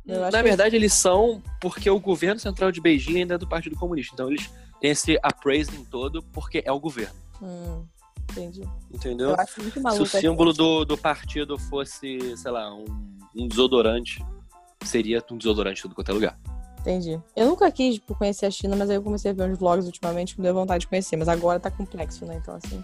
Na 0.04 0.42
verdade, 0.42 0.74
eles... 0.74 0.90
eles 0.90 0.92
são 0.94 1.40
porque 1.60 1.88
o 1.88 2.00
governo 2.00 2.40
central 2.40 2.72
de 2.72 2.80
Beijing 2.80 3.18
ainda 3.18 3.34
é 3.34 3.38
do 3.38 3.48
Partido 3.48 3.76
Comunista. 3.76 4.14
Então, 4.14 4.28
eles 4.28 4.50
têm 4.80 4.90
esse 4.90 5.16
appraising 5.22 5.84
todo 5.84 6.20
porque 6.32 6.64
é 6.66 6.72
o 6.72 6.80
governo. 6.80 7.14
Hum, 7.40 7.86
entendi. 8.32 8.62
Entendeu? 8.92 9.30
Eu 9.30 9.36
acho 9.36 9.62
muito 9.62 9.80
maluco. 9.80 10.04
Se 10.04 10.16
o 10.16 10.20
símbolo 10.20 10.52
do, 10.52 10.84
do 10.84 10.98
partido 10.98 11.56
fosse, 11.56 12.36
sei 12.36 12.50
lá, 12.50 12.74
um, 12.74 12.84
um 13.36 13.46
desodorante, 13.46 14.24
seria 14.82 15.22
um 15.30 15.38
desodorante 15.38 15.78
em 15.78 15.82
tudo 15.82 15.94
quanto 15.94 16.10
é 16.10 16.14
lugar. 16.14 16.36
Entendi. 16.86 17.20
Eu 17.34 17.46
nunca 17.46 17.68
quis 17.72 17.96
tipo, 17.96 18.14
conhecer 18.14 18.46
a 18.46 18.50
China, 18.50 18.76
mas 18.76 18.88
aí 18.88 18.94
eu 18.94 19.02
comecei 19.02 19.32
a 19.32 19.34
ver 19.34 19.50
uns 19.50 19.58
vlogs 19.58 19.86
ultimamente 19.86 20.36
que 20.36 20.40
me 20.40 20.46
deu 20.46 20.54
vontade 20.54 20.82
de 20.82 20.86
conhecer. 20.86 21.16
Mas 21.16 21.28
agora 21.28 21.58
tá 21.58 21.68
complexo, 21.68 22.24
né? 22.24 22.36
Então, 22.36 22.54
assim, 22.54 22.82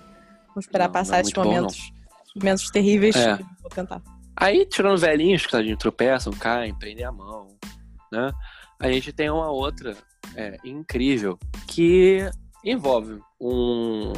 vamos 0.48 0.66
esperar 0.66 0.86
Não, 0.86 0.92
passar 0.92 1.12
não 1.12 1.18
é 1.18 1.20
esses 1.20 1.32
muito 1.32 1.48
bom, 1.48 1.54
momentos, 1.54 1.92
momentos 2.34 2.70
terríveis. 2.70 3.14
É. 3.14 3.34
e 3.34 3.62
Vou 3.62 3.70
tentar. 3.70 4.02
Aí, 4.36 4.66
tirando 4.66 4.98
velhinhos 4.98 5.46
que 5.46 5.52
tadinho, 5.52 5.76
tropeçam, 5.76 6.32
caem, 6.32 6.74
prendem 6.74 7.04
a 7.04 7.12
mão, 7.12 7.46
né? 8.10 8.32
A 8.80 8.90
gente 8.90 9.12
tem 9.12 9.30
uma 9.30 9.52
outra 9.52 9.96
é, 10.34 10.56
incrível 10.64 11.38
que 11.68 12.28
envolve 12.64 13.20
um, 13.40 14.12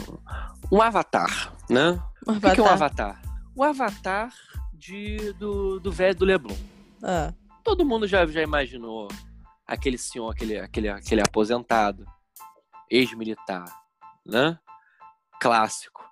um 0.73 0.81
avatar, 0.81 1.53
né? 1.69 2.03
O 2.27 2.41
que, 2.41 2.53
que 2.53 2.61
é 2.61 2.63
um 2.63 2.69
avatar? 2.69 3.21
O 3.55 3.63
avatar 3.63 4.33
de, 4.73 5.35
do, 5.35 5.79
do 5.79 5.93
velho 5.93 6.15
do 6.15 6.25
Leblon. 6.25 6.57
Ah, 7.03 7.35
Todo 7.63 7.85
mundo 7.85 8.07
já, 8.07 8.25
já 8.27 8.43
imaginou 8.43 9.09
aquele 9.67 9.99
senhor, 9.99 10.31
aquele, 10.31 10.59
aquele, 10.59 10.89
aquele 10.89 11.21
aposentado, 11.21 12.05
ex-militar, 12.91 13.65
né? 14.25 14.59
Clássico, 15.41 16.03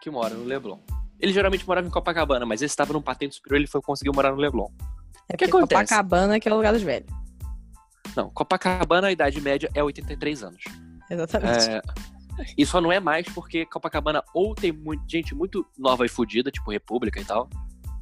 que 0.00 0.10
mora 0.10 0.34
no 0.34 0.44
Leblon. 0.44 0.78
Ele 1.18 1.32
geralmente 1.32 1.66
morava 1.66 1.86
em 1.86 1.90
Copacabana, 1.90 2.44
mas 2.44 2.62
esse 2.62 2.72
estava 2.72 2.92
num 2.92 3.02
patente 3.02 3.36
superior 3.36 3.58
ele 3.58 3.66
foi 3.66 3.80
conseguiu 3.80 4.12
morar 4.12 4.30
no 4.30 4.36
Leblon. 4.36 4.68
é 5.28 5.36
que 5.36 5.44
porque 5.44 5.44
acontece? 5.44 5.82
Copacabana 5.82 6.40
que 6.40 6.48
é 6.48 6.52
o 6.52 6.56
lugar 6.56 6.72
dos 6.72 6.82
velhos. 6.82 7.10
Não, 8.16 8.30
Copacabana, 8.30 9.08
a 9.08 9.12
idade 9.12 9.40
média 9.40 9.70
é 9.74 9.82
83 9.82 10.42
anos. 10.42 10.64
Exatamente. 11.10 11.68
É, 11.68 11.82
e 12.56 12.66
só 12.66 12.80
não 12.80 12.90
é 12.90 12.98
mais 12.98 13.28
porque 13.28 13.64
Copacabana 13.66 14.22
ou 14.34 14.54
tem 14.54 14.72
muito, 14.72 15.04
gente 15.08 15.34
muito 15.34 15.66
nova 15.78 16.04
e 16.04 16.08
fodida, 16.08 16.50
tipo 16.50 16.70
República 16.70 17.20
e 17.20 17.24
tal, 17.24 17.48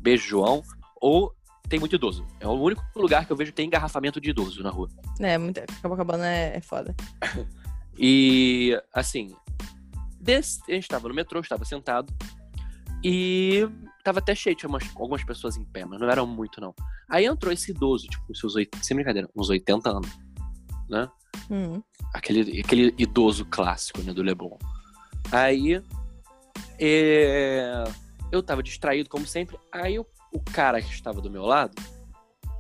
beijo 0.01 0.27
João, 0.27 0.63
ou 1.01 1.35
tem 1.69 1.81
muito 1.81 1.97
idoso. 1.97 2.27
É 2.41 2.47
o 2.47 2.53
único 2.53 2.83
lugar 2.95 3.27
que 3.27 3.33
eu 3.33 3.37
vejo 3.37 3.51
que 3.51 3.57
tem 3.57 3.67
engarrafamento 3.67 4.21
de 4.21 4.31
idoso 4.31 4.63
na 4.63 4.71
rua. 4.71 4.89
É, 5.21 5.39
muito... 5.39 5.61
Copacabana 5.81 6.27
é, 6.27 6.57
é 6.57 6.61
foda. 6.61 6.95
E, 7.99 8.81
assim, 8.95 9.37
desse, 10.19 10.61
a 10.67 10.75
gente 10.75 10.89
tava 10.89 11.09
no 11.09 11.15
metrô, 11.15 11.41
estava 11.41 11.65
sentado, 11.65 12.13
e 13.05 13.69
tava 14.05 14.21
até 14.21 14.35
cheio, 14.35 14.57
tinha 14.57 14.69
umas, 14.69 14.85
algumas 14.97 15.25
pessoas 15.25 15.57
em 15.57 15.65
pé, 15.65 15.85
mas 15.85 16.01
não 16.01 16.09
eram 16.09 16.27
muito, 16.27 16.61
não. 16.61 16.75
Aí 17.09 17.27
entrou 17.27 17.53
esse 17.53 17.71
idoso, 17.71 18.07
tipo, 18.07 18.35
seus, 18.35 18.55
oit- 18.55 18.71
sem 18.83 18.95
brincadeira, 18.95 19.29
uns 19.37 19.51
80 19.51 19.91
anos, 19.91 20.11
né? 20.89 21.09
Hum. 21.51 21.83
Aquele, 22.15 22.61
aquele 22.61 22.95
idoso 22.97 23.45
clássico, 23.45 24.01
né, 24.03 24.13
do 24.13 24.23
Leblon. 24.23 24.57
Aí, 25.31 25.83
é, 26.79 27.85
eu 28.31 28.43
tava 28.43 28.63
distraído, 28.63 29.09
como 29.09 29.27
sempre, 29.27 29.59
aí 29.73 29.99
o, 29.99 30.07
o 30.33 30.41
cara 30.41 30.81
que 30.81 30.93
estava 30.93 31.21
do 31.21 31.31
meu 31.31 31.45
lado, 31.45 31.75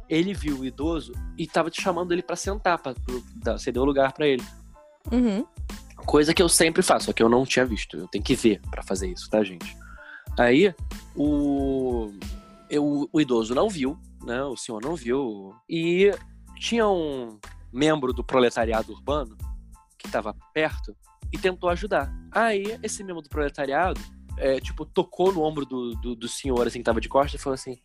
ele 0.08 0.34
viu 0.34 0.58
o 0.58 0.64
idoso 0.64 1.12
e 1.38 1.46
tava 1.46 1.70
te 1.70 1.80
chamando 1.80 2.12
ele 2.12 2.22
pra 2.22 2.36
sentar, 2.36 2.78
pra, 2.78 2.94
dar- 3.36 3.58
ceder 3.58 3.80
o 3.80 3.84
lugar 3.84 4.12
pra 4.12 4.26
ele. 4.26 4.44
Uhum. 5.10 5.44
Coisa 5.96 6.34
que 6.34 6.42
eu 6.42 6.48
sempre 6.48 6.82
faço, 6.82 7.06
só 7.06 7.12
que 7.12 7.22
eu 7.22 7.28
não 7.28 7.44
tinha 7.46 7.64
visto. 7.64 7.96
Eu 7.96 8.08
tenho 8.08 8.22
que 8.24 8.34
ver 8.34 8.60
pra 8.70 8.82
fazer 8.82 9.08
isso, 9.08 9.30
tá, 9.30 9.42
gente? 9.42 9.76
Aí, 10.38 10.74
o, 11.14 12.12
eu, 12.68 13.08
o 13.12 13.20
idoso 13.20 13.54
não 13.54 13.68
viu, 13.68 13.98
né? 14.24 14.42
O 14.44 14.56
senhor 14.56 14.82
não 14.82 14.96
viu. 14.96 15.54
E 15.68 16.10
tinha 16.58 16.86
um 16.88 17.38
membro 17.72 18.12
do 18.12 18.24
proletariado 18.24 18.92
urbano 18.92 19.36
que 19.98 20.08
tava 20.08 20.34
perto 20.52 20.94
e 21.32 21.38
tentou 21.38 21.70
ajudar. 21.70 22.12
Aí, 22.32 22.78
esse 22.82 23.02
membro 23.04 23.22
do 23.22 23.28
proletariado, 23.28 24.00
é, 24.38 24.60
tipo, 24.60 24.84
tocou 24.84 25.32
no 25.32 25.42
ombro 25.42 25.64
do, 25.64 25.94
do, 25.96 26.14
do 26.14 26.28
senhor, 26.28 26.66
assim, 26.66 26.78
que 26.78 26.84
tava 26.84 27.00
de 27.00 27.08
costas 27.08 27.40
e 27.40 27.42
falou 27.42 27.54
assim: 27.54 27.78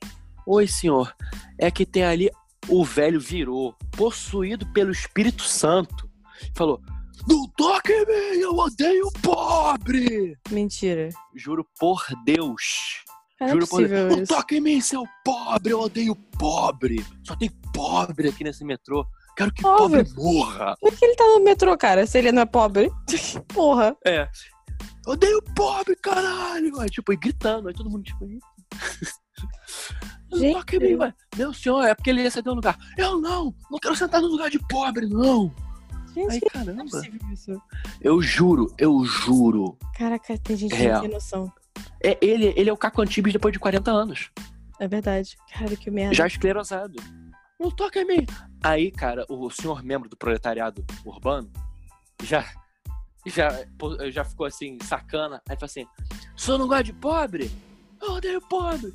Oi, 0.46 0.68
senhor, 0.68 1.14
é 1.60 1.70
que 1.70 1.86
tem 1.86 2.04
ali. 2.04 2.30
O 2.70 2.84
velho 2.84 3.20
virou, 3.20 3.76
possuído 3.96 4.66
pelo 4.74 4.92
Espírito 4.92 5.44
Santo. 5.44 6.10
Falou: 6.56 6.82
Não 7.28 7.48
toque 7.50 7.92
em 7.92 8.06
mim, 8.06 8.42
eu 8.42 8.56
odeio 8.56 9.10
pobre! 9.22 10.38
Mentira. 10.50 11.10
Juro 11.36 11.66
por 11.80 12.04
Deus. 12.26 13.04
Não 13.40 13.48
é 13.48 13.52
Juro 13.52 13.68
por 13.68 13.88
Deus. 13.88 14.16
Não 14.16 14.24
isso. 14.24 14.34
toque 14.34 14.58
em 14.58 14.62
mim, 14.62 14.82
seu 14.82 15.04
pobre, 15.24 15.74
eu 15.74 15.82
odeio 15.82 16.16
pobre. 16.16 17.06
Só 17.24 17.36
tem 17.36 17.50
pobre 17.74 18.30
aqui 18.30 18.44
nesse 18.44 18.66
metrô. 18.66 19.06
Quero 19.38 19.54
que 19.54 19.66
Óbvio. 19.66 20.04
pobre 20.04 20.14
morra. 20.16 20.76
Por 20.82 20.96
que 20.96 21.06
ele 21.06 21.16
tá 21.16 21.24
no 21.24 21.44
metrô, 21.44 21.78
cara? 21.78 22.08
Se 22.08 22.18
ele 22.18 22.32
não 22.32 22.42
é 22.42 22.46
pobre? 22.46 22.90
Porra. 23.54 23.96
É. 24.04 24.28
Odeio 25.08 25.42
pobre, 25.56 25.96
caralho! 25.96 26.80
Aí, 26.82 26.90
tipo, 26.90 27.14
e 27.14 27.16
gritando. 27.16 27.70
Aí 27.70 27.74
todo 27.74 27.90
mundo, 27.90 28.04
tipo, 28.04 28.28
Gente. 30.34 30.54
toque 30.54 30.76
em 30.76 30.80
mim, 30.80 30.96
ué. 30.96 31.14
Meu 31.38 31.54
senhor, 31.54 31.84
é 31.86 31.96
porque 31.96 32.10
ele 32.10 32.24
ia 32.24 32.30
ceder 32.30 32.52
um 32.52 32.58
lugar. 32.58 32.78
Eu 32.98 33.20
não! 33.22 33.56
Não 33.72 33.80
quero 33.80 33.96
sentar 33.96 34.22
no 34.22 34.28
lugar 34.28 34.50
de 34.50 34.60
pobre, 34.68 35.08
não! 35.08 35.50
Gente, 36.14 36.46
é 36.46 36.50
caramba. 36.50 37.02
Eu 38.02 38.22
juro, 38.22 38.74
eu 38.78 39.06
juro. 39.06 39.78
Caraca, 39.96 40.38
tem 40.40 40.58
gente 40.58 40.76
que 40.76 40.88
não 40.88 41.02
tem 41.02 41.10
noção. 41.10 41.54
É, 42.04 42.18
ele, 42.22 42.54
ele 42.58 42.70
é 42.70 42.74
o 42.74 42.78
Caco 42.78 43.02
Antibes 43.02 43.32
depois 43.32 43.54
de 43.54 43.60
40 43.60 43.90
anos. 43.90 44.30
É 44.80 44.88
verdade. 44.88 45.38
Cara, 45.54 45.76
que 45.76 45.90
merda. 45.90 46.14
Já 46.14 46.28
esclerosado. 46.28 47.02
Não 47.60 47.72
toca 47.72 48.02
em 48.02 48.06
mim. 48.06 48.26
Aí, 48.62 48.92
cara, 48.92 49.26
o 49.30 49.50
senhor 49.50 49.84
membro 49.84 50.10
do 50.10 50.18
proletariado 50.18 50.84
urbano 51.06 51.50
já, 52.24 52.46
já, 53.30 53.66
já 54.10 54.24
ficou 54.24 54.46
assim, 54.46 54.78
sacana. 54.84 55.42
Aí 55.48 55.56
falou 55.56 55.66
assim: 55.66 55.88
senhor 56.36 56.58
não 56.58 56.68
gosta 56.68 56.84
de 56.84 56.94
pobre? 56.94 57.52
Eu 58.02 58.14
odeio 58.14 58.42
pobre. 58.42 58.94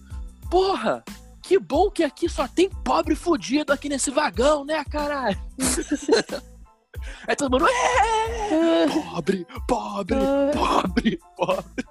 Porra! 0.51 1.05
Que 1.43 1.59
bom 1.59 1.91
que 1.91 2.05
aqui 2.05 2.29
só 2.29 2.47
tem 2.47 2.71
pobre 2.71 3.17
fudido 3.17 3.73
aqui 3.73 3.89
nesse 3.89 4.11
vagão, 4.11 4.65
né, 4.65 4.85
caralho? 4.85 5.37
Aí 7.27 7.35
todo 7.35 7.51
mundo, 7.51 7.67
é! 7.69 8.87
Pobre, 8.87 9.47
pobre, 9.67 10.17
ah, 10.17 10.51
pobre, 10.55 11.21
pobre. 11.37 11.85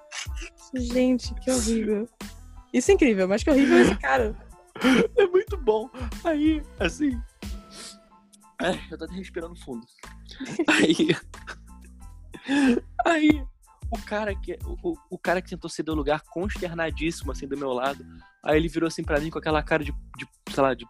gente, 0.73 1.33
que 1.35 1.51
horrível. 1.51 2.07
Isso 2.73 2.91
é 2.91 2.93
incrível, 2.93 3.27
mas 3.27 3.43
que 3.43 3.49
horrível 3.49 3.81
esse 3.81 3.95
cara. 3.97 4.35
É 5.17 5.27
muito 5.27 5.57
bom. 5.57 5.89
Aí, 6.23 6.63
assim. 6.79 7.21
Ai, 8.59 8.79
eu 8.89 8.97
tô 8.97 9.03
até 9.03 9.15
respirando 9.15 9.55
fundo. 9.55 9.85
Aí. 10.67 11.15
Aí, 13.05 13.43
o 13.91 13.97
cara 14.05 14.33
que. 14.35 14.57
O, 14.83 14.95
o 15.09 15.17
cara 15.17 15.41
que 15.41 15.49
tentou 15.49 15.69
ceder 15.69 15.93
o 15.93 15.97
lugar 15.97 16.21
consternadíssimo, 16.21 17.31
assim, 17.31 17.47
do 17.47 17.57
meu 17.57 17.71
lado. 17.73 18.05
Aí 18.43 18.57
ele 18.57 18.67
virou 18.67 18.87
assim 18.87 19.03
pra 19.03 19.19
mim 19.19 19.29
com 19.29 19.37
aquela 19.39 19.61
cara 19.61 19.83
de, 19.83 19.91
de 20.17 20.27
sei 20.53 20.63
lá, 20.63 20.73
de 20.73 20.85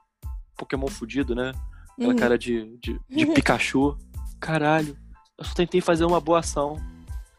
Pokémon 0.58 0.88
fudido, 0.88 1.34
né? 1.36 1.52
Aquela 1.94 2.14
Uhum. 2.14 2.16
cara 2.20 2.38
de, 2.38 2.78
de, 2.78 3.00
de 3.10 3.26
Pikachu. 3.28 3.98
Caralho, 4.40 4.98
eu 5.38 5.46
só 5.46 5.54
tentei 5.54 5.82
fazer 5.82 6.06
uma 6.06 6.20
boa 6.22 6.40
ação. 6.40 6.78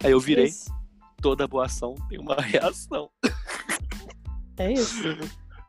Aí 0.05 0.11
eu 0.13 0.21
virei, 0.21 0.47
Isso. 0.47 0.71
toda 1.21 1.49
boa 1.49 1.67
ação 1.67 1.95
tem 2.09 2.19
uma 2.19 2.37
reação. 2.43 3.11
É 4.59 4.73
isso. 4.73 5.03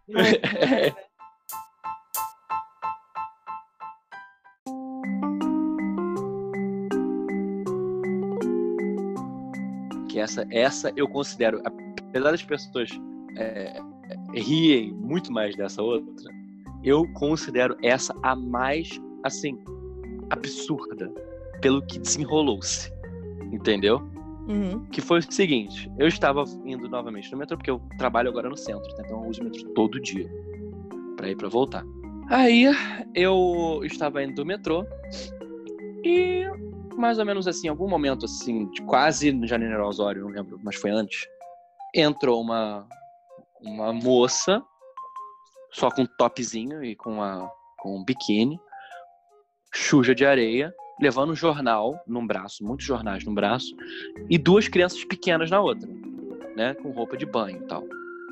que 10.13 10.19
essa, 10.19 10.45
essa 10.51 10.93
eu 10.95 11.07
considero, 11.07 11.59
apesar 11.65 12.29
das 12.29 12.43
pessoas 12.43 12.87
é, 13.35 13.79
é, 13.79 14.39
riem 14.39 14.93
muito 14.93 15.33
mais 15.33 15.55
dessa 15.55 15.81
outra, 15.81 16.31
eu 16.83 17.11
considero 17.13 17.75
essa 17.81 18.13
a 18.21 18.35
mais, 18.35 19.01
assim, 19.23 19.57
absurda, 20.29 21.11
pelo 21.61 21.81
que 21.81 21.97
desenrolou-se, 21.97 22.93
entendeu? 23.51 24.03
Uhum. 24.47 24.85
Que 24.91 25.01
foi 25.01 25.17
o 25.17 25.33
seguinte, 25.33 25.91
eu 25.97 26.07
estava 26.07 26.43
indo 26.63 26.87
novamente 26.87 27.31
no 27.31 27.39
metrô, 27.39 27.57
porque 27.57 27.71
eu 27.71 27.81
trabalho 27.97 28.29
agora 28.29 28.47
no 28.47 28.57
centro, 28.57 28.87
tá? 28.95 29.01
então 29.03 29.23
eu 29.23 29.29
uso 29.31 29.41
o 29.41 29.45
metrô 29.45 29.67
todo 29.69 29.99
dia, 29.99 30.29
pra 31.17 31.27
ir 31.29 31.35
pra 31.35 31.49
voltar. 31.49 31.83
Aí, 32.29 32.65
eu 33.15 33.81
estava 33.83 34.23
indo 34.23 34.35
do 34.35 34.45
metrô, 34.45 34.85
e 36.03 36.45
mais 36.99 37.19
ou 37.19 37.25
menos 37.25 37.47
assim, 37.47 37.67
algum 37.67 37.87
momento 37.87 38.25
assim, 38.25 38.69
de 38.71 38.81
quase 38.83 39.31
no 39.31 39.47
Janeiro 39.47 39.85
Osório, 39.85 40.23
não 40.23 40.29
lembro, 40.29 40.59
mas 40.63 40.75
foi 40.75 40.91
antes, 40.91 41.27
entrou 41.93 42.41
uma, 42.41 42.87
uma 43.61 43.93
moça, 43.93 44.63
só 45.71 45.89
com 45.89 46.05
topzinho 46.05 46.83
e 46.83 46.95
com, 46.95 47.21
a, 47.21 47.49
com 47.79 47.97
um 47.97 48.03
biquíni, 48.03 48.59
suja 49.73 50.13
de 50.13 50.25
areia, 50.25 50.73
levando 50.99 51.31
um 51.31 51.35
jornal 51.35 51.99
num 52.07 52.25
braço, 52.25 52.63
muitos 52.63 52.85
jornais 52.85 53.23
num 53.23 53.33
braço, 53.33 53.75
e 54.29 54.37
duas 54.37 54.67
crianças 54.67 55.03
pequenas 55.03 55.49
na 55.49 55.59
outra, 55.59 55.89
né, 56.55 56.73
com 56.75 56.91
roupa 56.91 57.17
de 57.17 57.25
banho 57.25 57.61
e 57.63 57.67
tal. 57.67 57.83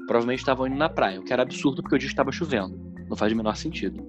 Provavelmente 0.08 0.40
estavam 0.40 0.68
indo 0.68 0.76
na 0.76 0.90
praia, 0.90 1.20
o 1.20 1.24
que 1.24 1.34
era 1.34 1.42
absurdo 1.42 1.82
porque 1.82 1.96
o 1.96 2.00
dia 2.00 2.10
estava 2.10 2.32
chovendo. 2.32 2.78
Não 3.10 3.18
faz 3.18 3.32
o 3.32 3.36
menor 3.36 3.56
sentido. 3.56 4.06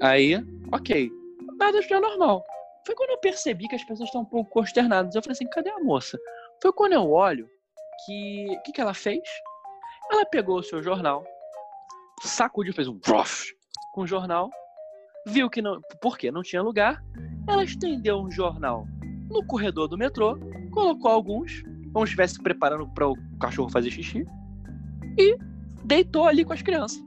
Aí, 0.00 0.34
ok. 0.72 1.10
Nada 1.58 1.80
de 1.80 2.00
normal. 2.00 2.44
Foi 2.86 2.94
quando 2.94 3.10
eu 3.10 3.18
percebi 3.18 3.66
que 3.66 3.74
as 3.74 3.84
pessoas 3.84 4.08
estão 4.08 4.22
um 4.22 4.26
pouco 4.26 4.50
consternadas. 4.50 5.14
Eu 5.14 5.22
falei 5.22 5.32
assim, 5.32 5.48
cadê 5.48 5.70
a 5.70 5.80
moça? 5.80 6.18
Foi 6.60 6.72
quando 6.72 6.92
eu 6.92 7.10
olho 7.10 7.48
que. 8.04 8.46
O 8.50 8.62
que, 8.62 8.72
que 8.72 8.80
ela 8.80 8.94
fez? 8.94 9.22
Ela 10.12 10.26
pegou 10.26 10.58
o 10.58 10.62
seu 10.62 10.82
jornal, 10.82 11.24
sacudiu, 12.22 12.74
fez 12.74 12.86
um 12.88 12.98
prof 12.98 13.46
com 13.92 14.02
o 14.02 14.06
jornal, 14.06 14.50
viu 15.26 15.48
que 15.48 15.62
não. 15.62 15.80
Por 16.00 16.18
quê? 16.18 16.30
Não 16.30 16.42
tinha 16.42 16.62
lugar. 16.62 17.02
Ela 17.48 17.64
estendeu 17.64 18.20
um 18.20 18.30
jornal 18.30 18.86
no 19.30 19.44
corredor 19.46 19.88
do 19.88 19.96
metrô, 19.96 20.38
colocou 20.70 21.10
alguns, 21.10 21.62
como 21.92 22.06
se 22.06 22.10
estivesse 22.10 22.42
preparando 22.42 22.86
para 22.88 23.08
o 23.08 23.16
cachorro 23.40 23.70
fazer 23.70 23.90
xixi, 23.90 24.26
e 25.18 25.36
deitou 25.84 26.26
ali 26.26 26.44
com 26.44 26.52
as 26.52 26.62
crianças. 26.62 27.02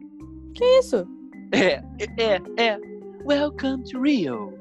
Que 0.55 0.65
isso? 0.79 1.07
É, 1.53 1.83
é, 2.17 2.41
é. 2.61 2.79
Welcome 3.25 3.83
to 3.83 4.01
Rio. 4.01 4.53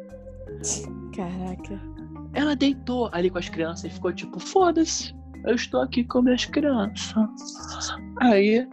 Caraca. 1.16 1.80
Ela 2.34 2.54
deitou 2.54 3.08
ali 3.12 3.30
com 3.30 3.38
as 3.38 3.48
crianças 3.48 3.84
e 3.84 3.94
ficou 3.94 4.12
tipo, 4.12 4.38
foda-se, 4.38 5.14
eu 5.46 5.54
estou 5.54 5.80
aqui 5.80 6.04
com 6.04 6.20
minhas 6.20 6.44
crianças. 6.44 7.14
Aí, 8.20 8.66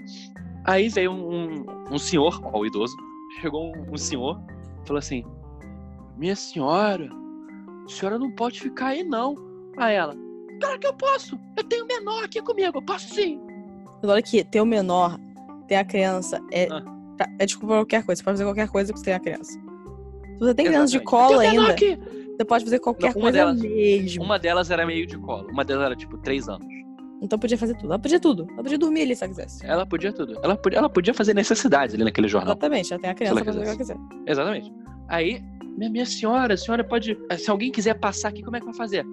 aí 0.65 0.89
veio 0.89 1.11
um, 1.11 1.65
um, 1.89 1.97
senhor, 1.97 2.41
ó, 2.43 2.59
o 2.59 2.65
idoso, 2.65 2.95
chegou 3.39 3.73
um, 3.73 3.93
um 3.93 3.97
senhor, 3.97 4.41
falou 4.85 4.99
assim, 4.99 5.23
minha 6.17 6.35
senhora, 6.35 7.09
a 7.85 7.89
senhora 7.89 8.19
não 8.19 8.31
pode 8.31 8.59
ficar 8.59 8.87
aí 8.87 9.03
não. 9.03 9.35
Aí 9.77 9.95
ela, 9.95 10.15
claro 10.59 10.79
que 10.79 10.87
eu 10.87 10.93
posso, 10.93 11.39
eu 11.55 11.63
tenho 11.63 11.85
menor 11.87 12.25
aqui 12.25 12.41
comigo, 12.41 12.77
eu 12.77 12.81
posso 12.81 13.13
sim. 13.13 13.39
Olha 14.03 14.21
que 14.21 14.43
ter 14.43 14.59
o 14.59 14.65
menor, 14.65 15.17
ter 15.67 15.75
a 15.75 15.85
criança, 15.85 16.41
é, 16.51 16.67
Ah. 16.69 16.83
é 17.39 17.45
desculpa 17.45 17.75
qualquer 17.75 18.03
coisa. 18.03 18.19
Você 18.19 18.23
pode 18.25 18.37
fazer 18.37 18.43
qualquer 18.43 18.67
coisa 18.67 18.91
que 18.91 18.99
você 18.99 19.05
tem 19.05 19.13
a 19.13 19.19
criança. 19.19 19.53
Se 19.53 20.39
você 20.39 20.53
tem 20.53 20.65
criança 20.65 20.91
de 20.91 20.97
Exatamente. 20.97 21.39
menor 21.39 21.61
ainda, 21.61 21.71
aqui. 21.71 22.22
Você 22.43 22.45
pode 22.45 22.63
fazer 22.65 22.79
qualquer 22.79 23.07
uma 23.07 23.13
coisa 23.13 23.31
delas- 23.37 23.59
mesmo. 23.61 24.23
Uma 24.23 24.37
delas 24.39 24.69
era 24.71 24.85
meio 24.85 25.05
de 25.07 25.17
colo, 25.17 25.49
uma 25.49 25.63
delas 25.63 25.85
era 25.85 25.95
tipo 25.95 26.17
três 26.17 26.47
anos. 26.49 26.65
Então 27.21 27.39
podia 27.39 27.57
fazer 27.57 27.73
tudo. 27.75 27.87
Ela 27.87 27.99
podia 27.99 28.19
tudo. 28.19 28.47
Ela 28.51 28.63
podia 28.63 28.77
dormir 28.77 29.01
ali 29.03 29.15
se 29.15 29.23
ela 29.23 29.33
quisesse. 29.33 29.65
Ela 29.65 29.85
podia 29.85 30.11
tudo. 30.11 30.37
Ela 30.43 30.57
podia, 30.57 30.79
ela 30.79 30.89
podia 30.89 31.13
fazer 31.13 31.33
necessidades 31.33 31.95
ali 31.95 32.03
naquele 32.03 32.27
jornal. 32.27 32.51
Exatamente, 32.51 32.91
ela 32.91 33.01
tem 33.01 33.09
a 33.09 33.13
criança 33.13 33.35
pra 33.35 33.45
fazer 33.45 33.59
o 33.59 33.61
que 33.63 33.67
ela 33.69 33.77
quiser. 33.77 33.97
Exatamente. 34.27 34.73
Aí, 35.07 35.41
minha, 35.77 35.89
minha 35.89 36.05
senhora, 36.05 36.53
a 36.53 36.57
senhora 36.57 36.83
pode. 36.83 37.17
Se 37.37 37.49
alguém 37.49 37.71
quiser 37.71 37.93
passar 37.97 38.27
aqui, 38.29 38.43
como 38.43 38.57
é 38.57 38.59
que 38.59 38.65
vai 38.65 38.75
fazer? 38.75 39.05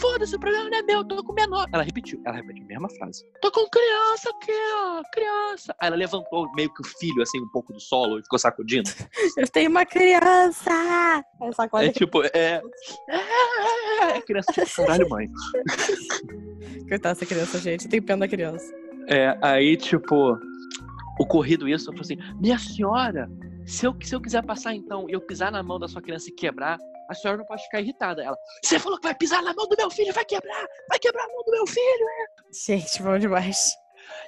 Foda-se, 0.00 0.34
o 0.34 0.40
problema 0.40 0.68
não 0.68 0.78
é 0.78 0.82
meu, 0.82 1.04
tô 1.04 1.22
com 1.22 1.32
menor. 1.32 1.66
Ela 1.72 1.82
repetiu, 1.82 2.20
ela 2.24 2.36
repetiu 2.36 2.64
a 2.64 2.66
mesma 2.66 2.88
frase. 2.90 3.24
Tô 3.40 3.50
com 3.50 3.68
criança 3.68 4.30
aqui, 4.30 4.52
ó, 4.74 5.02
criança. 5.12 5.74
Aí 5.78 5.88
ela 5.88 5.96
levantou 5.96 6.50
meio 6.54 6.72
que 6.72 6.82
o 6.82 6.84
filho, 6.84 7.22
assim, 7.22 7.40
um 7.40 7.48
pouco 7.48 7.72
do 7.72 7.80
solo 7.80 8.18
e 8.18 8.22
ficou 8.22 8.38
sacudindo. 8.38 8.90
Eu 9.36 9.48
tenho 9.48 9.70
uma 9.70 9.86
criança! 9.86 11.24
É 11.82 11.88
tipo, 11.90 12.22
é. 12.24 12.30
É, 12.34 12.62
é, 13.08 14.16
é 14.16 14.20
criança, 14.22 14.52
tipo, 14.52 14.76
caralho, 14.76 15.08
mãe. 15.08 15.28
Coitada 16.88 17.14
dessa 17.14 17.26
criança, 17.26 17.58
gente. 17.58 17.84
Eu 17.84 17.90
tenho 17.90 18.02
pena 18.02 18.20
da 18.20 18.28
criança. 18.28 18.72
É, 19.08 19.38
aí, 19.40 19.76
tipo, 19.76 20.38
ocorrido 21.18 21.68
isso, 21.68 21.90
eu 21.90 21.96
falei 21.96 22.00
assim: 22.00 22.34
minha 22.40 22.58
senhora, 22.58 23.30
se 23.66 23.86
eu, 23.86 23.94
se 24.02 24.14
eu 24.14 24.20
quiser 24.20 24.44
passar 24.44 24.74
então 24.74 25.08
e 25.08 25.12
eu 25.12 25.20
pisar 25.20 25.52
na 25.52 25.62
mão 25.62 25.78
da 25.78 25.88
sua 25.88 26.02
criança 26.02 26.28
e 26.28 26.32
quebrar, 26.32 26.78
a 27.08 27.14
senhora 27.14 27.38
não 27.38 27.44
pode 27.46 27.62
ficar 27.64 27.80
irritada. 27.80 28.22
Ela, 28.22 28.36
você 28.62 28.78
falou 28.78 28.98
que 28.98 29.04
vai 29.06 29.14
pisar 29.14 29.42
na 29.42 29.54
mão 29.54 29.66
do 29.68 29.76
meu 29.76 29.90
filho, 29.90 30.12
vai 30.12 30.24
quebrar, 30.24 30.66
vai 30.88 30.98
quebrar 30.98 31.24
a 31.24 31.28
mão 31.28 31.42
do 31.44 31.50
meu 31.52 31.66
filho. 31.66 32.06
Gente, 32.66 33.02
bom 33.02 33.18
demais. 33.18 33.72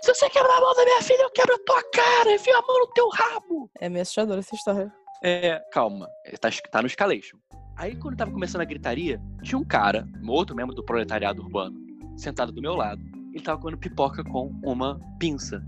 Se 0.02 0.12
você 0.14 0.28
quebrar 0.30 0.56
a 0.56 0.60
mão 0.60 0.74
da 0.74 0.84
minha 0.84 1.02
filha, 1.02 1.22
eu 1.22 1.30
quebro 1.30 1.54
a 1.54 1.58
tua 1.64 1.82
cara, 1.92 2.34
enfio 2.34 2.56
a 2.56 2.62
mão 2.62 2.78
no 2.80 2.86
teu 2.88 3.08
rabo. 3.10 3.70
É 3.80 3.88
meio 3.88 4.02
assustadora 4.02 4.40
essa 4.40 4.54
história. 4.54 4.92
É, 5.22 5.60
calma, 5.72 6.08
tá, 6.40 6.48
tá 6.70 6.80
no 6.82 6.86
escalation. 6.86 7.38
Aí 7.76 7.96
quando 7.96 8.16
tava 8.16 8.32
começando 8.32 8.62
a 8.62 8.64
gritaria, 8.64 9.20
tinha 9.42 9.58
um 9.58 9.64
cara, 9.64 10.06
um 10.22 10.30
outro 10.30 10.54
membro 10.54 10.74
do 10.74 10.84
proletariado 10.84 11.42
urbano, 11.42 11.78
sentado 12.16 12.50
do 12.52 12.60
meu 12.60 12.74
lado. 12.74 13.00
Ele 13.32 13.42
tava 13.42 13.60
comendo 13.60 13.78
pipoca 13.78 14.24
com 14.24 14.52
uma 14.64 15.00
pinça. 15.18 15.62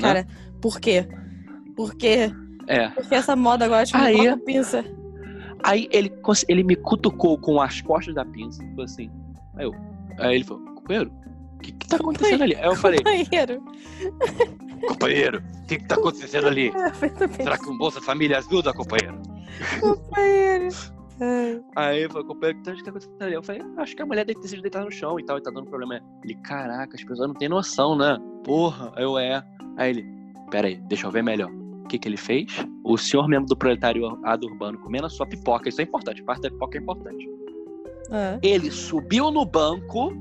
Cara, 0.00 0.26
por 0.60 0.80
quê? 0.80 1.06
Por 1.76 1.94
quê? 1.94 2.32
É. 2.66 2.88
Porque 2.88 3.14
essa 3.14 3.36
moda 3.36 3.64
agora 3.64 3.84
tipo, 3.86 3.98
Aí- 3.98 4.16
coloca 4.16 4.38
pinça. 4.44 4.84
Aí 5.62 5.88
ele, 5.90 6.12
ele 6.48 6.62
me 6.62 6.76
cutucou 6.76 7.38
com 7.38 7.60
as 7.60 7.80
costas 7.80 8.14
da 8.14 8.24
pinça. 8.24 8.62
Falou 8.70 8.84
assim. 8.84 9.10
Aí, 9.56 9.64
eu, 9.64 9.74
aí 10.18 10.34
ele 10.36 10.44
falou, 10.44 10.64
companheiro, 10.74 11.12
o 11.56 11.58
que, 11.58 11.72
que 11.72 11.86
tá 11.86 11.96
acontecendo 11.96 12.42
ali? 12.42 12.56
Aí 12.56 12.64
eu 12.64 12.76
falei, 12.76 13.00
Banheiro. 13.02 13.62
companheiro, 14.88 15.38
o 15.38 15.66
que, 15.66 15.78
que 15.78 15.84
tá 15.84 15.94
acontecendo 15.94 16.48
ali? 16.48 16.72
Será 17.36 17.58
que 17.58 17.70
um 17.70 17.78
Bolsa 17.78 18.00
Família 18.00 18.38
ajuda, 18.38 18.72
companheiro? 18.72 19.20
Ai. 21.20 21.62
Aí 21.76 21.98
ele 22.00 22.08
falou, 22.08 22.26
companheiro, 22.26 22.58
o 22.58 22.74
que 22.74 22.82
tá 22.82 22.90
acontecendo 22.90 23.22
ali? 23.22 23.34
Eu 23.34 23.42
falei, 23.42 23.62
acho 23.76 23.94
que 23.94 24.02
a 24.02 24.06
mulher 24.06 24.24
deve 24.24 24.40
ter 24.40 24.48
sido 24.48 24.62
deitada 24.62 24.84
no 24.84 24.90
chão 24.90 25.20
e 25.20 25.24
tal, 25.24 25.38
e 25.38 25.42
tá 25.42 25.50
dando 25.50 25.66
problema. 25.66 26.00
Ele, 26.24 26.34
caraca, 26.36 26.96
as 26.96 27.04
pessoas 27.04 27.28
não 27.28 27.34
têm 27.34 27.48
noção, 27.48 27.96
né? 27.96 28.18
Porra, 28.42 28.92
aí 28.96 29.04
eu 29.04 29.16
é. 29.16 29.44
Aí 29.76 29.90
ele, 29.90 30.04
pera 30.50 30.66
aí, 30.66 30.76
deixa 30.88 31.06
eu 31.06 31.12
ver 31.12 31.22
melhor. 31.22 31.61
O 31.84 31.88
que 31.88 31.98
que 31.98 32.08
ele 32.08 32.16
fez? 32.16 32.46
O 32.84 32.96
senhor 32.96 33.28
membro 33.28 33.48
do 33.48 33.56
proletariado 33.56 34.46
urbano 34.46 34.78
comendo 34.78 35.06
a 35.06 35.10
sua 35.10 35.26
pipoca, 35.26 35.68
isso 35.68 35.80
é 35.80 35.84
importante, 35.84 36.22
parte 36.22 36.42
da 36.42 36.50
pipoca 36.50 36.78
é 36.78 36.80
importante. 36.80 37.28
Ah. 38.10 38.38
Ele 38.42 38.70
subiu 38.70 39.30
no 39.30 39.44
banco 39.44 40.12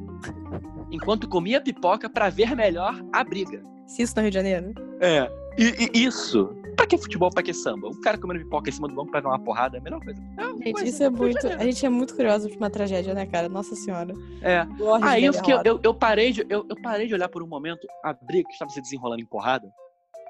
enquanto 0.91 1.27
comia 1.27 1.61
pipoca 1.61 2.09
pra 2.09 2.29
ver 2.29 2.55
melhor 2.55 3.01
a 3.11 3.23
briga. 3.23 3.63
Se 3.85 4.01
isso 4.01 4.13
no 4.15 4.21
Rio 4.21 4.31
de 4.31 4.35
Janeiro. 4.35 4.73
É. 4.99 5.29
E, 5.57 5.89
e 5.93 6.05
isso. 6.05 6.55
Pra 6.77 6.87
que 6.87 6.97
futebol, 6.97 7.29
pra 7.29 7.43
que 7.43 7.53
samba? 7.53 7.89
O 7.89 8.01
cara 8.01 8.17
comendo 8.17 8.39
pipoca 8.39 8.69
em 8.69 8.73
cima 8.73 8.87
do 8.87 8.95
banco 8.95 9.11
pra 9.11 9.19
dar 9.19 9.29
uma 9.29 9.39
porrada 9.39 9.77
é 9.77 9.79
a 9.79 9.83
melhor 9.83 10.01
coisa. 10.01 10.21
É 10.37 10.43
Gente, 10.43 10.71
coisa 10.71 10.89
isso 10.89 11.03
é 11.03 11.09
muito. 11.09 11.47
A 11.47 11.63
gente 11.63 11.85
é 11.85 11.89
muito 11.89 12.15
curioso 12.15 12.47
pra 12.47 12.57
uma 12.57 12.69
tragédia, 12.69 13.13
né, 13.13 13.25
cara? 13.25 13.49
Nossa 13.49 13.75
senhora. 13.75 14.13
É. 14.41 14.65
Aí 15.01 15.25
eu, 15.25 15.33
fiquei, 15.33 15.55
eu, 15.65 15.79
eu, 15.83 15.93
parei 15.93 16.31
de, 16.31 16.45
eu, 16.49 16.65
eu 16.69 16.81
parei 16.81 17.07
de 17.07 17.13
olhar 17.13 17.27
por 17.27 17.43
um 17.43 17.47
momento 17.47 17.85
a 18.03 18.13
briga 18.13 18.47
que 18.47 18.53
estava 18.53 18.71
se 18.71 18.81
desenrolando 18.81 19.21
em 19.21 19.25
porrada 19.25 19.69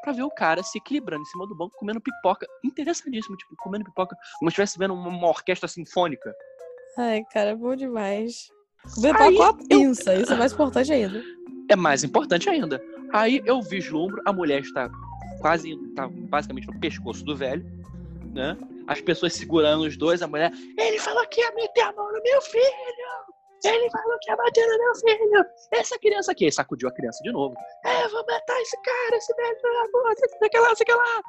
pra 0.01 0.11
ver 0.11 0.23
o 0.23 0.29
cara 0.29 0.63
se 0.63 0.77
equilibrando 0.77 1.21
em 1.21 1.25
cima 1.25 1.47
do 1.47 1.55
banco, 1.55 1.75
comendo 1.77 2.01
pipoca. 2.01 2.47
Interessadíssimo, 2.63 3.37
tipo, 3.37 3.55
comendo 3.57 3.85
pipoca 3.85 4.15
como 4.39 4.49
se 4.49 4.53
estivesse 4.53 4.77
vendo 4.77 4.93
uma, 4.93 5.09
uma 5.09 5.27
orquestra 5.27 5.67
sinfônica. 5.67 6.33
Ai, 6.97 7.23
cara, 7.31 7.51
é 7.51 7.55
bom 7.55 7.75
demais. 7.75 8.49
Comer 8.95 9.15
Aí 9.15 9.35
com 9.35 9.43
a 9.43 9.53
pinça, 9.53 10.15
isso 10.15 10.33
é 10.33 10.35
mais 10.35 10.53
importante 10.53 10.91
ainda. 10.91 11.23
É 11.69 11.75
mais 11.75 12.03
importante 12.03 12.49
ainda. 12.49 12.83
Aí 13.13 13.41
eu 13.45 13.61
vislumbro, 13.61 14.21
a 14.25 14.33
mulher 14.33 14.61
está 14.61 14.89
quase, 15.39 15.77
tá 15.95 16.07
basicamente 16.07 16.67
no 16.67 16.79
pescoço 16.79 17.23
do 17.23 17.35
velho, 17.35 17.63
né? 18.33 18.57
As 18.87 18.99
pessoas 19.01 19.33
segurando 19.33 19.83
os 19.83 19.95
dois, 19.95 20.21
a 20.21 20.27
mulher, 20.27 20.51
ele 20.77 20.99
falou 20.99 21.25
que 21.27 21.41
ia 21.41 21.51
meter 21.53 21.81
a 21.81 21.93
mão 21.93 22.11
no 22.11 22.21
meu 22.21 22.41
filho! 22.41 23.30
Ele 23.63 23.89
falou 23.91 24.17
que 24.21 24.31
ia 24.31 24.35
bater 24.35 24.65
no 24.67 24.77
meu 24.77 24.95
filho! 24.95 25.45
Essa 25.71 25.97
criança 25.99 26.31
aqui, 26.31 26.45
Aí 26.45 26.51
sacudiu 26.51 26.89
a 26.89 26.93
criança 26.93 27.19
de 27.23 27.31
novo. 27.31 27.55
É, 27.85 28.07
vou 28.07 28.25
matar 28.25 28.59
esse 28.61 28.75
cara, 28.81 29.15
esse 29.17 29.33
velho 29.35 29.55
da 29.61 29.89
puta, 29.91 30.37
sei 30.39 30.49
que 30.49 30.59
lá, 30.59 30.75
sei 30.75 30.85
que 30.85 30.93
lá. 30.93 31.21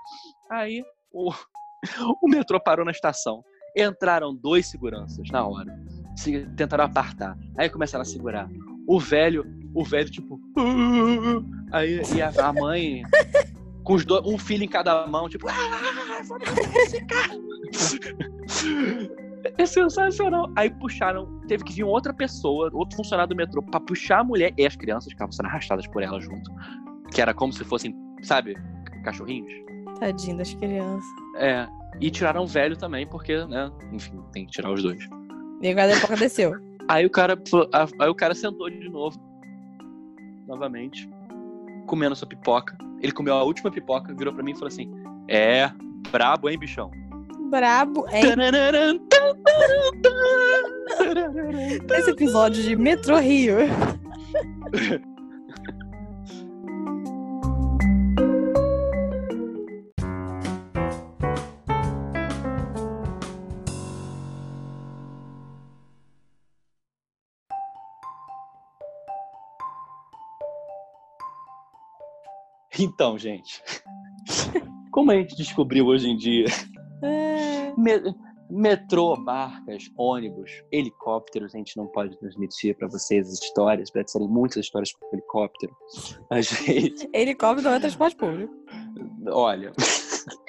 Aí 0.50 0.82
o, 1.12 1.30
o 2.22 2.28
metrô 2.28 2.58
parou 2.60 2.84
na 2.84 2.90
estação. 2.90 3.44
Entraram 3.76 4.34
dois 4.34 4.66
seguranças 4.66 5.28
na 5.30 5.46
hora. 5.46 5.74
Se, 6.16 6.46
tentaram 6.56 6.84
apartar. 6.84 7.36
Aí 7.56 7.68
começaram 7.70 8.02
a 8.02 8.06
segurar. 8.06 8.48
O 8.86 8.98
velho, 9.00 9.44
o 9.74 9.84
velho, 9.84 10.10
tipo. 10.10 10.38
"Ah". 10.58 11.78
Aí 11.78 12.02
e 12.14 12.20
a, 12.22 12.28
a 12.28 12.52
mãe. 12.52 13.02
Com 13.84 13.94
os 13.94 14.04
dois, 14.04 14.24
um 14.26 14.38
filho 14.38 14.62
em 14.62 14.68
cada 14.68 15.06
mão, 15.06 15.28
tipo, 15.28 15.48
ah, 15.48 16.22
vou 16.24 16.38
matar 16.38 16.76
esse 16.76 17.04
cara. 17.06 17.34
É 19.58 19.66
sensacional. 19.66 20.50
Aí 20.56 20.70
puxaram, 20.70 21.26
teve 21.48 21.64
que 21.64 21.72
vir 21.72 21.84
outra 21.84 22.12
pessoa, 22.12 22.70
outro 22.72 22.96
funcionário 22.96 23.30
do 23.30 23.36
metrô, 23.36 23.62
pra 23.62 23.80
puxar 23.80 24.20
a 24.20 24.24
mulher 24.24 24.52
e 24.56 24.66
as 24.66 24.76
crianças 24.76 25.08
que 25.08 25.14
estavam 25.14 25.32
sendo 25.32 25.46
arrastadas 25.46 25.86
por 25.86 26.02
ela 26.02 26.20
junto. 26.20 26.50
Que 27.12 27.20
era 27.20 27.34
como 27.34 27.52
se 27.52 27.64
fossem, 27.64 27.94
sabe, 28.22 28.56
cachorrinhos. 29.04 29.52
Tadinho 29.98 30.38
das 30.38 30.54
crianças. 30.54 31.04
É. 31.36 31.66
E 32.00 32.10
tiraram 32.10 32.44
o 32.44 32.46
velho 32.46 32.76
também, 32.76 33.06
porque, 33.06 33.44
né, 33.46 33.70
enfim, 33.92 34.20
tem 34.32 34.46
que 34.46 34.52
tirar 34.52 34.72
os 34.72 34.82
dois. 34.82 35.08
E 35.60 35.68
agora 35.68 35.92
a 35.92 35.96
época 35.96 36.16
desceu. 36.16 36.54
Aí 36.88 37.06
o 37.06 37.10
cara, 37.10 37.38
aí 37.98 38.08
o 38.08 38.14
cara 38.14 38.34
sentou 38.34 38.68
de 38.68 38.88
novo, 38.88 39.16
novamente, 40.46 41.08
comendo 41.86 42.16
sua 42.16 42.28
pipoca. 42.28 42.76
Ele 43.00 43.12
comeu 43.12 43.34
a 43.34 43.44
última 43.44 43.70
pipoca, 43.70 44.14
virou 44.14 44.32
pra 44.32 44.42
mim 44.42 44.52
e 44.52 44.54
falou 44.54 44.68
assim: 44.68 44.90
É, 45.28 45.70
brabo, 46.10 46.48
hein, 46.48 46.58
bichão? 46.58 46.90
Brabo, 47.50 48.06
hein? 48.08 48.34
Tararam. 48.34 49.00
Esse 51.98 52.10
episódio 52.10 52.62
de 52.62 52.76
Metrô 52.76 53.18
Rio. 53.18 53.56
Então, 72.78 73.18
gente, 73.18 73.62
como 74.90 75.10
a 75.10 75.16
gente 75.16 75.36
descobriu 75.36 75.86
hoje 75.86 76.08
em 76.08 76.16
dia, 76.16 76.46
É. 77.02 77.72
me- 77.76 78.14
metrô, 78.52 79.16
barcas, 79.16 79.84
ônibus, 79.96 80.62
helicópteros, 80.70 81.54
a 81.54 81.58
gente 81.58 81.76
não 81.76 81.86
pode 81.86 82.18
transmitir 82.18 82.76
pra 82.76 82.86
vocês 82.88 83.26
as 83.28 83.40
histórias, 83.42 83.90
para 83.90 84.06
serem 84.06 84.28
muitas 84.28 84.58
histórias 84.58 84.92
com 84.92 85.06
helicóptero. 85.16 85.74
A 86.30 86.40
gente, 86.40 87.08
Helicóptero 87.14 87.68
não 87.70 87.76
é 87.76 87.80
transporte 87.80 88.16
público. 88.16 88.52
olha, 89.28 89.72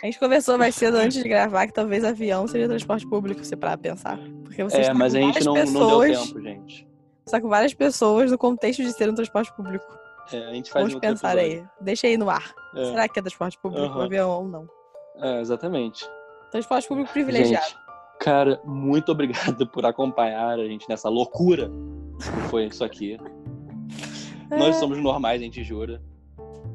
A 0.01 0.05
gente 0.05 0.19
conversou 0.19 0.57
mais 0.57 0.75
cedo 0.75 0.97
antes 0.97 1.21
de 1.21 1.27
gravar 1.29 1.65
que 1.67 1.73
talvez 1.73 2.03
avião 2.03 2.47
seria 2.47 2.67
transporte 2.67 3.07
público, 3.07 3.43
se 3.43 3.55
parar 3.55 3.77
pra 3.77 3.91
pensar. 3.91 4.19
Porque 4.43 4.63
você 4.63 4.81
É, 4.81 4.93
mas 4.93 5.15
a 5.15 5.19
gente 5.19 5.43
não, 5.45 5.53
não 5.55 5.61
pessoas, 5.65 6.11
deu 6.11 6.25
tempo, 6.25 6.41
gente. 6.41 6.87
Está 7.25 7.39
com 7.39 7.47
várias 7.47 7.73
pessoas 7.73 8.29
no 8.29 8.37
contexto 8.37 8.83
de 8.83 8.91
ser 8.91 9.09
um 9.09 9.15
transporte 9.15 9.53
público. 9.55 9.85
É, 10.31 10.37
a 10.45 10.53
gente 10.53 10.69
faz 10.71 10.85
Vamos 10.85 10.99
pensar 10.99 11.37
episódio. 11.37 11.61
aí. 11.63 11.67
Deixa 11.81 12.07
aí 12.07 12.17
no 12.17 12.29
ar. 12.29 12.53
É, 12.75 12.85
Será 12.85 13.07
que 13.07 13.17
é 13.19 13.21
transporte 13.21 13.57
público, 13.59 13.85
Aham. 13.85 14.05
avião 14.05 14.29
ou 14.29 14.43
não? 14.47 14.67
é, 15.17 15.39
exatamente. 15.41 16.05
Transporte 16.51 16.87
público 16.87 17.11
privilegiado. 17.11 17.65
Gente, 17.65 17.77
cara, 18.19 18.61
muito 18.65 19.11
obrigado 19.11 19.67
por 19.67 19.85
acompanhar 19.85 20.59
a 20.59 20.65
gente 20.65 20.87
nessa 20.89 21.09
loucura 21.09 21.69
que 22.17 22.49
foi 22.49 22.65
isso 22.65 22.83
aqui. 22.83 23.17
É. 24.49 24.57
Nós 24.57 24.75
somos 24.77 24.97
normais, 24.99 25.41
a 25.41 25.43
gente 25.43 25.63
jura. 25.63 26.01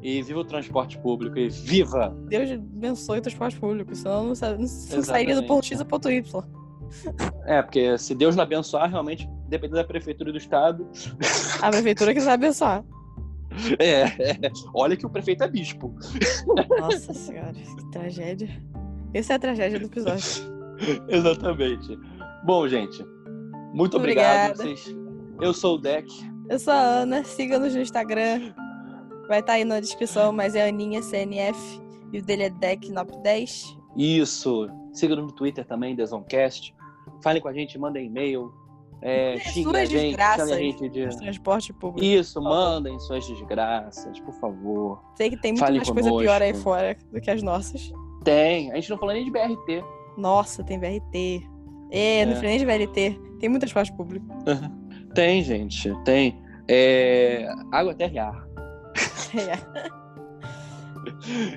E 0.01 0.21
viva 0.21 0.39
o 0.39 0.45
transporte 0.45 0.97
público 0.97 1.37
e 1.37 1.49
viva! 1.49 2.15
Deus 2.27 2.51
abençoe 2.51 3.19
o 3.19 3.21
transporte 3.21 3.59
público, 3.59 3.93
senão 3.95 4.27
não, 4.27 4.35
sa- 4.35 4.55
não 4.57 4.67
sairia 4.67 5.35
do 5.35 5.43
ponto 5.45 5.65
X 5.65 5.81
a 5.81 5.85
ponto 5.85 6.09
Y. 6.09 6.43
É, 7.45 7.61
porque 7.61 7.97
se 7.97 8.15
Deus 8.15 8.35
não 8.35 8.43
abençoar, 8.43 8.89
realmente, 8.89 9.29
depende 9.47 9.73
da 9.73 9.83
prefeitura 9.83 10.29
e 10.29 10.33
do 10.33 10.37
estado. 10.37 10.87
A 11.61 11.69
prefeitura 11.69 12.13
que 12.13 12.19
vai 12.19 12.33
abençoar. 12.33 12.83
É, 13.79 14.03
é. 14.03 14.39
olha 14.75 14.95
que 14.95 15.05
o 15.05 15.09
prefeito 15.09 15.43
é 15.43 15.47
bispo. 15.47 15.93
Nossa 16.79 17.13
senhora, 17.13 17.51
que 17.51 17.91
tragédia. 17.91 18.47
Essa 19.13 19.33
é 19.33 19.35
a 19.35 19.39
tragédia 19.39 19.79
do 19.79 19.87
episódio. 19.87 20.58
Exatamente. 21.07 21.99
Bom, 22.43 22.67
gente, 22.67 23.05
muito 23.73 23.97
obrigado. 23.97 24.53
Obrigada. 24.53 24.75
Vocês... 24.75 24.95
Eu 25.41 25.53
sou 25.53 25.75
o 25.75 25.77
Deck. 25.77 26.07
Eu 26.49 26.59
sou 26.59 26.73
a 26.73 26.81
Ana, 26.81 27.23
siga-nos 27.23 27.75
no 27.75 27.81
Instagram. 27.81 28.53
Vai 29.27 29.39
estar 29.41 29.53
aí 29.53 29.63
na 29.63 29.79
descrição, 29.79 30.31
mas 30.31 30.55
é 30.55 30.67
Aninha 30.67 31.01
CNF. 31.01 31.81
E 32.11 32.19
o 32.19 32.23
dele 32.23 32.43
é 32.43 32.49
DeckNop10. 32.49 33.77
Isso. 33.95 34.67
Siga-nos 34.91 35.25
no 35.25 35.31
Twitter 35.31 35.65
também, 35.65 35.95
Desoncast. 35.95 36.73
Falem 37.23 37.41
com 37.41 37.47
a 37.47 37.53
gente, 37.53 37.77
mandem 37.77 38.07
e-mail. 38.07 38.51
É, 39.01 39.37
xinguem 39.37 39.63
suas 39.63 39.75
a 39.75 39.85
gente, 39.85 40.07
desgraças. 40.07 40.51
a 40.51 40.57
gente 40.57 40.89
de... 40.89 41.17
Transporte 41.17 41.73
público. 41.73 42.03
Isso, 42.03 42.41
mandem 42.41 42.99
suas 42.99 43.25
desgraças, 43.25 44.19
por 44.19 44.33
favor. 44.39 45.01
Sei 45.15 45.29
que 45.29 45.37
tem 45.37 45.51
muito 45.53 45.61
Fale 45.61 45.77
mais 45.77 45.89
coisa 45.89 46.09
conosco. 46.09 46.23
pior 46.23 46.41
aí 46.41 46.53
fora 46.53 46.97
do 47.11 47.21
que 47.21 47.31
as 47.31 47.41
nossas. 47.41 47.91
Tem. 48.23 48.71
A 48.71 48.75
gente 48.75 48.89
não 48.89 48.97
falou 48.97 49.13
nem 49.13 49.23
de 49.23 49.31
BRT. 49.31 49.83
Nossa, 50.19 50.63
tem 50.63 50.79
VRT. 50.79 51.41
É, 51.91 52.25
não 52.25 52.33
É. 52.33 52.41
nem 52.41 52.59
de 52.59 52.65
VLT. 52.65 53.19
Tem 53.39 53.49
muito 53.49 53.61
transporte 53.61 53.91
público. 53.93 54.27
Tem, 55.15 55.41
gente. 55.43 55.91
Tem. 56.03 56.39
É... 56.67 57.47
Água, 57.71 57.95
terra 57.95 58.13
e 58.13 58.19
ar. 58.19 58.47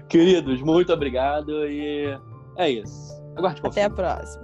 Queridos, 0.08 0.62
muito 0.62 0.92
obrigado 0.92 1.66
e 1.66 2.18
é 2.56 2.70
isso. 2.70 3.12
Aguarde 3.36 3.60
Até 3.64 3.84
a 3.84 3.90
próxima. 3.90 4.41